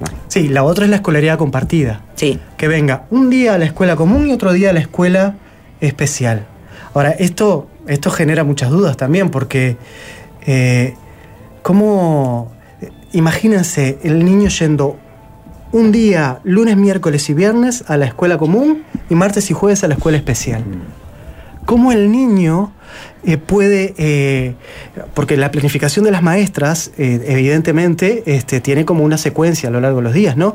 No. 0.00 0.06
Sí, 0.28 0.48
la 0.48 0.62
otra 0.64 0.84
es 0.84 0.90
la 0.90 0.96
escolaridad 0.96 1.38
compartida. 1.38 2.02
Sí. 2.14 2.38
que 2.56 2.68
venga 2.68 3.04
un 3.10 3.30
día 3.30 3.54
a 3.54 3.58
la 3.58 3.66
escuela 3.66 3.96
común 3.96 4.28
y 4.28 4.32
otro 4.32 4.52
día 4.52 4.70
a 4.70 4.72
la 4.72 4.80
escuela 4.80 5.36
especial. 5.80 6.46
Ahora, 6.94 7.10
esto, 7.10 7.68
esto 7.86 8.10
genera 8.10 8.44
muchas 8.44 8.70
dudas 8.70 8.96
también, 8.96 9.30
porque 9.30 9.76
eh, 10.46 10.94
¿cómo? 11.62 12.52
Imagínense 13.12 13.98
el 14.02 14.24
niño 14.24 14.48
yendo 14.48 14.98
un 15.72 15.92
día, 15.92 16.40
lunes, 16.44 16.76
miércoles 16.76 17.28
y 17.28 17.34
viernes 17.34 17.84
a 17.88 17.96
la 17.96 18.06
escuela 18.06 18.38
común 18.38 18.84
y 19.10 19.14
martes 19.14 19.50
y 19.50 19.54
jueves 19.54 19.84
a 19.84 19.88
la 19.88 19.94
escuela 19.94 20.16
especial. 20.16 20.64
¿Cómo 21.66 21.92
el 21.92 22.10
niño 22.10 22.72
eh, 23.24 23.36
puede, 23.36 23.94
eh, 23.98 24.54
porque 25.14 25.36
la 25.36 25.50
planificación 25.50 26.04
de 26.04 26.10
las 26.12 26.22
maestras, 26.22 26.92
eh, 26.96 27.22
evidentemente, 27.28 28.22
este, 28.26 28.60
tiene 28.60 28.84
como 28.84 29.04
una 29.04 29.18
secuencia 29.18 29.68
a 29.68 29.72
lo 29.72 29.80
largo 29.80 29.98
de 29.98 30.04
los 30.04 30.14
días, 30.14 30.36
¿no? 30.36 30.54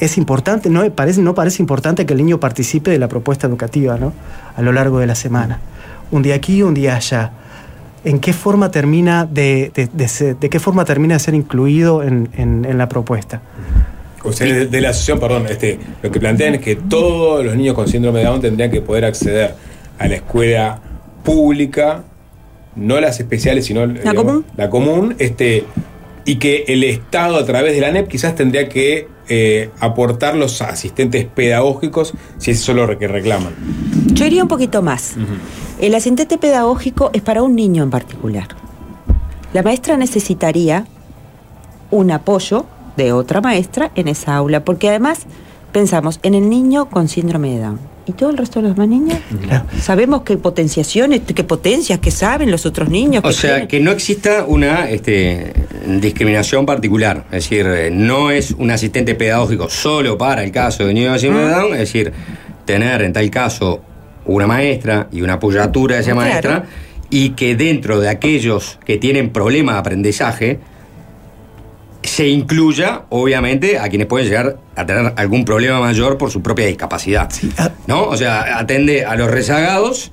es 0.00 0.18
importante, 0.18 0.68
no 0.68 0.90
parece, 0.90 1.20
no 1.22 1.32
parece 1.32 1.62
importante 1.62 2.04
que 2.06 2.12
el 2.12 2.18
niño 2.18 2.40
participe 2.40 2.90
de 2.90 2.98
la 2.98 3.06
propuesta 3.06 3.46
educativa 3.46 3.96
¿no? 3.98 4.12
a 4.56 4.60
lo 4.60 4.72
largo 4.72 4.98
de 4.98 5.06
la 5.06 5.14
semana. 5.14 5.60
Un 6.10 6.22
día 6.22 6.34
aquí, 6.34 6.60
un 6.64 6.74
día 6.74 6.96
allá. 6.96 7.30
¿En 8.04 8.18
qué 8.18 8.32
forma 8.32 8.72
termina 8.72 9.26
de, 9.26 9.70
de- 9.92 10.08
ser- 10.08 10.36
de 10.36 10.50
qué 10.50 10.58
forma 10.58 10.84
termina 10.84 11.14
de 11.14 11.20
ser 11.20 11.34
incluido 11.34 12.02
en, 12.02 12.28
en- 12.36 12.76
la 12.76 12.88
propuesta? 12.88 13.42
Ustedes 14.24 14.54
de, 14.56 14.66
de 14.66 14.80
la 14.80 14.88
asociación, 14.90 15.20
perdón, 15.20 15.46
este, 15.48 15.78
lo 16.02 16.10
que 16.10 16.18
plantean 16.18 16.54
es 16.56 16.60
que 16.62 16.74
todos 16.74 17.44
los 17.44 17.54
niños 17.54 17.76
con 17.76 17.86
síndrome 17.86 18.18
de 18.20 18.24
Down 18.24 18.40
tendrían 18.40 18.72
que 18.72 18.80
poder 18.80 19.04
acceder 19.04 19.54
a 20.02 20.08
la 20.08 20.16
escuela 20.16 20.80
pública, 21.22 22.02
no 22.74 23.00
las 23.00 23.20
especiales, 23.20 23.66
sino 23.66 23.86
¿La 23.86 24.14
común? 24.14 24.44
la 24.56 24.68
común, 24.68 25.14
este, 25.18 25.64
y 26.24 26.36
que 26.36 26.64
el 26.66 26.82
Estado 26.82 27.36
a 27.36 27.44
través 27.44 27.74
de 27.74 27.80
la 27.80 27.88
ANEP 27.88 28.08
quizás 28.08 28.34
tendría 28.34 28.68
que 28.68 29.06
eh, 29.28 29.70
aportar 29.78 30.34
los 30.34 30.60
asistentes 30.60 31.24
pedagógicos 31.24 32.14
si 32.38 32.50
es 32.50 32.60
eso 32.60 32.74
lo 32.74 32.98
que 32.98 33.06
reclaman. 33.06 33.54
Yo 34.12 34.26
iría 34.26 34.42
un 34.42 34.48
poquito 34.48 34.82
más. 34.82 35.14
El 35.80 35.94
asistente 35.94 36.36
pedagógico 36.36 37.10
es 37.12 37.22
para 37.22 37.42
un 37.42 37.54
niño 37.54 37.84
en 37.84 37.90
particular. 37.90 38.48
La 39.52 39.62
maestra 39.62 39.96
necesitaría 39.96 40.86
un 41.92 42.10
apoyo 42.10 42.66
de 42.96 43.12
otra 43.12 43.40
maestra 43.40 43.92
en 43.94 44.08
esa 44.08 44.34
aula, 44.34 44.64
porque 44.64 44.88
además 44.88 45.26
pensamos 45.70 46.18
en 46.24 46.34
el 46.34 46.48
niño 46.50 46.90
con 46.90 47.06
síndrome 47.06 47.52
de 47.52 47.60
Down. 47.60 47.91
¿Y 48.12 48.14
todo 48.14 48.28
el 48.30 48.36
resto 48.36 48.60
de 48.60 48.68
los 48.68 48.76
demás 48.76 48.88
niños? 48.88 49.18
Claro. 49.42 49.64
Sabemos 49.80 50.22
qué 50.22 50.36
potenciaciones, 50.36 51.22
qué 51.34 51.44
potencias, 51.44 51.98
qué 51.98 52.10
saben 52.10 52.50
los 52.50 52.66
otros 52.66 52.90
niños. 52.90 53.24
O 53.24 53.32
sea, 53.32 53.52
tienen. 53.52 53.68
que 53.68 53.80
no 53.80 53.90
exista 53.90 54.44
una 54.46 54.90
este, 54.90 55.52
discriminación 55.86 56.66
particular. 56.66 57.24
Es 57.32 57.44
decir, 57.48 57.66
eh, 57.66 57.90
no 57.90 58.30
es 58.30 58.50
un 58.52 58.70
asistente 58.70 59.14
pedagógico 59.14 59.70
solo 59.70 60.18
para 60.18 60.44
el 60.44 60.52
caso 60.52 60.84
de 60.84 60.92
niños 60.92 61.22
de 61.22 61.30
de 61.30 61.48
Down. 61.48 61.72
Es 61.72 61.78
decir, 61.80 62.12
tener 62.66 63.00
en 63.02 63.12
tal 63.12 63.30
caso 63.30 63.80
una 64.26 64.46
maestra 64.46 65.08
y 65.10 65.22
una 65.22 65.34
apoyatura 65.34 65.96
de 65.96 66.02
esa 66.02 66.12
Claro. 66.12 66.30
maestra 66.30 66.64
y 67.10 67.30
que 67.30 67.56
dentro 67.56 68.00
de 68.00 68.08
aquellos 68.08 68.78
que 68.84 68.98
tienen 68.98 69.30
problemas 69.30 69.74
de 69.76 69.78
aprendizaje 69.80 70.58
se 72.02 72.28
incluya, 72.28 73.02
obviamente, 73.10 73.78
a 73.78 73.88
quienes 73.88 74.06
pueden 74.08 74.28
llegar 74.28 74.58
a 74.76 74.86
tener 74.86 75.12
algún 75.16 75.44
problema 75.44 75.80
mayor 75.80 76.18
por 76.18 76.30
su 76.30 76.42
propia 76.42 76.66
discapacidad. 76.66 77.30
ah. 77.58 77.70
¿No? 77.86 78.04
O 78.04 78.16
sea, 78.16 78.58
atende 78.58 79.04
a 79.04 79.14
los 79.16 79.30
rezagados 79.30 80.12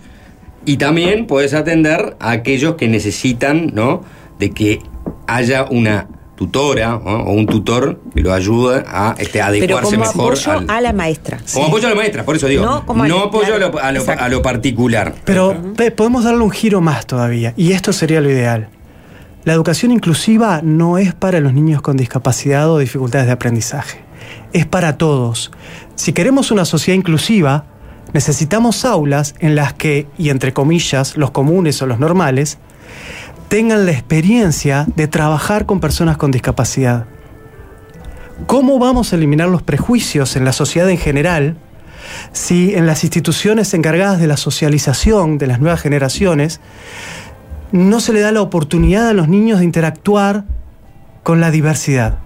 y 0.66 0.78
también 0.78 1.26
puedes 1.28 1.54
atender 1.54 2.16
a 2.20 2.32
aquellos 2.32 2.76
que 2.76 2.88
necesitan, 2.88 3.72
¿no? 3.74 4.04
De 4.40 4.52
que 4.52 4.80
haya 5.28 5.66
una 5.70 6.08
tutora 6.36 6.92
¿no? 7.04 7.24
o 7.24 7.34
un 7.34 7.46
tutor 7.48 8.00
que 8.16 8.22
lo 8.22 8.32
ayude 8.34 8.84
a 8.88 9.14
este, 9.18 9.34
Pero 9.40 9.46
adecuarse 9.46 9.96
como 9.98 10.06
mejor 10.06 10.34
apoyo 10.38 10.52
al- 10.52 10.70
a 10.70 10.80
la 10.82 10.94
maestra. 10.94 11.38
Como 11.54 11.66
apoyo 11.68 11.88
a 11.88 11.90
la 11.90 11.96
maestra, 11.98 12.24
por 12.24 12.36
eso 12.38 12.48
digo. 12.48 12.64
No 12.64 12.76
No, 12.76 12.86
como 12.86 13.04
al- 13.04 13.12
apoyo 13.12 13.56
a, 13.56 13.58
lo, 13.58 13.78
a 13.80 13.92
lo- 13.92 14.00
exacto. 14.00 14.24
a 14.24 14.30
lo 14.30 14.42
particular. 14.42 15.16
Pero 15.26 15.74
pe- 15.76 15.92
podemos 15.92 16.24
darle 16.24 16.42
un 16.44 16.52
giro 16.52 16.80
más 16.80 17.06
todavía, 17.06 17.54
y 17.58 17.74
esto 17.74 17.92
sería 17.92 18.22
lo 18.22 18.30
ideal. 18.30 18.70
La 19.46 19.54
educación 19.54 19.92
inclusiva 19.92 20.60
no 20.62 20.98
es 20.98 21.14
para 21.14 21.40
los 21.40 21.54
niños 21.54 21.82
con 21.82 21.96
discapacidad 21.96 22.70
o 22.70 22.78
dificultades 22.78 23.28
de 23.28 23.34
aprendizaje, 23.34 24.02
es 24.52 24.66
para 24.66 24.98
todos. 24.98 25.52
Si 25.96 26.12
queremos 26.12 26.52
una 26.52 26.66
sociedad 26.66 26.98
inclusiva, 26.98 27.66
necesitamos 28.12 28.84
aulas 28.84 29.36
en 29.40 29.56
las 29.56 29.74
que, 29.74 30.08
y 30.18 30.30
entre 30.30 30.54
comillas, 30.54 31.16
los 31.16 31.32
comunes 31.32 31.82
o 31.82 31.88
los 31.88 32.00
normales, 32.00 32.58
tengan 33.48 33.86
la 33.86 33.94
experiencia 33.94 34.86
de 34.96 35.08
trabajar 35.08 35.66
con 35.66 35.80
personas 35.80 36.18
con 36.18 36.32
discapacidad. 36.32 37.06
¿Cómo 38.46 38.78
vamos 38.78 39.14
a 39.14 39.16
eliminar 39.16 39.48
los 39.48 39.64
prejuicios 39.64 40.36
en 40.36 40.44
la 40.44 40.54
sociedad 40.54 40.90
en 40.90 40.98
general 40.98 41.58
si 42.32 42.76
en 42.76 42.86
las 42.86 43.04
instituciones 43.04 43.74
encargadas 43.74 44.20
de 44.20 44.28
la 44.28 44.38
socialización 44.38 45.38
de 45.38 45.48
las 45.48 45.60
nuevas 45.60 45.82
generaciones 45.82 46.60
no 47.72 48.00
se 48.00 48.14
le 48.14 48.20
da 48.22 48.32
la 48.32 48.42
oportunidad 48.42 49.08
a 49.10 49.14
los 49.14 49.28
niños 49.28 49.60
de 49.60 49.66
interactuar 49.66 50.44
con 51.24 51.40
la 51.42 51.52
diversidad? 51.52 52.18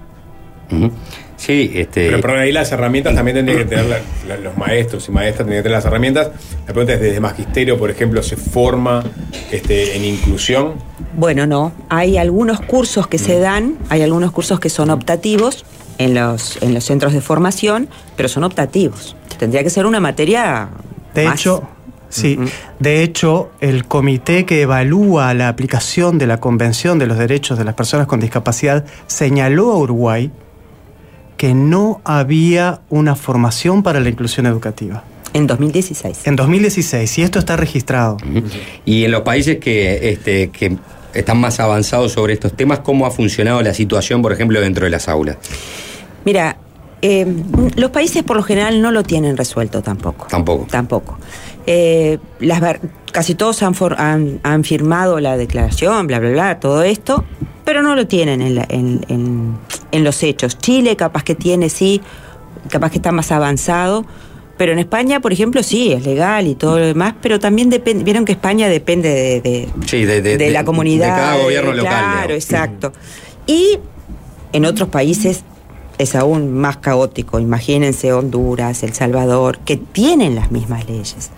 Sí, 1.38 1.72
este. 1.76 2.08
Pero, 2.10 2.22
perdón, 2.22 2.40
ahí 2.40 2.52
las 2.54 2.72
herramientas 2.72 3.14
también 3.16 3.36
tendrían 3.36 3.60
que 3.60 3.66
tener 3.66 3.86
la- 3.86 4.00
la- 4.28 4.38
los 4.38 4.58
maestros 4.58 5.08
y 5.10 5.12
maestras 5.12 5.40
tendrían 5.40 5.60
que 5.60 5.64
tener 5.64 5.76
las 5.78 5.86
herramientas. 5.86 6.30
La 6.66 6.74
pregunta 6.74 6.94
es, 6.94 7.02
desde 7.02 7.20
magisterio, 7.20 7.78
por 7.78 7.92
ejemplo, 7.92 8.24
¿se 8.24 8.38
forma 8.38 9.04
este, 9.52 9.98
en 9.98 10.06
inclusión? 10.06 10.76
Bueno, 11.18 11.46
no. 11.46 11.74
Hay 11.90 12.18
algunos 12.18 12.62
cursos 12.62 13.08
que 13.08 13.18
Mm. 13.18 13.22
se 13.22 13.40
dan, 13.40 13.76
hay 13.90 14.02
algunos 14.04 14.32
cursos 14.32 14.60
que 14.60 14.70
son 14.70 14.90
optativos 14.90 15.66
en 15.98 16.14
los, 16.16 16.62
en 16.64 16.74
los 16.74 16.86
centros 16.86 17.12
de 17.14 17.20
formación, 17.22 17.90
pero 18.16 18.30
son 18.30 18.44
optativos. 18.46 19.16
Tendría 19.38 19.64
que 19.64 19.70
ser 19.70 19.86
una 19.86 20.00
materia. 20.00 20.70
De 21.14 21.26
más. 21.26 21.40
hecho, 21.40 21.64
sí, 22.14 22.40
de 22.80 23.04
hecho, 23.04 23.52
el 23.60 23.86
comité 23.86 24.46
que 24.46 24.62
evalúa 24.62 25.34
la 25.34 25.50
aplicación 25.50 26.18
de 26.18 26.28
la 26.28 26.40
Convención 26.40 27.00
de 27.00 27.08
los 27.08 27.18
Derechos 27.18 27.58
de 27.58 27.66
las 27.66 27.74
Personas 27.74 28.08
con 28.08 28.20
Discapacidad 28.20 28.86
señaló 29.08 29.72
a 29.72 29.78
Uruguay 29.78 30.32
que 31.38 31.54
no 31.54 32.02
había 32.06 32.82
una 32.90 33.16
formación 33.16 33.84
para 33.84 34.00
la 34.00 34.10
inclusión 34.10 34.46
educativa. 34.46 35.04
En 35.34 35.48
2016. 35.48 36.28
En 36.28 36.36
2016, 36.36 37.18
y 37.18 37.24
esto 37.24 37.40
está 37.40 37.58
registrado. 37.58 38.18
Y 38.86 39.04
en 39.04 39.12
los 39.12 39.22
países 39.22 39.58
que, 39.58 40.12
este, 40.12 40.50
que 40.52 40.78
están 41.14 41.40
más 41.40 41.60
avanzados 41.60 42.12
sobre 42.12 42.34
estos 42.34 42.56
temas, 42.56 42.80
¿cómo 42.80 43.06
ha 43.06 43.12
funcionado 43.12 43.62
la 43.62 43.74
situación, 43.74 44.22
por 44.22 44.32
ejemplo, 44.32 44.62
dentro 44.62 44.86
de 44.86 44.92
las 44.92 45.10
aulas? 45.10 45.38
Mira, 46.24 46.58
eh, 47.02 47.26
los 47.76 47.92
países 47.92 48.24
por 48.24 48.38
lo 48.38 48.44
general 48.44 48.82
no 48.82 48.92
lo 48.92 49.04
tienen 49.04 49.36
resuelto 49.36 49.82
tampoco. 49.82 50.28
Tampoco. 50.30 50.68
Tampoco. 50.70 51.18
Eh, 51.66 52.18
las 52.40 52.62
casi 53.12 53.36
todos 53.36 53.64
han, 53.64 53.74
for- 53.76 53.96
han, 54.00 54.40
han 54.44 54.64
firmado 54.64 55.20
la 55.20 55.38
declaración, 55.38 56.08
bla, 56.08 56.20
bla, 56.20 56.30
bla, 56.32 56.60
todo 56.60 56.84
esto, 56.84 57.24
pero 57.64 57.82
no 57.82 57.96
lo 57.96 58.08
tienen 58.08 58.42
en, 58.42 58.56
la- 58.56 58.66
en- 58.70 59.06
en- 59.08 59.58
en 59.92 60.04
los 60.04 60.22
hechos. 60.24 60.58
Chile 60.58 60.96
capaz 60.96 61.24
que 61.24 61.36
tiene, 61.36 61.70
sí, 61.70 62.02
capaz 62.70 62.90
que 62.92 62.98
está 62.98 63.12
más 63.12 63.32
avanzado, 63.32 64.06
pero 64.58 64.72
en 64.74 64.80
España, 64.80 65.20
por 65.20 65.32
ejemplo, 65.32 65.64
sí, 65.64 65.92
es 65.94 66.06
legal 66.06 66.48
y 66.48 66.56
todo 66.56 66.80
lo 66.80 66.86
demás, 66.86 67.14
pero 67.22 67.40
también 67.40 67.70
depende, 67.70 68.04
vieron 68.04 68.26
que 68.26 68.34
España 68.34 68.68
depende 68.68 69.10
de, 69.10 69.42
de- 69.42 69.70
Sí, 69.86 70.04
de, 70.06 70.52
la 70.52 70.66
comunidad. 70.66 71.16
De 71.16 71.22
cada 71.22 71.44
gobierno 71.44 71.74
local. 71.74 72.04
Claro, 72.14 72.34
exacto. 72.34 72.94
Y 73.48 73.78
en 74.52 74.66
otros 74.66 74.90
países 74.90 75.44
es 75.98 76.16
aún 76.16 76.52
más 76.54 76.78
caótico. 76.78 77.40
Imagínense 77.40 78.12
Honduras, 78.14 78.84
El 78.84 78.94
Salvador, 78.94 79.60
que 79.60 79.78
tienen 79.78 80.36
las 80.36 80.52
mismas 80.52 80.88
leyes. 80.90 81.32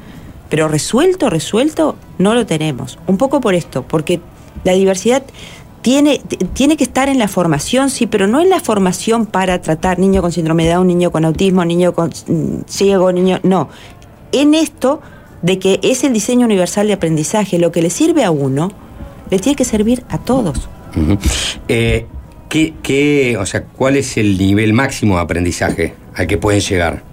Pero 0.56 0.69
resuelto, 0.69 1.30
resuelto, 1.30 1.98
no 2.18 2.34
lo 2.34 2.45
tenemos. 2.45 2.98
Un 3.07 3.18
poco 3.18 3.41
por 3.41 3.56
esto, 3.56 3.84
porque 3.86 4.22
la 4.64 4.72
diversidad 4.72 5.22
tiene, 5.82 6.22
tiene 6.53 6.77
que 6.77 6.86
estar 6.86 7.10
en 7.10 7.19
la 7.19 7.27
formación, 7.27 7.90
sí, 7.90 8.07
pero 8.07 8.26
no 8.26 8.40
en 8.40 8.49
la 8.49 8.61
formación 8.61 9.26
para 9.26 9.60
tratar 9.61 9.99
niño 9.99 10.22
con 10.22 10.32
síndrome 10.32 10.64
de 10.64 10.69
Down, 10.72 10.88
niño 10.88 11.11
con 11.11 11.26
autismo, 11.26 11.65
niño 11.65 11.94
con 11.94 12.10
mm, 12.10 12.61
ciego, 12.69 13.11
niño. 13.11 13.41
No. 13.44 13.68
En 14.32 14.53
esto 14.53 15.02
de 15.41 15.60
que 15.60 15.82
es 15.84 16.06
el 16.06 16.14
diseño 16.14 16.45
universal 16.45 16.88
de 16.88 16.94
aprendizaje, 16.94 17.60
lo 17.60 17.73
que 17.73 17.82
le 17.82 17.90
sirve 17.90 18.23
a 18.23 18.32
uno, 18.32 18.72
le 19.30 19.40
tiene 19.40 19.57
que 19.57 19.65
servir 19.65 20.06
a 20.07 20.19
todos. 20.19 20.69
Eh, 21.68 22.06
¿qué, 22.48 22.73
qué- 22.82 23.36
o 23.38 23.45
sea, 23.45 23.65
¿Cuál 23.65 23.98
es 23.98 24.15
el 24.15 24.38
nivel 24.38 24.72
máximo 24.72 25.15
de 25.18 25.22
aprendizaje 25.22 25.95
al 26.15 26.27
que 26.27 26.38
pueden 26.38 26.61
llegar 26.61 27.03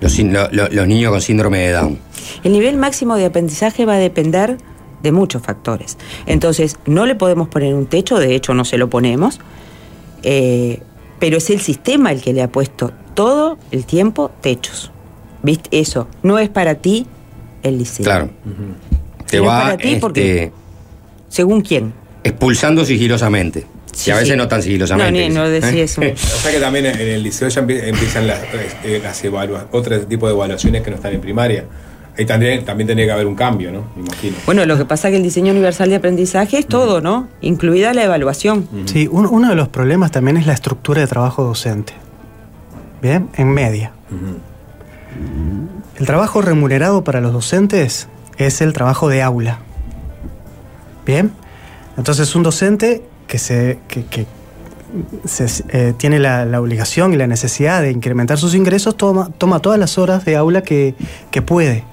los, 0.00 0.18
lo- 0.18 0.68
los 0.68 0.86
niños 0.88 1.10
con 1.12 1.20
síndrome 1.20 1.58
de 1.60 1.72
Down? 1.72 1.98
El 2.44 2.52
nivel 2.52 2.76
máximo 2.76 3.16
de 3.16 3.26
aprendizaje 3.26 3.84
va 3.86 3.94
a 3.94 3.98
depender 3.98 4.56
de 5.02 5.12
muchos 5.12 5.42
factores. 5.42 5.96
Entonces, 6.26 6.78
no 6.86 7.06
le 7.06 7.14
podemos 7.14 7.48
poner 7.48 7.74
un 7.74 7.86
techo, 7.86 8.18
de 8.18 8.34
hecho 8.34 8.52
no 8.54 8.64
se 8.64 8.76
lo 8.78 8.90
ponemos, 8.90 9.40
eh, 10.22 10.80
pero 11.18 11.38
es 11.38 11.50
el 11.50 11.60
sistema 11.60 12.12
el 12.12 12.20
que 12.20 12.32
le 12.32 12.42
ha 12.42 12.48
puesto 12.52 12.92
todo 13.14 13.58
el 13.70 13.84
tiempo 13.86 14.30
techos. 14.40 14.90
¿Viste? 15.42 15.80
Eso 15.80 16.06
no 16.22 16.38
es 16.38 16.50
para 16.50 16.74
ti 16.76 17.06
el 17.62 17.78
liceo. 17.78 18.04
Claro. 18.04 18.26
Te 19.26 19.38
Pero 19.38 19.44
es 19.44 19.48
va 19.48 19.62
para 19.62 19.76
ti 19.78 19.96
porque- 20.00 20.44
este, 20.44 20.52
¿Según 21.28 21.62
quién? 21.62 21.92
expulsando 22.24 22.84
sigilosamente. 22.84 23.64
Sí, 23.92 24.10
y 24.10 24.12
a 24.12 24.16
veces 24.16 24.30
sí. 24.30 24.36
no 24.36 24.46
tan 24.48 24.62
sigilosamente. 24.62 25.12
No, 25.12 25.28
ni- 25.28 25.34
no 25.34 25.48
decía 25.48 25.70
¿Eh? 25.80 25.82
eso. 25.82 26.00
O 26.00 26.16
sea 26.16 26.52
que 26.52 26.60
también 26.60 26.86
en 26.86 26.98
el 27.00 27.22
liceo 27.22 27.48
ya 27.48 27.62
empie- 27.62 27.82
empiezan 27.88 28.26
las, 28.26 28.40
eh, 28.84 29.00
las 29.02 29.24
evalua- 29.24 29.66
otro 29.72 30.00
tipo 30.02 30.26
de 30.28 30.32
evaluaciones 30.34 30.82
que 30.82 30.90
no 30.90 30.96
están 30.96 31.12
en 31.14 31.20
primaria. 31.20 31.64
Ahí 32.18 32.26
también, 32.26 32.64
también 32.64 32.86
tendría 32.88 33.06
que 33.06 33.12
haber 33.12 33.26
un 33.26 33.34
cambio, 33.34 33.70
¿no? 33.72 33.84
Me 33.96 34.02
imagino. 34.02 34.36
Bueno, 34.44 34.66
lo 34.66 34.76
que 34.76 34.84
pasa 34.84 35.08
es 35.08 35.12
que 35.12 35.16
el 35.18 35.22
diseño 35.22 35.52
universal 35.52 35.88
de 35.88 35.96
aprendizaje 35.96 36.58
es 36.58 36.66
todo, 36.66 37.00
¿no? 37.00 37.28
Incluida 37.40 37.94
la 37.94 38.04
evaluación. 38.04 38.68
Sí, 38.86 39.08
un- 39.10 39.26
uno 39.26 39.48
de 39.48 39.54
los 39.54 39.68
problemas 39.68 40.10
también 40.10 40.36
es 40.36 40.46
la 40.46 40.52
estructura 40.52 41.00
de 41.00 41.06
trabajo 41.06 41.44
docente. 41.44 41.92
Bien, 43.00 43.28
en 43.36 43.48
media. 43.48 43.92
El 45.98 46.06
trabajo 46.06 46.42
remunerado 46.42 47.04
para 47.04 47.20
los 47.20 47.32
docentes 47.32 48.08
es 48.38 48.60
el 48.60 48.72
trabajo 48.72 49.08
de 49.08 49.22
aula. 49.22 49.58
Bien, 51.06 51.32
entonces 51.96 52.34
un 52.34 52.42
docente 52.42 53.02
que 53.30 53.38
se, 53.38 53.78
que, 53.88 54.26
se- 55.24 55.64
eh, 55.68 55.94
tiene 55.96 56.18
la, 56.18 56.44
la 56.44 56.60
obligación 56.60 57.14
y 57.14 57.16
la 57.16 57.28
necesidad 57.28 57.80
de 57.80 57.92
incrementar 57.92 58.38
sus 58.38 58.54
ingresos 58.56 58.96
toma, 58.96 59.30
toma 59.38 59.60
todas 59.60 59.78
las 59.78 59.98
horas 59.98 60.24
de 60.24 60.34
aula 60.36 60.62
que, 60.62 60.96
que 61.30 61.40
puede. 61.42 61.84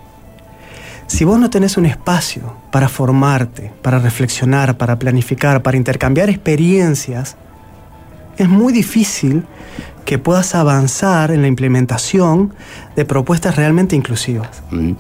Si 1.06 1.24
vos 1.24 1.40
no 1.40 1.50
tenés 1.52 1.78
un 1.78 1.86
espacio 1.86 2.56
para 2.72 2.90
formarte, 2.90 3.72
para 3.84 4.00
reflexionar, 4.00 4.78
para 4.78 4.98
planificar, 4.98 5.62
para 5.62 5.78
intercambiar 5.78 6.30
experiencias, 6.30 7.38
es 8.38 8.50
muy 8.50 8.74
difícil 8.74 9.46
que 10.04 10.18
puedas 10.18 10.56
avanzar 10.56 11.32
en 11.32 11.42
la 11.44 11.48
implementación 11.48 12.54
de 12.96 13.06
propuestas 13.06 13.56
realmente 13.56 13.96
inclusivas. 13.96 14.64
Mm. 14.72 14.94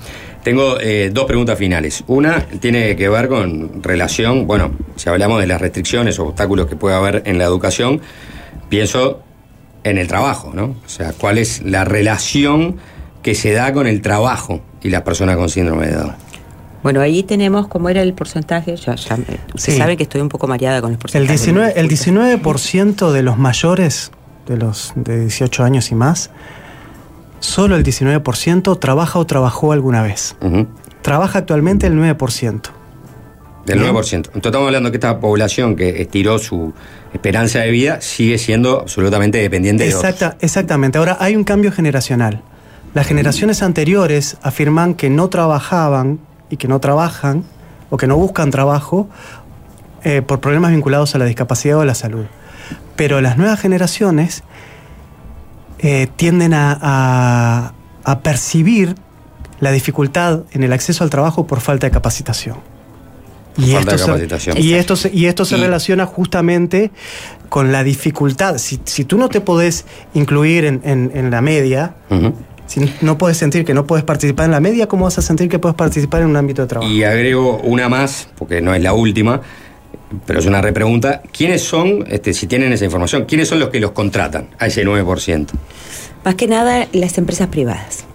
Tengo 0.48 0.80
eh, 0.80 1.10
dos 1.11 1.26
preguntas 1.26 1.60
finales. 1.60 2.06
Una 2.07 2.40
tiene 2.61 2.95
que 2.95 3.10
ver 3.10 3.28
con 3.28 3.84
relación, 3.84 4.48
bueno, 4.48 4.72
si 4.95 5.10
hablamos 5.10 5.41
de 5.41 5.45
las 5.45 5.60
restricciones 5.60 6.19
o 6.19 6.28
obstáculos 6.28 6.68
que 6.68 6.78
puede 6.78 6.95
haber 6.95 7.24
en 7.26 7.38
la 7.38 7.44
educación, 7.44 7.99
pienso 8.69 9.19
en 9.84 9.98
el 9.98 10.07
trabajo, 10.07 10.53
¿no? 10.53 10.64
O 10.86 10.88
sea, 10.90 11.11
¿cuál 11.11 11.38
es 11.38 11.64
la 11.64 11.84
relación 11.84 12.78
que 13.24 13.36
se 13.36 13.52
da 13.52 13.74
con 13.74 13.88
el 13.88 14.02
trabajo 14.02 14.61
y 14.82 14.90
las 14.90 15.02
personas 15.02 15.36
con 15.36 15.49
síndrome 15.49 15.88
de 15.88 15.95
Down? 15.95 16.15
Bueno, 16.82 17.02
ahí 17.02 17.24
tenemos 17.24 17.68
cómo 17.68 17.90
era 17.90 18.02
el 18.02 18.14
porcentaje. 18.14 18.78
Ya, 18.78 18.95
ya, 18.95 19.18
Sí. 19.56 19.74
sabe 19.74 19.98
que 19.98 20.03
estoy 20.03 20.22
un 20.22 20.30
poco 20.30 20.48
mareada 20.48 20.80
con 20.80 20.91
el 20.91 20.94
El 20.95 20.99
porcentaje. 20.99 21.38
19%, 21.38 21.74
el 21.76 21.88
19 21.90 23.14
de 23.14 23.22
los 23.22 23.38
mayores, 23.38 24.11
de 24.45 24.56
los 24.56 24.94
de 24.95 25.19
18 25.19 25.65
años 25.65 25.91
y 25.91 25.95
más, 25.95 26.32
solo 27.39 27.76
el 27.76 27.84
19% 27.84 28.80
trabaja 28.80 29.19
o 29.19 29.26
trabajó 29.26 29.72
alguna 29.72 30.01
vez. 30.01 30.35
Trabaja 31.01 31.39
actualmente 31.39 31.88
el 31.88 31.93
9%. 31.93 32.61
Del 33.65 33.80
Bien. 33.80 33.93
9%. 33.93 34.14
Entonces 34.14 34.45
estamos 34.45 34.68
hablando 34.68 34.91
que 34.91 34.97
esta 34.97 35.19
población 35.19 35.76
que 35.76 36.01
estiró 36.01 36.39
su 36.39 36.73
esperanza 37.14 37.59
de 37.59 37.72
vida 37.72 38.01
sigue 38.01 38.38
siendo 38.38 38.81
absolutamente 38.81 39.39
dependiente 39.39 39.84
de 39.84 39.93
otros. 39.93 40.03
Exacta, 40.03 40.38
exactamente. 40.39 40.97
Ahora 40.97 41.18
hay 41.19 41.35
un 41.35 41.43
cambio 41.43 41.72
generacional. 41.72 42.41
Las 42.93 43.07
generaciones 43.07 43.61
anteriores 43.61 44.38
afirman 44.41 44.93
que 44.95 45.09
no 45.09 45.27
trabajaban 45.27 46.19
y 46.49 46.57
que 46.57 46.68
no 46.68 46.80
trabajan 46.80 47.43
o 47.89 47.97
que 47.97 48.07
no 48.07 48.15
buscan 48.15 48.51
trabajo 48.51 49.09
eh, 50.03 50.22
por 50.22 50.39
problemas 50.39 50.72
vinculados 50.72 51.14
a 51.15 51.18
la 51.18 51.26
discapacidad 51.26 51.77
o 51.77 51.81
a 51.81 51.85
la 51.85 51.95
salud. 51.95 52.26
Pero 52.95 53.22
las 53.22 53.38
nuevas 53.38 53.59
generaciones 53.59 54.43
eh, 55.80 56.08
tienden 56.16 56.54
a, 56.54 56.78
a- 56.82 57.74
a 58.04 58.20
percibir 58.22 58.95
la 59.60 59.72
dificultad 59.72 60.41
en 60.52 60.64
el 60.64 60.72
acceso 60.74 61.04
al 61.04 61.10
trabajo 61.10 61.45
por 61.48 61.60
falta 61.62 61.88
de 61.88 61.91
capacitación. 61.91 62.58
Y 63.58 63.72
Falta 63.74 63.91
de 63.91 63.95
esto, 63.95 63.98
se, 63.98 64.06
capacitación. 64.06 64.58
y 64.60 64.74
esto 64.76 64.95
se, 64.95 65.12
y 65.14 65.26
esto 65.26 65.44
se 65.45 65.58
Y- 65.58 65.62
relaciona 65.62 66.06
justamente 66.06 66.91
con 67.49 67.72
la 67.72 67.84
dificultad. 67.84 68.60
Si, 68.60 68.80
si 68.86 69.04
tú 69.04 69.18
no 69.18 69.30
te 69.30 69.41
podés 69.41 69.86
incluir 70.14 70.64
en, 70.66 70.82
en- 70.84 71.12
en 71.16 71.32
la 71.32 71.41
media, 71.41 71.95
si 72.68 72.82
no 73.02 73.18
puedes 73.18 73.38
sentir 73.38 73.66
que 73.66 73.74
no 73.74 73.88
puedes 73.88 74.06
participar 74.06 74.45
en 74.45 74.52
la 74.52 74.60
media, 74.60 74.88
¿cómo 74.88 75.06
vas 75.06 75.18
a 75.18 75.22
sentir 75.24 75.49
que 75.49 75.58
puedes 75.58 75.76
participar 75.76 76.22
en 76.22 76.28
un 76.28 76.36
ámbito 76.38 76.62
de 76.62 76.68
trabajo? 76.68 76.91
Y 76.91 77.04
agrego 77.04 77.58
una 77.64 77.90
más, 77.90 78.28
porque 78.38 78.62
no 78.62 78.76
es 78.76 78.82
la 78.84 78.94
última, 78.94 79.41
pero 80.25 80.39
es 80.39 80.45
una 80.45 80.61
repregunta. 80.61 81.21
¿Quiénes 81.31 81.61
son, 81.63 82.05
este, 82.09 82.34
si 82.34 82.47
tienen 82.47 82.71
esa 82.73 82.85
información, 82.85 83.25
quiénes 83.25 83.47
son 83.47 83.59
los 83.59 83.69
que 83.69 83.79
los 83.79 83.91
contratan 83.91 84.47
a 84.59 84.67
ese 84.67 84.84
9%? 84.85 85.47
Más 86.23 86.35
que 86.35 86.47
nada 86.47 86.88
las 86.93 87.17
empresas 87.17 87.47
privadas. 87.47 88.05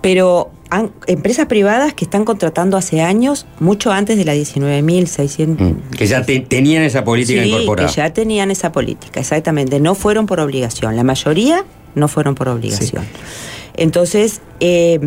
Pero 0.00 0.50
han- 0.70 0.90
empresas 1.06 1.46
privadas 1.46 1.94
que 1.94 2.04
están 2.04 2.24
contratando 2.24 2.76
hace 2.76 3.00
años, 3.02 3.46
mucho 3.60 3.92
antes 3.92 4.16
de 4.16 4.24
la 4.24 4.34
19.600. 4.34 5.60
Mm, 5.60 5.90
Que 5.96 6.06
ya 6.06 6.24
te- 6.24 6.40
tenían 6.40 6.82
esa 6.82 7.04
política 7.04 7.42
sí, 7.42 7.50
incorporada. 7.50 7.88
que 7.88 7.94
ya 7.94 8.12
tenían 8.12 8.50
esa 8.50 8.72
política, 8.72 9.20
exactamente. 9.20 9.78
No 9.80 9.94
fueron 9.94 10.26
por 10.26 10.40
obligación. 10.40 10.96
La 10.96 11.04
mayoría 11.04 11.64
no 11.94 12.08
fueron 12.08 12.34
por 12.34 12.48
obligación. 12.48 13.04
Entonces, 13.76 14.40
eh, 14.60 14.98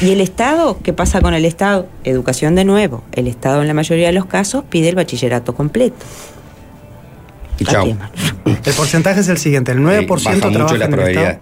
¿y 0.00 0.10
el 0.10 0.20
Estado? 0.20 0.78
¿Qué 0.82 0.92
pasa 0.92 1.20
con 1.20 1.34
el 1.34 1.44
Estado? 1.44 1.86
Educación 2.04 2.54
de 2.54 2.64
nuevo. 2.64 3.02
El 3.12 3.26
Estado 3.26 3.60
en 3.62 3.68
la 3.68 3.74
mayoría 3.74 4.06
de 4.06 4.12
los 4.12 4.26
casos 4.26 4.64
pide 4.68 4.88
el 4.88 4.94
bachillerato 4.94 5.54
completo. 5.54 5.96
Y 7.58 7.64
chau. 7.64 7.86
Lástima. 7.86 8.10
El 8.64 8.74
porcentaje 8.74 9.20
es 9.20 9.28
el 9.28 9.38
siguiente: 9.38 9.72
el 9.72 9.78
9% 9.80 10.18
Sí, 10.18 10.24
baja 10.40 10.50
trabaja 10.50 10.76
la 10.78 10.84
en 10.86 10.92
el. 10.94 11.08
Estado. 11.08 11.38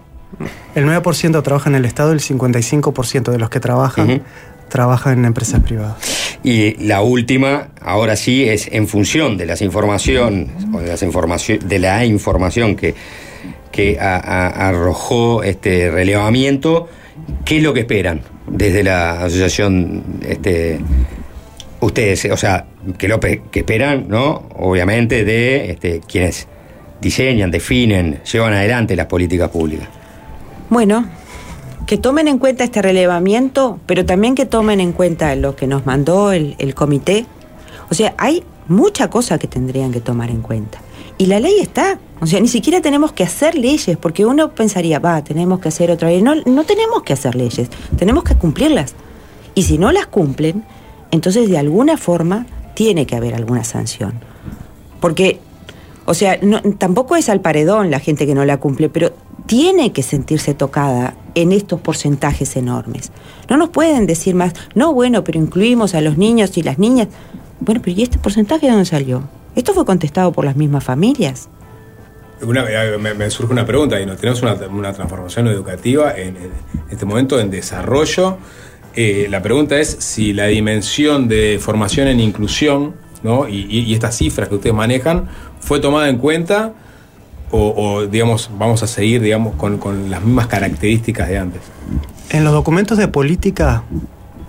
El 0.75 0.85
9% 0.85 1.43
trabaja 1.43 1.69
en 1.69 1.75
el 1.75 1.85
Estado, 1.85 2.11
el 2.11 2.19
55% 2.19 3.31
de 3.31 3.37
los 3.39 3.49
que 3.49 3.59
trabajan 3.59 4.21
trabajan 4.69 5.19
en 5.19 5.25
empresas 5.25 5.59
privadas. 5.61 5.97
Y 6.43 6.75
la 6.85 7.01
última, 7.01 7.67
ahora 7.81 8.15
sí, 8.15 8.47
es 8.47 8.67
en 8.71 8.87
función 8.87 9.35
de 9.37 9.45
las 9.45 9.61
información, 9.61 10.47
o 10.73 10.79
de 10.79 10.87
las 10.87 11.03
información, 11.03 11.59
de 11.67 11.79
la 11.79 12.05
información 12.05 12.75
que, 12.77 12.95
que 13.73 13.99
a- 13.99 14.15
a- 14.15 14.69
arrojó 14.69 15.43
este 15.43 15.91
relevamiento, 15.91 16.87
¿qué 17.45 17.57
es 17.57 17.63
lo 17.63 17.73
que 17.73 17.81
esperan 17.81 18.21
desde 18.47 18.83
la 18.83 19.23
asociación 19.23 20.03
este, 20.27 20.79
ustedes? 21.79 22.25
O 22.25 22.37
sea, 22.37 22.65
¿qué 22.97 23.07
lo 23.07 23.19
que 23.19 23.41
esperan, 23.53 24.05
no? 24.07 24.47
Obviamente, 24.55 25.23
de 25.23 25.71
este, 25.71 26.01
quienes 26.01 26.47
diseñan, 27.01 27.51
definen, 27.51 28.21
llevan 28.31 28.53
adelante 28.53 28.95
las 28.95 29.07
políticas 29.07 29.49
públicas. 29.49 29.87
Bueno, 30.69 31.05
que 31.87 31.97
tomen 31.97 32.27
en 32.27 32.37
cuenta 32.37 32.63
este 32.63 32.81
relevamiento, 32.81 33.79
pero 33.85 34.05
también 34.05 34.35
que 34.35 34.45
tomen 34.45 34.79
en 34.79 34.93
cuenta 34.93 35.35
lo 35.35 35.55
que 35.55 35.67
nos 35.67 35.85
mandó 35.85 36.31
el, 36.31 36.55
el 36.59 36.75
comité. 36.75 37.25
O 37.89 37.93
sea, 37.93 38.13
hay 38.17 38.43
mucha 38.67 39.09
cosa 39.09 39.37
que 39.37 39.47
tendrían 39.47 39.91
que 39.91 39.99
tomar 39.99 40.29
en 40.29 40.41
cuenta. 40.41 40.79
Y 41.21 41.27
la 41.27 41.39
ley 41.39 41.59
está. 41.59 41.99
O 42.19 42.25
sea, 42.25 42.39
ni 42.39 42.47
siquiera 42.47 42.81
tenemos 42.81 43.11
que 43.11 43.23
hacer 43.23 43.53
leyes, 43.53 43.95
porque 43.95 44.25
uno 44.25 44.55
pensaría, 44.55 44.97
va, 44.97 45.23
tenemos 45.23 45.59
que 45.59 45.67
hacer 45.67 45.91
otra 45.91 46.09
ley. 46.09 46.23
No, 46.23 46.33
no 46.33 46.63
tenemos 46.63 47.03
que 47.03 47.13
hacer 47.13 47.35
leyes, 47.35 47.69
tenemos 47.95 48.23
que 48.23 48.33
cumplirlas. 48.33 48.95
Y 49.53 49.61
si 49.61 49.77
no 49.77 49.91
las 49.91 50.07
cumplen, 50.07 50.63
entonces 51.11 51.47
de 51.47 51.59
alguna 51.59 51.95
forma 51.97 52.47
tiene 52.73 53.05
que 53.05 53.15
haber 53.15 53.35
alguna 53.35 53.63
sanción. 53.63 54.13
Porque, 54.99 55.39
o 56.05 56.15
sea, 56.15 56.39
tampoco 56.79 57.15
es 57.15 57.29
al 57.29 57.39
paredón 57.39 57.91
la 57.91 57.99
gente 57.99 58.25
que 58.25 58.33
no 58.33 58.43
la 58.43 58.57
cumple, 58.57 58.89
pero 58.89 59.13
tiene 59.45 59.93
que 59.93 60.01
sentirse 60.01 60.55
tocada 60.55 61.13
en 61.35 61.51
estos 61.51 61.79
porcentajes 61.81 62.55
enormes. 62.55 63.11
No 63.47 63.57
nos 63.57 63.69
pueden 63.69 64.07
decir 64.07 64.33
más, 64.33 64.53
no, 64.73 64.91
bueno, 64.91 65.23
pero 65.23 65.37
incluimos 65.37 65.93
a 65.93 66.01
los 66.01 66.17
niños 66.17 66.57
y 66.57 66.63
las 66.63 66.79
niñas. 66.79 67.09
Bueno, 67.59 67.79
pero 67.83 67.95
¿y 67.95 68.01
este 68.01 68.17
porcentaje 68.17 68.65
de 68.65 68.71
dónde 68.71 68.85
salió? 68.85 69.40
¿Esto 69.55 69.73
fue 69.73 69.85
contestado 69.85 70.31
por 70.31 70.45
las 70.45 70.55
mismas 70.55 70.83
familias? 70.83 71.49
Una- 72.41 72.65
eh, 72.69 72.97
me, 72.97 73.13
me 73.13 73.29
surge 73.29 73.51
una 73.53 73.65
pregunta 73.65 73.99
y 73.99 74.05
no 74.05 74.15
tenemos 74.15 74.41
una, 74.41 74.53
una 74.69 74.93
transformación 74.93 75.47
educativa 75.47 76.13
en, 76.15 76.37
en 76.37 76.51
este 76.89 77.05
momento 77.05 77.39
en 77.39 77.51
desarrollo. 77.51 78.37
Eh, 78.95 79.27
la 79.29 79.41
pregunta 79.41 79.79
es 79.79 79.89
si 79.99 80.33
la 80.33 80.45
dimensión 80.47 81.27
de 81.27 81.59
formación 81.61 82.07
en 82.07 82.19
inclusión 82.19 82.95
¿no? 83.23 83.47
y, 83.47 83.67
y- 83.69 83.79
y 83.81 83.93
estas 83.93 84.17
cifras 84.17 84.49
que 84.49 84.55
ustedes 84.55 84.75
manejan 84.75 85.27
fue 85.59 85.79
tomada 85.79 86.09
en 86.09 86.17
cuenta 86.17 86.73
o, 87.51 87.73
o, 87.75 88.07
digamos 88.07 88.49
vamos 88.57 88.81
a 88.83 88.87
seguir 88.87 89.21
digamos 89.21 89.55
con, 89.55 89.77
con 89.77 90.09
las 90.09 90.21
mismas 90.23 90.47
características 90.47 91.27
de 91.29 91.37
antes. 91.37 91.61
En 92.31 92.43
los 92.43 92.53
documentos 92.53 92.97
de 92.97 93.07
política, 93.07 93.83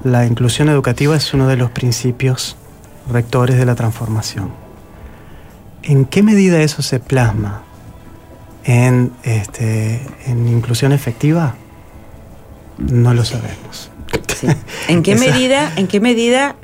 la 0.05 0.25
inclusión 0.27 0.69
educativa 0.69 1.15
es 1.17 1.35
uno 1.35 1.47
de 1.49 1.57
los 1.57 1.71
principios 1.71 2.57
rectores 3.13 3.59
de 3.59 3.67
la 3.67 3.75
transformación. 3.75 4.51
¿En 5.83 6.05
qué 6.05 6.23
medida 6.23 6.61
eso 6.63 6.83
se 6.83 7.01
plasma 7.01 7.63
en, 8.65 9.13
este, 9.25 10.01
en 10.27 10.49
inclusión 10.49 10.93
efectiva? 10.93 11.55
No 12.79 13.15
lo 13.15 13.25
sabemos. 13.25 13.91
Sí. 14.37 14.47
¿En 14.89 15.03
qué 15.03 15.13
Esa- 15.15 15.25
medida, 15.25 15.73
en 15.77 15.87
qué 15.89 16.01
medida 16.01 16.57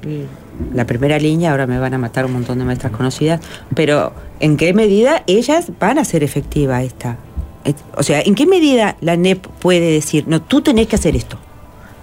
la 0.75 0.87
primera 0.87 1.19
línea, 1.19 1.51
ahora 1.53 1.67
me 1.67 1.79
van 1.79 1.95
a 1.95 1.99
matar 1.99 2.25
un 2.27 2.33
montón 2.33 2.59
de 2.59 2.65
maestras 2.65 2.93
conocidas, 2.93 3.41
pero 3.75 4.13
¿en 4.41 4.57
qué 4.57 4.73
medida 4.75 5.23
ellas 5.27 5.71
van 5.79 5.99
a 5.99 6.05
ser 6.05 6.23
efectiva 6.25 6.83
esta? 6.83 7.17
O 7.97 8.03
sea, 8.03 8.21
¿en 8.23 8.35
qué 8.35 8.47
medida 8.47 8.97
la 9.01 9.17
NEP 9.17 9.47
puede 9.47 9.93
decir, 9.93 10.25
no, 10.27 10.41
tú 10.43 10.63
tenés 10.63 10.87
que 10.87 10.97
hacer 10.97 11.15
esto? 11.17 11.39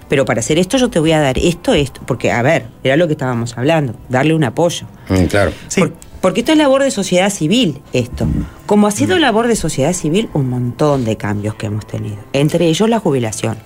Pero 0.08 0.24
para 0.24 0.38
hacer 0.38 0.58
esto 0.58 0.76
yo 0.78 0.88
te 0.88 1.00
voy 1.00 1.10
a 1.10 1.20
dar 1.20 1.36
esto, 1.36 1.74
esto. 1.74 2.00
Porque, 2.06 2.30
a 2.30 2.40
ver, 2.40 2.66
era 2.84 2.96
lo 2.96 3.08
que 3.08 3.14
estábamos 3.14 3.58
hablando, 3.58 3.94
darle 4.08 4.34
un 4.34 4.44
apoyo. 4.44 4.86
Mm, 5.08 5.24
claro. 5.24 5.50
Sí, 5.66 5.80
Por- 5.80 5.94
porque 6.26 6.40
esto 6.40 6.50
es 6.50 6.58
labor 6.58 6.82
de 6.82 6.90
sociedad 6.90 7.30
civil, 7.30 7.80
esto. 7.92 8.26
Como 8.66 8.88
ha 8.88 8.90
sido 8.90 9.16
labor 9.16 9.46
de 9.46 9.54
sociedad 9.54 9.92
civil, 9.92 10.28
un 10.34 10.50
montón 10.50 11.04
de 11.04 11.16
cambios 11.16 11.54
que 11.54 11.66
hemos 11.66 11.86
tenido. 11.86 12.16
Entre 12.32 12.66
ellos 12.66 12.88
la 12.88 12.98
jubilación. 12.98 13.56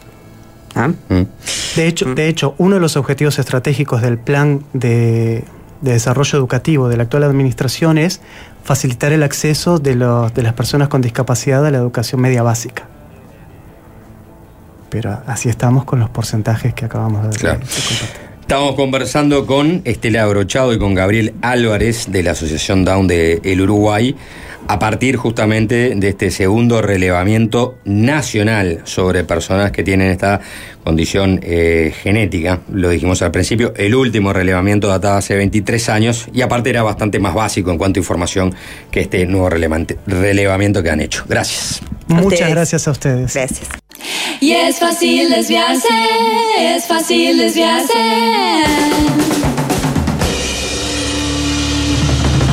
¿Ah? 0.75 0.89
Mm. 1.09 1.23
de 1.77 1.87
hecho, 1.87 2.15
de 2.15 2.29
hecho, 2.29 2.55
uno 2.59 2.75
de 2.75 2.83
los 2.83 2.99
objetivos 2.99 3.39
estratégicos 3.39 4.03
del 4.03 4.19
plan 4.19 4.63
de, 4.75 5.43
de 5.81 5.93
desarrollo 5.93 6.39
educativo 6.39 6.91
de 6.91 6.99
la 6.99 7.05
actual 7.05 7.23
administración 7.23 7.97
es 7.97 8.21
facilitar 8.63 9.15
el 9.15 9.23
acceso 9.23 9.79
de, 9.79 9.95
los, 9.95 10.35
de 10.35 10.43
las 10.43 10.53
personas 10.53 10.89
con 10.89 11.01
discapacidad 11.01 11.65
a 11.65 11.71
la 11.71 11.79
educación 11.79 12.21
media 12.21 12.43
básica. 12.43 12.87
Pero 14.91 15.19
así 15.27 15.49
estamos 15.49 15.85
con 15.87 15.99
los 15.99 16.11
porcentajes 16.11 16.75
que 16.75 16.85
acabamos 16.85 17.23
de, 17.31 17.39
Claro. 17.39 17.61
de 17.61 17.65
compartir. 17.65 18.30
Estamos 18.51 18.75
conversando 18.75 19.47
con 19.47 19.81
Estela 19.85 20.27
Brochado 20.27 20.75
y 20.75 20.79
con 20.81 20.93
Gabriel 20.93 21.35
Álvarez 21.41 22.11
de 22.11 22.25
la 22.25 22.33
Asociación 22.33 22.85
Down 22.85 23.07
de 23.07 23.41
El 23.45 23.61
Uruguay 23.61 24.17
a 24.67 24.81
partir 24.81 25.15
justamente 25.15 25.95
de 25.95 26.09
este 26.09 26.33
segundo 26.33 26.83
relevamiento 26.83 27.79
nacional 27.85 28.81
sobre 28.83 29.23
personas 29.23 29.71
que 29.71 29.85
tienen 29.85 30.11
esta 30.11 30.41
condición 30.83 31.39
eh, 31.45 31.95
genética. 32.03 32.59
Lo 32.73 32.89
dijimos 32.89 33.23
al 33.23 33.31
principio, 33.31 33.73
el 33.77 33.95
último 33.95 34.33
relevamiento 34.33 34.89
databa 34.89 35.19
hace 35.19 35.37
23 35.37 35.89
años 35.89 36.27
y 36.35 36.43
aparte 36.43 36.71
era 36.71 36.83
bastante 36.83 37.21
más 37.21 37.35
básico 37.35 37.71
en 37.71 37.79
cuanto 37.79 38.01
a 38.01 38.03
información 38.03 38.53
que 38.91 39.03
este 39.03 39.27
nuevo 39.27 39.49
relevamiento 39.49 40.83
que 40.83 40.91
han 40.91 41.01
hecho. 41.01 41.25
Gracias. 41.29 41.83
Muchas 42.09 42.51
gracias 42.51 42.89
a 42.89 42.91
ustedes. 42.91 43.33
Gracias. 43.33 43.69
Y 44.41 44.53
es 44.53 44.79
fácil 44.79 45.31
desviarse, 45.31 45.89
es 46.59 46.87
fácil 46.87 47.39
desviarse. 47.39 47.93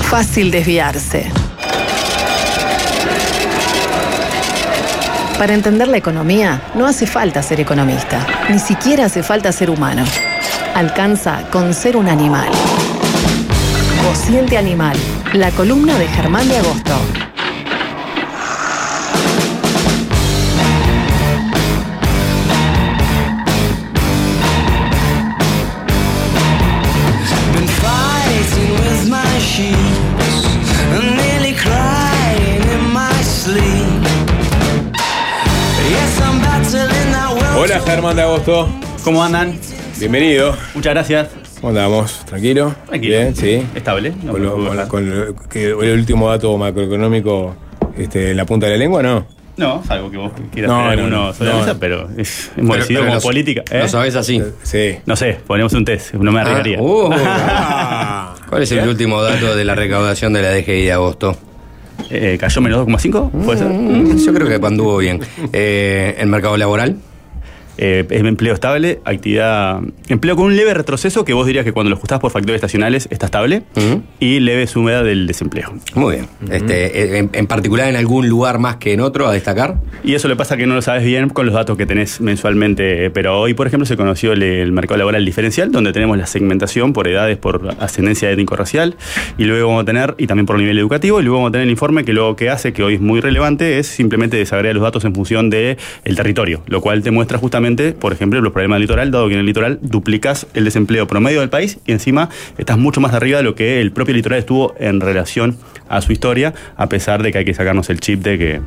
Fácil 0.10 0.52
desviarse. 0.52 1.32
Para 5.38 5.54
entender 5.54 5.88
la 5.88 5.98
economía 5.98 6.62
no 6.74 6.88
hace 6.88 7.06
falta 7.06 7.44
ser 7.44 7.60
economista, 7.60 8.26
ni 8.50 8.58
siquiera 8.58 9.06
hace 9.06 9.22
falta 9.22 9.52
ser 9.52 9.70
humano. 9.70 10.04
Alcanza 10.74 11.44
con 11.52 11.74
ser 11.76 11.96
un 11.96 12.10
animal. 12.10 12.50
Cociente 14.08 14.58
Animal, 14.58 14.98
la 15.34 15.52
columna 15.52 15.98
de 16.00 16.08
Germán 16.08 16.48
de 16.50 16.58
Agosto. 16.58 16.96
Germán 37.98 38.16
de 38.16 38.22
Agosto, 38.22 38.70
¿Cómo 39.04 39.24
andan? 39.24 39.58
bienvenido. 39.98 40.56
Muchas 40.76 40.94
gracias. 40.94 41.30
¿Cómo 41.56 41.70
andamos? 41.70 42.24
¿Tranquilo? 42.28 42.76
Tranquilo. 42.86 43.18
Bien, 43.18 43.36
sí. 43.36 43.64
Estable. 43.74 44.14
No 44.24 44.34
con, 44.34 44.42
me 44.42 44.46
lo- 44.48 44.54
puedo 44.54 44.68
con- 44.68 44.76
quejar. 44.76 44.88
con 44.88 45.10
lo- 45.10 45.36
que 45.50 45.66
el 45.72 45.98
último 45.98 46.30
dato 46.30 46.56
macroeconómico 46.60 47.56
este, 47.98 48.30
en 48.30 48.38
la 48.38 48.46
punta 48.46 48.68
de 48.68 48.74
la 48.74 48.78
lengua, 48.78 49.02
¿no? 49.02 49.26
No, 49.58 49.84
salvo 49.84 50.12
que 50.12 50.18
vos 50.18 50.32
quieras 50.54 50.70
No, 50.70 50.78
tener 50.84 51.00
no, 51.10 51.26
alguno 51.32 51.66
no, 51.66 51.80
pero 51.80 52.08
es, 52.16 52.52
como 52.56 53.20
política. 53.20 53.64
¿eh? 53.72 53.80
Lo 53.80 53.88
sabés 53.88 54.16
así. 54.16 54.44
Sí. 54.62 54.98
No 55.08 55.16
sé, 55.16 55.40
ponemos 55.48 55.74
un 55.74 55.84
test, 55.84 56.14
no 56.14 56.32
me 56.32 56.42
arriesgaría. 56.42 56.78
Ah, 56.78 56.84
uh. 56.84 57.10
Ah. 57.16 58.36
¿Cuál 58.48 58.62
es 58.62 58.72
el 58.74 58.88
último 58.88 59.24
dato 59.24 59.56
de 59.56 59.66
la 59.66 59.74
recaudación 59.74 60.34
de 60.34 60.44
la 60.44 60.52
DGI 60.52 60.84
de 60.84 60.92
agosto? 60.92 61.36
Eh, 62.12 62.38
¿Cayó 62.40 62.62
menos 62.62 62.86
2,5? 62.88 63.32
¿Puede 63.44 63.58
ser? 63.58 63.68
Mm, 63.70 64.18
Yo 64.24 64.34
creo 64.36 64.48
que 64.48 64.64
anduvo 64.68 64.98
bien. 64.98 65.20
Eh, 65.52 66.16
¿El 66.20 66.28
mercado 66.28 66.56
laboral? 66.56 66.98
Eh, 67.78 68.06
es 68.10 68.24
empleo 68.24 68.54
estable, 68.54 69.00
actividad. 69.06 69.82
Empleo 70.08 70.36
con 70.36 70.46
un 70.46 70.56
leve 70.56 70.74
retroceso 70.74 71.24
que 71.26 71.34
vos 71.34 71.46
dirías 71.46 71.64
que 71.64 71.72
cuando 71.72 71.90
lo 71.90 71.96
ajustás 71.96 72.20
por 72.20 72.32
factores 72.32 72.56
estacionales 72.56 73.08
está 73.12 73.26
estable. 73.28 73.64
Y 74.20 74.40
leve 74.40 74.68
sumida 74.68 75.04
del 75.04 75.28
desempleo. 75.28 75.74
Muy 75.96 76.16
bien. 76.16 76.28
este, 76.52 77.16
eh, 77.16 77.18
en, 77.20 77.30
en 77.34 77.48
particular, 77.48 77.88
en 77.88 77.96
algún 77.96 78.28
lugar 78.30 78.60
más 78.60 78.78
que 78.78 78.94
en 78.94 79.02
otro 79.02 79.28
a 79.28 79.32
destacar. 79.34 79.78
Y 80.04 80.16
eso 80.16 80.28
le 80.28 80.36
pasa 80.36 80.58
que 80.58 80.66
no 80.68 80.76
lo 80.76 80.82
sabes 80.82 81.04
bien 81.04 81.30
con 81.30 81.46
los 81.46 81.56
datos 81.56 81.78
que 81.78 81.86
tenés 81.86 82.20
mensualmente. 82.22 83.06
eh, 83.06 83.10
Pero 83.10 83.40
hoy, 83.40 83.54
por 83.54 83.68
ejemplo, 83.68 83.86
se 83.86 83.96
conoció 83.98 84.34
el, 84.34 84.44
el 84.44 84.72
mercado 84.72 84.98
laboral 84.98 85.24
diferencial, 85.26 85.72
donde 85.72 85.94
tenemos 85.94 86.18
la 86.18 86.26
segmentación 86.26 86.94
por 86.94 87.08
edades, 87.08 87.38
por 87.38 87.76
ascendencia 87.80 88.32
étnico-racial, 88.32 88.96
y 89.38 89.44
luego 89.44 89.68
vamos 89.68 89.84
a 89.84 89.86
tener, 89.86 90.16
y 90.18 90.28
también 90.28 90.46
por 90.46 90.58
nivel 90.58 90.78
educativo, 90.80 91.20
y 91.20 91.24
luego 91.24 91.38
vamos 91.38 91.50
a 91.50 91.52
tener 91.52 91.66
el 91.66 91.72
informe 91.72 92.06
que 92.06 92.14
lo 92.14 92.36
que 92.36 92.50
hace, 92.50 92.74
que 92.74 92.84
hoy 92.84 92.96
es 92.96 93.02
muy 93.02 93.20
relevante, 93.20 93.80
es 93.80 93.88
simplemente 93.88 94.38
desagregar 94.38 94.76
los 94.76 94.84
datos 94.84 95.06
en 95.06 95.14
función 95.14 95.50
del 95.50 95.78
territorio, 96.16 96.62
lo 96.68 96.82
cual 96.82 97.04
te 97.04 97.12
muestra 97.12 97.38
justamente, 97.38 97.67
por 98.00 98.14
ejemplo, 98.14 98.40
los 98.42 98.54
problemas 98.54 98.76
del 98.78 98.82
litoral, 98.84 99.12
dado 99.12 99.28
que 99.28 99.34
en 99.34 99.40
el 99.42 99.46
litoral 99.46 99.80
duplicas 99.82 100.48
el 100.54 100.64
desempleo 100.66 101.08
promedio 101.08 101.40
del 101.42 101.50
país 101.50 101.80
y 101.86 101.92
encima 101.92 102.30
estás 102.58 102.78
mucho 102.78 103.02
más 103.02 103.14
arriba 103.14 103.38
de 103.38 103.44
lo 103.44 103.56
que 103.56 103.82
el 103.82 103.92
propio 103.92 104.14
litoral 104.16 104.40
estuvo 104.40 104.76
en 104.80 105.02
relación 105.02 105.58
a 105.90 106.02
su 106.02 106.12
historia, 106.12 106.54
a 106.76 106.90
pesar 106.90 107.24
de 107.24 107.32
que 107.32 107.38
hay 107.40 107.46
que 107.46 107.54
sacarnos 107.54 107.90
el 107.90 108.00
chip 108.00 108.22
de 108.22 108.38
que 108.38 108.62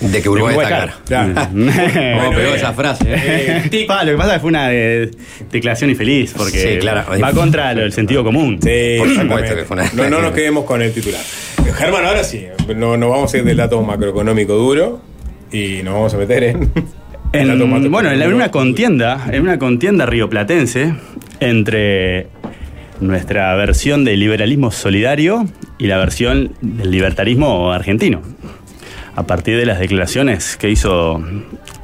De 0.00 0.22
que 0.22 0.28
Uruguay 0.28 0.56
está 0.56 0.68
caro. 0.68 0.92
Claro. 1.06 1.32
¿Cómo 1.52 2.30
pegó 2.34 2.54
esa 2.54 2.72
frase? 2.72 3.04
eh? 3.08 3.84
Pa, 3.86 4.02
lo 4.04 4.12
que 4.12 4.16
pasa 4.18 4.30
es 4.30 4.34
que 4.34 4.40
fue 4.40 4.48
una 4.48 4.72
eh, 4.72 5.10
declaración 5.52 5.90
infeliz, 5.90 6.34
porque 6.36 6.58
Sí, 6.74 6.78
claro. 6.80 7.04
va 7.22 7.32
contra 7.32 7.72
lo 7.74 7.82
del 7.82 7.92
sentido 7.92 8.24
común. 8.24 8.58
Sí, 8.62 8.96
Por 8.98 9.08
supuesto 9.14 9.54
que 9.56 9.64
fue 9.64 9.76
una- 9.76 9.90
no, 9.94 10.10
no 10.10 10.22
nos 10.22 10.32
quedemos 10.32 10.64
con 10.64 10.82
el 10.82 10.92
titular. 10.92 11.20
Germán, 11.76 12.04
ahora 12.04 12.24
sí, 12.24 12.44
no, 12.76 12.96
no 12.96 13.08
vamos 13.10 13.32
a 13.34 13.38
ir 13.38 13.44
del 13.44 13.56
dato 13.56 13.80
macroeconómico 13.82 14.54
duro 14.54 15.00
y 15.52 15.80
nos 15.84 15.94
vamos 15.94 16.14
a 16.14 16.18
meter 16.18 16.42
en. 16.44 16.70
En- 17.40 17.90
bueno, 17.90 18.10
en 18.10 18.18
la- 18.18 18.24
en 18.26 18.34
una 18.34 18.44
duro. 18.46 18.50
contienda, 18.52 19.26
en 19.30 19.42
una 19.42 19.58
contienda 19.58 20.06
rioplatense 20.06 20.94
entre 21.40 22.28
nuestra 23.00 23.54
versión 23.56 24.04
del 24.04 24.20
liberalismo 24.20 24.70
solidario 24.70 25.46
y 25.78 25.86
la 25.86 25.98
versión 25.98 26.52
del 26.60 26.90
libertarismo 26.90 27.72
argentino. 27.72 28.22
A 29.16 29.26
partir 29.26 29.56
de 29.56 29.66
las 29.66 29.78
declaraciones 29.78 30.56
que 30.56 30.70
hizo 30.70 31.22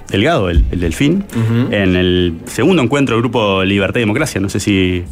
Delgado, 0.09 0.51
el, 0.51 0.65
el 0.73 0.81
Delfín, 0.81 1.25
en 1.71 1.95
el 1.97 2.35
segundo 2.47 2.83
encuentro 2.83 3.15
del 3.17 3.23
Grupo 3.23 3.63
Libertad 3.65 3.99
y 3.99 4.03
Democracia, 4.03 4.41
no 4.41 4.49
sé 4.49 4.59
si 4.59 5.05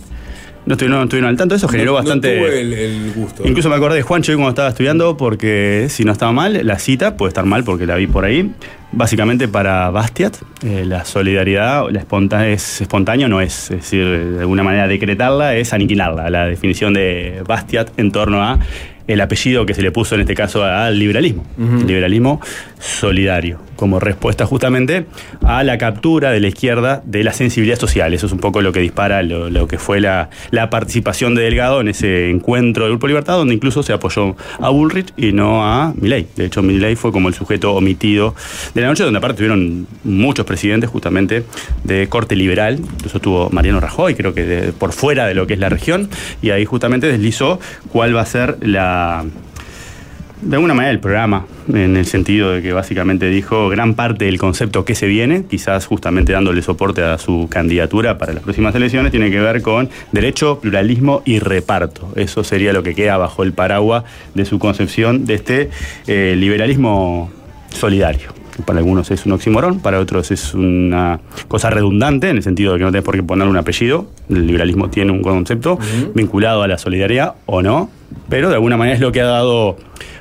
no 0.69 0.75
estuvieron, 0.75 0.99
no 0.99 1.05
estuvieron 1.05 1.31
al 1.31 1.37
tanto, 1.37 1.55
eso 1.57 1.67
generó 1.67 1.93
No- 1.93 1.99
no 1.99 2.05
bastante... 2.05 2.39
tuve 2.39 2.61
el, 2.61 2.73
el 2.73 3.13
gusto. 3.15 3.43
Incluso 3.49 3.69
me 3.69 3.75
acordé 3.77 3.97
de 3.97 4.03
Juancho 4.03 4.33
cuando 4.35 4.51
estaba 4.51 4.69
estudiando, 4.69 5.17
porque 5.17 5.87
si 5.89 6.05
no 6.05 6.13
estaba 6.13 6.31
mal, 6.31 6.61
la 6.65 6.79
cita 6.79 7.17
puede 7.17 7.31
estar 7.31 7.45
mal 7.47 7.65
porque 7.65 7.87
la 7.87 7.97
vi 7.97 8.07
por 8.07 8.25
ahí. 8.25 8.53
Básicamente 8.93 9.49
para 9.49 9.91
Bastiat, 9.91 10.37
eh, 10.65 10.85
la 10.87 11.05
solidaridad 11.05 11.91
la 11.91 12.01
esponta- 12.01 12.49
es 12.49 12.81
espontáneo, 12.81 13.29
no 13.29 13.41
es, 13.41 13.65
es 13.71 13.79
decir, 13.79 14.07
de 14.07 14.41
alguna 14.41 14.63
manera 14.63 14.87
decretarla, 14.89 15.57
es 15.57 15.73
aniquilarla. 15.75 16.31
La 16.31 16.47
definición 16.47 16.95
de 16.95 17.43
Bastiat 17.47 17.91
en 17.99 18.13
torno 18.13 18.43
a 18.43 18.59
el 19.07 19.21
apellido 19.21 19.67
que 19.67 19.75
se 19.75 19.83
le 19.83 19.91
puso 19.91 20.15
en 20.15 20.23
este 20.23 20.35
caso 20.35 20.65
al 20.65 20.99
liberalismo, 20.99 21.45
liberalismo 21.87 22.41
solidario, 22.79 23.59
como 23.79 24.01
respuesta 24.01 24.45
justamente 24.45 25.07
a 25.45 25.63
la 25.63 25.79
captura 25.79 26.33
de 26.33 26.41
la 26.41 26.49
izquierda 26.49 27.01
de 27.05 27.23
la 27.23 27.33
sensibilidad 27.33 27.79
social. 27.79 28.13
Eso 28.13 28.27
es 28.27 28.33
un 28.33 28.41
poco 28.41 28.61
lo 28.61 28.73
que 28.73 28.81
dispara 28.81 29.23
lo, 29.23 29.49
lo 29.51 29.69
que 29.69 29.79
fue 29.79 30.01
la, 30.01 30.31
la 30.51 30.69
participación 30.69 31.37
de 31.37 31.43
Delgado 31.43 31.81
en 31.81 31.87
ese 31.87 32.29
encuentro 32.29 32.83
del 32.85 32.95
Grupo 32.95 33.07
Libertad, 33.07 33.35
donde 33.37 33.55
incluso 33.55 33.85
se 33.85 33.93
apoyó 33.93 34.35
a 34.61 34.69
Bullrich 34.71 35.13
y 35.17 35.31
no 35.33 35.65
a 35.65 35.93
Milei. 35.97 36.27
De 36.35 36.47
hecho, 36.47 36.61
Milei 36.61 36.97
fue 36.97 37.13
como 37.13 37.29
el 37.29 37.35
sujeto 37.35 37.73
omitido 37.75 38.35
de 38.75 38.81
la 38.81 38.89
noche, 38.89 39.05
donde 39.05 39.19
aparte 39.19 39.37
tuvieron 39.37 39.87
muchos 40.03 40.45
presidentes 40.45 40.91
justamente 40.91 41.45
de 41.85 42.09
corte 42.09 42.35
liberal. 42.35 42.81
Incluso 42.81 43.19
estuvo 43.19 43.49
Mariano 43.51 43.79
Rajoy, 43.79 44.17
creo 44.17 44.35
que 44.35 44.45
de- 44.45 44.73
por 44.73 44.93
fuera 44.93 45.27
de 45.27 45.35
lo 45.35 45.47
que 45.47 45.55
es 45.55 45.61
la 45.61 45.69
región, 45.69 46.09
y 46.43 46.51
ahí 46.51 46.65
justamente 46.65 47.07
deslizó 47.07 47.61
cuál 47.93 48.17
va 48.17 48.23
a 48.23 48.27
ser 48.27 48.57
la 48.61 49.25
de 50.41 50.57
alguna 50.57 50.75
manera 50.75 50.93
el 50.93 51.01
programa, 51.01 51.47
en 51.69 51.97
el 51.97 52.07
sentido 52.07 52.53
de 52.53 52.63
que 52.63 52.73
básicamente 52.73 53.29
dijo 53.29 53.69
gran 53.69 53.95
parte 53.95 54.27
del 54.27 54.39
concepto 54.39 54.85
que 54.85 54.95
se 54.95 55.07
viene, 55.07 55.45
quizás 55.49 55.87
justamente 55.87 56.33
dándole 56.33 56.63
soporte 56.63 57.03
a 57.03 57.19
su 57.19 57.49
candidatura 57.51 58.19
para 58.19 58.33
las 58.33 58.43
próximas 58.43 58.75
elecciones, 58.75 59.11
tiene 59.11 59.31
que 59.31 59.41
ver 59.41 59.63
con 59.63 59.89
derecho, 60.13 60.61
pluralismo 60.61 61.23
y 61.25 61.41
reparto. 61.41 62.13
Eso 62.17 62.45
sería 62.45 62.73
lo 62.73 62.83
que 62.83 62.95
queda 62.95 63.17
bajo 63.17 63.43
el 63.43 63.53
paraguas 63.53 64.05
de 64.35 64.45
su 64.45 64.59
concepción 64.59 65.27
de 65.27 65.35
este 65.35 65.71
eh, 66.07 66.35
liberalismo 66.37 67.31
solidario. 67.71 68.33
Para 68.65 68.81
algunos 68.81 69.11
es 69.11 69.25
un 69.25 69.33
oxímoron, 69.33 69.79
para 69.81 70.01
otros 70.01 70.33
es 70.33 70.53
una 70.53 71.21
cosa 71.47 71.71
redundante, 71.71 72.29
en 72.29 72.39
el 72.39 72.43
sentido 72.43 72.73
de 72.73 72.79
que 72.79 72.85
no 72.85 72.91
tenés 72.91 73.05
por 73.05 73.15
qué 73.15 73.23
poner 73.23 73.47
un 73.47 73.57
apellido. 73.57 74.09
El 74.29 74.47
liberalismo 74.47 74.91
tiene 74.91 75.13
un 75.13 75.23
concepto 75.23 75.79
vinculado 76.15 76.63
a 76.63 76.69
la 76.69 76.77
solidaridad 76.77 77.35
o 77.47 77.63
no, 77.63 77.89
pero 78.29 78.49
de 78.49 78.55
alguna 78.55 78.77
manera 78.77 78.97
es 78.97 79.01
lo 79.01 79.13
que 79.13 79.21
ha 79.21 79.27
dado 79.27 79.77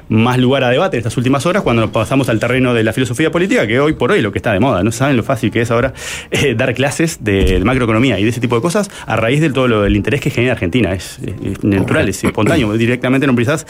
más 0.09 0.37
lugar 0.37 0.63
a 0.63 0.69
debate 0.69 0.97
en 0.97 0.99
estas 0.99 1.17
últimas 1.17 1.45
horas 1.45 1.63
cuando 1.63 1.81
nos 1.81 1.91
pasamos 1.91 2.29
al 2.29 2.39
terreno 2.39 2.73
de 2.73 2.83
la 2.83 2.93
filosofía 2.93 3.31
política, 3.31 3.67
que 3.67 3.79
hoy 3.79 3.93
por 3.93 4.11
hoy 4.11 4.21
lo 4.21 4.31
que 4.31 4.39
está 4.39 4.53
de 4.53 4.59
moda. 4.59 4.83
No 4.83 4.91
saben 4.91 5.17
lo 5.17 5.23
fácil 5.23 5.51
que 5.51 5.61
es 5.61 5.71
ahora 5.71 5.93
eh, 6.31 6.55
dar 6.55 6.73
clases 6.73 7.23
de, 7.23 7.59
macroeconomía 7.63 8.19
y 8.19 8.23
de 8.23 8.29
ese 8.29 8.39
tipo 8.39 8.55
de 8.55 8.61
cosas 8.61 8.89
a 9.05 9.15
raíz 9.15 9.41
de 9.41 9.49
todo 9.49 9.67
lo, 9.67 9.81
del 9.81 9.95
interés 9.95 10.21
que 10.21 10.29
genera 10.29 10.53
Argentina. 10.53 10.93
Es, 10.93 11.19
es- 11.43 11.63
natural, 11.63 12.07
es 12.09 12.23
espontáneo. 12.23 12.71
Directamente 12.73 13.27
no 13.27 13.35
precisás 13.35 13.65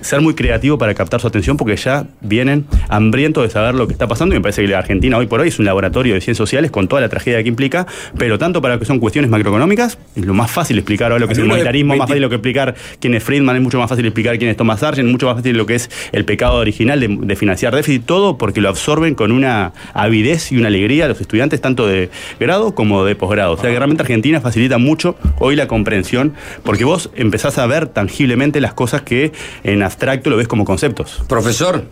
ser 0.00 0.20
muy 0.20 0.34
creativo 0.34 0.78
para 0.78 0.94
captar 0.94 1.20
su 1.20 1.26
atención 1.26 1.56
porque 1.56 1.76
ya 1.76 2.06
vienen 2.20 2.66
hambrientos 2.88 3.44
de 3.44 3.50
saber 3.50 3.74
lo 3.74 3.86
que 3.86 3.92
está 3.92 4.06
pasando 4.06 4.34
y 4.34 4.38
me 4.38 4.42
parece 4.42 4.62
que 4.62 4.68
la 4.68 4.78
Argentina 4.78 5.16
hoy 5.18 5.26
por 5.26 5.40
hoy 5.40 5.48
es 5.48 5.58
un 5.58 5.64
laboratorio 5.64 6.14
de 6.14 6.20
ciencias 6.20 6.38
sociales 6.38 6.70
con 6.70 6.88
toda 6.88 7.00
la 7.00 7.08
tragedia 7.08 7.42
que 7.42 7.48
implica, 7.48 7.86
pero 8.16 8.38
tanto 8.38 8.60
para 8.62 8.74
lo 8.74 8.80
que 8.80 8.86
son 8.86 8.98
cuestiones 8.98 9.30
macroeconómicas, 9.30 9.98
es 10.14 10.24
lo 10.24 10.34
más 10.34 10.50
fácil 10.50 10.78
explicar 10.78 11.12
ahora 11.12 11.20
lo 11.20 11.26
que 11.26 11.32
es 11.32 11.38
el 11.38 11.44
Algunos 11.44 11.58
de 11.58 11.64
monetarismo, 11.64 11.88
más 11.88 11.98
20 11.98 12.08
fácil 12.08 12.22
lo 12.22 12.28
que 12.28 12.34
explicar 12.36 12.74
quién 13.00 13.14
es 13.14 13.22
Friedman, 13.22 13.56
es 13.56 13.62
mucho 13.62 13.78
más 13.78 13.88
fácil 13.88 14.06
explicar 14.06 14.38
quién 14.38 14.50
es 14.50 14.56
Thomas 14.56 14.80
Sargent, 14.80 15.10
mucho 15.10 15.26
más 15.26 15.36
fácil 15.36 15.56
lo 15.56 15.66
que 15.66 15.74
es 15.74 15.90
el 16.12 16.24
pecado 16.24 16.56
original 16.56 17.00
de, 17.00 17.08
de 17.08 17.36
financiar 17.36 17.74
déficit, 17.74 18.04
todo 18.04 18.38
porque 18.38 18.60
lo 18.60 18.68
absorben 18.68 19.14
con 19.14 19.32
una 19.32 19.72
avidez 19.94 20.52
y 20.52 20.58
una 20.58 20.68
alegría 20.68 21.06
a 21.06 21.08
los 21.08 21.20
estudiantes 21.20 21.60
tanto 21.60 21.86
de 21.86 22.10
grado 22.38 22.74
como 22.74 23.04
de 23.04 23.16
posgrado. 23.16 23.52
O 23.52 23.56
sea 23.56 23.70
que 23.70 23.76
realmente 23.76 24.02
Argentina 24.02 24.40
facilita 24.40 24.78
mucho 24.78 25.16
hoy 25.38 25.56
la 25.56 25.66
comprensión 25.66 26.34
porque 26.62 26.84
vos 26.84 27.10
empezás 27.14 27.58
a 27.58 27.66
ver 27.66 27.86
tangiblemente 27.86 28.60
las 28.60 28.74
cosas 28.74 29.02
que 29.02 29.32
en 29.64 29.82
abstracto 29.86 30.30
lo 30.30 30.36
ves 30.36 30.48
como 30.48 30.64
conceptos. 30.64 31.22
Profesor, 31.28 31.84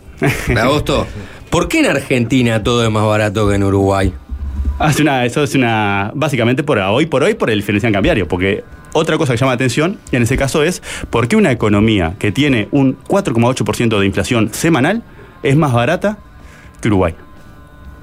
de 0.47 0.59
agosto, 0.59 1.07
¿por 1.49 1.67
qué 1.67 1.79
en 1.79 1.87
Argentina 1.87 2.61
todo 2.63 2.83
es 2.85 2.91
más 2.91 3.05
barato 3.05 3.47
que 3.49 3.55
en 3.55 3.63
Uruguay? 3.63 4.13
Hace 4.77 5.01
una, 5.01 5.25
eso 5.25 5.41
es 5.43 5.55
una. 5.55 6.11
Básicamente 6.13 6.61
por 6.63 6.77
hoy 6.79 7.05
por 7.05 7.23
hoy 7.23 7.33
por 7.33 7.49
el 7.49 7.59
diferencial 7.59 7.93
cambiario. 7.93 8.27
Porque 8.27 8.63
otra 8.93 9.17
cosa 9.17 9.33
que 9.33 9.37
llama 9.37 9.51
la 9.53 9.55
atención, 9.55 9.97
y 10.11 10.17
en 10.17 10.23
ese 10.23 10.37
caso 10.37 10.63
es 10.63 10.81
por 11.09 11.27
qué 11.27 11.35
una 11.35 11.51
economía 11.51 12.15
que 12.19 12.31
tiene 12.31 12.67
un 12.71 12.97
4,8% 13.07 13.99
de 13.99 14.05
inflación 14.05 14.53
semanal 14.53 15.03
es 15.43 15.55
más 15.55 15.71
barata 15.73 16.17
que 16.81 16.89
Uruguay. 16.89 17.15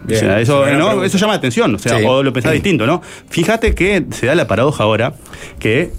Bien, 0.05 0.19
o 0.19 0.21
sea, 0.27 0.41
eso, 0.41 0.67
eso 1.05 1.19
llama 1.19 1.35
la 1.35 1.39
atención, 1.39 1.75
o 1.75 1.79
sea, 1.79 1.99
Sí. 1.99 2.05
o 2.07 2.23
lo 2.25 2.33
pensás 2.33 2.53
distinto, 2.53 2.87
¿no? 2.87 3.03
Fíjate 3.31 3.75
que 3.75 4.05
se 4.11 4.27
da 4.27 4.35
la 4.35 4.49
paradoja 4.49 4.83
ahora 4.83 5.15
que 5.61 5.93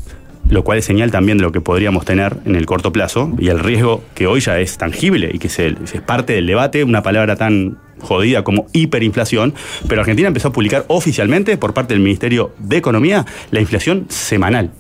lo 0.49 0.64
cual 0.64 0.78
es 0.78 0.86
señal 0.86 1.10
también 1.11 1.38
de 1.38 1.44
lo 1.44 1.52
que 1.52 1.61
podríamos 1.61 2.06
tener 2.06 2.38
en 2.45 2.56
el 2.56 2.65
corto 2.65 2.91
plazo 2.91 3.32
y 3.40 3.48
el 3.49 3.60
riesgo 3.60 4.03
que 4.14 4.28
hoy 4.28 4.40
ya 4.41 4.60
es 4.60 4.78
tangible 4.78 5.30
y 5.34 5.40
que 5.40 5.49
se- 5.49 5.76
es 5.84 6.02
parte 6.02 6.34
del 6.34 6.45
debate, 6.48 6.84
una 6.84 7.02
palabra 7.02 7.36
tan 7.36 7.78
jodida 8.02 8.44
como 8.44 8.68
hiperinflación, 8.74 9.53
pero 9.88 10.02
Argentina 10.02 10.28
empezó 10.28 10.49
a 10.49 10.52
publicar 10.52 10.84
oficialmente 10.90 11.57
por 11.57 11.74
parte 11.74 11.94
del 11.94 12.03
Ministerio 12.03 12.53
de 12.60 12.78
Economía 12.78 13.26
la 13.52 13.61
inflación 13.61 14.06
semanal. 14.10 14.72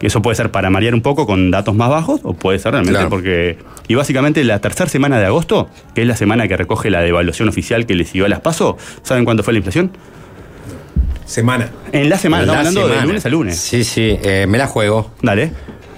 Eso 0.00 0.22
puede 0.22 0.36
ser 0.36 0.50
para 0.52 0.70
marear 0.70 0.94
un 0.94 1.00
poco 1.02 1.26
con 1.26 1.50
datos 1.50 1.74
más 1.74 1.88
bajos 1.90 2.20
o 2.22 2.32
puede 2.34 2.58
ser 2.58 2.72
realmente 2.72 2.94
Claro. 2.98 3.10
porque... 3.10 3.58
Y 3.88 3.94
básicamente 3.94 4.44
la 4.44 4.60
tercera 4.60 4.88
semana 4.88 5.18
de 5.18 5.26
agosto, 5.26 5.68
que 5.94 6.02
es 6.02 6.06
la 6.06 6.14
semana 6.16 6.46
que 6.46 6.56
recoge 6.56 6.90
la 6.90 7.00
devaluación 7.00 7.48
oficial 7.48 7.86
que 7.86 7.94
le 7.94 8.04
siguió 8.04 8.26
a 8.26 8.28
las 8.28 8.40
PASO, 8.40 8.76
¿saben 9.02 9.24
cuánto 9.24 9.42
fue 9.42 9.54
la 9.54 9.58
inflación? 9.58 9.90
Semana. 11.28 11.70
En 11.92 12.08
la 12.08 12.16
semana, 12.16 12.44
estamos 12.44 12.58
hablando 12.58 12.80
semana. 12.84 13.00
de 13.02 13.06
lunes 13.06 13.26
a 13.26 13.28
lunes. 13.28 13.56
Sí, 13.58 13.84
sí, 13.84 14.18
eh, 14.22 14.46
me 14.48 14.56
la 14.56 14.66
juego. 14.66 15.10
Dale. 15.20 15.52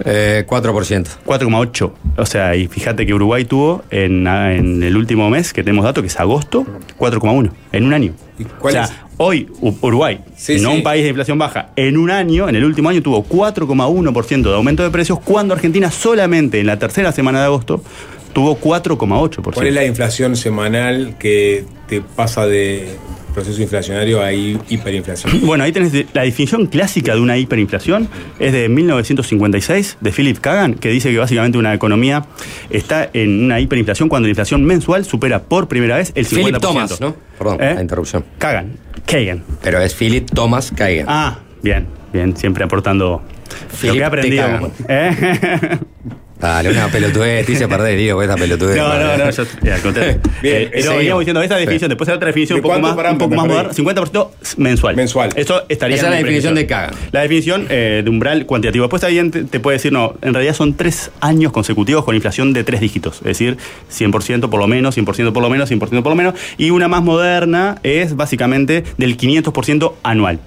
Eh, 0.05 0.45
4%. 0.49 1.07
4,8. 1.25 1.93
O 2.17 2.27
sea, 2.27 2.57
y 2.57 2.67
fíjate 2.67 3.07
que 3.07 3.15
Uruguay 3.15 3.45
tuvo 3.45 3.85
en, 3.91 4.27
en 4.27 4.83
el 4.83 4.97
último 4.97 5.31
mes, 5.31 5.53
que 5.53 5.63
tenemos 5.63 5.85
datos, 5.85 6.03
que 6.03 6.09
es 6.09 6.19
agosto, 6.19 6.67
4,1. 6.99 7.51
En 7.71 7.85
un 7.85 7.95
año. 7.95 8.13
¿Y 8.41 8.45
cuál 8.45 8.73
o 8.75 8.77
sea, 8.77 8.85
es? 8.87 8.93
hoy 9.19 9.47
Uruguay, 9.61 10.19
Sí, 10.37 10.59
no 10.61 10.71
sí. 10.73 10.77
un 10.79 10.83
país 10.83 11.05
de 11.05 11.11
inflación 11.11 11.39
baja, 11.39 11.69
en 11.77 11.97
un 11.97 12.11
año, 12.11 12.49
en 12.49 12.57
el 12.57 12.65
último 12.65 12.89
año 12.89 13.01
tuvo 13.01 13.25
4,1% 13.25 14.43
de 14.49 14.55
aumento 14.57 14.83
de 14.83 14.91
precios, 14.91 15.21
cuando 15.21 15.55
Argentina 15.55 15.91
solamente 15.93 16.59
en 16.59 16.67
la 16.67 16.79
tercera 16.79 17.13
semana 17.13 17.39
de 17.41 17.45
agosto 17.45 17.85
tuvo 18.33 18.59
4,8%. 18.59 19.53
¿Cuál 19.53 19.67
es 19.69 19.75
la 19.75 19.85
inflación 19.85 20.35
semanal 20.35 21.15
que 21.19 21.65
te 21.87 22.01
pasa 22.01 22.47
de 22.47 22.97
proceso 23.31 23.61
inflacionario 23.63 24.23
hay 24.23 24.59
hiperinflación. 24.69 25.41
Bueno, 25.51 25.65
ahí 25.65 25.73
tenés 25.73 25.93
la 26.13 26.23
definición 26.23 26.67
clásica 26.67 27.15
de 27.15 27.21
una 27.21 27.37
hiperinflación, 27.37 28.09
es 28.39 28.53
de 28.53 28.69
1956, 28.69 29.99
de 30.01 30.13
Philip 30.13 30.39
Kagan, 30.39 30.75
que 30.75 30.89
dice 30.91 31.11
que 31.11 31.19
básicamente 31.19 31.59
una 31.59 31.75
economía 31.75 32.25
está 32.71 33.11
en 33.13 33.45
una 33.45 33.61
hiperinflación 33.61 34.09
cuando 34.09 34.27
la 34.27 34.31
inflación 34.31 34.65
mensual 34.65 35.05
supera 35.05 35.43
por 35.43 35.69
primera 35.69 35.97
vez 35.97 36.13
el 36.15 36.27
50%. 36.27 36.45
Philip 36.45 36.59
Thomas, 36.61 37.01
¿no? 37.01 37.17
Perdón, 37.39 37.59
¿Eh? 37.61 37.75
la 37.75 37.83
interrupción. 37.83 38.25
Kagan. 38.39 38.77
Kagan. 39.07 39.43
Pero 39.63 39.81
es 39.81 39.95
Philip 39.95 40.31
Thomas 40.31 40.73
Kagan. 40.75 41.07
Ah, 41.09 41.39
bien, 41.63 41.87
bien, 42.13 42.37
siempre 42.37 42.65
aportando 42.65 43.23
lo 43.83 43.93
que 43.93 43.99
he 43.99 44.05
aprendido. 44.05 44.45
T. 44.45 44.53
Kagan. 44.53 44.73
¿Eh? 44.89 45.79
Dale, 46.41 46.71
una 46.71 46.89
pelotudez, 46.89 47.45
te 47.47 47.53
hice 47.53 47.69
perder, 47.69 48.13
con 48.13 48.23
esta 48.23 48.37
pelotudez. 48.37 48.77
No, 48.77 48.89
no, 48.99 49.17
no, 49.17 49.31
yo, 49.31 49.43
eh, 49.65 49.73
al 49.73 49.81
contrario. 49.83 50.21
Bien, 50.43 50.57
Eh, 50.57 50.69
pero 50.71 50.83
seguimos. 50.83 50.97
veníamos 50.99 51.21
diciendo 51.21 51.43
esta 51.43 51.55
Sí. 51.57 51.61
definición, 51.61 51.89
después 51.91 52.09
hay 52.09 52.17
otra 52.17 52.27
definición 52.29 52.57
¿De 52.57 52.61
un 52.61 52.63
poco 52.63 52.81
más, 52.81 53.13
un 53.13 53.19
poco 53.19 53.35
más 53.35 53.47
moderna, 53.47 53.73
50% 53.73 54.31
mensual. 54.57 54.97
Mensual. 54.97 55.31
Eso 55.37 55.63
estaría 55.69 55.97
Esa 55.97 56.07
es 56.07 56.11
la 56.13 56.17
definición 56.19 56.55
de. 56.55 56.67
Kagan. 56.67 56.95
La 57.13 57.21
definición 57.23 57.67
eh, 57.69 58.01
de 58.05 58.11
umbral 58.11 58.47
cuantitativo. 58.47 58.85
Después 58.85 59.05
alguien 59.05 59.31
te, 59.31 59.45
te 59.45 59.61
puede 59.61 59.77
decir, 59.77 59.93
no, 59.93 60.15
en 60.23 60.33
realidad 60.35 60.55
son 60.55 60.75
tres 60.75 61.11
años 61.21 61.53
consecutivos 61.53 62.05
con 62.05 62.15
inflación 62.15 62.53
de 62.53 62.65
tres 62.65 62.81
dígitos. 62.81 63.17
Es 63.19 63.25
decir, 63.25 63.57
100% 63.93 64.49
por 64.49 64.61
lo 64.61 64.67
menos, 64.67 64.97
100% 64.97 65.33
por 65.33 65.43
lo 65.43 65.51
menos, 65.51 65.71
100% 65.71 65.79
por 66.03 66.11
lo 66.13 66.15
menos. 66.15 66.35
Y 66.59 66.71
una 66.71 66.89
más 66.89 67.03
moderna 67.03 67.77
es 67.83 68.17
básicamente 68.17 68.85
del 68.97 69.17
500% 69.17 69.93
anual. 70.03 70.39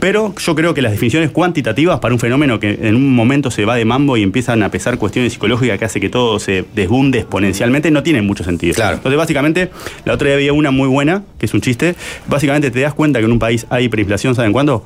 Pero 0.00 0.34
yo 0.38 0.54
creo 0.54 0.74
que 0.74 0.82
las 0.82 0.92
definiciones 0.92 1.30
cuantitativas 1.30 1.98
para 2.00 2.14
un 2.14 2.20
fenómeno 2.20 2.60
que 2.60 2.78
en 2.82 2.94
un 2.96 3.14
momento 3.14 3.50
se 3.50 3.64
va 3.64 3.76
de 3.76 3.84
mambo 3.84 4.16
y 4.16 4.22
empiezan 4.22 4.62
a 4.62 4.70
pesar 4.70 4.98
cuestiones 4.98 5.32
psicológicas 5.42 5.78
que 5.78 5.84
hace 5.84 6.00
que 6.00 6.08
todo 6.08 6.38
se 6.38 6.64
desbunde 6.74 7.18
exponencialmente, 7.18 7.90
no 7.90 8.02
tienen 8.02 8.24
mucho 8.24 8.44
sentido. 8.44 8.74
Claro. 8.74 8.96
Entonces, 8.96 9.18
básicamente, 9.18 9.70
la 10.04 10.14
otra 10.14 10.28
día 10.28 10.36
había 10.36 10.52
una 10.52 10.70
muy 10.70 10.86
buena, 10.86 11.24
que 11.38 11.46
es 11.46 11.54
un 11.54 11.60
chiste. 11.60 11.96
Básicamente, 12.28 12.70
te 12.70 12.80
das 12.80 12.94
cuenta 12.94 13.18
que 13.18 13.24
en 13.24 13.32
un 13.32 13.38
país 13.38 13.66
hay 13.68 13.86
hiperinflación, 13.86 14.36
¿saben 14.36 14.52
cuándo? 14.52 14.84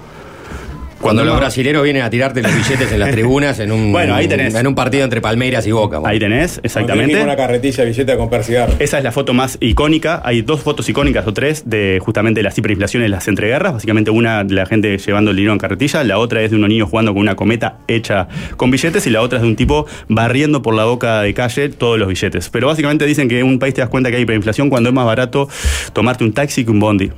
Cuando 1.06 1.24
los 1.24 1.38
brasileros 1.38 1.82
vienen 1.84 2.02
a 2.02 2.10
tirarte 2.10 2.42
los 2.42 2.54
billetes 2.54 2.90
en 2.92 2.98
las 2.98 3.10
tribunas 3.10 3.58
en 3.60 3.72
un, 3.72 3.92
Bueno, 3.96 4.14
ahí 4.14 4.28
tenés. 4.28 4.54
en 4.54 4.66
un 4.66 4.74
partido 4.74 5.04
entre 5.04 5.20
Palmeiras 5.20 5.66
y 5.66 5.72
Boca. 5.72 5.98
bueno. 5.98 6.12
Ahí 6.12 6.18
tenés, 6.18 6.60
exactamente. 6.62 7.22
una 7.22 7.36
carretilla 7.36 7.84
de 7.84 7.90
billete 7.90 8.12
a 8.12 8.16
comprar 8.16 8.44
cigarros. 8.44 8.76
Esa 8.78 8.98
es 8.98 9.04
la 9.04 9.12
foto 9.12 9.32
más 9.32 9.56
icónica. 9.60 10.20
Hay 10.24 10.42
dos 10.42 10.60
fotos 10.60 10.88
icónicas 10.88 11.26
o 11.26 11.32
tres 11.32 11.62
de 11.66 12.00
justamente 12.02 12.42
las 12.42 12.56
hiperinflaciones, 12.58 13.08
las 13.10 13.28
entreguerras. 13.28 13.72
Básicamente 13.74 14.10
una 14.10 14.44
de 14.44 14.54
la 14.54 14.66
gente 14.66 14.98
llevando 14.98 15.30
el 15.30 15.36
dinero 15.36 15.52
en 15.52 15.58
carretilla, 15.58 16.04
la 16.04 16.18
otra 16.18 16.42
es 16.42 16.50
de 16.50 16.56
unos 16.56 16.68
niños 16.68 16.88
jugando 16.90 17.12
con 17.12 17.22
una 17.22 17.36
cometa 17.36 17.78
hecha 17.88 18.28
con 18.56 18.70
billetes 18.70 19.06
y 19.06 19.10
la 19.10 19.22
otra 19.22 19.38
es 19.38 19.42
de 19.42 19.48
un 19.48 19.56
tipo 19.56 19.86
barriendo 20.08 20.62
por 20.62 20.74
la 20.74 20.84
boca 20.84 21.22
de 21.22 21.34
calle 21.34 21.68
todos 21.68 21.98
los 21.98 22.08
billetes. 22.08 22.48
Pero 22.50 22.66
básicamente 22.66 23.06
dicen 23.06 23.28
que 23.28 23.38
en 23.40 23.46
un 23.46 23.58
país 23.58 23.74
te 23.74 23.80
das 23.80 23.90
cuenta 23.90 24.10
que 24.10 24.16
hay 24.16 24.22
hiperinflación 24.22 24.70
cuando 24.70 24.88
es 24.88 24.94
más 24.94 25.06
barato 25.06 25.48
tomarte 25.92 26.24
un 26.24 26.32
taxi 26.32 26.64
que 26.64 26.70
un 26.70 26.80
bondi. 26.80 27.10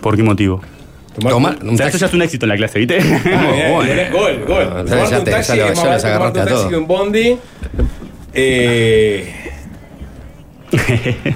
¿Por 0.00 0.16
qué 0.16 0.22
motivo? 0.22 0.60
Tomar 1.20 1.58
un 1.62 1.76
taxi. 1.76 1.96
eso 1.96 1.98
ya 1.98 2.06
es 2.06 2.14
un 2.14 2.22
éxito 2.22 2.46
en 2.46 2.48
la 2.50 2.56
clase, 2.56 2.78
¿viste? 2.78 2.98
Ah, 3.00 4.08
Gol, 4.12 4.44
gol. 4.46 4.84
Tomarte 4.86 5.18
un 5.18 5.24
taxi 5.24 5.58
tomarte 5.74 6.40
un 6.40 6.46
taxi 6.46 6.74
un 6.74 6.86
bondi. 6.86 7.36
Eh, 8.34 9.34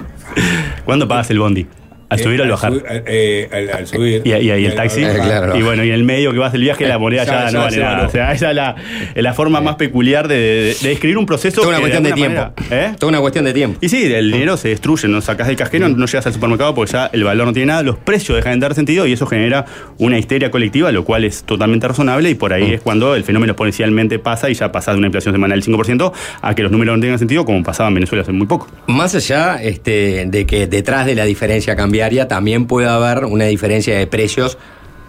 ¿Cuándo 0.84 1.06
pagas 1.06 1.30
el 1.30 1.38
bondi? 1.38 1.66
¿Al 2.08 2.18
subir 2.20 2.40
o 2.40 2.44
al 2.44 2.48
eh, 2.48 2.52
bajar? 2.52 2.72
su- 2.72 2.82
eh, 3.06 3.48
al, 3.52 3.70
al 3.78 3.86
subir. 3.86 4.22
Y, 4.24 4.28
y 4.30 4.50
ahí 4.50 4.64
el 4.66 4.74
taxi. 4.74 5.02
Eh, 5.02 5.12
claro. 5.14 5.56
Y 5.56 5.62
bueno, 5.62 5.82
y 5.84 5.88
en 5.88 5.94
el 5.94 6.04
medio 6.04 6.32
que 6.32 6.38
vas 6.38 6.52
del 6.52 6.62
viaje, 6.62 6.86
la 6.86 6.98
moneda 6.98 7.24
ya, 7.24 7.32
Ya, 7.32 7.44
no 7.46 7.50
ya 7.50 7.58
vale 7.60 7.76
nada. 7.78 8.06
O 8.06 8.10
sea, 8.10 8.32
esa 8.32 8.50
es 8.50 8.56
la, 8.56 8.76
es 9.14 9.22
la 9.22 9.34
forma 9.34 9.60
más 9.60 9.76
peculiar 9.76 10.28
de, 10.28 10.36
de- 10.36 10.74
de 10.74 10.88
describir 10.88 11.18
un 11.18 11.26
proceso. 11.26 11.56
Toda 11.62 11.68
una 11.70 11.80
cuestión 11.80 12.02
de 12.04 12.12
tiempo. 12.12 12.40
manera- 12.40 12.52
¿eh? 12.70 12.94
Toda 12.98 13.10
una 13.10 13.20
cuestión 13.20 13.44
de 13.44 13.52
tiempo. 13.52 13.78
Y 13.80 13.88
sí, 13.88 14.04
el 14.12 14.30
dinero 14.30 14.56
se 14.56 14.68
destruye, 14.68 15.08
no 15.08 15.20
sacas 15.20 15.46
del 15.48 15.56
cajero, 15.56 15.88
no 15.88 16.06
llegas 16.06 16.26
al 16.26 16.32
supermercado 16.32 16.74
porque 16.74 16.92
ya 16.92 17.10
el 17.12 17.24
valor 17.24 17.46
no 17.46 17.52
tiene 17.52 17.66
nada, 17.66 17.82
los 17.82 17.96
precios 17.96 18.36
dejan 18.36 18.60
de 18.60 18.64
dar 18.66 18.74
sentido 18.74 19.06
y 19.06 19.12
eso 19.12 19.26
genera 19.26 19.64
una 19.98 20.18
histeria 20.18 20.50
colectiva, 20.50 20.92
lo 20.92 21.04
cual 21.04 21.24
es 21.24 21.42
totalmente 21.44 21.88
razonable 21.88 22.30
y 22.30 22.34
por 22.34 22.52
ahí 22.52 22.74
es 22.74 22.80
cuando 22.80 23.14
el 23.14 23.24
fenómeno 23.24 23.52
exponencialmente 23.52 24.18
pasa 24.18 24.48
y 24.50 24.54
ya 24.54 24.70
pasa 24.72 24.92
de 24.92 24.98
una 24.98 25.06
inflación 25.08 25.34
semanal 25.34 25.60
del 25.60 25.74
5% 25.74 26.12
a 26.42 26.54
que 26.54 26.62
los 26.62 26.70
números 26.72 26.96
no 26.96 27.00
tengan 27.00 27.18
sentido 27.18 27.44
como 27.44 27.62
pasaba 27.62 27.88
en 27.88 27.94
Venezuela 27.94 28.22
hace 28.22 28.32
muy 28.32 28.46
poco. 28.46 28.68
Más 28.86 29.14
allá 29.14 29.62
este, 29.62 30.26
de 30.26 30.46
que 30.46 30.66
detrás 30.66 31.06
de 31.06 31.14
la 31.14 31.24
diferencia 31.24 31.74
cambiaria 31.96 32.28
también 32.28 32.66
puede 32.66 32.88
haber 32.88 33.24
una 33.24 33.44
diferencia 33.46 33.96
de 33.98 34.06
precios 34.06 34.58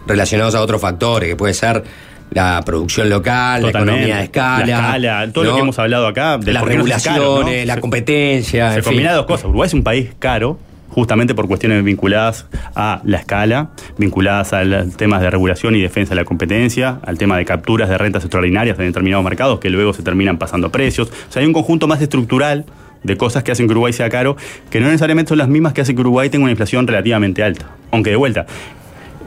relacionados 0.07 0.55
a 0.55 0.61
otros 0.61 0.79
factores, 0.79 1.27
que 1.27 1.35
puede 1.35 1.53
ser 1.53 1.83
la 2.31 2.61
producción 2.65 3.09
local, 3.09 3.61
la 3.63 3.69
economía 3.69 4.17
de 4.17 4.23
escala, 4.23 4.65
La 4.65 4.75
escala, 4.95 5.31
todo 5.33 5.43
lo 5.43 5.55
que 5.55 5.59
hemos 5.61 5.79
hablado 5.79 6.07
acá, 6.07 6.37
del 6.37 6.53
las 6.53 6.63
caro, 6.63 6.75
regulaciones, 6.75 7.59
¿no? 7.61 7.65
la 7.65 7.73
Se- 7.75 7.81
competencia, 7.81 8.69
Se 8.71 8.77
en 8.77 8.83
fin. 8.83 8.93
combina 8.93 9.13
dos 9.13 9.25
cosas. 9.25 9.45
Uruguay 9.47 9.67
es 9.67 9.73
un 9.73 9.83
país 9.83 10.09
caro, 10.17 10.57
justamente 10.89 11.35
por 11.35 11.47
cuestiones 11.47 11.83
vinculadas 11.83 12.45
a 12.75 13.01
la 13.03 13.17
escala, 13.17 13.69
vinculadas 13.97 14.53
a 14.53 14.63
los 14.63 14.95
temas 14.95 15.21
de 15.21 15.29
regulación 15.29 15.75
y 15.75 15.81
defensa 15.81 16.11
de 16.11 16.21
la 16.21 16.25
competencia, 16.25 16.99
al 17.05 17.17
tema 17.17 17.37
de 17.37 17.43
capturas 17.43 17.89
de 17.89 17.97
rentas 17.97 18.23
extraordinarias 18.23 18.79
en 18.79 18.85
determinados 18.85 19.25
mercados 19.25 19.59
que 19.59 19.69
luego 19.69 19.91
se 19.93 20.03
terminan 20.03 20.37
pasando 20.37 20.69
precios. 20.71 21.09
O 21.09 21.31
sea, 21.31 21.41
hay 21.41 21.47
un 21.47 21.53
conjunto 21.53 21.87
más 21.87 22.01
estructural 22.01 22.65
de 23.07 23.17
cosas 23.17 23.43
que 23.43 23.51
hacen 23.51 23.65
que 23.65 23.71
Uruguay 23.71 23.93
sea 23.93 24.09
caro, 24.09 24.37
que 24.69 24.79
no 24.79 24.85
necesariamente 24.87 25.29
son 25.29 25.39
las 25.39 25.47
mismas 25.47 25.73
que 25.73 25.81
hacen 25.81 25.95
que 25.95 26.01
Uruguay 26.01 26.29
tenga 26.29 26.43
una 26.43 26.51
inflación 26.51 26.85
relativamente 26.85 27.41
alta. 27.41 27.71
Aunque 27.89 28.11
de 28.11 28.17
vuelta, 28.17 28.45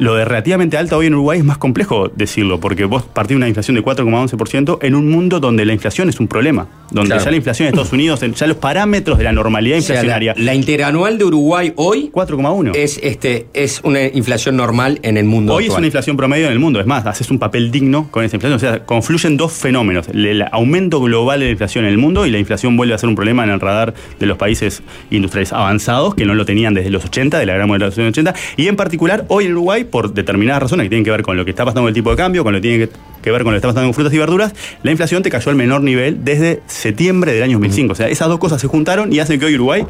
lo 0.01 0.15
de 0.17 0.25
relativamente 0.25 0.77
alta 0.77 0.97
hoy 0.97 1.07
en 1.07 1.15
Uruguay 1.15 1.39
es 1.39 1.45
más 1.45 1.59
complejo 1.59 2.09
decirlo, 2.09 2.59
porque 2.59 2.85
vos 2.87 3.03
partís 3.03 3.31
de 3.31 3.37
una 3.37 3.49
inflación 3.49 3.77
de 3.77 3.85
4,11% 3.85 4.79
en 4.83 4.95
un 4.95 5.11
mundo 5.11 5.41
donde 5.41 5.65
la 5.65 5.73
inflación 5.73 6.09
es 6.09 6.19
un 6.21 6.27
problema, 6.27 6.67
donde 6.91 7.11
Claro. 7.11 7.25
ya 7.25 7.31
la 7.31 7.37
inflación 7.37 7.67
en 7.69 7.75
Estados 7.75 7.93
Unidos, 7.93 8.21
ya 8.21 8.47
los 8.47 8.57
parámetros 8.57 9.19
de 9.19 9.25
la 9.25 9.33
normalidad 9.33 9.79
O 9.79 9.83
sea, 9.83 9.97
la, 9.97 10.01
inflacionaria, 10.01 10.35
la 10.37 10.55
interanual 10.55 11.19
de 11.19 11.25
Uruguay 11.25 11.73
hoy 11.77 12.11
4,1. 12.13 12.73
es, 12.75 12.99
este, 13.03 13.47
es 13.55 13.81
una 13.85 14.05
inflación 14.07 14.57
normal 14.57 14.99
en 15.03 15.17
el 15.17 15.25
mundo 15.25 15.55
Hoy 15.55 15.67
es 15.67 15.71
una 15.77 15.87
inflación 15.87 16.17
promedio 16.17 16.47
en 16.47 16.53
el 16.53 16.59
mundo. 16.59 16.81
Es 16.81 16.87
más, 16.87 17.07
haces 17.07 17.31
un 17.31 17.39
papel 17.39 17.71
digno 17.71 18.09
con 18.11 18.25
esa 18.25 18.37
inflación. 18.37 18.57
O 18.57 18.59
sea, 18.59 18.85
confluyen 18.87 19.37
dos 19.37 19.53
fenómenos. 19.53 20.09
El, 20.09 20.27
el 20.27 20.45
aumento 20.51 21.01
global 21.01 21.41
de 21.41 21.47
la 21.47 21.51
inflación 21.53 21.85
en 21.85 21.91
el 21.91 21.99
mundo 21.99 22.27
y 22.27 22.31
la 22.31 22.39
inflación 22.39 22.77
vuelve 22.77 22.95
a 22.95 22.99
ser 22.99 23.09
un 23.09 23.15
problema 23.15 23.45
en 23.45 23.51
el 23.51 23.61
radar 23.61 23.95
de 24.19 24.27
los 24.27 24.39
países 24.39 24.83
industriales 25.11 25.53
avanzados 25.53 26.15
que 26.15 26.25
no 26.25 26.35
lo 26.35 26.45
tenían 26.45 26.75
desde 26.75 26.91
los 26.91 27.05
80, 27.05 27.39
de 27.39 27.47
la 27.47 27.55
gran 27.55 27.69
moderación 27.69 28.05
de 28.05 28.11
los 28.11 28.19
80. 28.19 28.35
Y 28.57 28.69
en 28.69 28.77
particular, 28.77 29.25
hoy 29.29 29.47
en 29.47 29.53
Uruguay, 29.53 29.85
por 29.91 30.13
determinadas 30.13 30.63
razones 30.63 30.85
que 30.85 30.91
tienen 30.91 31.05
que 31.05 31.11
ver 31.11 31.23
con 31.23 31.37
lo 31.37 31.45
que 31.45 31.51
está 31.51 31.65
pasando 31.65 31.83
con 31.83 31.89
el 31.89 31.95
tipo 31.95 32.11
de 32.11 32.17
cambio, 32.17 32.45
con 32.45 32.53
lo 32.53 32.59
que 32.59 32.69
tiene 32.69 32.89
que, 33.23 33.31
ver 33.31 33.43
con 33.43 33.53
lo 33.53 33.57
que 33.57 33.57
está 33.57 33.69
pasando 33.69 33.89
con 33.89 33.95
frutas 33.95 34.13
y 34.13 34.19
verduras, 34.19 34.55
la 34.83 34.91
inflación 34.91 35.23
te 35.23 35.31
cayó 35.31 35.51
al 35.51 35.57
menor 35.57 35.83
nivel 35.83 36.25
desde 36.25 36.63
septiembre 36.67 37.33
del 37.33 37.43
año 37.43 37.59
2005. 37.59 37.93
O 37.93 37.97
sea, 37.97 38.09
esas 38.09 38.29
dos 38.29 38.39
cosas 38.39 38.61
se 38.61 38.67
juntaron 38.67 39.13
y 39.13 39.19
hacen 39.19 39.39
que 39.39 39.47
hoy 39.47 39.55
Uruguay 39.55 39.87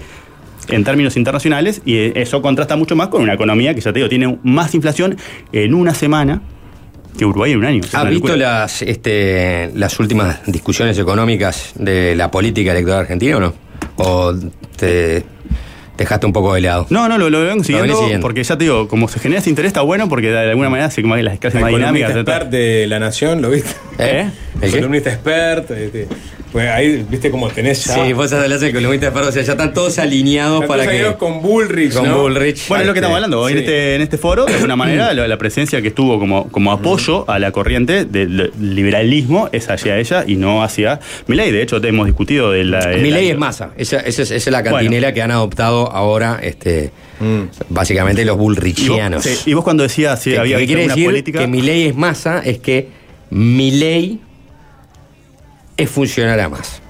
en 0.69 0.85
términos 0.85 1.17
internacionales 1.17 1.83
y 1.85 2.19
eso 2.19 2.43
contrasta 2.43 2.77
mucho 2.77 2.97
más 2.97 3.09
con 3.09 3.23
una 3.23 3.35
economía 3.35 3.75
que 3.75 3.81
ya 3.81 3.93
te 3.93 3.99
digo 3.99 4.09
tiene 4.09 4.39
más 4.43 4.75
inflación 4.75 5.17
en 5.53 5.75
una 5.75 5.95
semana 5.95 6.43
que 7.19 7.25
Uruguay 7.25 7.53
en 7.53 7.59
un 7.59 7.65
año. 7.65 7.83
¿Has 7.93 8.09
visto 8.09 8.37
las, 8.37 8.83
este, 8.83 9.71
las 9.75 9.99
últimas 9.99 10.41
discusiones 10.47 10.99
económicas 10.99 11.73
de 11.77 12.15
la 12.15 12.31
política 12.31 12.71
electoral 12.73 13.01
argentina 13.01 13.37
o 13.37 13.41
no? 13.41 13.55
¿O 13.97 14.35
te 14.77 15.25
dejaste 16.01 16.27
un 16.27 16.33
poco 16.33 16.55
de 16.55 16.61
lado? 16.63 16.87
No, 16.91 17.09
no, 17.09 17.17
lo, 17.19 17.31
lo 17.31 17.41
vengo 17.45 17.63
siguiendo, 17.65 17.97
porque 18.21 18.43
ya 18.43 18.57
te 18.59 18.65
digo, 18.65 18.89
como 18.89 19.09
se 19.09 19.21
genera 19.21 19.41
ese 19.41 19.51
interés 19.51 19.69
está 19.71 19.83
bueno 19.83 20.09
porque 20.09 20.31
de 20.31 20.51
alguna 20.51 20.69
manera 20.71 20.91
se 20.91 21.03
como 21.03 21.15
que 21.15 21.23
las 21.23 21.39
clases 21.39 21.57
El 21.59 21.63
más 21.63 21.71
dinámicas. 21.73 22.11
columnista 22.11 22.33
expert 22.37 22.51
de 22.51 22.87
La 22.87 22.99
Nación, 22.99 23.43
¿lo 23.43 23.51
viste? 23.51 23.71
¿Eh? 23.99 24.29
¿El 24.61 24.65
El 24.69 24.71
columnista 24.73 25.11
expert. 25.13 25.71
este, 25.71 26.09
pues 26.53 26.69
ahí, 26.69 27.07
viste 27.09 27.31
cómo 27.31 27.49
tenés 27.49 27.85
ya. 27.85 27.95
Sí, 28.05 28.13
vos 28.13 28.33
hablas 28.33 28.61
de 28.61 28.73
columnista, 28.73 29.13
pero 29.15 29.29
o 29.29 29.33
sea, 29.33 29.41
ya 29.43 29.53
están 29.53 29.73
todos 29.73 30.01
alineados 30.01 30.65
para 30.67 30.85
que. 30.85 31.15
con 31.17 31.41
Bullrich, 31.43 31.95
con 31.95 32.09
¿no? 32.09 32.23
Bullrich. 32.23 32.67
Bueno, 32.67 32.83
es 32.83 32.87
lo 32.89 32.93
que 32.93 32.99
estamos 32.99 33.15
hablando. 33.15 33.49
En, 33.49 33.55
sí. 33.55 33.61
este, 33.61 33.95
en 33.95 34.03
este 34.03 34.19
foro, 34.19 34.47
de 34.47 34.55
alguna 34.55 34.75
manera, 34.75 35.15
la, 35.15 35.29
la 35.29 35.39
presencia 35.39 35.81
que 35.81 35.89
estuvo 35.89 36.19
como, 36.19 36.49
como 36.51 36.73
apoyo 36.73 37.25
a 37.31 37.39
la 37.39 37.53
corriente 37.53 38.05
del 38.05 38.51
liberalismo 38.59 39.49
es 39.53 39.71
hacia 39.71 39.97
ella 39.99 40.25
y 40.27 40.35
no 40.37 40.65
hacia 40.65 40.99
Milei. 41.29 41.53
De 41.53 41.63
hecho, 41.63 41.81
te 41.81 41.89
hemos 41.89 42.07
discutido 42.07 42.51
de 42.51 42.65
la. 42.65 42.85
de 42.85 42.97
Mi 42.97 43.11
ley 43.13 43.27
la- 43.27 43.33
es 43.35 43.39
masa. 43.39 43.71
Esa, 43.77 43.99
esa 44.01 44.23
es, 44.23 44.31
esa 44.33 44.35
es 44.35 44.47
la 44.49 44.65
cantinela 44.65 45.15
que 45.15 45.23
han 45.23 45.31
adoptado 45.31 45.90
ahora, 45.93 46.39
este, 46.43 46.91
básicamente 47.69 48.25
los 48.25 48.35
Y 48.35 48.39
vos, 48.39 48.45
bullrichianos. 48.47 49.23
sí, 49.25 49.51
y 49.51 49.55
vos 49.55 49.65
cuando 49.65 49.83
decías 49.83 50.21
si 50.23 50.31
Que- 50.31 50.39
había 50.39 50.59
que 50.59 50.67
quiere 50.67 50.89
decir 50.89 51.05
política. 51.07 51.39
que 51.41 51.47
mi 51.47 51.61
ley 51.63 51.87
es 51.89 51.95
masa, 51.97 52.41
es 52.45 52.59
que 52.59 52.89
mi 53.31 53.71
ley 53.71 54.21
es 55.77 55.91
funcional 55.91 56.39
a 56.41 56.49
más. 56.49 56.81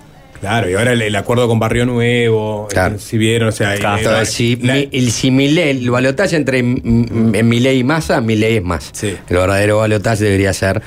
Claro, 0.41 0.71
y 0.71 0.75
ahora 0.75 0.93
el, 0.93 1.03
el 1.03 1.15
acuerdo 1.17 1.47
con 1.49 1.59
Barrio 1.59 1.85
Nuevo. 1.85 2.67
Claro. 2.71 2.95
eh, 2.95 2.99
Si 2.99 3.19
vieron, 3.19 3.51
o 3.51 3.53
sea. 3.53 3.75
Claro, 3.77 3.99
eh, 3.99 4.01
Entonces, 4.05 4.31
si, 4.35 4.57
la- 4.57 4.75
mi, 4.75 4.89
el, 4.91 5.11
si 5.11 5.31
mi 5.31 5.49
ley, 5.49 5.69
el 5.71 5.91
balotaje 5.91 6.35
entre 6.37 6.63
mi 6.63 7.61
ley 7.61 7.81
y 7.81 7.85
masa, 7.85 8.23
mi 8.23 8.37
ley 8.37 8.57
es 8.57 8.63
más. 8.63 8.89
Sí. 8.93 9.09
El 9.29 9.37
verdadero 9.37 9.79
balotaje 9.79 10.25
debería 10.25 10.55
ser 10.55 10.81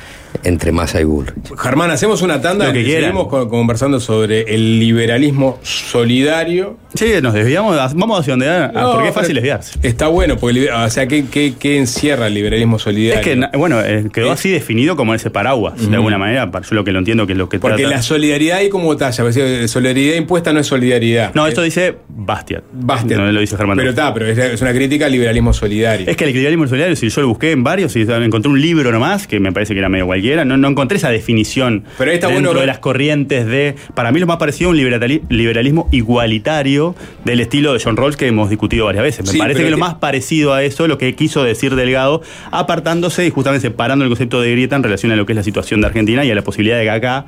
entre 0.43 0.71
Massa 0.71 0.99
y 1.01 1.03
Bullrich. 1.03 1.35
Germán, 1.57 1.91
hacemos 1.91 2.21
una 2.21 2.41
tanda 2.41 2.67
Lo 2.67 2.73
que 2.73 2.81
y 2.81 2.85
quieran. 2.85 3.03
seguimos 3.11 3.27
con- 3.27 3.49
conversando 3.49 3.99
sobre 3.99 4.41
el 4.53 4.79
liberalismo 4.79 5.59
solidario. 5.63 6.77
Sí, 6.93 7.05
nos 7.21 7.33
desviamos, 7.33 7.75
vamos 7.95 8.19
hacia 8.19 8.33
donde 8.33 8.49
ah, 8.49 8.71
No, 8.73 8.91
porque 8.93 9.09
es 9.09 9.13
fácil 9.15 9.35
desviarse. 9.35 9.79
Está 9.81 10.07
bueno, 10.07 10.37
porque, 10.37 10.69
o 10.71 10.89
sea, 10.89 11.07
¿qué, 11.07 11.25
qué, 11.31 11.53
qué 11.57 11.77
encierra 11.77 12.27
el 12.27 12.33
liberalismo 12.33 12.77
solidario? 12.77 13.19
Es 13.21 13.25
que, 13.49 13.57
bueno, 13.57 13.81
eh, 13.81 14.05
quedó 14.13 14.31
así 14.31 14.49
definido 14.51 14.95
como 14.95 15.13
ese 15.15 15.29
paraguas, 15.29 15.89
de 15.89 15.95
alguna 15.95 16.17
manera, 16.17 16.49
yo 16.51 16.75
lo 16.75 16.83
que 16.83 16.91
lo 16.91 16.99
entiendo 16.99 17.25
que 17.25 17.33
es 17.33 17.37
lo 17.37 17.49
que 17.49 17.59
Porque 17.59 17.83
trata- 17.83 17.95
la 17.97 18.01
solidaridad 18.01 18.57
hay 18.59 18.69
como 18.69 18.95
talla, 18.97 19.23
eh, 19.35 19.67
solidaridad 19.67 20.15
impuesta 20.15 20.53
no 20.53 20.59
es 20.59 20.67
solidaridad. 20.67 21.33
No, 21.33 21.45
Eh, 21.45 21.49
esto 21.49 21.61
dice 21.61 21.95
Bastiat. 22.09 22.63
Bastiat. 22.71 23.19
No 23.19 23.31
lo 23.31 23.39
dice 23.39 23.57
Germán. 23.57 23.77
Pero 23.77 23.89
está, 23.91 24.13
pero 24.13 24.27
es, 24.27 24.61
una 24.61 24.73
crítica 24.73 25.05
al 25.07 25.11
liberalismo 25.11 25.53
solidario. 25.53 26.07
Es 26.09 26.15
que 26.17 26.23
el 26.25 26.29
equilibrio 26.31 26.67
solidario, 26.67 26.95
si 26.95 27.09
yo 27.09 27.21
lo 27.21 27.27
busqué 27.29 27.51
en 27.51 27.63
varios 27.63 27.95
y 27.95 28.01
encontré 28.01 28.51
un 28.51 28.61
libro 28.61 28.91
nomás, 28.91 29.27
que 29.27 29.39
me 29.39 29.51
parece 29.51 29.73
que 29.73 29.79
era 29.79 29.89
medio 29.89 30.05
no, 30.45 30.57
no 30.57 30.67
encontré 30.67 30.97
esa 30.97 31.09
definición 31.09 31.83
Pero 31.97 32.11
ahí 32.11 32.15
está 32.15 32.27
dentro 32.27 32.47
bueno- 32.49 32.61
de 32.61 32.67
las 32.67 32.79
corrientes 32.79 33.45
de. 33.45 33.75
Para 33.93 34.11
mí 34.11 34.19
lo 34.19 34.27
más 34.27 34.37
parecido 34.37 34.69
a 34.69 34.71
un 34.73 34.77
liberali- 34.77 35.21
liberalismo 35.29 35.87
igualitario 35.91 36.95
del 37.25 37.39
estilo 37.39 37.73
de 37.73 37.79
John 37.83 37.97
Rawls 37.97 38.15
que 38.17 38.27
hemos 38.27 38.49
discutido 38.49 38.85
varias 38.85 39.03
veces. 39.03 39.25
Me 39.25 39.31
Sí, 39.31 39.37
parece 39.37 39.63
que 39.63 39.69
lo 39.69 39.77
más 39.77 39.95
parecido 39.95 40.53
a 40.53 40.63
eso, 40.63 40.87
lo 40.87 40.97
que 40.97 41.13
quiso 41.15 41.43
decir 41.43 41.75
Delgado, 41.75 42.21
apartándose 42.51 43.25
y 43.25 43.29
justamente 43.29 43.67
separando 43.67 44.03
el 44.05 44.09
concepto 44.09 44.41
de 44.41 44.51
grieta 44.51 44.75
en 44.75 44.83
relación 44.83 45.11
a 45.11 45.15
lo 45.15 45.25
que 45.25 45.33
es 45.33 45.37
la 45.37 45.43
situación 45.43 45.81
de 45.81 45.87
Argentina 45.87 46.23
y 46.25 46.31
a 46.31 46.35
la 46.35 46.41
posibilidad 46.43 46.77
de 46.77 46.83
que 46.83 46.89
acá 46.89 47.25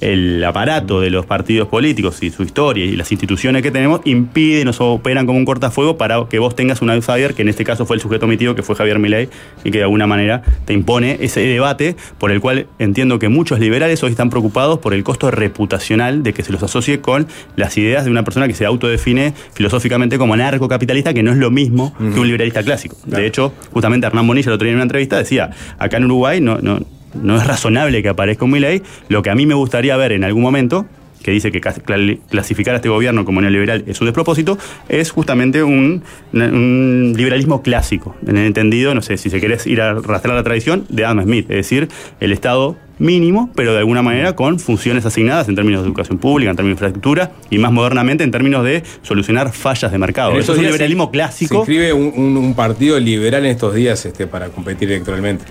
el 0.00 0.44
aparato 0.44 1.00
de 1.00 1.10
los 1.10 1.26
partidos 1.26 1.68
políticos 1.68 2.22
y 2.22 2.30
su 2.30 2.42
historia 2.42 2.84
y 2.84 2.96
las 2.96 3.10
instituciones 3.12 3.62
que 3.62 3.70
tenemos 3.70 4.00
impiden 4.04 4.68
o 4.68 4.92
operan 4.92 5.26
como 5.26 5.38
un 5.38 5.44
cortafuego 5.44 5.96
para 5.96 6.26
que 6.28 6.38
vos 6.38 6.54
tengas 6.54 6.82
un 6.82 6.90
outsider, 6.90 7.34
que 7.34 7.42
en 7.42 7.48
este 7.48 7.64
caso 7.64 7.86
fue 7.86 7.96
el 7.96 8.02
sujeto 8.02 8.26
omitido, 8.26 8.54
que 8.54 8.62
fue 8.62 8.76
Javier 8.76 8.98
Milei, 8.98 9.28
y 9.64 9.70
que 9.70 9.78
de 9.78 9.84
alguna 9.84 10.06
manera 10.06 10.42
te 10.64 10.72
impone 10.72 11.18
ese 11.20 11.40
debate 11.40 11.96
por 12.18 12.30
el 12.30 12.40
cual 12.40 12.66
entiendo 12.78 13.18
que 13.18 13.28
muchos 13.28 13.58
liberales 13.58 14.02
hoy 14.02 14.10
están 14.10 14.30
preocupados 14.30 14.78
por 14.78 14.94
el 14.94 15.02
costo 15.04 15.30
reputacional 15.30 16.22
de 16.22 16.32
que 16.32 16.42
se 16.42 16.52
los 16.52 16.62
asocie 16.62 17.00
con 17.00 17.26
las 17.56 17.76
ideas 17.78 18.04
de 18.04 18.10
una 18.10 18.24
persona 18.24 18.46
que 18.48 18.54
se 18.54 18.66
autodefine 18.66 19.34
filosóficamente 19.52 20.18
como 20.18 20.34
anarcocapitalista, 20.34 21.14
que 21.14 21.22
no 21.22 21.32
es 21.32 21.38
lo 21.38 21.50
mismo 21.50 21.94
que 21.98 22.20
un 22.20 22.26
liberalista 22.26 22.62
clásico. 22.62 22.96
De 23.06 23.26
hecho, 23.26 23.52
justamente 23.72 24.06
Hernán 24.06 24.26
Bonilla 24.26 24.48
el 24.48 24.54
otro 24.54 24.64
día 24.64 24.72
en 24.72 24.76
una 24.76 24.84
entrevista 24.84 25.16
decía, 25.18 25.50
acá 25.78 25.96
en 25.96 26.04
Uruguay 26.04 26.40
no, 26.40 26.58
no, 26.60 26.80
no 27.22 27.36
es 27.36 27.46
razonable 27.46 28.02
que 28.02 28.08
aparezca 28.08 28.44
un 28.44 28.50
Milei, 28.52 28.82
lo 29.08 29.22
que 29.22 29.30
a 29.30 29.34
mí 29.34 29.46
me 29.46 29.54
gustaría 29.54 29.96
ver 29.96 30.12
en 30.12 30.24
algún 30.24 30.42
momento 30.42 30.86
que 31.22 31.32
dice 31.32 31.50
que 31.50 31.60
clasificar 31.60 32.74
a 32.74 32.76
este 32.76 32.88
gobierno 32.88 33.24
como 33.24 33.40
neoliberal 33.40 33.82
es 33.88 34.00
un 34.00 34.06
despropósito, 34.06 34.58
es 34.88 35.10
justamente 35.10 35.64
un, 35.64 36.04
un 36.32 37.14
liberalismo 37.16 37.62
clásico, 37.62 38.14
en 38.26 38.36
el 38.36 38.46
entendido, 38.46 38.94
no 38.94 39.02
sé, 39.02 39.16
si 39.16 39.28
se 39.30 39.40
querés 39.40 39.66
ir 39.66 39.80
a 39.80 39.94
rastrear 39.94 40.36
la 40.36 40.44
tradición, 40.44 40.84
de 40.88 41.04
Adam 41.04 41.22
Smith, 41.24 41.46
es 41.50 41.56
decir, 41.56 41.88
el 42.20 42.30
Estado 42.32 42.76
mínimo, 42.98 43.50
pero 43.56 43.72
de 43.72 43.78
alguna 43.80 44.02
manera 44.02 44.34
con 44.36 44.58
funciones 44.60 45.04
asignadas 45.04 45.48
en 45.48 45.54
términos 45.56 45.82
de 45.82 45.88
educación 45.88 46.18
pública, 46.18 46.50
en 46.50 46.56
términos 46.56 46.78
de 46.80 46.86
infraestructura 46.86 47.32
y 47.50 47.58
más 47.58 47.72
modernamente 47.72 48.22
en 48.24 48.30
términos 48.30 48.64
de 48.64 48.84
solucionar 49.02 49.52
fallas 49.52 49.90
de 49.92 49.98
mercado. 49.98 50.38
Eso 50.38 50.52
es 50.52 50.58
un 50.60 50.64
liberalismo 50.66 51.06
se- 51.06 51.10
clásico. 51.10 51.54
Se 51.54 51.72
inscribe 51.72 51.92
un, 51.92 52.12
un- 52.16 52.36
un 52.36 52.54
partido 52.54 52.98
liberal 53.00 53.44
en 53.44 53.50
estos 53.50 53.74
días 53.74 54.06
este, 54.06 54.26
para 54.26 54.48
competir 54.48 54.90
electoralmente. 54.92 55.44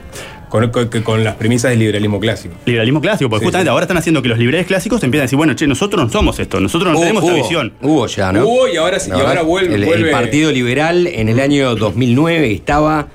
Con, 0.72 0.88
con- 0.88 1.02
con 1.04 1.24
las 1.24 1.36
premisas 1.36 1.72
del 1.72 1.80
liberalismo 1.80 2.20
clásico. 2.20 2.56
Liberalismo 2.66 3.02
clásico, 3.02 3.30
porque 3.30 3.42
Sí, 3.42 3.46
justamente 3.48 3.68
sí. 3.70 3.72
ahora 3.72 3.84
están 3.84 3.98
haciendo 3.98 4.22
que 4.22 4.30
los 4.30 4.38
liberales 4.38 4.68
clásicos 4.68 5.04
empiezan 5.04 5.24
a 5.24 5.26
decir, 5.26 5.38
bueno, 5.38 5.54
che, 5.56 5.68
nosotros 5.68 6.04
no 6.04 6.10
somos 6.12 6.40
esto, 6.40 6.60
nosotros 6.60 6.94
no 6.94 7.00
tenemos 7.00 7.24
esta 7.24 7.36
hubo- 7.36 7.42
visión. 7.44 7.74
Hubo 7.82 8.08
ya, 8.08 8.32
¿no? 8.32 8.46
Hubo 8.46 8.68
y 8.68 8.78
ahora 8.78 9.00
sí- 9.00 9.10
y 9.10 9.14
ahora 9.20 9.42
vuelve- 9.44 9.76
El, 9.76 10.12
Partido 10.12 10.52
Liberal 10.52 11.08
en 11.08 11.30
el 11.30 11.40
año 11.40 11.76
2009 11.76 12.52
estaba 12.54 13.08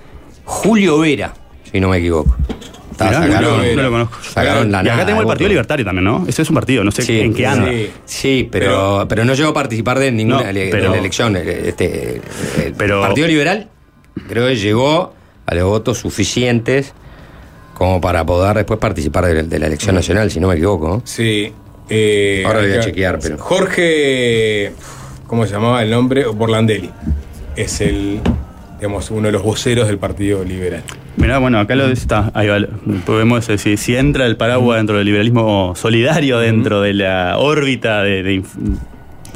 Julio 0.44 0.98
Vera, 0.98 1.34
si 1.70 1.80
no 1.80 1.88
me 1.88 1.98
equivoco. 1.98 2.36
Estaba- 2.92 3.20
Mirá, 3.20 3.32
sacaron, 3.38 3.66
no, 3.66 3.76
no 3.76 3.82
lo 3.82 3.90
conozco. 3.90 4.18
sacaron 4.22 4.72
la 4.72 4.78
y 4.78 4.80
acá 4.82 4.92
nada, 4.96 5.06
tengo 5.06 5.20
el. 5.22 5.26
Partido 5.26 5.48
Libertario 5.48 5.84
también, 5.86 6.04
¿no? 6.04 6.24
Ese 6.28 6.42
es 6.42 6.50
un 6.50 6.54
partido, 6.54 6.84
no 6.84 6.90
sé 6.90 7.02
Sí, 7.02 7.18
en 7.20 7.32
qué 7.32 7.46
anda. 7.46 7.70
sí. 7.70 7.90
Sí, 8.04 8.48
pero, 8.52 9.06
pero, 9.08 9.24
no 9.24 9.32
llegó 9.32 9.48
a 9.50 9.54
participar 9.54 9.98
de 9.98 10.12
ninguna 10.12 10.42
No, 10.42 10.48
ele- 10.50 10.66
de 10.66 10.70
pero- 10.70 10.90
la 10.90 10.98
elección. 10.98 11.34
Este, 11.36 12.20
el 12.64 12.74
Pero- 12.76 13.00
Partido 13.00 13.26
Liberal 13.26 13.68
creo 14.28 14.46
que 14.48 14.56
llegó 14.56 15.14
a 15.46 15.54
los 15.54 15.64
votos 15.64 15.96
suficientes 15.98 16.92
como 17.81 17.98
para 17.98 18.27
poder 18.27 18.57
después 18.59 18.78
participar 18.78 19.24
de, 19.24 19.43
de 19.44 19.59
la 19.59 19.66
elección 19.66 19.94
nacional, 19.94 20.31
si 20.31 20.39
no 20.39 20.48
me 20.48 20.55
equivoco. 20.57 21.01
Sí. 21.07 21.51
eh, 21.89 22.43
Ahora 22.44 22.61
lo 22.61 22.69
voy 22.69 22.77
a 22.77 22.81
chequear, 22.81 23.19
pero- 23.19 23.39
Jorge. 23.39 24.73
¿Cómo 25.27 25.47
se 25.47 25.52
llamaba 25.55 25.82
el 25.82 25.90
nombre? 25.90 26.27
Borlandelli. 26.27 26.90
Es 27.57 27.81
el. 27.81 28.20
Digamos, 28.77 29.11
uno 29.11 29.28
de 29.28 29.32
los 29.32 29.43
voceros 29.43 29.86
del 29.86 29.97
Partido 29.97 30.44
Liberal. 30.44 30.82
Mirá, 31.16 31.39
bueno, 31.39 31.59
acá 31.59 31.74
lo 31.74 31.86
está, 31.89 32.31
ahí 32.35 32.48
va, 32.48 32.59
podemos 33.07 33.47
decir, 33.47 33.78
si 33.78 33.97
entra 33.97 34.27
el 34.27 34.36
paraguas 34.36 34.77
dentro 34.78 34.98
del 34.98 35.07
liberalismo 35.07 35.73
solidario, 35.74 36.39
dentro 36.39 36.82
de 36.82 36.93
la 36.93 37.39
órbita 37.39 38.02
de, 38.02 38.43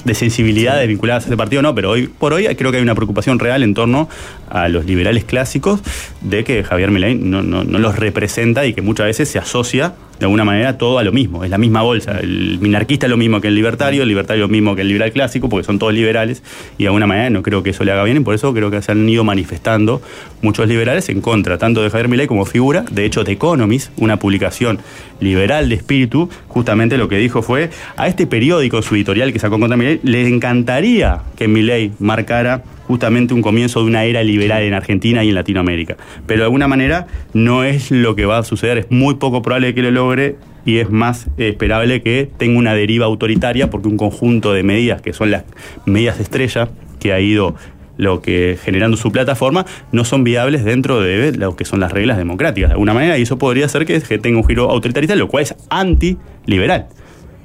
de 0.04 0.14
sensibilidades 0.14 0.86
vinculadas 0.88 1.24
a 1.24 1.26
ese 1.28 1.36
partido, 1.36 1.62
no, 1.62 1.74
pero 1.74 1.90
hoy 1.90 2.08
por 2.08 2.32
hoy 2.32 2.46
creo 2.56 2.70
que 2.70 2.78
hay 2.78 2.82
una 2.82 2.94
preocupación 2.94 3.38
real 3.38 3.62
en 3.62 3.74
torno 3.74 4.08
a 4.48 4.68
los 4.68 4.84
liberales 4.84 5.24
clásicos 5.24 5.80
de 6.20 6.44
que 6.44 6.62
Javier 6.62 6.90
Milei 6.90 7.14
no, 7.14 7.42
no, 7.42 7.64
no 7.64 7.78
los 7.78 7.96
representa 7.96 8.66
y 8.66 8.74
que 8.74 8.82
muchas 8.82 9.06
veces 9.06 9.28
se 9.28 9.38
asocia 9.38 9.94
de 10.24 10.26
alguna 10.26 10.44
manera 10.44 10.78
todo 10.78 10.98
a 10.98 11.04
lo 11.04 11.12
mismo, 11.12 11.44
es 11.44 11.50
la 11.50 11.58
misma 11.58 11.82
bolsa. 11.82 12.18
El 12.18 12.58
minarquista 12.58 13.04
es 13.04 13.10
lo 13.10 13.18
mismo 13.18 13.42
que 13.42 13.48
el 13.48 13.54
libertario, 13.54 14.02
el 14.02 14.08
libertario 14.08 14.44
lo 14.44 14.48
mismo 14.48 14.74
que 14.74 14.80
el 14.80 14.88
liberal 14.88 15.12
clásico, 15.12 15.50
porque 15.50 15.66
son 15.66 15.78
todos 15.78 15.92
liberales, 15.92 16.42
y 16.78 16.84
de 16.84 16.86
alguna 16.88 17.06
manera 17.06 17.28
no 17.28 17.42
creo 17.42 17.62
que 17.62 17.70
eso 17.70 17.84
le 17.84 17.92
haga 17.92 18.04
bien, 18.04 18.16
y 18.16 18.20
por 18.20 18.34
eso 18.34 18.54
creo 18.54 18.70
que 18.70 18.80
se 18.80 18.90
han 18.90 19.06
ido 19.06 19.22
manifestando 19.22 20.00
muchos 20.40 20.66
liberales 20.66 21.10
en 21.10 21.20
contra, 21.20 21.58
tanto 21.58 21.82
de 21.82 21.90
Javier 21.90 22.08
Milei 22.08 22.26
como 22.26 22.46
figura. 22.46 22.86
De 22.90 23.04
hecho, 23.04 23.22
The 23.22 23.32
Economist, 23.32 23.92
una 23.98 24.18
publicación 24.18 24.78
liberal 25.20 25.68
de 25.68 25.74
espíritu, 25.74 26.30
justamente 26.48 26.96
lo 26.96 27.06
que 27.06 27.18
dijo 27.18 27.42
fue, 27.42 27.68
a 27.96 28.08
este 28.08 28.26
periódico, 28.26 28.80
su 28.80 28.94
editorial 28.94 29.30
que 29.30 29.38
sacó 29.38 29.60
contra 29.60 29.76
Milei, 29.76 30.00
le 30.04 30.26
encantaría 30.26 31.20
que 31.36 31.48
Milei 31.48 31.92
marcara 31.98 32.62
justamente 32.86 33.34
un 33.34 33.42
comienzo 33.42 33.80
de 33.80 33.86
una 33.86 34.04
era 34.04 34.22
liberal 34.22 34.62
en 34.62 34.74
Argentina 34.74 35.24
y 35.24 35.28
en 35.30 35.34
Latinoamérica. 35.34 35.96
Pero 36.26 36.40
de 36.40 36.44
alguna 36.44 36.68
manera 36.68 37.06
no 37.32 37.64
es 37.64 37.90
lo 37.90 38.14
que 38.14 38.26
va 38.26 38.38
a 38.38 38.42
suceder, 38.44 38.78
es 38.78 38.90
muy 38.90 39.14
poco 39.16 39.42
probable 39.42 39.74
que 39.74 39.82
lo 39.82 39.90
logre 39.90 40.36
y 40.64 40.78
es 40.78 40.90
más 40.90 41.28
esperable 41.36 42.02
que 42.02 42.30
tenga 42.38 42.58
una 42.58 42.74
deriva 42.74 43.06
autoritaria 43.06 43.70
porque 43.70 43.88
un 43.88 43.96
conjunto 43.96 44.52
de 44.52 44.62
medidas 44.62 45.02
que 45.02 45.12
son 45.12 45.30
las 45.30 45.44
medidas 45.84 46.20
estrella 46.20 46.70
que 47.00 47.12
ha 47.12 47.20
ido 47.20 47.54
lo 47.96 48.22
que 48.22 48.58
generando 48.62 48.96
su 48.96 49.12
plataforma 49.12 49.66
no 49.92 50.04
son 50.04 50.24
viables 50.24 50.64
dentro 50.64 51.00
de 51.00 51.32
lo 51.32 51.54
que 51.54 51.64
son 51.64 51.80
las 51.80 51.92
reglas 51.92 52.16
democráticas. 52.16 52.70
De 52.70 52.72
alguna 52.72 52.94
manera 52.94 53.18
y 53.18 53.22
eso 53.22 53.38
podría 53.38 53.68
ser 53.68 53.86
que, 53.86 54.00
que 54.00 54.18
tenga 54.18 54.38
un 54.38 54.46
giro 54.46 54.70
autoritarista 54.70 55.14
lo 55.14 55.28
cual 55.28 55.44
es 55.44 55.54
antiliberal 55.70 56.88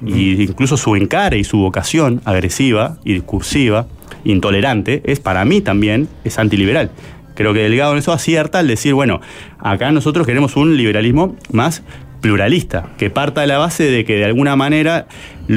y 0.04 0.42
incluso 0.42 0.76
su 0.76 0.96
encare 0.96 1.38
y 1.38 1.44
su 1.44 1.58
vocación 1.58 2.20
agresiva 2.24 2.96
y 3.04 3.14
discursiva 3.14 3.86
intolerante 4.24 5.02
es 5.04 5.20
para 5.20 5.44
mí 5.44 5.60
también 5.60 6.08
es 6.24 6.38
antiliberal. 6.38 6.90
Creo 7.34 7.54
que 7.54 7.60
Delgado 7.60 7.92
en 7.92 7.98
eso 7.98 8.12
acierta 8.12 8.58
al 8.58 8.68
decir 8.68 8.94
bueno 8.94 9.20
acá 9.58 9.92
nosotros 9.92 10.26
queremos 10.26 10.56
un 10.56 10.76
liberalismo 10.76 11.36
más 11.52 11.82
pluralista, 12.20 12.90
que 12.98 13.10
parta 13.10 13.40
de 13.40 13.46
la 13.46 13.58
base 13.58 13.84
de 13.84 14.04
que 14.04 14.16
de 14.16 14.24
alguna 14.24 14.56
manera 14.56 15.06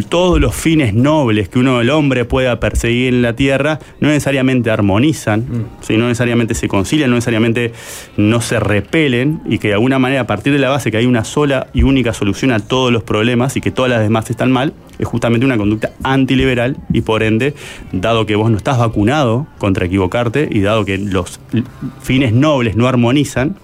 todos 0.02 0.40
los 0.40 0.56
fines 0.56 0.94
nobles 0.94 1.50
que 1.50 1.60
uno, 1.60 1.82
el 1.82 1.92
hombre, 1.92 2.26
pueda 2.26 2.60
perseguir 2.60 3.14
en 3.14 3.22
la 3.22 3.36
tierra, 3.36 3.80
no 4.00 4.08
necesariamente 4.08 4.72
armonizan, 4.72 5.68
¿sí? 5.82 5.98
no 5.98 6.08
necesariamente 6.08 6.56
se 6.56 6.68
concilian, 6.68 7.12
no 7.12 7.16
necesariamente 7.16 7.74
no 8.18 8.42
se 8.42 8.60
repelen, 8.60 9.42
y 9.46 9.60
que 9.60 9.68
de 9.68 9.74
alguna 9.76 10.00
manera, 10.00 10.22
a 10.22 10.28
partir 10.28 10.52
de 10.52 10.60
la 10.60 10.70
base 10.70 10.90
que 10.90 10.98
hay 10.98 11.06
una 11.06 11.24
sola 11.24 11.68
y 11.74 11.84
única 11.84 12.14
solución 12.14 12.52
a 12.52 12.60
todos 12.60 12.92
los 12.92 13.04
problemas 13.04 13.56
y 13.56 13.62
que 13.62 13.70
todas 13.70 13.92
las 13.92 14.02
demás 14.02 14.30
están 14.32 14.52
mal, 14.52 14.74
es 14.98 15.08
justamente 15.08 15.46
una 15.46 15.58
conducta 15.58 15.92
antiliberal 16.04 16.78
y 16.92 17.02
por 17.02 17.22
ende, 17.22 17.54
dado 17.92 18.26
que 18.26 18.36
vos 18.36 18.50
no 18.50 18.58
estás 18.58 18.80
vacunado 18.80 19.48
contra 19.60 19.86
equivocarte 19.86 20.48
y 20.52 20.62
dado 20.62 20.86
que 20.86 20.98
los 20.98 21.40
fines 22.02 22.34
nobles 22.34 22.76
no 22.76 22.88
armonizan, 22.88 23.58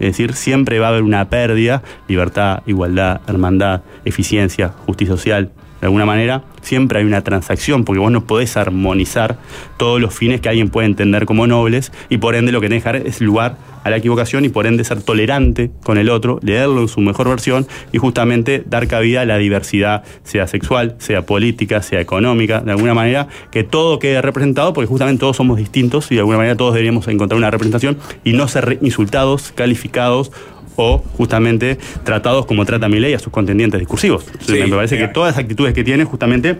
es 0.00 0.06
decir, 0.06 0.34
siempre 0.34 0.78
va 0.78 0.86
a 0.86 0.90
haber 0.90 1.02
una 1.02 1.28
pérdida, 1.28 1.82
libertad, 2.06 2.62
igualdad, 2.66 3.20
hermandad, 3.26 3.82
eficiencia, 4.04 4.68
justicia 4.86 5.14
social. 5.14 5.50
De 5.80 5.86
alguna 5.86 6.06
manera, 6.06 6.42
siempre 6.62 6.98
hay 6.98 7.04
una 7.04 7.22
transacción, 7.22 7.84
porque 7.84 8.00
vos 8.00 8.10
no 8.10 8.24
podés 8.24 8.56
armonizar 8.56 9.38
todos 9.76 10.00
los 10.00 10.14
fines 10.14 10.40
que 10.40 10.48
alguien 10.48 10.70
puede 10.70 10.86
entender 10.86 11.24
como 11.24 11.46
nobles, 11.46 11.92
y 12.08 12.18
por 12.18 12.34
ende 12.34 12.52
lo 12.52 12.60
que 12.60 12.68
tenés 12.68 12.82
que 12.82 12.92
dejar 12.92 13.06
es 13.06 13.20
lugar 13.20 13.56
a 13.84 13.90
la 13.90 13.96
equivocación 13.96 14.44
y 14.44 14.48
por 14.48 14.66
ende 14.66 14.84
ser 14.84 15.02
tolerante 15.02 15.70
con 15.84 15.98
el 15.98 16.10
otro, 16.10 16.38
leerlo 16.42 16.80
en 16.80 16.88
su 16.88 17.00
mejor 17.00 17.28
versión 17.28 17.66
y 17.92 17.98
justamente 17.98 18.62
dar 18.66 18.86
cabida 18.86 19.22
a 19.22 19.24
la 19.24 19.38
diversidad, 19.38 20.04
sea 20.24 20.46
sexual, 20.46 20.96
sea 20.98 21.22
política, 21.22 21.82
sea 21.82 22.00
económica, 22.00 22.60
de 22.60 22.72
alguna 22.72 22.94
manera, 22.94 23.28
que 23.50 23.64
todo 23.64 23.98
quede 23.98 24.20
representado, 24.20 24.72
porque 24.72 24.88
justamente 24.88 25.20
todos 25.20 25.36
somos 25.36 25.58
distintos 25.58 26.10
y 26.10 26.16
de 26.16 26.20
alguna 26.20 26.38
manera 26.38 26.56
todos 26.56 26.74
deberíamos 26.74 27.08
encontrar 27.08 27.38
una 27.38 27.50
representación 27.50 27.98
y 28.24 28.32
no 28.32 28.48
ser 28.48 28.78
insultados, 28.82 29.52
calificados 29.54 30.32
o 30.80 31.02
justamente 31.16 31.76
tratados 32.04 32.46
como 32.46 32.64
trata 32.64 32.88
mi 32.88 33.00
ley 33.00 33.12
a 33.12 33.18
sus 33.18 33.32
contendientes 33.32 33.80
discursivos. 33.80 34.24
Entonces, 34.26 34.46
Sí, 34.64 34.70
me 34.70 34.76
parece 34.76 34.96
que 34.96 35.08
todas 35.08 35.34
las 35.34 35.38
actitudes 35.42 35.74
que 35.74 35.82
tiene 35.82 36.04
justamente 36.04 36.56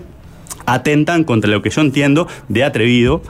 atentan 0.67 1.23
contra 1.25 1.49
lo 1.49 1.63
que 1.63 1.71
yo 1.71 1.81
entiendo 1.81 2.27
de 2.49 2.65
atrevido. 2.65 3.23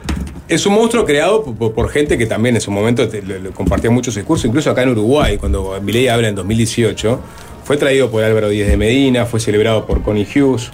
Es 0.49 0.65
un 0.65 0.73
monstruo 0.75 1.05
creado 1.05 1.45
por, 1.45 1.91
gente 1.91 2.17
que 2.17 2.25
también 2.25 2.55
en 2.55 2.63
su 2.63 2.71
momento 2.71 3.07
te- 3.07 3.21
lo- 3.21 3.39
lo 3.39 3.51
compartía 3.53 3.91
mucho 3.91 4.11
su 4.11 4.19
discurso, 4.19 4.47
incluso 4.47 4.71
acá 4.71 4.83
en 4.83 4.89
Uruguay, 4.91 5.37
cuando 5.37 5.79
Milei 5.83 6.09
habla 6.09 6.29
en 6.29 6.35
2018, 6.35 7.21
fue 7.65 7.77
traído 7.77 8.11
por 8.11 8.25
Álvaro 8.25 8.49
Díez 8.49 8.67
de 8.69 8.79
Medina, 8.79 9.27
fue 9.27 9.41
celebrado 9.41 9.85
por 9.87 10.03
Connie 10.03 10.27
Hughes, 10.27 10.71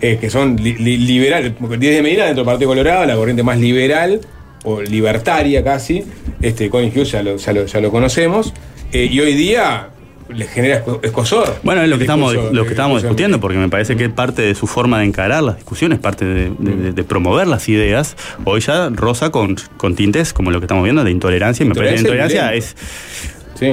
eh, 0.00 0.16
que 0.18 0.30
son 0.30 0.56
li- 0.56 0.76
li- 0.78 0.96
liberales. 0.96 1.52
de 1.60 2.02
Medina, 2.02 2.24
dentro 2.24 2.44
del 2.44 2.46
Partido 2.46 2.70
Colorado, 2.70 3.04
la 3.04 3.14
corriente 3.14 3.42
más 3.42 3.58
liberal 3.58 4.22
o 4.64 4.80
libertaria 4.80 5.62
casi. 5.62 6.04
Este, 6.40 6.70
Connie 6.70 6.90
Hughes 6.90 7.12
ya 7.12 7.22
lo, 7.22 7.36
ya 7.36 7.52
lo- 7.52 7.66
ya 7.66 7.80
lo 7.82 7.90
conocemos. 7.90 8.54
Eh, 8.92 9.08
y 9.10 9.20
hoy 9.20 9.34
día 9.34 9.88
le 10.28 10.46
genera 10.46 10.84
esco- 10.84 11.00
escosor. 11.02 11.56
Bueno, 11.64 11.82
es 11.82 11.88
lo 11.88 11.96
que 11.98 12.04
estamos, 12.04 12.34
lo 12.34 12.62
que 12.64 12.70
estábamos 12.70 13.02
discutiendo, 13.02 13.40
porque 13.40 13.58
me 13.58 13.68
parece 13.68 13.96
que 13.96 14.08
parte 14.10 14.42
de 14.42 14.54
su 14.54 14.66
forma 14.68 15.00
de 15.00 15.06
encarar 15.06 15.42
las 15.42 15.56
discusiones, 15.56 15.98
parte 15.98 16.24
de, 16.24 16.52
de- 16.58 16.76
de- 16.76 16.92
de 16.92 17.04
promover 17.04 17.46
las 17.48 17.68
ideas, 17.68 18.16
hoy 18.44 18.60
ya 18.60 18.90
rosa 18.90 19.30
con, 19.30 19.56
con 19.76 19.96
tintes 19.96 20.32
como 20.32 20.50
lo 20.52 20.60
que 20.60 20.64
estamos 20.66 20.84
viendo 20.84 21.02
de 21.02 21.10
intolerancia, 21.10 21.64
y 21.64 21.68
me 21.68 21.74
parece 21.74 21.94
que 21.96 22.02
la 22.02 22.08
intolerancia 22.08 22.54
es 22.54 22.76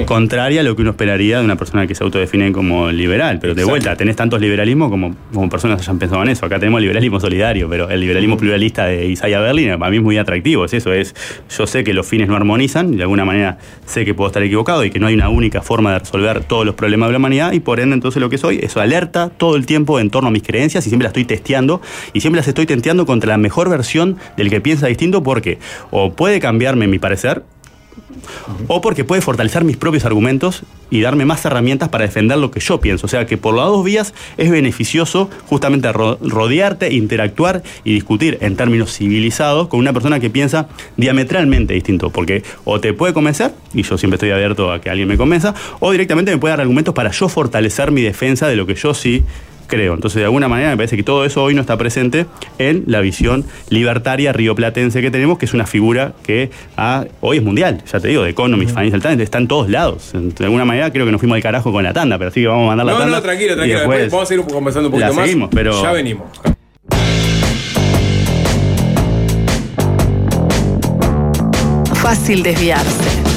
contraria 0.06 0.60
a 0.60 0.64
lo 0.64 0.76
que 0.76 0.82
uno 0.82 0.92
esperaría 0.92 1.38
de 1.38 1.44
una 1.44 1.56
persona 1.56 1.86
que 1.86 1.94
se 1.94 2.04
autodefine 2.04 2.52
como 2.52 2.90
liberal. 2.90 3.38
Pero 3.40 3.54
de 3.54 3.62
Exacto. 3.62 3.70
vuelta, 3.70 3.96
tenés 3.96 4.16
tantos 4.16 4.40
liberalismos 4.40 4.90
como, 4.90 5.14
como 5.32 5.48
personas 5.48 5.80
hayan 5.80 5.98
pensado 5.98 6.22
en 6.22 6.28
eso. 6.28 6.46
Acá 6.46 6.58
tenemos 6.58 6.80
liberalismo 6.80 7.20
solidario, 7.20 7.68
pero 7.68 7.88
el 7.88 8.00
liberalismo 8.00 8.36
pluralista 8.36 8.86
de 8.86 9.06
Isaiah 9.06 9.40
Berlin 9.40 9.78
para 9.78 9.90
mí 9.90 9.98
es 9.98 10.02
muy 10.02 10.18
atractivo. 10.18 10.64
Es 10.64 10.74
eso, 10.74 10.92
es 10.92 11.14
yo 11.56 11.66
sé 11.66 11.84
que 11.84 11.94
los 11.94 12.06
fines 12.06 12.28
no 12.28 12.36
armonizan, 12.36 12.94
y 12.94 12.96
de 12.96 13.02
alguna 13.02 13.24
manera 13.24 13.58
sé 13.86 14.04
que 14.04 14.14
puedo 14.14 14.28
estar 14.28 14.42
equivocado 14.42 14.84
y 14.84 14.90
que 14.90 14.98
no 14.98 15.06
hay 15.06 15.14
una 15.14 15.28
única 15.28 15.62
forma 15.62 15.92
de 15.92 16.00
resolver 16.00 16.44
todos 16.44 16.66
los 16.66 16.74
problemas 16.74 17.08
de 17.08 17.12
la 17.12 17.18
humanidad 17.18 17.52
y 17.52 17.60
por 17.60 17.80
ende 17.80 17.94
entonces 17.94 18.20
lo 18.20 18.28
que 18.28 18.38
soy, 18.38 18.60
eso 18.62 18.80
alerta 18.80 19.30
todo 19.30 19.56
el 19.56 19.66
tiempo 19.66 20.00
en 20.00 20.10
torno 20.10 20.28
a 20.28 20.30
mis 20.30 20.42
creencias 20.42 20.86
y 20.86 20.90
siempre 20.90 21.04
las 21.04 21.10
estoy 21.10 21.24
testeando 21.24 21.80
y 22.12 22.20
siempre 22.20 22.38
las 22.38 22.48
estoy 22.48 22.66
testeando 22.66 23.06
contra 23.06 23.30
la 23.30 23.38
mejor 23.38 23.68
versión 23.68 24.16
del 24.36 24.50
que 24.50 24.60
piensa 24.60 24.86
distinto 24.86 25.22
porque 25.22 25.58
o 25.90 26.12
puede 26.12 26.40
cambiarme 26.40 26.86
mi 26.86 26.98
parecer 26.98 27.42
o 28.66 28.80
porque 28.80 29.04
puede 29.04 29.20
fortalecer 29.22 29.64
mis 29.64 29.76
propios 29.76 30.04
argumentos 30.04 30.62
y 30.90 31.00
darme 31.00 31.24
más 31.24 31.44
herramientas 31.44 31.88
para 31.88 32.04
defender 32.04 32.38
lo 32.38 32.50
que 32.50 32.60
yo 32.60 32.80
pienso. 32.80 33.06
O 33.06 33.08
sea 33.08 33.26
que 33.26 33.36
por 33.36 33.54
las 33.54 33.66
dos 33.66 33.84
vías 33.84 34.14
es 34.36 34.50
beneficioso 34.50 35.28
justamente 35.46 35.92
ro- 35.92 36.18
rodearte, 36.22 36.92
interactuar 36.92 37.62
y 37.84 37.94
discutir 37.94 38.38
en 38.40 38.56
términos 38.56 38.92
civilizados 38.96 39.68
con 39.68 39.80
una 39.80 39.92
persona 39.92 40.20
que 40.20 40.30
piensa 40.30 40.68
diametralmente 40.96 41.74
distinto. 41.74 42.10
Porque 42.10 42.42
o 42.64 42.80
te 42.80 42.92
puede 42.94 43.12
convencer, 43.12 43.52
y 43.74 43.82
yo 43.82 43.98
siempre 43.98 44.16
estoy 44.16 44.30
abierto 44.30 44.72
a 44.72 44.80
que 44.80 44.90
alguien 44.90 45.08
me 45.08 45.16
convenza, 45.16 45.54
o 45.80 45.90
directamente 45.92 46.30
me 46.32 46.38
puede 46.38 46.52
dar 46.52 46.60
argumentos 46.60 46.94
para 46.94 47.10
yo 47.10 47.28
fortalecer 47.28 47.90
mi 47.90 48.02
defensa 48.02 48.48
de 48.48 48.56
lo 48.56 48.66
que 48.66 48.74
yo 48.74 48.94
sí 48.94 49.24
creo. 49.68 49.94
Entonces, 49.94 50.18
de 50.18 50.24
alguna 50.24 50.48
manera, 50.48 50.70
me 50.70 50.76
parece 50.76 50.96
que 50.96 51.04
todo 51.04 51.24
eso 51.24 51.42
hoy 51.44 51.54
no 51.54 51.60
está 51.60 51.76
presente 51.76 52.26
en 52.58 52.82
la 52.86 53.00
visión 53.00 53.44
libertaria 53.68 54.32
rioplatense 54.32 55.00
que 55.00 55.10
tenemos, 55.12 55.38
que 55.38 55.44
es 55.44 55.54
una 55.54 55.66
figura 55.66 56.14
que 56.24 56.50
ah, 56.76 57.04
hoy 57.20 57.36
es 57.36 57.42
mundial, 57.44 57.82
ya 57.90 58.00
te 58.00 58.08
digo, 58.08 58.24
de 58.24 58.30
Economist, 58.30 58.70
Financial 58.70 59.00
Times, 59.00 59.20
está 59.20 59.38
en 59.38 59.46
todos 59.46 59.68
lados. 59.70 60.10
De 60.12 60.44
alguna 60.44 60.64
manera, 60.64 60.90
creo 60.90 61.06
que 61.06 61.12
nos 61.12 61.20
fuimos 61.20 61.36
al 61.36 61.42
carajo 61.42 61.70
con 61.70 61.84
la 61.84 61.92
tanda, 61.92 62.18
pero 62.18 62.30
así 62.30 62.40
que 62.40 62.48
vamos 62.48 62.64
a 62.64 62.66
mandar 62.68 62.86
la 62.86 62.92
No, 62.92 62.98
tanda. 62.98 63.16
no, 63.16 63.22
tranquilo, 63.22 63.52
y 63.52 63.56
tranquilo. 63.56 63.78
después 63.78 63.98
Después 64.00 64.12
vamos 64.12 64.24
a 64.24 64.28
seguir 64.34 64.44
conversando 64.54 64.88
un 64.88 64.92
poquito 64.92 65.08
la 65.10 65.14
más. 65.14 65.24
seguimos, 65.26 65.50
pero- 65.52 65.82
Ya 65.82 65.92
venimos. 65.92 66.24
Fácil 71.94 72.42
desviarse. 72.42 73.27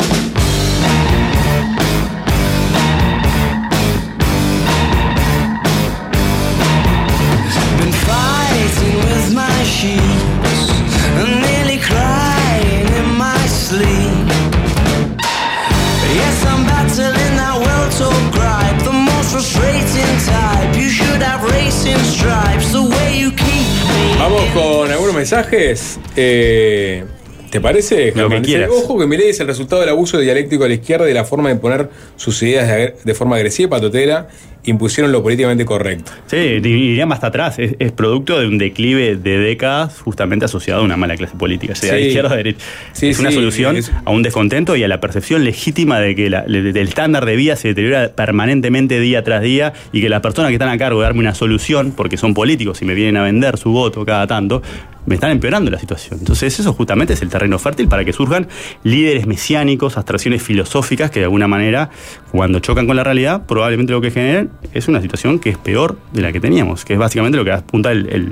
Mensajes. 25.22 26.00
Eh, 26.16 27.04
¿Te 27.52 27.62
parece? 27.62 28.12
Que 28.12 28.12
Germán? 28.14 28.44
Quieras. 28.44 28.70
Ojo 28.72 28.98
que 28.98 29.06
Milei 29.06 29.30
es 29.30 29.40
el 29.40 29.48
resultado 29.48 29.82
del 29.82 29.90
abuso 29.90 30.18
dialéctico 30.18 30.64
a 30.64 30.68
la 30.68 30.74
izquierda 30.74 31.06
y 31.06 31.10
de 31.10 31.14
la 31.14 31.26
forma 31.26 31.50
de 31.50 31.58
poner 31.58 31.90
sus 32.16 32.42
ideas 32.42 32.68
de, 32.68 32.96
de 33.04 33.14
forma 33.14 33.36
agresiva 33.36 33.70
patotera 33.70 34.30
impusieron 34.64 35.12
lo 35.12 35.24
políticamente 35.24 35.66
correcto. 35.66 36.12
Sí, 36.28 36.38
iría 36.38 37.06
más 37.06 37.18
hasta 37.18 37.28
atrás. 37.28 37.58
Es, 37.60 37.76
es 37.80 37.92
producto 37.92 38.40
de 38.40 38.48
un 38.48 38.58
declive 38.58 39.16
de 39.16 39.38
décadas 39.40 40.00
justamente 40.02 40.46
asociado 40.46 40.82
a 40.82 40.84
una 40.84 40.98
mala 40.98 41.16
clase 41.18 41.36
política, 41.36 41.74
sea 41.76 41.94
de 41.96 42.02
Sí. 42.02 42.08
izquierda 42.08 42.30
o 42.30 42.32
de 42.32 42.38
derecha. 42.38 42.66
Sí, 42.94 43.08
es 43.10 43.20
una 43.20 43.30
sí, 43.30 43.36
solución 43.36 43.78
es- 43.78 43.92
a 44.06 44.12
un 44.12 44.22
descontento 44.22 44.76
y 44.76 44.84
a 44.84 44.88
la 44.88 45.00
percepción 45.00 45.44
legítima 45.44 46.00
de 46.00 46.16
que 46.16 46.30
la- 46.30 46.44
del 46.44 46.78
estándar 46.78 47.26
de 47.26 47.36
vida 47.36 47.56
se 47.56 47.70
deteriora 47.70 48.10
permanentemente 48.16 49.00
día 49.00 49.24
tras 49.24 49.42
día 49.42 49.74
y 49.92 50.02
que 50.02 50.10
las 50.10 50.22
personas 50.22 50.50
que 50.50 50.56
están 50.56 50.70
a 50.70 50.78
cargo 50.78 51.00
de 51.00 51.06
darme 51.06 51.22
una 51.22 51.34
solución, 51.34 51.92
porque 51.96 52.18
son 52.18 52.34
políticos 52.36 52.82
y 52.82 52.86
me 52.86 52.94
vienen 52.94 53.18
a 53.18 53.24
vender 53.24 53.58
su 53.58 53.72
voto 53.72 54.06
cada 54.06 54.28
tanto, 54.28 54.62
me 55.08 55.16
están 55.16 55.32
empeorando 55.32 55.72
la 55.72 55.80
situación. 55.80 56.20
Entonces 56.20 56.60
eso 56.60 56.74
justamente 56.74 57.14
es 57.14 57.24
el 57.24 57.30
terreno 57.30 57.58
fértil 57.58 57.88
para 57.88 58.06
que 58.06 58.14
surjan 58.14 58.48
líderes 58.84 59.26
mesiánicos, 59.26 59.98
abstracciones 59.98 60.44
filosóficas 60.44 61.10
que 61.10 61.20
de 61.22 61.26
alguna 61.26 61.48
manera, 61.48 61.90
cuando 62.32 62.60
chocan 62.60 62.86
con 62.86 62.96
la 62.96 63.04
realidad, 63.04 63.48
probablemente 63.48 63.94
lo 63.94 64.02
que 64.02 64.12
generen 64.12 64.51
es 64.74 64.88
una 64.88 65.02
situación 65.02 65.40
que 65.40 65.50
es 65.50 65.58
peor 65.58 65.98
de 66.14 66.22
la 66.22 66.32
que 66.32 66.40
teníamos, 66.40 66.86
que 66.86 66.94
es 66.94 67.00
básicamente 67.00 67.38
lo 67.38 67.44
que 67.44 67.52
apunta 67.52 67.92
el- 67.92 68.08
el- 68.12 68.32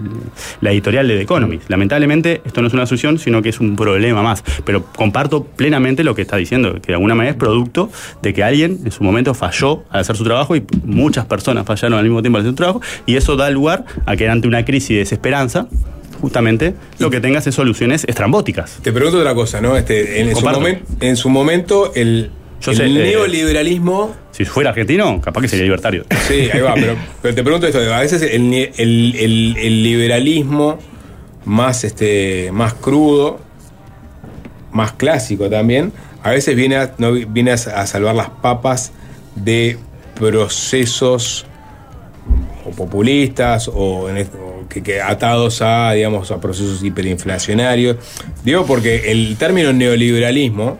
la 0.61 0.71
editorial 0.71 1.07
de 1.07 1.15
The 1.17 1.21
Economist. 1.23 1.69
Lamentablemente 1.69 2.41
esto 2.45 2.61
no 2.61 2.67
es 2.67 2.73
una 2.73 2.85
solución, 2.85 3.17
sino 3.19 3.41
que 3.41 3.49
es 3.49 3.59
un 3.59 3.75
problema 3.75 4.21
más. 4.21 4.43
Pero 4.65 4.85
comparto 4.95 5.43
plenamente 5.43 6.03
lo 6.03 6.15
que 6.15 6.21
está 6.21 6.37
diciendo, 6.37 6.73
que 6.73 6.87
de 6.87 6.93
alguna 6.93 7.15
manera 7.15 7.31
es 7.31 7.37
producto 7.37 7.89
de 8.21 8.33
que 8.33 8.43
alguien 8.43 8.79
en 8.85 8.91
su 8.91 9.03
momento 9.03 9.33
falló 9.33 9.83
al 9.89 10.01
hacer 10.01 10.15
su 10.15 10.23
trabajo 10.23 10.55
y 10.55 10.63
muchas 10.85 11.25
personas 11.25 11.65
fallaron 11.65 11.97
al 11.97 12.03
mismo 12.05 12.21
tiempo 12.21 12.37
al 12.37 12.41
hacer 12.43 12.51
su 12.51 12.55
trabajo 12.55 12.81
y 13.05 13.15
eso 13.15 13.35
da 13.35 13.49
lugar 13.49 13.85
a 14.05 14.15
que 14.15 14.29
ante 14.29 14.47
una 14.47 14.63
crisis 14.65 14.89
de 14.89 14.97
desesperanza, 14.97 15.67
justamente 16.21 16.73
lo 16.99 17.09
que 17.09 17.21
tengas 17.21 17.47
es 17.47 17.55
soluciones 17.55 18.03
estrambóticas. 18.07 18.79
Te 18.81 18.91
pregunto 18.91 19.19
otra 19.19 19.33
cosa, 19.33 19.61
¿no? 19.61 19.77
Este, 19.77 20.19
en, 20.21 20.35
su, 20.35 20.45
momen- 20.45 20.79
en 20.99 21.15
su 21.15 21.29
momento, 21.29 21.93
el, 21.95 22.31
Yo 22.61 22.71
el 22.71 22.77
sé, 22.77 22.85
eh, 22.85 22.89
neoliberalismo. 22.89 24.15
Si 24.31 24.45
fuera 24.45 24.69
argentino, 24.71 25.19
capaz 25.21 25.41
que 25.41 25.47
sería 25.47 25.63
libertario. 25.65 26.05
Sí, 26.27 26.49
ahí 26.51 26.59
va, 26.61 26.73
pero, 26.75 26.95
pero 27.21 27.35
te 27.35 27.43
pregunto 27.43 27.67
esto, 27.67 27.79
a 27.93 27.99
veces 27.99 28.21
el, 28.21 28.53
el- 28.53 29.15
el- 29.17 29.57
el 29.57 29.83
liberalismo 29.83 30.79
más, 31.45 31.83
este, 31.83 32.49
más 32.51 32.73
crudo, 32.73 33.39
más 34.71 34.91
clásico 34.93 35.49
también, 35.49 35.91
a 36.23 36.31
veces 36.31 36.55
viene 36.55 36.75
a, 36.77 36.93
no, 36.97 37.11
viene 37.13 37.51
a, 37.51 37.53
a 37.55 37.87
salvar 37.87 38.13
las 38.15 38.29
papas 38.29 38.91
de 39.35 39.77
procesos 40.15 41.45
o 42.65 42.71
populistas 42.71 43.69
o, 43.73 44.09
en 44.09 44.17
o 44.27 44.67
que, 44.69 44.83
que 44.83 45.01
atados 45.01 45.61
a 45.61 45.93
digamos 45.93 46.29
a 46.31 46.39
procesos 46.41 46.83
hiperinflacionarios 46.83 47.95
digo 48.43 48.65
porque 48.65 49.11
el 49.11 49.37
término 49.37 49.71
neoliberalismo 49.73 50.77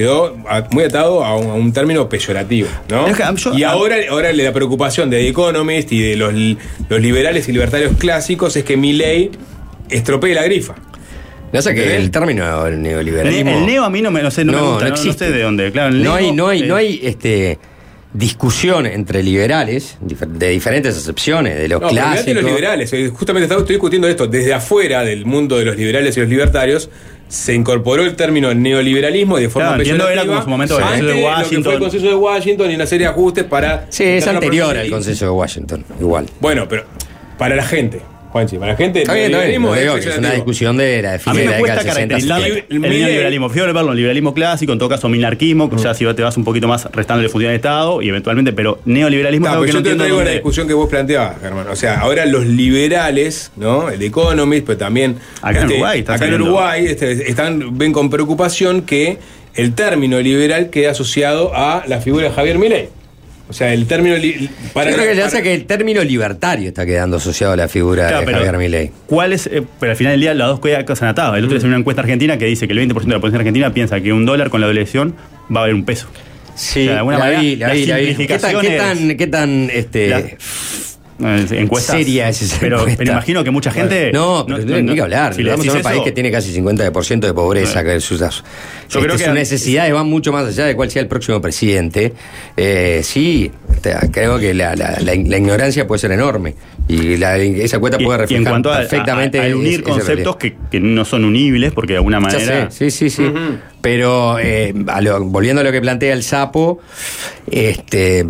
quedó 0.00 0.36
muy 0.70 0.84
atado 0.84 1.24
a 1.24 1.36
un, 1.36 1.50
a 1.50 1.54
un 1.54 1.72
término 1.72 2.08
peyorativo 2.08 2.68
¿no? 2.88 3.06
Es 3.06 3.16
que, 3.16 3.22
yo- 3.36 3.54
y 3.54 3.62
ahora, 3.62 3.96
ahora 4.10 4.32
la 4.32 4.52
preocupación 4.52 5.10
de 5.10 5.18
The 5.18 5.28
Economist 5.28 5.92
y 5.92 6.00
de 6.00 6.16
los, 6.16 6.32
li- 6.34 6.56
los 6.88 7.00
liberales 7.00 7.48
y 7.48 7.52
libertarios 7.52 7.92
clásicos 7.98 8.56
es 8.56 8.64
que 8.64 8.76
mi 8.76 8.92
ley 8.92 9.30
estropee 9.88 10.34
la 10.34 10.42
grifa 10.44 10.74
No 11.52 11.60
sé 11.62 11.74
que 11.74 11.80
¿Entendés? 11.82 12.04
el 12.04 12.10
término 12.10 12.66
el 12.66 12.80
neoliberalismo. 12.82 13.50
El 13.58 13.66
neo 13.66 13.84
a 13.84 13.90
mí 13.90 14.00
no 14.02 14.10
me, 14.10 14.22
no 14.22 14.30
sé, 14.30 14.44
no 14.44 14.52
me 14.52 14.60
gusta, 14.60 14.88
no- 14.88 15.04
no 15.04 15.12
sé 15.12 15.30
de 15.30 15.42
dónde. 15.42 15.72
Claro, 15.72 15.88
el 15.94 16.02
no 16.02 16.10
neo, 16.10 16.14
hay, 16.16 16.32
no 16.32 16.46
hay, 16.48 16.62
eh, 16.62 16.66
no 16.66 16.76
hay 16.76 17.00
este, 17.02 17.58
discusión 18.12 18.86
entre 18.86 19.22
liberales 19.22 19.96
de 20.00 20.48
diferentes 20.48 20.96
acepciones, 20.96 21.56
de 21.56 21.68
los 21.68 21.80
No, 21.80 21.88
clásicos. 21.88 22.34
los 22.42 22.44
liberales. 22.44 22.92
eh, 22.92 23.08
Justamente 23.08 23.52
estoy 23.54 23.66
discutiendo 23.74 24.08
esto. 24.08 24.26
Desde 24.26 24.52
afuera 24.54 25.04
del 25.04 25.26
mundo 25.26 25.58
de 25.58 25.64
los 25.64 25.76
liberales 25.76 26.16
y 26.16 26.20
los 26.20 26.28
libertarios 26.28 26.88
se 27.30 27.54
incorporó 27.54 28.02
el 28.04 28.16
término 28.16 28.52
neoliberalismo 28.52 29.38
y 29.38 29.42
de 29.42 29.48
forma 29.48 29.68
Claro, 29.68 29.82
entiendo, 29.82 30.08
era 30.08 30.22
peyorativa 30.22 30.44
como 30.44 30.62
en 30.62 30.68
su 30.68 30.74
momento 30.74 30.78
el 30.78 30.82
ante 30.82 30.98
Consenso 31.00 31.06
de 31.06 31.14
lo 31.14 31.14
que 31.14 31.22
fue 31.22 31.32
Washington. 31.32 31.72
el 31.72 31.78
consenso 31.78 32.06
de 32.08 32.14
Washington 32.14 32.70
y 32.70 32.74
una 32.74 32.86
serie 32.86 33.06
de 33.06 33.12
ajustes 33.12 33.44
para. 33.44 33.86
Sí, 33.88 34.04
es 34.04 34.26
anterior 34.26 34.76
al 34.76 34.90
consenso 34.90 35.24
de 35.26 35.30
Washington, 35.30 35.84
igual. 36.00 36.26
Bueno, 36.40 36.66
pero 36.68 36.84
para 37.38 37.54
la 37.54 37.62
gente, 37.64 38.02
Juanchi, 38.30 38.58
para 38.58 38.72
la 38.72 38.76
gente. 38.76 39.00
Está 39.00 39.14
bien, 39.14 39.32
no 39.32 39.40
digo 39.40 39.74
es 39.74 40.18
una 40.18 40.32
discusión 40.32 40.76
de 40.76 41.02
la 41.02 41.10
de 41.10 41.16
A 41.16 41.18
fines 41.18 41.36
mí 41.36 41.42
de 41.42 41.50
la 41.50 41.56
década 41.56 41.82
60. 41.82 41.94
caracterizar 41.94 42.40
el, 42.40 42.54
70. 42.54 42.74
el 42.74 42.80
neoliberalismo. 42.80 43.48
Verlo 43.50 43.94
liberalismo 43.94 44.34
clásico, 44.34 44.72
en 44.72 44.78
todo 44.78 44.88
caso 44.88 45.08
minarquismo, 45.08 45.68
que 45.68 45.76
ya 45.76 45.94
si 45.94 46.04
te 46.04 46.22
vas 46.22 46.36
un 46.36 46.44
poquito 46.44 46.68
más 46.68 46.86
restándole 46.92 47.28
función 47.28 47.50
de 47.50 47.56
Estado 47.56 48.02
y 48.02 48.08
eventualmente, 48.08 48.52
pero 48.52 48.80
neoliberalismo 48.84 49.46
No, 49.46 49.50
es 49.50 49.54
algo 49.54 49.64
pero 49.64 49.72
que 49.72 49.72
no 49.72 49.78
yo 49.78 49.82
te 49.82 49.90
entiendo 49.90 50.04
traigo 50.04 50.22
la 50.22 50.30
discusión 50.30 50.68
que 50.68 50.74
vos 50.74 50.88
planteabas, 50.88 51.40
Germán. 51.40 51.68
O 51.68 51.76
sea, 51.76 52.00
ahora 52.00 52.26
los 52.26 52.46
liberales, 52.46 53.52
¿no? 53.56 53.88
El 53.88 54.02
Economist, 54.02 54.66
pero 54.66 54.78
también. 54.78 55.16
Acá 55.42 55.60
en 55.60 55.66
Uruguay 55.66 55.98
está 56.00 56.14
acá 56.14 56.26
en. 56.26 56.34
Uruguay 56.34 56.86
este, 56.86 57.30
están, 57.30 57.76
ven 57.76 57.92
con 57.92 58.10
preocupación 58.10 58.82
que 58.82 59.18
el 59.54 59.74
término 59.74 60.20
liberal 60.20 60.70
quede 60.70 60.88
asociado 60.88 61.52
a 61.54 61.84
la 61.86 62.00
figura 62.00 62.28
de 62.28 62.30
Javier 62.32 62.58
Milei. 62.58 62.99
O 63.50 63.52
sea, 63.52 63.74
el 63.74 63.86
término. 63.86 64.16
li- 64.16 64.48
para 64.72 64.90
Yo 64.90 64.96
creo 64.96 65.08
que 65.10 65.16
ya 65.16 65.22
para- 65.24 65.36
sé 65.36 65.42
que 65.42 65.52
el 65.52 65.64
término 65.66 66.02
libertario 66.02 66.68
está 66.68 66.86
quedando 66.86 67.16
asociado 67.18 67.52
a 67.52 67.56
la 67.56 67.68
figura 67.68 68.06
Claro, 68.06 68.20
de 68.20 68.26
pero 68.26 68.38
Javier 68.38 68.56
Milei. 68.58 68.90
¿Cuál 69.06 69.32
es? 69.32 69.46
eh, 69.48 69.62
pero 69.78 69.90
al 69.92 69.96
final 69.98 70.12
del 70.12 70.20
día 70.20 70.34
las 70.34 70.48
dos 70.48 70.60
cosas 70.60 70.78
están 70.88 71.08
atadas. 71.08 71.36
El 71.36 71.44
otro 71.44 71.56
Mm. 71.56 71.58
es 71.58 71.64
una 71.64 71.76
encuesta 71.76 72.00
argentina 72.02 72.38
que 72.38 72.46
dice 72.46 72.66
que 72.66 72.72
el 72.72 72.78
20% 72.78 73.12
de 73.14 73.18
la 73.18 73.20
población 73.20 73.40
argentina 73.40 73.74
piensa 73.74 74.00
que 74.00 74.12
un 74.12 74.24
dólar 74.24 74.48
con 74.50 74.60
la 74.60 74.68
elección 74.70 75.14
va 75.54 75.60
a 75.60 75.62
haber 75.64 75.74
un 75.74 75.84
peso. 75.84 76.06
Sí, 76.54 76.80
O 76.80 76.84
sea, 76.84 76.92
de 76.92 76.98
alguna 76.98 77.18
la 77.18 77.24
manera, 77.24 77.40
vi, 77.40 77.56
la 77.56 77.68
la 77.68 77.74
vi, 77.74 77.86
la 77.86 77.96
vi. 77.96 78.14
¿Qué 78.26 78.38
tan, 78.38 78.60
qué 78.60 78.70
tan, 78.76 79.16
qué 79.16 79.26
tan, 79.26 79.70
este, 79.72 80.08
La- 80.08 80.22
encuestas. 81.22 81.96
seria 81.96 82.28
es 82.28 82.42
esa 82.42 82.56
pero, 82.60 82.78
encuesta? 82.78 82.98
pero 82.98 83.12
imagino 83.12 83.44
que 83.44 83.50
mucha 83.50 83.70
gente. 83.70 84.10
No, 84.12 84.44
pero 84.46 84.58
no, 84.64 84.80
ni 84.82 84.94
que 84.94 85.00
hablar. 85.02 85.34
Si 85.34 85.42
Estamos 85.42 85.66
en 85.66 85.76
un 85.76 85.82
país 85.82 86.02
que 86.02 86.12
tiene 86.12 86.30
casi 86.30 86.52
50% 86.60 87.20
de 87.20 87.34
pobreza. 87.34 87.84
Que 87.84 88.00
sus, 88.00 88.20
Yo 88.20 88.26
creo 89.00 89.02
este, 89.14 89.16
que- 89.18 89.24
sus 89.26 89.34
necesidades 89.34 89.92
van 89.92 90.06
mucho 90.08 90.32
más 90.32 90.46
allá 90.46 90.66
de 90.66 90.74
cuál 90.76 90.90
sea 90.90 91.02
el 91.02 91.08
próximo 91.08 91.40
presidente. 91.40 92.12
Eh, 92.56 93.00
sí, 93.04 93.50
te- 93.80 93.94
creo 94.10 94.38
que 94.38 94.54
la, 94.54 94.74
la- 94.76 94.98
la- 95.00 95.14
la 95.14 95.36
ignorancia 95.38 95.86
puede 95.86 95.98
ser 95.98 96.12
enorme. 96.12 96.54
Y 96.88 97.16
la- 97.18 97.36
esa 97.38 97.78
cuenta 97.78 97.98
y- 98.00 98.04
puede 98.04 98.18
y 98.18 98.20
reflejar 98.22 98.42
en 98.46 98.48
cuanto 98.50 98.72
a, 98.72 98.78
perfectamente 98.78 99.38
a- 99.38 99.42
a 99.42 99.46
es- 99.48 99.54
unir 99.54 99.82
conceptos 99.82 100.36
que, 100.36 100.56
que 100.70 100.80
no 100.80 101.04
son 101.04 101.24
unibles, 101.24 101.72
porque 101.72 101.92
de 101.92 101.98
alguna 101.98 102.16
Ya 102.18 102.20
manera. 102.20 102.70
sé, 102.70 102.90
sí, 102.90 103.10
sí, 103.10 103.10
sí. 103.10 103.32
Pero 103.80 104.38
eh, 104.38 104.74
a 104.88 105.00
lo- 105.00 105.24
volviendo 105.24 105.60
a 105.60 105.64
lo 105.64 105.72
que 105.72 105.80
plantea 105.80 106.12
el 106.12 106.22
sapo, 106.22 106.80
este. 107.50 108.26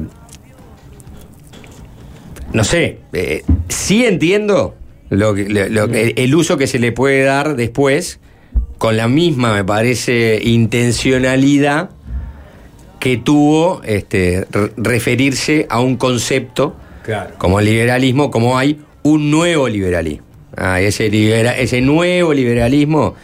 No 2.52 2.64
sé, 2.64 2.98
eh, 3.12 3.42
sí 3.68 4.04
entiendo 4.04 4.74
lo 5.08 5.34
que- 5.34 5.48
lo- 5.48 5.68
lo 5.68 5.88
que- 5.88 6.14
el 6.16 6.34
uso 6.34 6.56
que 6.58 6.66
se 6.66 6.78
le 6.78 6.92
puede 6.92 7.22
dar 7.22 7.56
después, 7.56 8.18
con 8.78 8.96
la 8.96 9.08
misma, 9.08 9.54
me 9.54 9.64
parece, 9.64 10.40
intencionalidad 10.42 11.90
que 12.98 13.16
tuvo 13.16 13.80
este, 13.84 14.46
re- 14.50 14.72
referirse 14.76 15.66
a 15.70 15.80
un 15.80 15.96
concepto 15.96 16.76
Claro. 17.04 17.34
como 17.38 17.60
el 17.60 17.66
liberalismo, 17.66 18.30
como 18.30 18.58
hay 18.58 18.80
un 19.02 19.30
nuevo 19.30 19.68
liberalismo. 19.68 20.26
Ah, 20.56 20.80
ese, 20.80 21.08
libera- 21.08 21.56
ese 21.56 21.80
nuevo 21.80 22.34
liberalismo 22.34 23.14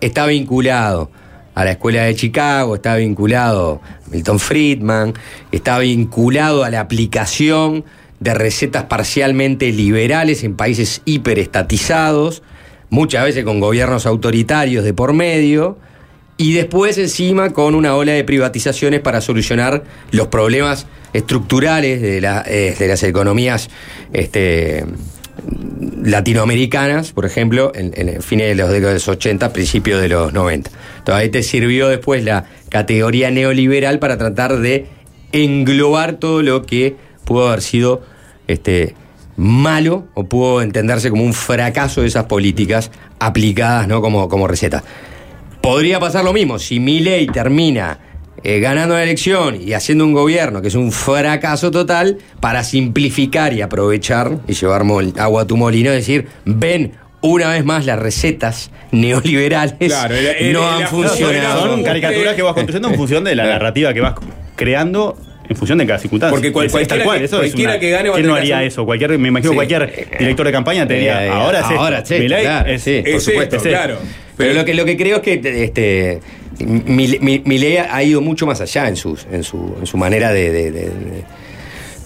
está 0.00 0.26
vinculado 0.26 1.10
a 1.54 1.64
la 1.64 1.72
escuela 1.72 2.04
de 2.04 2.14
Chicago, 2.14 2.76
está 2.76 2.94
vinculado 2.96 3.80
a 4.06 4.10
Milton 4.10 4.38
Friedman, 4.38 5.14
está 5.50 5.78
vinculado 5.78 6.62
a 6.62 6.70
la 6.70 6.80
aplicación 6.80 7.84
de 8.20 8.34
recetas 8.34 8.84
parcialmente 8.84 9.72
liberales 9.72 10.44
en 10.44 10.54
países 10.54 11.02
hiperestatizados, 11.04 12.42
muchas 12.90 13.24
veces 13.24 13.44
con 13.44 13.60
gobiernos 13.60 14.06
autoritarios 14.06 14.84
de 14.84 14.94
por 14.94 15.12
medio, 15.12 15.78
y 16.36 16.54
después 16.54 16.96
encima 16.96 17.50
con 17.50 17.74
una 17.74 17.94
ola 17.96 18.12
de 18.12 18.24
privatizaciones 18.24 19.00
para 19.00 19.20
solucionar 19.20 19.82
los 20.10 20.28
problemas 20.28 20.86
estructurales 21.12 22.00
de, 22.00 22.18
eh, 22.18 22.76
de 22.78 22.88
las 22.88 23.02
economías 23.02 23.68
este, 24.12 24.86
latinoamericanas, 26.02 27.12
por 27.12 27.26
ejemplo, 27.26 27.72
en, 27.74 28.22
fines 28.22 28.48
de 28.48 28.54
los 28.54 28.70
décadas 28.70 29.06
80, 29.06 29.52
principios 29.52 30.00
de 30.00 30.08
los 30.08 30.32
90. 30.32 30.70
Entonces 30.98 31.14
ahí 31.22 31.28
te 31.28 31.42
sirvió 31.42 31.88
después 31.88 32.24
la 32.24 32.44
categoría 32.68 33.30
neoliberal 33.30 33.98
para 33.98 34.18
tratar 34.18 34.58
de 34.58 34.86
englobar 35.32 36.14
todo 36.14 36.42
lo 36.42 36.64
que 36.64 36.96
pudo 37.24 37.48
haber 37.48 37.62
sido 37.62 38.02
este, 38.52 38.94
malo 39.36 40.06
o 40.14 40.24
pudo 40.24 40.62
entenderse 40.62 41.10
como 41.10 41.24
un 41.24 41.32
fracaso 41.34 42.02
de 42.02 42.08
esas 42.08 42.24
políticas 42.24 42.90
aplicadas 43.18 43.88
¿no? 43.88 44.00
como, 44.02 44.28
como 44.28 44.46
receta. 44.48 44.82
Podría 45.62 46.00
pasar 46.00 46.24
lo 46.24 46.32
mismo 46.32 46.58
si 46.58 46.80
Milei 46.80 47.26
termina 47.26 47.98
eh, 48.42 48.60
ganando 48.60 48.94
la 48.94 49.02
elección 49.02 49.58
y 49.60 49.74
haciendo 49.74 50.04
un 50.04 50.14
gobierno 50.14 50.62
que 50.62 50.68
es 50.68 50.74
un 50.74 50.90
fracaso 50.92 51.70
total 51.70 52.16
para 52.40 52.64
simplificar 52.64 53.52
y 53.52 53.60
aprovechar 53.60 54.38
y 54.48 54.54
llevar 54.54 54.84
mol- 54.84 55.12
agua 55.18 55.42
a 55.42 55.46
tu 55.46 55.56
molino, 55.58 55.90
es 55.90 55.96
decir, 56.06 56.28
ven 56.46 56.92
una 57.20 57.50
vez 57.50 57.64
más 57.66 57.84
las 57.84 57.98
recetas 57.98 58.70
neoliberales 58.92 59.74
Claro, 59.78 60.14
el- 60.14 60.26
el- 60.26 60.52
no 60.54 60.60
el- 60.78 60.82
han 60.84 60.88
funcionado. 60.88 61.66
Son 61.66 61.82
caricaturas 61.82 62.34
que 62.34 62.40
vas 62.42 62.54
construyendo 62.54 62.88
en 62.88 62.94
función 62.94 63.24
de 63.24 63.34
la 63.34 63.44
narrativa 63.44 63.92
que 63.92 64.00
vas 64.00 64.14
creando. 64.56 65.18
En 65.50 65.56
función 65.56 65.78
de 65.78 65.86
cada 65.86 65.98
circunstancia. 65.98 66.32
Porque 66.32 66.52
cual- 66.52 66.70
cualquiera 66.70 67.04
cual, 67.04 67.18
que- 67.18 67.24
eso 67.24 67.42
es 67.42 67.50
cualquiera 67.50 67.72
una- 67.72 67.80
que 67.80 67.90
gane 67.90 68.08
va 68.08 68.14
a 68.14 68.18
¿Quién 68.18 68.26
no 68.28 68.34
haría 68.36 68.62
eso? 68.62 68.84
Cualquier, 68.86 69.18
me 69.18 69.28
imagino 69.28 69.50
Sí. 69.50 69.56
cualquier 69.56 70.06
director 70.18 70.46
de 70.46 70.52
campaña 70.52 70.86
te 70.86 70.94
diría, 70.94 71.24
Eh, 71.24 71.26
eh, 71.26 71.30
ahora 71.30 71.58
es 71.58 71.64
ahora 71.66 72.06
sí, 72.06 72.14
Milei 72.20 72.42
claro, 72.42 72.70
es- 72.70 72.82
sí, 72.82 73.00
por 73.00 73.08
es 73.10 73.22
supuesto. 73.24 73.56
esto, 73.56 73.68
claro. 73.68 73.98
Pero 74.36 74.54
lo 74.54 74.64
que, 74.64 74.74
lo 74.74 74.84
que 74.84 74.96
creo 74.96 75.16
es 75.16 75.22
que 75.22 75.64
este, 75.64 76.20
mi, 76.64 77.08
mi- 77.20 77.42
Milei 77.44 77.78
ha 77.78 78.02
ido 78.04 78.20
mucho 78.20 78.46
más 78.46 78.60
allá 78.60 78.86
en, 78.88 78.94
sus, 78.96 79.26
en, 79.32 79.42
su, 79.42 79.76
en 79.80 79.86
su 79.86 79.96
manera 79.96 80.32
de, 80.32 80.50
de- 80.52 80.70
de- 80.70 80.80
de- 80.82 81.24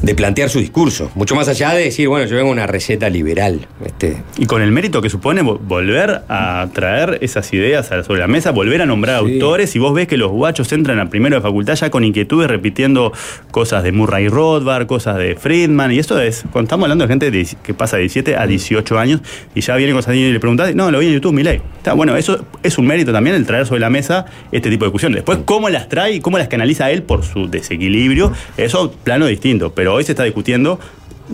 de 0.02 0.14
plantear 0.14 0.50
su 0.50 0.58
discurso. 0.58 1.10
Mucho 1.14 1.34
más 1.34 1.48
allá 1.48 1.72
de 1.72 1.84
decir, 1.84 2.08
bueno, 2.08 2.26
yo 2.28 2.36
vengo 2.36 2.50
una 2.50 2.66
receta 2.66 3.08
liberal. 3.08 3.66
Este, 3.84 4.22
Y 4.36 4.44
con 4.46 4.60
el 4.60 4.70
mérito 4.70 5.00
que 5.00 5.08
supone 5.08 5.42
vo- 5.42 5.58
volver 5.58 6.22
a 6.28 6.66
traer 6.74 7.18
esas 7.22 7.50
ideas 7.54 7.86
sobre 8.04 8.20
la 8.20 8.26
mesa, 8.26 8.50
volver 8.50 8.82
a 8.82 8.86
nombrar 8.86 9.16
autores, 9.16 9.74
y 9.76 9.78
vos 9.78 9.94
ves 9.94 10.06
que 10.06 10.16
los 10.18 10.30
guachos 10.30 10.70
entran 10.72 10.98
a 11.00 11.08
primero 11.08 11.36
de 11.36 11.42
facultad 11.42 11.74
ya 11.74 11.90
con 11.90 12.04
inquietudes 12.04 12.48
repitiendo 12.50 13.12
cosas 13.50 13.82
de 13.82 13.92
Murray 13.92 14.28
Rothbard, 14.28 14.86
cosas 14.86 15.16
de 15.16 15.36
Friedman, 15.36 15.90
y 15.92 15.98
eso 15.98 16.20
es, 16.20 16.42
cuando 16.52 16.66
estamos 16.66 16.84
hablando 16.84 17.06
de 17.06 17.08
gente 17.08 17.46
que 17.62 17.72
pasa 17.74 17.96
de 17.96 18.02
17 18.02 18.36
a 18.36 18.46
18 18.46 18.98
años 18.98 19.20
y 19.54 19.60
ya 19.62 19.74
viene 19.76 19.92
cosas 19.94 20.14
y 20.16 20.30
le 20.32 20.40
preguntás, 20.40 20.74
no, 20.74 20.90
lo 20.90 20.98
vi 20.98 21.06
en 21.06 21.12
YouTube, 21.14 21.32
Milei. 21.32 21.62
Está 21.78 21.94
bueno, 21.94 22.16
eso 22.16 22.44
es 22.62 22.78
un 22.78 22.86
mérito 22.86 23.12
también 23.12 23.36
el 23.36 23.46
traer 23.46 23.66
sobre 23.66 23.80
la 23.80 23.90
mesa 23.90 24.26
este 24.52 24.70
tipo 24.70 24.84
de 24.84 24.88
discusiones. 24.90 25.16
Después, 25.16 25.38
cómo 25.44 25.68
las 25.70 25.88
trae 25.88 26.12
y 26.14 26.20
cómo 26.20 26.36
las 26.38 26.48
canaliza 26.48 26.90
él 26.90 27.02
por 27.02 27.24
su 27.24 27.48
desequilibrio, 27.50 28.32
eso 28.56 28.92
plano 29.04 29.26
distinto, 29.26 29.72
pero 29.74 29.83
hoy 29.92 30.04
se 30.04 30.12
está 30.12 30.24
discutiendo 30.24 30.78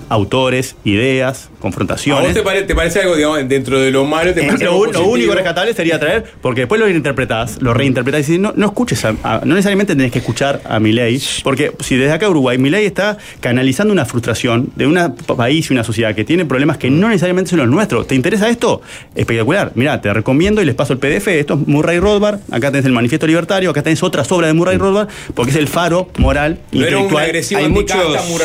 autores, 0.08 0.76
ideas, 0.84 1.48
¿A 1.56 1.60
confrontaciones. 1.60 2.24
vos 2.24 2.34
te, 2.34 2.42
pare- 2.42 2.62
te 2.62 2.74
parece 2.74 3.00
algo, 3.00 3.16
digamos, 3.16 3.48
dentro 3.48 3.80
de 3.80 3.90
lo 3.90 4.04
malo? 4.04 4.32
¿Te 4.32 4.42
parece 4.42 4.64
Lo, 4.64 4.72
algo 4.72 4.86
lo 4.86 5.04
único 5.04 5.34
rescatable 5.34 5.74
sería 5.74 5.98
traer, 5.98 6.24
porque 6.40 6.62
después 6.62 6.78
lo 6.80 6.86
reinterpretás, 6.86 7.60
lo 7.60 7.74
reinterpretás 7.74 8.20
y 8.20 8.32
decís, 8.32 8.40
no, 8.40 8.52
no 8.56 8.66
escuches, 8.66 9.04
a- 9.04 9.14
a- 9.22 9.40
no 9.44 9.54
necesariamente 9.54 9.94
tenés 9.94 10.12
que 10.12 10.18
escuchar 10.20 10.60
a 10.64 10.78
Milei, 10.80 11.20
porque 11.44 11.72
si 11.80 11.96
desde 11.96 12.12
acá 12.12 12.28
Uruguay, 12.28 12.56
Milei 12.58 12.86
está 12.86 13.18
canalizando 13.40 13.92
una 13.92 14.04
frustración 14.06 14.70
de 14.76 14.86
un 14.86 15.14
país 15.36 15.70
y 15.70 15.72
una 15.72 15.84
sociedad 15.84 16.14
que 16.14 16.24
tiene 16.24 16.44
problemas 16.46 16.78
que 16.78 16.90
no 16.90 17.08
necesariamente 17.08 17.50
son 17.50 17.58
los 17.60 17.68
nuestros. 17.68 18.06
¿Te 18.06 18.14
interesa 18.14 18.48
esto? 18.48 18.80
Espectacular. 19.14 19.72
Mirá, 19.74 20.00
te 20.00 20.12
recomiendo 20.12 20.62
y 20.62 20.64
les 20.64 20.74
paso 20.74 20.92
el 20.92 20.98
PDF. 20.98 21.28
Esto 21.28 21.54
es 21.60 21.66
Murray 21.68 21.98
Rothbard, 21.98 22.40
acá 22.50 22.70
tenés 22.70 22.86
el 22.86 22.92
Manifiesto 22.92 23.26
Libertario, 23.26 23.70
acá 23.70 23.82
tenés 23.82 24.02
otras 24.02 24.30
obras 24.32 24.48
de 24.48 24.54
Murray 24.54 24.78
Rothbard, 24.78 25.08
porque 25.34 25.50
es 25.50 25.56
el 25.56 25.68
faro 25.68 26.08
moral, 26.18 26.58
No 26.72 26.78
era 26.86 26.96
un 26.98 27.04
intelectual. 27.04 27.24
agresivo 27.24 27.60
Hay 27.60 27.68
muchos- 27.68 27.96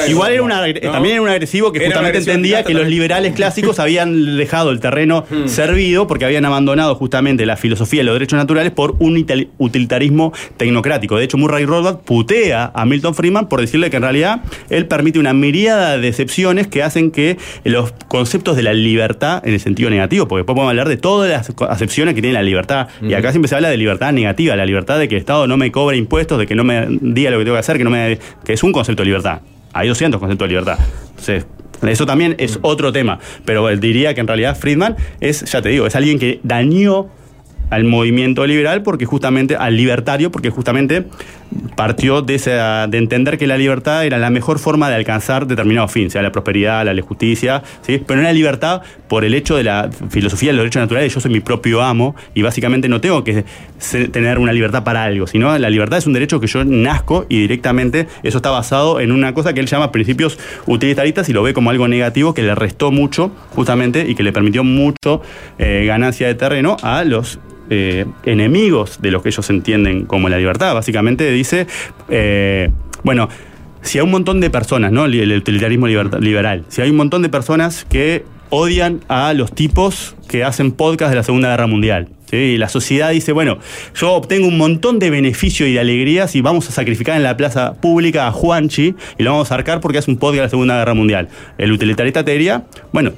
Igual 0.09 0.31
era 0.33 0.43
una, 0.43 0.67
¿no? 0.67 0.91
también 0.91 1.13
era 1.15 1.21
un 1.21 1.29
agresivo 1.35 1.71
que 1.71 1.79
justamente 1.85 2.19
entendía 2.19 2.63
que 2.63 2.73
los 2.73 2.87
liberales 2.87 3.33
clásicos 3.33 3.79
habían 3.79 4.37
dejado 4.37 4.71
el 4.71 4.79
terreno 4.79 5.25
servido 5.45 6.07
porque 6.07 6.25
habían 6.25 6.45
abandonado 6.45 6.95
justamente 6.95 7.45
la 7.45 7.57
filosofía 7.57 8.01
de 8.01 8.05
los 8.05 8.15
derechos 8.15 8.37
naturales 8.37 8.71
por 8.71 8.95
un 8.99 9.25
utilitarismo 9.57 10.33
tecnocrático. 10.57 11.17
De 11.17 11.23
hecho, 11.23 11.37
Murray 11.37 11.65
Rothbard 11.65 11.99
putea 11.99 12.71
a 12.73 12.85
Milton 12.85 13.15
Friedman 13.15 13.47
por 13.47 13.61
decirle 13.61 13.89
que 13.89 13.97
en 13.97 14.03
realidad 14.03 14.41
él 14.69 14.87
permite 14.87 15.19
una 15.19 15.33
miríada 15.33 15.97
de 15.97 16.07
excepciones 16.07 16.67
que 16.67 16.83
hacen 16.83 17.11
que 17.11 17.37
los 17.63 17.93
conceptos 18.07 18.55
de 18.55 18.63
la 18.63 18.73
libertad 18.73 19.41
en 19.45 19.53
el 19.53 19.59
sentido 19.59 19.89
negativo, 19.89 20.27
porque 20.27 20.39
después 20.39 20.55
podemos 20.55 20.71
hablar 20.71 20.89
de 20.89 20.97
todas 20.97 21.29
las 21.29 21.69
acepciones 21.69 22.15
que 22.15 22.21
tiene 22.21 22.33
la 22.33 22.43
libertad. 22.43 22.87
Y 23.01 23.13
acá 23.13 23.31
siempre 23.31 23.49
se 23.49 23.55
habla 23.55 23.69
de 23.69 23.77
libertad 23.77 24.11
negativa, 24.13 24.55
la 24.55 24.65
libertad 24.65 24.99
de 24.99 25.07
que 25.07 25.15
el 25.15 25.19
Estado 25.19 25.47
no 25.47 25.57
me 25.57 25.71
cobre 25.71 25.97
impuestos, 25.97 26.39
de 26.39 26.47
que 26.47 26.55
no 26.55 26.63
me 26.63 26.87
diga 27.01 27.31
lo 27.31 27.37
que 27.37 27.45
tengo 27.45 27.55
que 27.55 27.59
hacer, 27.59 27.77
que 27.77 27.83
no 27.83 27.89
me 27.89 28.19
que 28.43 28.53
es 28.53 28.63
un 28.63 28.71
concepto 28.71 29.03
de 29.03 29.07
libertad. 29.07 29.41
Hay 29.75 29.89
200 29.89 30.19
conceptos 30.19 30.45
de 30.45 30.49
libertad. 30.49 30.79
Entonces, 31.09 31.45
eso 31.85 32.05
también 32.05 32.35
es 32.39 32.59
otro 32.61 32.93
tema. 32.93 33.19
Pero 33.43 33.67
diría 33.75 34.13
que 34.13 34.21
en 34.21 34.27
realidad 34.27 34.57
Friedman 34.57 34.95
es, 35.19 35.43
ya 35.51 35.61
te 35.61 35.69
digo, 35.69 35.85
es 35.85 35.95
alguien 35.95 36.17
que 36.17 36.39
dañó 36.43 37.09
al 37.69 37.83
movimiento 37.83 38.45
liberal 38.45 38.83
porque 38.83 39.05
justamente 39.05 39.55
al 39.55 39.75
libertario 39.75 40.31
porque 40.31 40.49
justamente 40.49 41.05
partió 41.75 42.21
de, 42.21 42.35
esa, 42.35 42.87
de 42.87 42.97
entender 42.97 43.37
que 43.37 43.47
la 43.47 43.57
libertad 43.57 44.05
era 44.05 44.17
la 44.17 44.29
mejor 44.29 44.59
forma 44.59 44.87
de 44.89 44.95
alcanzar 44.95 45.47
determinado 45.47 45.87
fin, 45.87 46.09
sea 46.09 46.21
la 46.21 46.31
prosperidad, 46.31 46.85
la 46.85 47.01
justicia, 47.01 47.63
¿sí? 47.81 48.01
pero 48.05 48.17
no 48.17 48.23
la 48.23 48.33
libertad 48.33 48.81
por 49.07 49.25
el 49.25 49.33
hecho 49.33 49.55
de 49.55 49.63
la 49.63 49.89
filosofía 50.09 50.49
de 50.49 50.53
los 50.53 50.63
derechos 50.63 50.81
naturales, 50.81 51.13
yo 51.13 51.19
soy 51.19 51.31
mi 51.31 51.39
propio 51.39 51.81
amo 51.81 52.15
y 52.33 52.41
básicamente 52.41 52.87
no 52.87 53.01
tengo 53.01 53.23
que 53.23 53.45
tener 54.11 54.39
una 54.39 54.53
libertad 54.53 54.83
para 54.83 55.03
algo, 55.03 55.27
sino 55.27 55.57
la 55.57 55.69
libertad 55.69 55.97
es 55.97 56.07
un 56.07 56.13
derecho 56.13 56.39
que 56.39 56.47
yo 56.47 56.63
nazco 56.63 57.25
y 57.29 57.41
directamente 57.41 58.07
eso 58.23 58.37
está 58.37 58.49
basado 58.49 58.99
en 58.99 59.11
una 59.11 59.33
cosa 59.33 59.53
que 59.53 59.59
él 59.59 59.67
llama 59.67 59.91
principios 59.91 60.39
utilitaristas 60.65 61.29
y 61.29 61.33
lo 61.33 61.43
ve 61.43 61.53
como 61.53 61.69
algo 61.69 61.87
negativo 61.87 62.33
que 62.33 62.41
le 62.41 62.55
restó 62.55 62.91
mucho 62.91 63.31
justamente 63.51 64.05
y 64.07 64.15
que 64.15 64.23
le 64.23 64.31
permitió 64.31 64.63
mucho 64.63 65.21
eh, 65.57 65.85
ganancia 65.85 66.27
de 66.27 66.35
terreno 66.35 66.77
a 66.81 67.03
los 67.03 67.39
eh, 67.69 68.05
enemigos 68.23 69.01
de 69.01 69.11
lo 69.11 69.21
que 69.21 69.29
ellos 69.29 69.49
entienden 69.49 70.05
como 70.05 70.29
la 70.29 70.37
libertad. 70.37 70.73
Básicamente 70.73 71.29
dice, 71.31 71.67
eh, 72.09 72.69
bueno, 73.03 73.27
si 73.81 73.97
hay 73.97 74.03
un 74.03 74.11
montón 74.11 74.39
de 74.39 74.49
personas, 74.49 74.91
¿no? 74.91 75.05
El 75.05 75.31
utilitarismo 75.31 75.87
liberal, 75.87 76.65
si 76.69 76.81
hay 76.81 76.89
un 76.89 76.95
montón 76.95 77.21
de 77.21 77.29
personas 77.29 77.85
que 77.85 78.23
odian 78.49 79.01
a 79.07 79.33
los 79.33 79.53
tipos 79.53 80.15
que 80.27 80.43
hacen 80.43 80.71
podcast 80.71 81.09
de 81.09 81.17
la 81.17 81.23
Segunda 81.23 81.49
Guerra 81.49 81.67
Mundial. 81.67 82.09
Y 82.31 82.57
la 82.57 82.69
sociedad 82.69 83.11
dice, 83.11 83.31
bueno, 83.31 83.59
yo 83.95 84.13
obtengo 84.13 84.47
un 84.47 84.57
montón 84.57 84.99
de 84.99 85.09
beneficio 85.09 85.67
y 85.67 85.73
de 85.73 85.79
alegrías 85.79 86.35
y 86.35 86.41
vamos 86.41 86.67
a 86.67 86.71
sacrificar 86.71 87.15
en 87.15 87.23
la 87.23 87.37
plaza 87.37 87.75
pública 87.75 88.27
a 88.27 88.31
Juanchi 88.31 88.95
y 89.17 89.23
lo 89.23 89.31
vamos 89.31 89.51
a 89.51 89.55
arcar 89.55 89.79
porque 89.79 89.99
hace 89.99 90.11
un 90.11 90.17
podcast 90.17 90.37
de 90.37 90.43
la 90.43 90.49
Segunda 90.49 90.77
Guerra 90.77 90.93
Mundial. 90.93 91.29
El 91.57 91.71
utilitarista 91.71 92.25
te 92.25 92.31
diría, 92.31 92.65
bueno, 92.91 93.11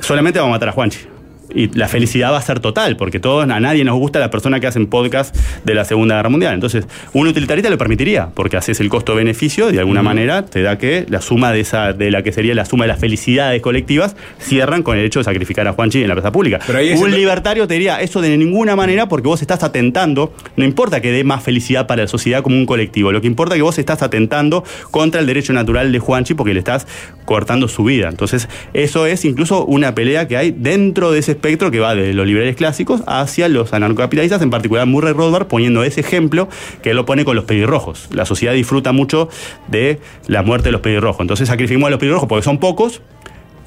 solamente 0.00 0.38
vamos 0.38 0.52
a 0.52 0.56
matar 0.56 0.70
a 0.70 0.72
Juanchi. 0.72 1.11
Y 1.54 1.68
la 1.76 1.88
felicidad 1.88 2.32
va 2.32 2.38
a 2.38 2.42
ser 2.42 2.60
total, 2.60 2.96
porque 2.96 3.20
todos, 3.20 3.48
a 3.48 3.60
nadie 3.60 3.84
nos 3.84 3.96
gusta 3.98 4.18
la 4.18 4.30
persona 4.30 4.60
que 4.60 4.66
hacen 4.66 4.86
podcast 4.86 5.36
de 5.64 5.74
la 5.74 5.84
Segunda 5.84 6.16
Guerra 6.16 6.28
Mundial. 6.28 6.54
Entonces, 6.54 6.86
un 7.12 7.26
utilitarista 7.26 7.70
lo 7.70 7.78
permitiría, 7.78 8.28
porque 8.34 8.56
haces 8.56 8.80
el 8.80 8.88
costo-beneficio, 8.88 9.70
de 9.72 9.78
alguna 9.78 10.02
manera 10.02 10.44
te 10.46 10.62
da 10.62 10.78
que 10.78 11.06
la 11.08 11.20
suma 11.20 11.52
de 11.52 11.60
esa, 11.60 11.92
de 11.92 12.10
la 12.10 12.22
que 12.22 12.32
sería 12.32 12.54
la 12.54 12.64
suma 12.64 12.84
de 12.84 12.88
las 12.88 12.98
felicidades 13.00 13.60
colectivas, 13.62 14.16
cierran 14.38 14.82
con 14.82 14.96
el 14.98 15.04
hecho 15.04 15.20
de 15.20 15.24
sacrificar 15.24 15.66
a 15.68 15.72
Juanchi 15.72 16.02
en 16.02 16.08
la 16.08 16.14
plaza 16.14 16.32
pública. 16.32 16.58
Pero 16.66 16.78
un 17.00 17.10
el- 17.10 17.16
libertario 17.16 17.66
te 17.66 17.74
diría 17.74 18.00
eso 18.00 18.20
de 18.20 18.36
ninguna 18.36 18.76
manera, 18.76 19.08
porque 19.08 19.28
vos 19.28 19.40
estás 19.42 19.62
atentando, 19.62 20.32
no 20.56 20.64
importa 20.64 21.00
que 21.00 21.12
dé 21.12 21.24
más 21.24 21.42
felicidad 21.42 21.86
para 21.86 22.02
la 22.02 22.08
sociedad 22.08 22.42
como 22.42 22.56
un 22.56 22.66
colectivo, 22.66 23.12
lo 23.12 23.20
que 23.20 23.26
importa 23.26 23.54
es 23.54 23.58
que 23.58 23.62
vos 23.62 23.78
estás 23.78 24.02
atentando 24.02 24.64
contra 24.90 25.20
el 25.20 25.26
derecho 25.26 25.52
natural 25.52 25.92
de 25.92 25.98
Juanchi 25.98 26.34
porque 26.34 26.52
le 26.54 26.58
estás 26.60 26.86
cortando 27.24 27.68
su 27.68 27.84
vida. 27.84 28.08
Entonces, 28.08 28.48
eso 28.74 29.06
es 29.06 29.24
incluso 29.24 29.64
una 29.64 29.94
pelea 29.94 30.26
que 30.28 30.36
hay 30.36 30.50
dentro 30.50 31.12
de 31.12 31.18
ese 31.20 31.32
espectro 31.42 31.72
que 31.72 31.80
va 31.80 31.96
desde 31.96 32.14
los 32.14 32.24
liberales 32.24 32.54
clásicos 32.54 33.02
hacia 33.08 33.48
los 33.48 33.72
anarcocapitalistas, 33.72 34.40
en 34.42 34.50
particular 34.50 34.86
Murray 34.86 35.12
Rothbard 35.12 35.48
poniendo 35.48 35.82
ese 35.82 36.00
ejemplo 36.00 36.48
que 36.82 36.90
él 36.90 36.96
lo 36.96 37.04
pone 37.04 37.24
con 37.24 37.34
los 37.34 37.44
pelirrojos. 37.44 38.08
La 38.12 38.24
sociedad 38.24 38.54
disfruta 38.54 38.92
mucho 38.92 39.28
de 39.66 39.98
la 40.28 40.44
muerte 40.44 40.68
de 40.68 40.72
los 40.72 40.80
pelirrojos. 40.82 41.20
Entonces, 41.20 41.48
sacrificamos 41.48 41.88
a 41.88 41.90
los 41.90 41.98
pelirrojos 41.98 42.28
porque 42.28 42.44
son 42.44 42.58
pocos. 42.58 43.02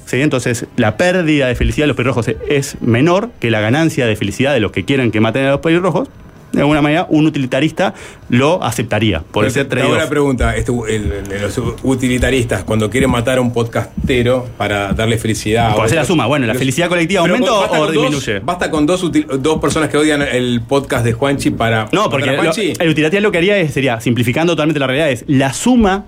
¿sí? 0.06 0.22
Entonces, 0.22 0.66
la 0.76 0.96
pérdida 0.96 1.48
de 1.48 1.54
felicidad 1.54 1.84
de 1.84 1.88
los 1.88 1.96
pelirrojos 1.96 2.30
es 2.48 2.80
menor 2.80 3.30
que 3.40 3.50
la 3.50 3.60
ganancia 3.60 4.06
de 4.06 4.16
felicidad 4.16 4.54
de 4.54 4.60
los 4.60 4.72
que 4.72 4.86
quieren 4.86 5.10
que 5.10 5.20
maten 5.20 5.44
a 5.44 5.50
los 5.50 5.60
pelirrojos. 5.60 6.08
De 6.56 6.62
alguna 6.62 6.82
manera, 6.82 7.06
un 7.08 7.26
utilitarista 7.26 7.94
lo 8.28 8.62
aceptaría 8.64 9.20
por 9.20 9.44
Pero 9.44 9.46
ese 9.48 9.64
trade-off. 9.64 9.92
una 9.96 10.08
pregunta. 10.08 10.56
Este, 10.56 10.72
el- 10.72 11.12
el- 11.12 11.42
los 11.42 11.60
utilitaristas, 11.84 12.64
cuando 12.64 12.90
quieren 12.90 13.10
matar 13.10 13.38
a 13.38 13.40
un 13.40 13.52
podcastero 13.52 14.46
para 14.56 14.92
darle 14.92 15.18
felicidad. 15.18 15.74
Por 15.74 15.84
hacer 15.84 15.96
la 15.98 16.04
suma, 16.04 16.26
bueno, 16.26 16.46
¿la 16.46 16.54
felicidad 16.54 16.88
colectiva 16.88 17.20
aumenta 17.20 17.52
o 17.52 17.68
dos- 17.86 17.92
disminuye? 17.92 18.40
basta 18.40 18.70
con 18.70 18.86
dos, 18.86 19.04
util- 19.04 19.26
dos 19.38 19.60
personas 19.60 19.88
que 19.90 19.96
odian 19.96 20.22
el 20.22 20.62
podcast 20.66 21.04
de 21.04 21.12
Juanchi 21.12 21.50
para. 21.50 21.88
No, 21.92 22.08
porque 22.10 22.26
lo- 22.26 22.42
el 22.42 22.88
utilitario 22.88 23.20
lo 23.20 23.30
que 23.32 23.38
haría 23.38 23.58
es- 23.58 23.72
sería, 23.72 24.00
simplificando 24.00 24.52
totalmente 24.54 24.80
la 24.80 24.86
realidad, 24.86 25.10
es 25.10 25.24
la 25.28 25.52
suma, 25.52 26.04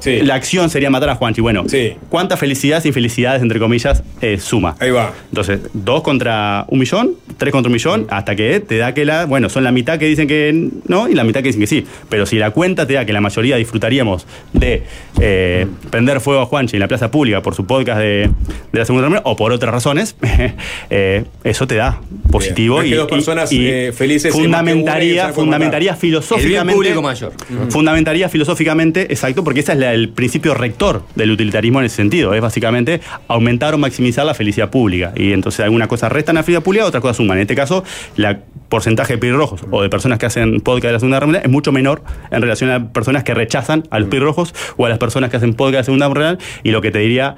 Sí. 0.00 0.20
la 0.22 0.34
acción 0.34 0.68
sería 0.70 0.90
matar 0.90 1.10
a 1.10 1.14
Juanchi. 1.14 1.40
Bueno, 1.40 1.64
Sí. 1.68 1.94
¿cuántas 2.08 2.38
felicidades 2.40 2.84
e 2.84 2.88
infelicidades, 2.88 3.42
entre 3.42 3.58
comillas, 3.58 4.02
eh, 4.20 4.38
suma? 4.38 4.74
Ahí 4.80 4.90
va. 4.90 5.12
Entonces, 5.28 5.60
dos 5.72 6.02
contra 6.02 6.64
un 6.68 6.78
millón, 6.78 7.12
tres 7.38 7.52
contra 7.52 7.68
un 7.68 7.74
millón, 7.74 8.06
hasta 8.10 8.34
que 8.36 8.60
te 8.60 8.76
da 8.78 8.92
que 8.94 9.04
la. 9.04 9.26
Bueno, 9.26 9.48
son 9.48 9.62
la 9.64 9.72
mitad 9.72 9.98
que 9.98 10.06
dicen 10.06 10.26
que 10.26 10.68
no 10.88 11.08
y 11.08 11.14
la 11.14 11.24
mitad 11.24 11.40
que 11.40 11.48
dicen 11.48 11.60
que 11.60 11.66
sí. 11.66 11.86
Pero 12.08 12.26
si 12.26 12.36
la 12.38 12.50
cuenta 12.50 12.86
te 12.86 12.94
da 12.94 13.04
que 13.04 13.12
la 13.12 13.20
mayoría 13.20 13.56
disfrutaríamos 13.56 14.26
de 14.52 14.82
eh, 15.20 15.66
prender 15.90 16.20
fuego 16.20 16.40
a 16.42 16.46
Juanchi 16.46 16.76
en 16.76 16.80
la 16.80 16.88
plaza 16.88 17.10
pública 17.10 17.42
por 17.42 17.54
su 17.54 17.66
podcast 17.66 18.00
de, 18.00 18.30
de 18.72 18.78
la 18.78 18.84
Segunda 18.84 19.08
Mundial, 19.08 19.22
o 19.26 19.36
por 19.36 19.52
otras 19.52 19.72
razones, 19.72 20.16
eh, 20.90 21.24
eso 21.44 21.66
te 21.66 21.76
da 21.76 22.00
positivo 22.30 22.82
y, 22.82 22.90
que 22.90 22.96
dos 22.96 23.08
y- 23.08 23.10
personas, 23.10 23.52
y 23.52 23.92
felices 23.92 24.34
y 24.34 24.38
fundamentaría, 24.38 25.24
esa 25.24 25.32
fundamentaría 25.32 25.94
filosóficamente. 25.96 26.58
El 26.58 26.64
bien 26.64 26.74
público 26.74 27.02
mayor. 27.02 27.32
Fundamentaría 27.70 28.28
filosóficamente, 28.28 29.02
exacto, 29.02 29.44
porque 29.44 29.60
ese 29.60 29.72
es 29.72 29.78
la- 29.78 29.89
el 29.92 30.08
principio 30.10 30.54
rector 30.54 31.02
del 31.14 31.30
utilitarismo 31.30 31.80
en 31.80 31.86
ese 31.86 31.96
sentido. 31.96 32.34
Es 32.34 32.40
básicamente 32.40 33.00
aumentar 33.28 33.74
o 33.74 33.78
maximizar 33.78 34.24
la 34.24 34.34
felicidad 34.34 34.70
pública. 34.70 35.12
Y 35.16 35.32
entonces 35.32 35.60
algunas 35.60 35.88
cosas 35.88 36.12
restan 36.12 36.36
a 36.36 36.40
la 36.40 36.44
felicidad 36.44 36.62
pública, 36.62 36.86
otras 36.86 37.00
cosas 37.00 37.16
suman. 37.16 37.38
En 37.38 37.42
este 37.42 37.54
caso, 37.54 37.84
el 38.16 38.38
porcentaje 38.68 39.14
de 39.14 39.18
pelirrojos 39.18 39.62
o 39.70 39.82
de 39.82 39.88
personas 39.88 40.18
que 40.18 40.26
hacen 40.26 40.60
podcast 40.60 40.86
de 40.86 40.92
la 40.92 41.00
Segunda 41.00 41.20
Mundial 41.20 41.42
es 41.44 41.50
mucho 41.50 41.72
menor 41.72 42.02
en 42.30 42.40
relación 42.40 42.70
a 42.70 42.92
personas 42.92 43.24
que 43.24 43.34
rechazan 43.34 43.84
a 43.90 43.98
los 43.98 44.08
pelirrojos 44.08 44.54
o 44.76 44.86
a 44.86 44.88
las 44.88 44.98
personas 44.98 45.30
que 45.30 45.36
hacen 45.36 45.54
podcast 45.54 45.72
de 45.72 45.78
la 45.78 45.84
Segunda 45.84 46.08
Mundial. 46.08 46.38
Y 46.62 46.70
lo 46.70 46.80
que 46.80 46.90
te 46.90 47.00
diría 47.00 47.36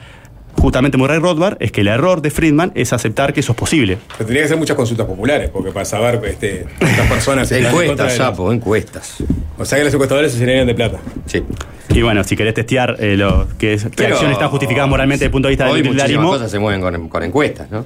justamente 0.57 0.97
Murray 0.97 1.19
Rothbard 1.19 1.57
es 1.61 1.73
que 1.73 1.81
el 1.81 1.89
error 1.89 2.23
de 2.23 2.31
Friedman 2.31 2.73
es 2.75 2.93
aceptar 2.93 3.33
que 3.33 3.41
eso 3.41 3.53
es 3.53 3.59
posible. 3.59 3.99
Pero 4.09 4.19
tendría 4.19 4.43
que 4.43 4.47
hacer 4.47 4.57
muchas 4.59 4.77
consultas 4.77 5.07
populares, 5.07 5.51
porque 5.51 5.71
para 5.71 5.85
saber 5.85 6.21
este, 6.27 6.67
cuántas 6.79 7.07
personas 7.09 7.53
Encuestas, 7.53 8.15
sapo, 8.17 8.53
encuestas. 8.53 9.17
O 9.59 9.65
sea 9.65 9.79
que 9.79 9.85
los 9.85 9.93
secuestradores 9.93 10.33
se 10.33 10.39
llenarían 10.39 10.67
de 10.67 10.75
plata. 10.75 10.99
Sí. 11.27 11.43
Y 11.91 12.03
bueno, 12.03 12.23
si 12.25 12.37
querés 12.37 12.55
testear 12.55 12.97
eh, 13.01 13.17
lo, 13.17 13.47
qué, 13.59 13.75
es, 13.75 13.85
qué 13.85 13.91
Pero- 13.97 14.15
acción 14.15 14.33
está 14.33 14.49
justificada 14.49 14.87
moralmente 14.87 15.21
desde 15.25 15.27
el 15.27 15.33
punto 15.33 15.49
de 15.49 15.51
vista 15.53 15.65
del 15.65 15.73
Hoy 15.75 15.79
muchísimas 15.81 16.05
utilitarismo, 16.05 16.33
cosas 16.33 16.51
se 16.51 16.59
mueven 16.59 16.81
con, 16.81 17.09
con 17.09 17.23
encuestas, 17.23 17.71
¿no? 17.71 17.85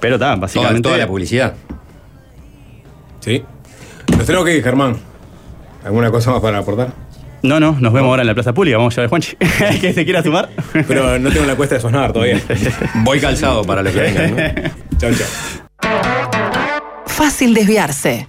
pero 0.00 0.16
está, 0.16 0.26
Toda, 0.26 0.36
básicamente. 0.36 0.82
toda 0.82 0.98
la 0.98 1.06
publicidad. 1.06 1.54
¿Sí? 3.20 3.42
Nos 4.16 4.26
tenemos 4.26 4.44
que 4.46 4.56
ir, 4.56 4.62
Germán. 4.62 4.96
¿Alguna 5.84 6.10
cosa 6.10 6.32
más 6.32 6.40
para 6.40 6.58
aportar? 6.58 6.92
No, 7.46 7.60
no, 7.60 7.76
nos 7.78 7.92
vemos 7.92 8.08
ahora 8.08 8.22
en 8.22 8.26
la 8.26 8.34
plaza 8.34 8.52
pública, 8.52 8.76
vamos 8.76 8.92
a 8.94 8.96
llevar 8.96 9.06
a 9.06 9.08
Juanchi. 9.10 9.36
que 9.80 9.92
se 9.92 10.04
quiera 10.04 10.22
sumar. 10.22 10.48
Pero 10.72 11.18
no 11.18 11.30
tengo 11.30 11.46
la 11.46 11.54
cuesta 11.54 11.76
de 11.76 11.80
Sosnar 11.80 12.12
todavía. 12.12 12.40
Voy 12.96 13.20
calzado 13.20 13.64
para 13.64 13.82
los 13.82 13.92
que 13.92 14.00
vengan, 14.00 14.36
¿no? 14.36 14.98
chao, 14.98 15.10
chao. 15.14 15.26
Fácil 17.06 17.54
desviarse. 17.54 18.28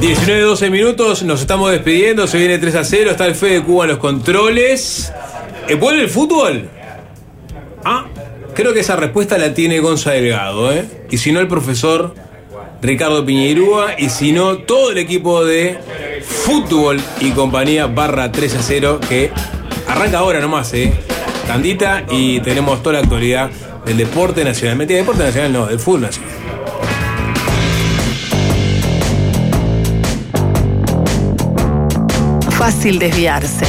19, 0.00 0.42
12 0.42 0.70
minutos, 0.70 1.22
nos 1.24 1.40
estamos 1.40 1.72
despidiendo, 1.72 2.28
se 2.28 2.38
viene 2.38 2.58
3 2.58 2.76
a 2.76 2.84
0, 2.84 3.10
está 3.10 3.26
el 3.26 3.34
Fe 3.34 3.46
de 3.46 3.62
Cuba 3.62 3.86
en 3.86 3.90
los 3.90 3.98
controles. 3.98 5.12
Eh, 5.68 5.74
¿Vuelve 5.74 6.02
el 6.02 6.08
fútbol? 6.08 6.68
Ah, 7.84 8.06
creo 8.54 8.72
que 8.72 8.80
esa 8.80 8.94
respuesta 8.96 9.36
la 9.36 9.52
tiene 9.52 9.80
Gonza 9.80 10.12
Delgado, 10.12 10.72
¿eh? 10.72 10.84
Y 11.10 11.18
si 11.18 11.32
no, 11.32 11.40
el 11.40 11.48
profesor 11.48 12.14
Ricardo 12.82 13.24
Piñeirúa, 13.26 13.98
y 13.98 14.10
si 14.10 14.32
no, 14.32 14.58
todo 14.58 14.92
el 14.92 14.98
equipo 14.98 15.44
de 15.44 15.78
fútbol 16.22 17.00
y 17.20 17.30
compañía 17.30 17.86
barra 17.86 18.30
3 18.30 18.54
a 18.54 18.62
0, 18.62 19.00
que 19.08 19.32
arranca 19.88 20.18
ahora 20.18 20.40
nomás, 20.40 20.72
¿eh? 20.74 20.92
Tandita, 21.48 22.04
y 22.10 22.40
tenemos 22.40 22.82
toda 22.82 22.94
la 22.94 22.98
actualidad 23.00 23.50
del 23.84 23.96
deporte 23.96 24.44
nacional. 24.44 24.76
Mentira, 24.76 25.00
deporte 25.00 25.24
nacional 25.24 25.52
no, 25.52 25.66
del 25.66 25.80
fútbol 25.80 26.02
nacional. 26.02 26.30
Fácil 32.50 32.98
desviarse. 32.98 33.66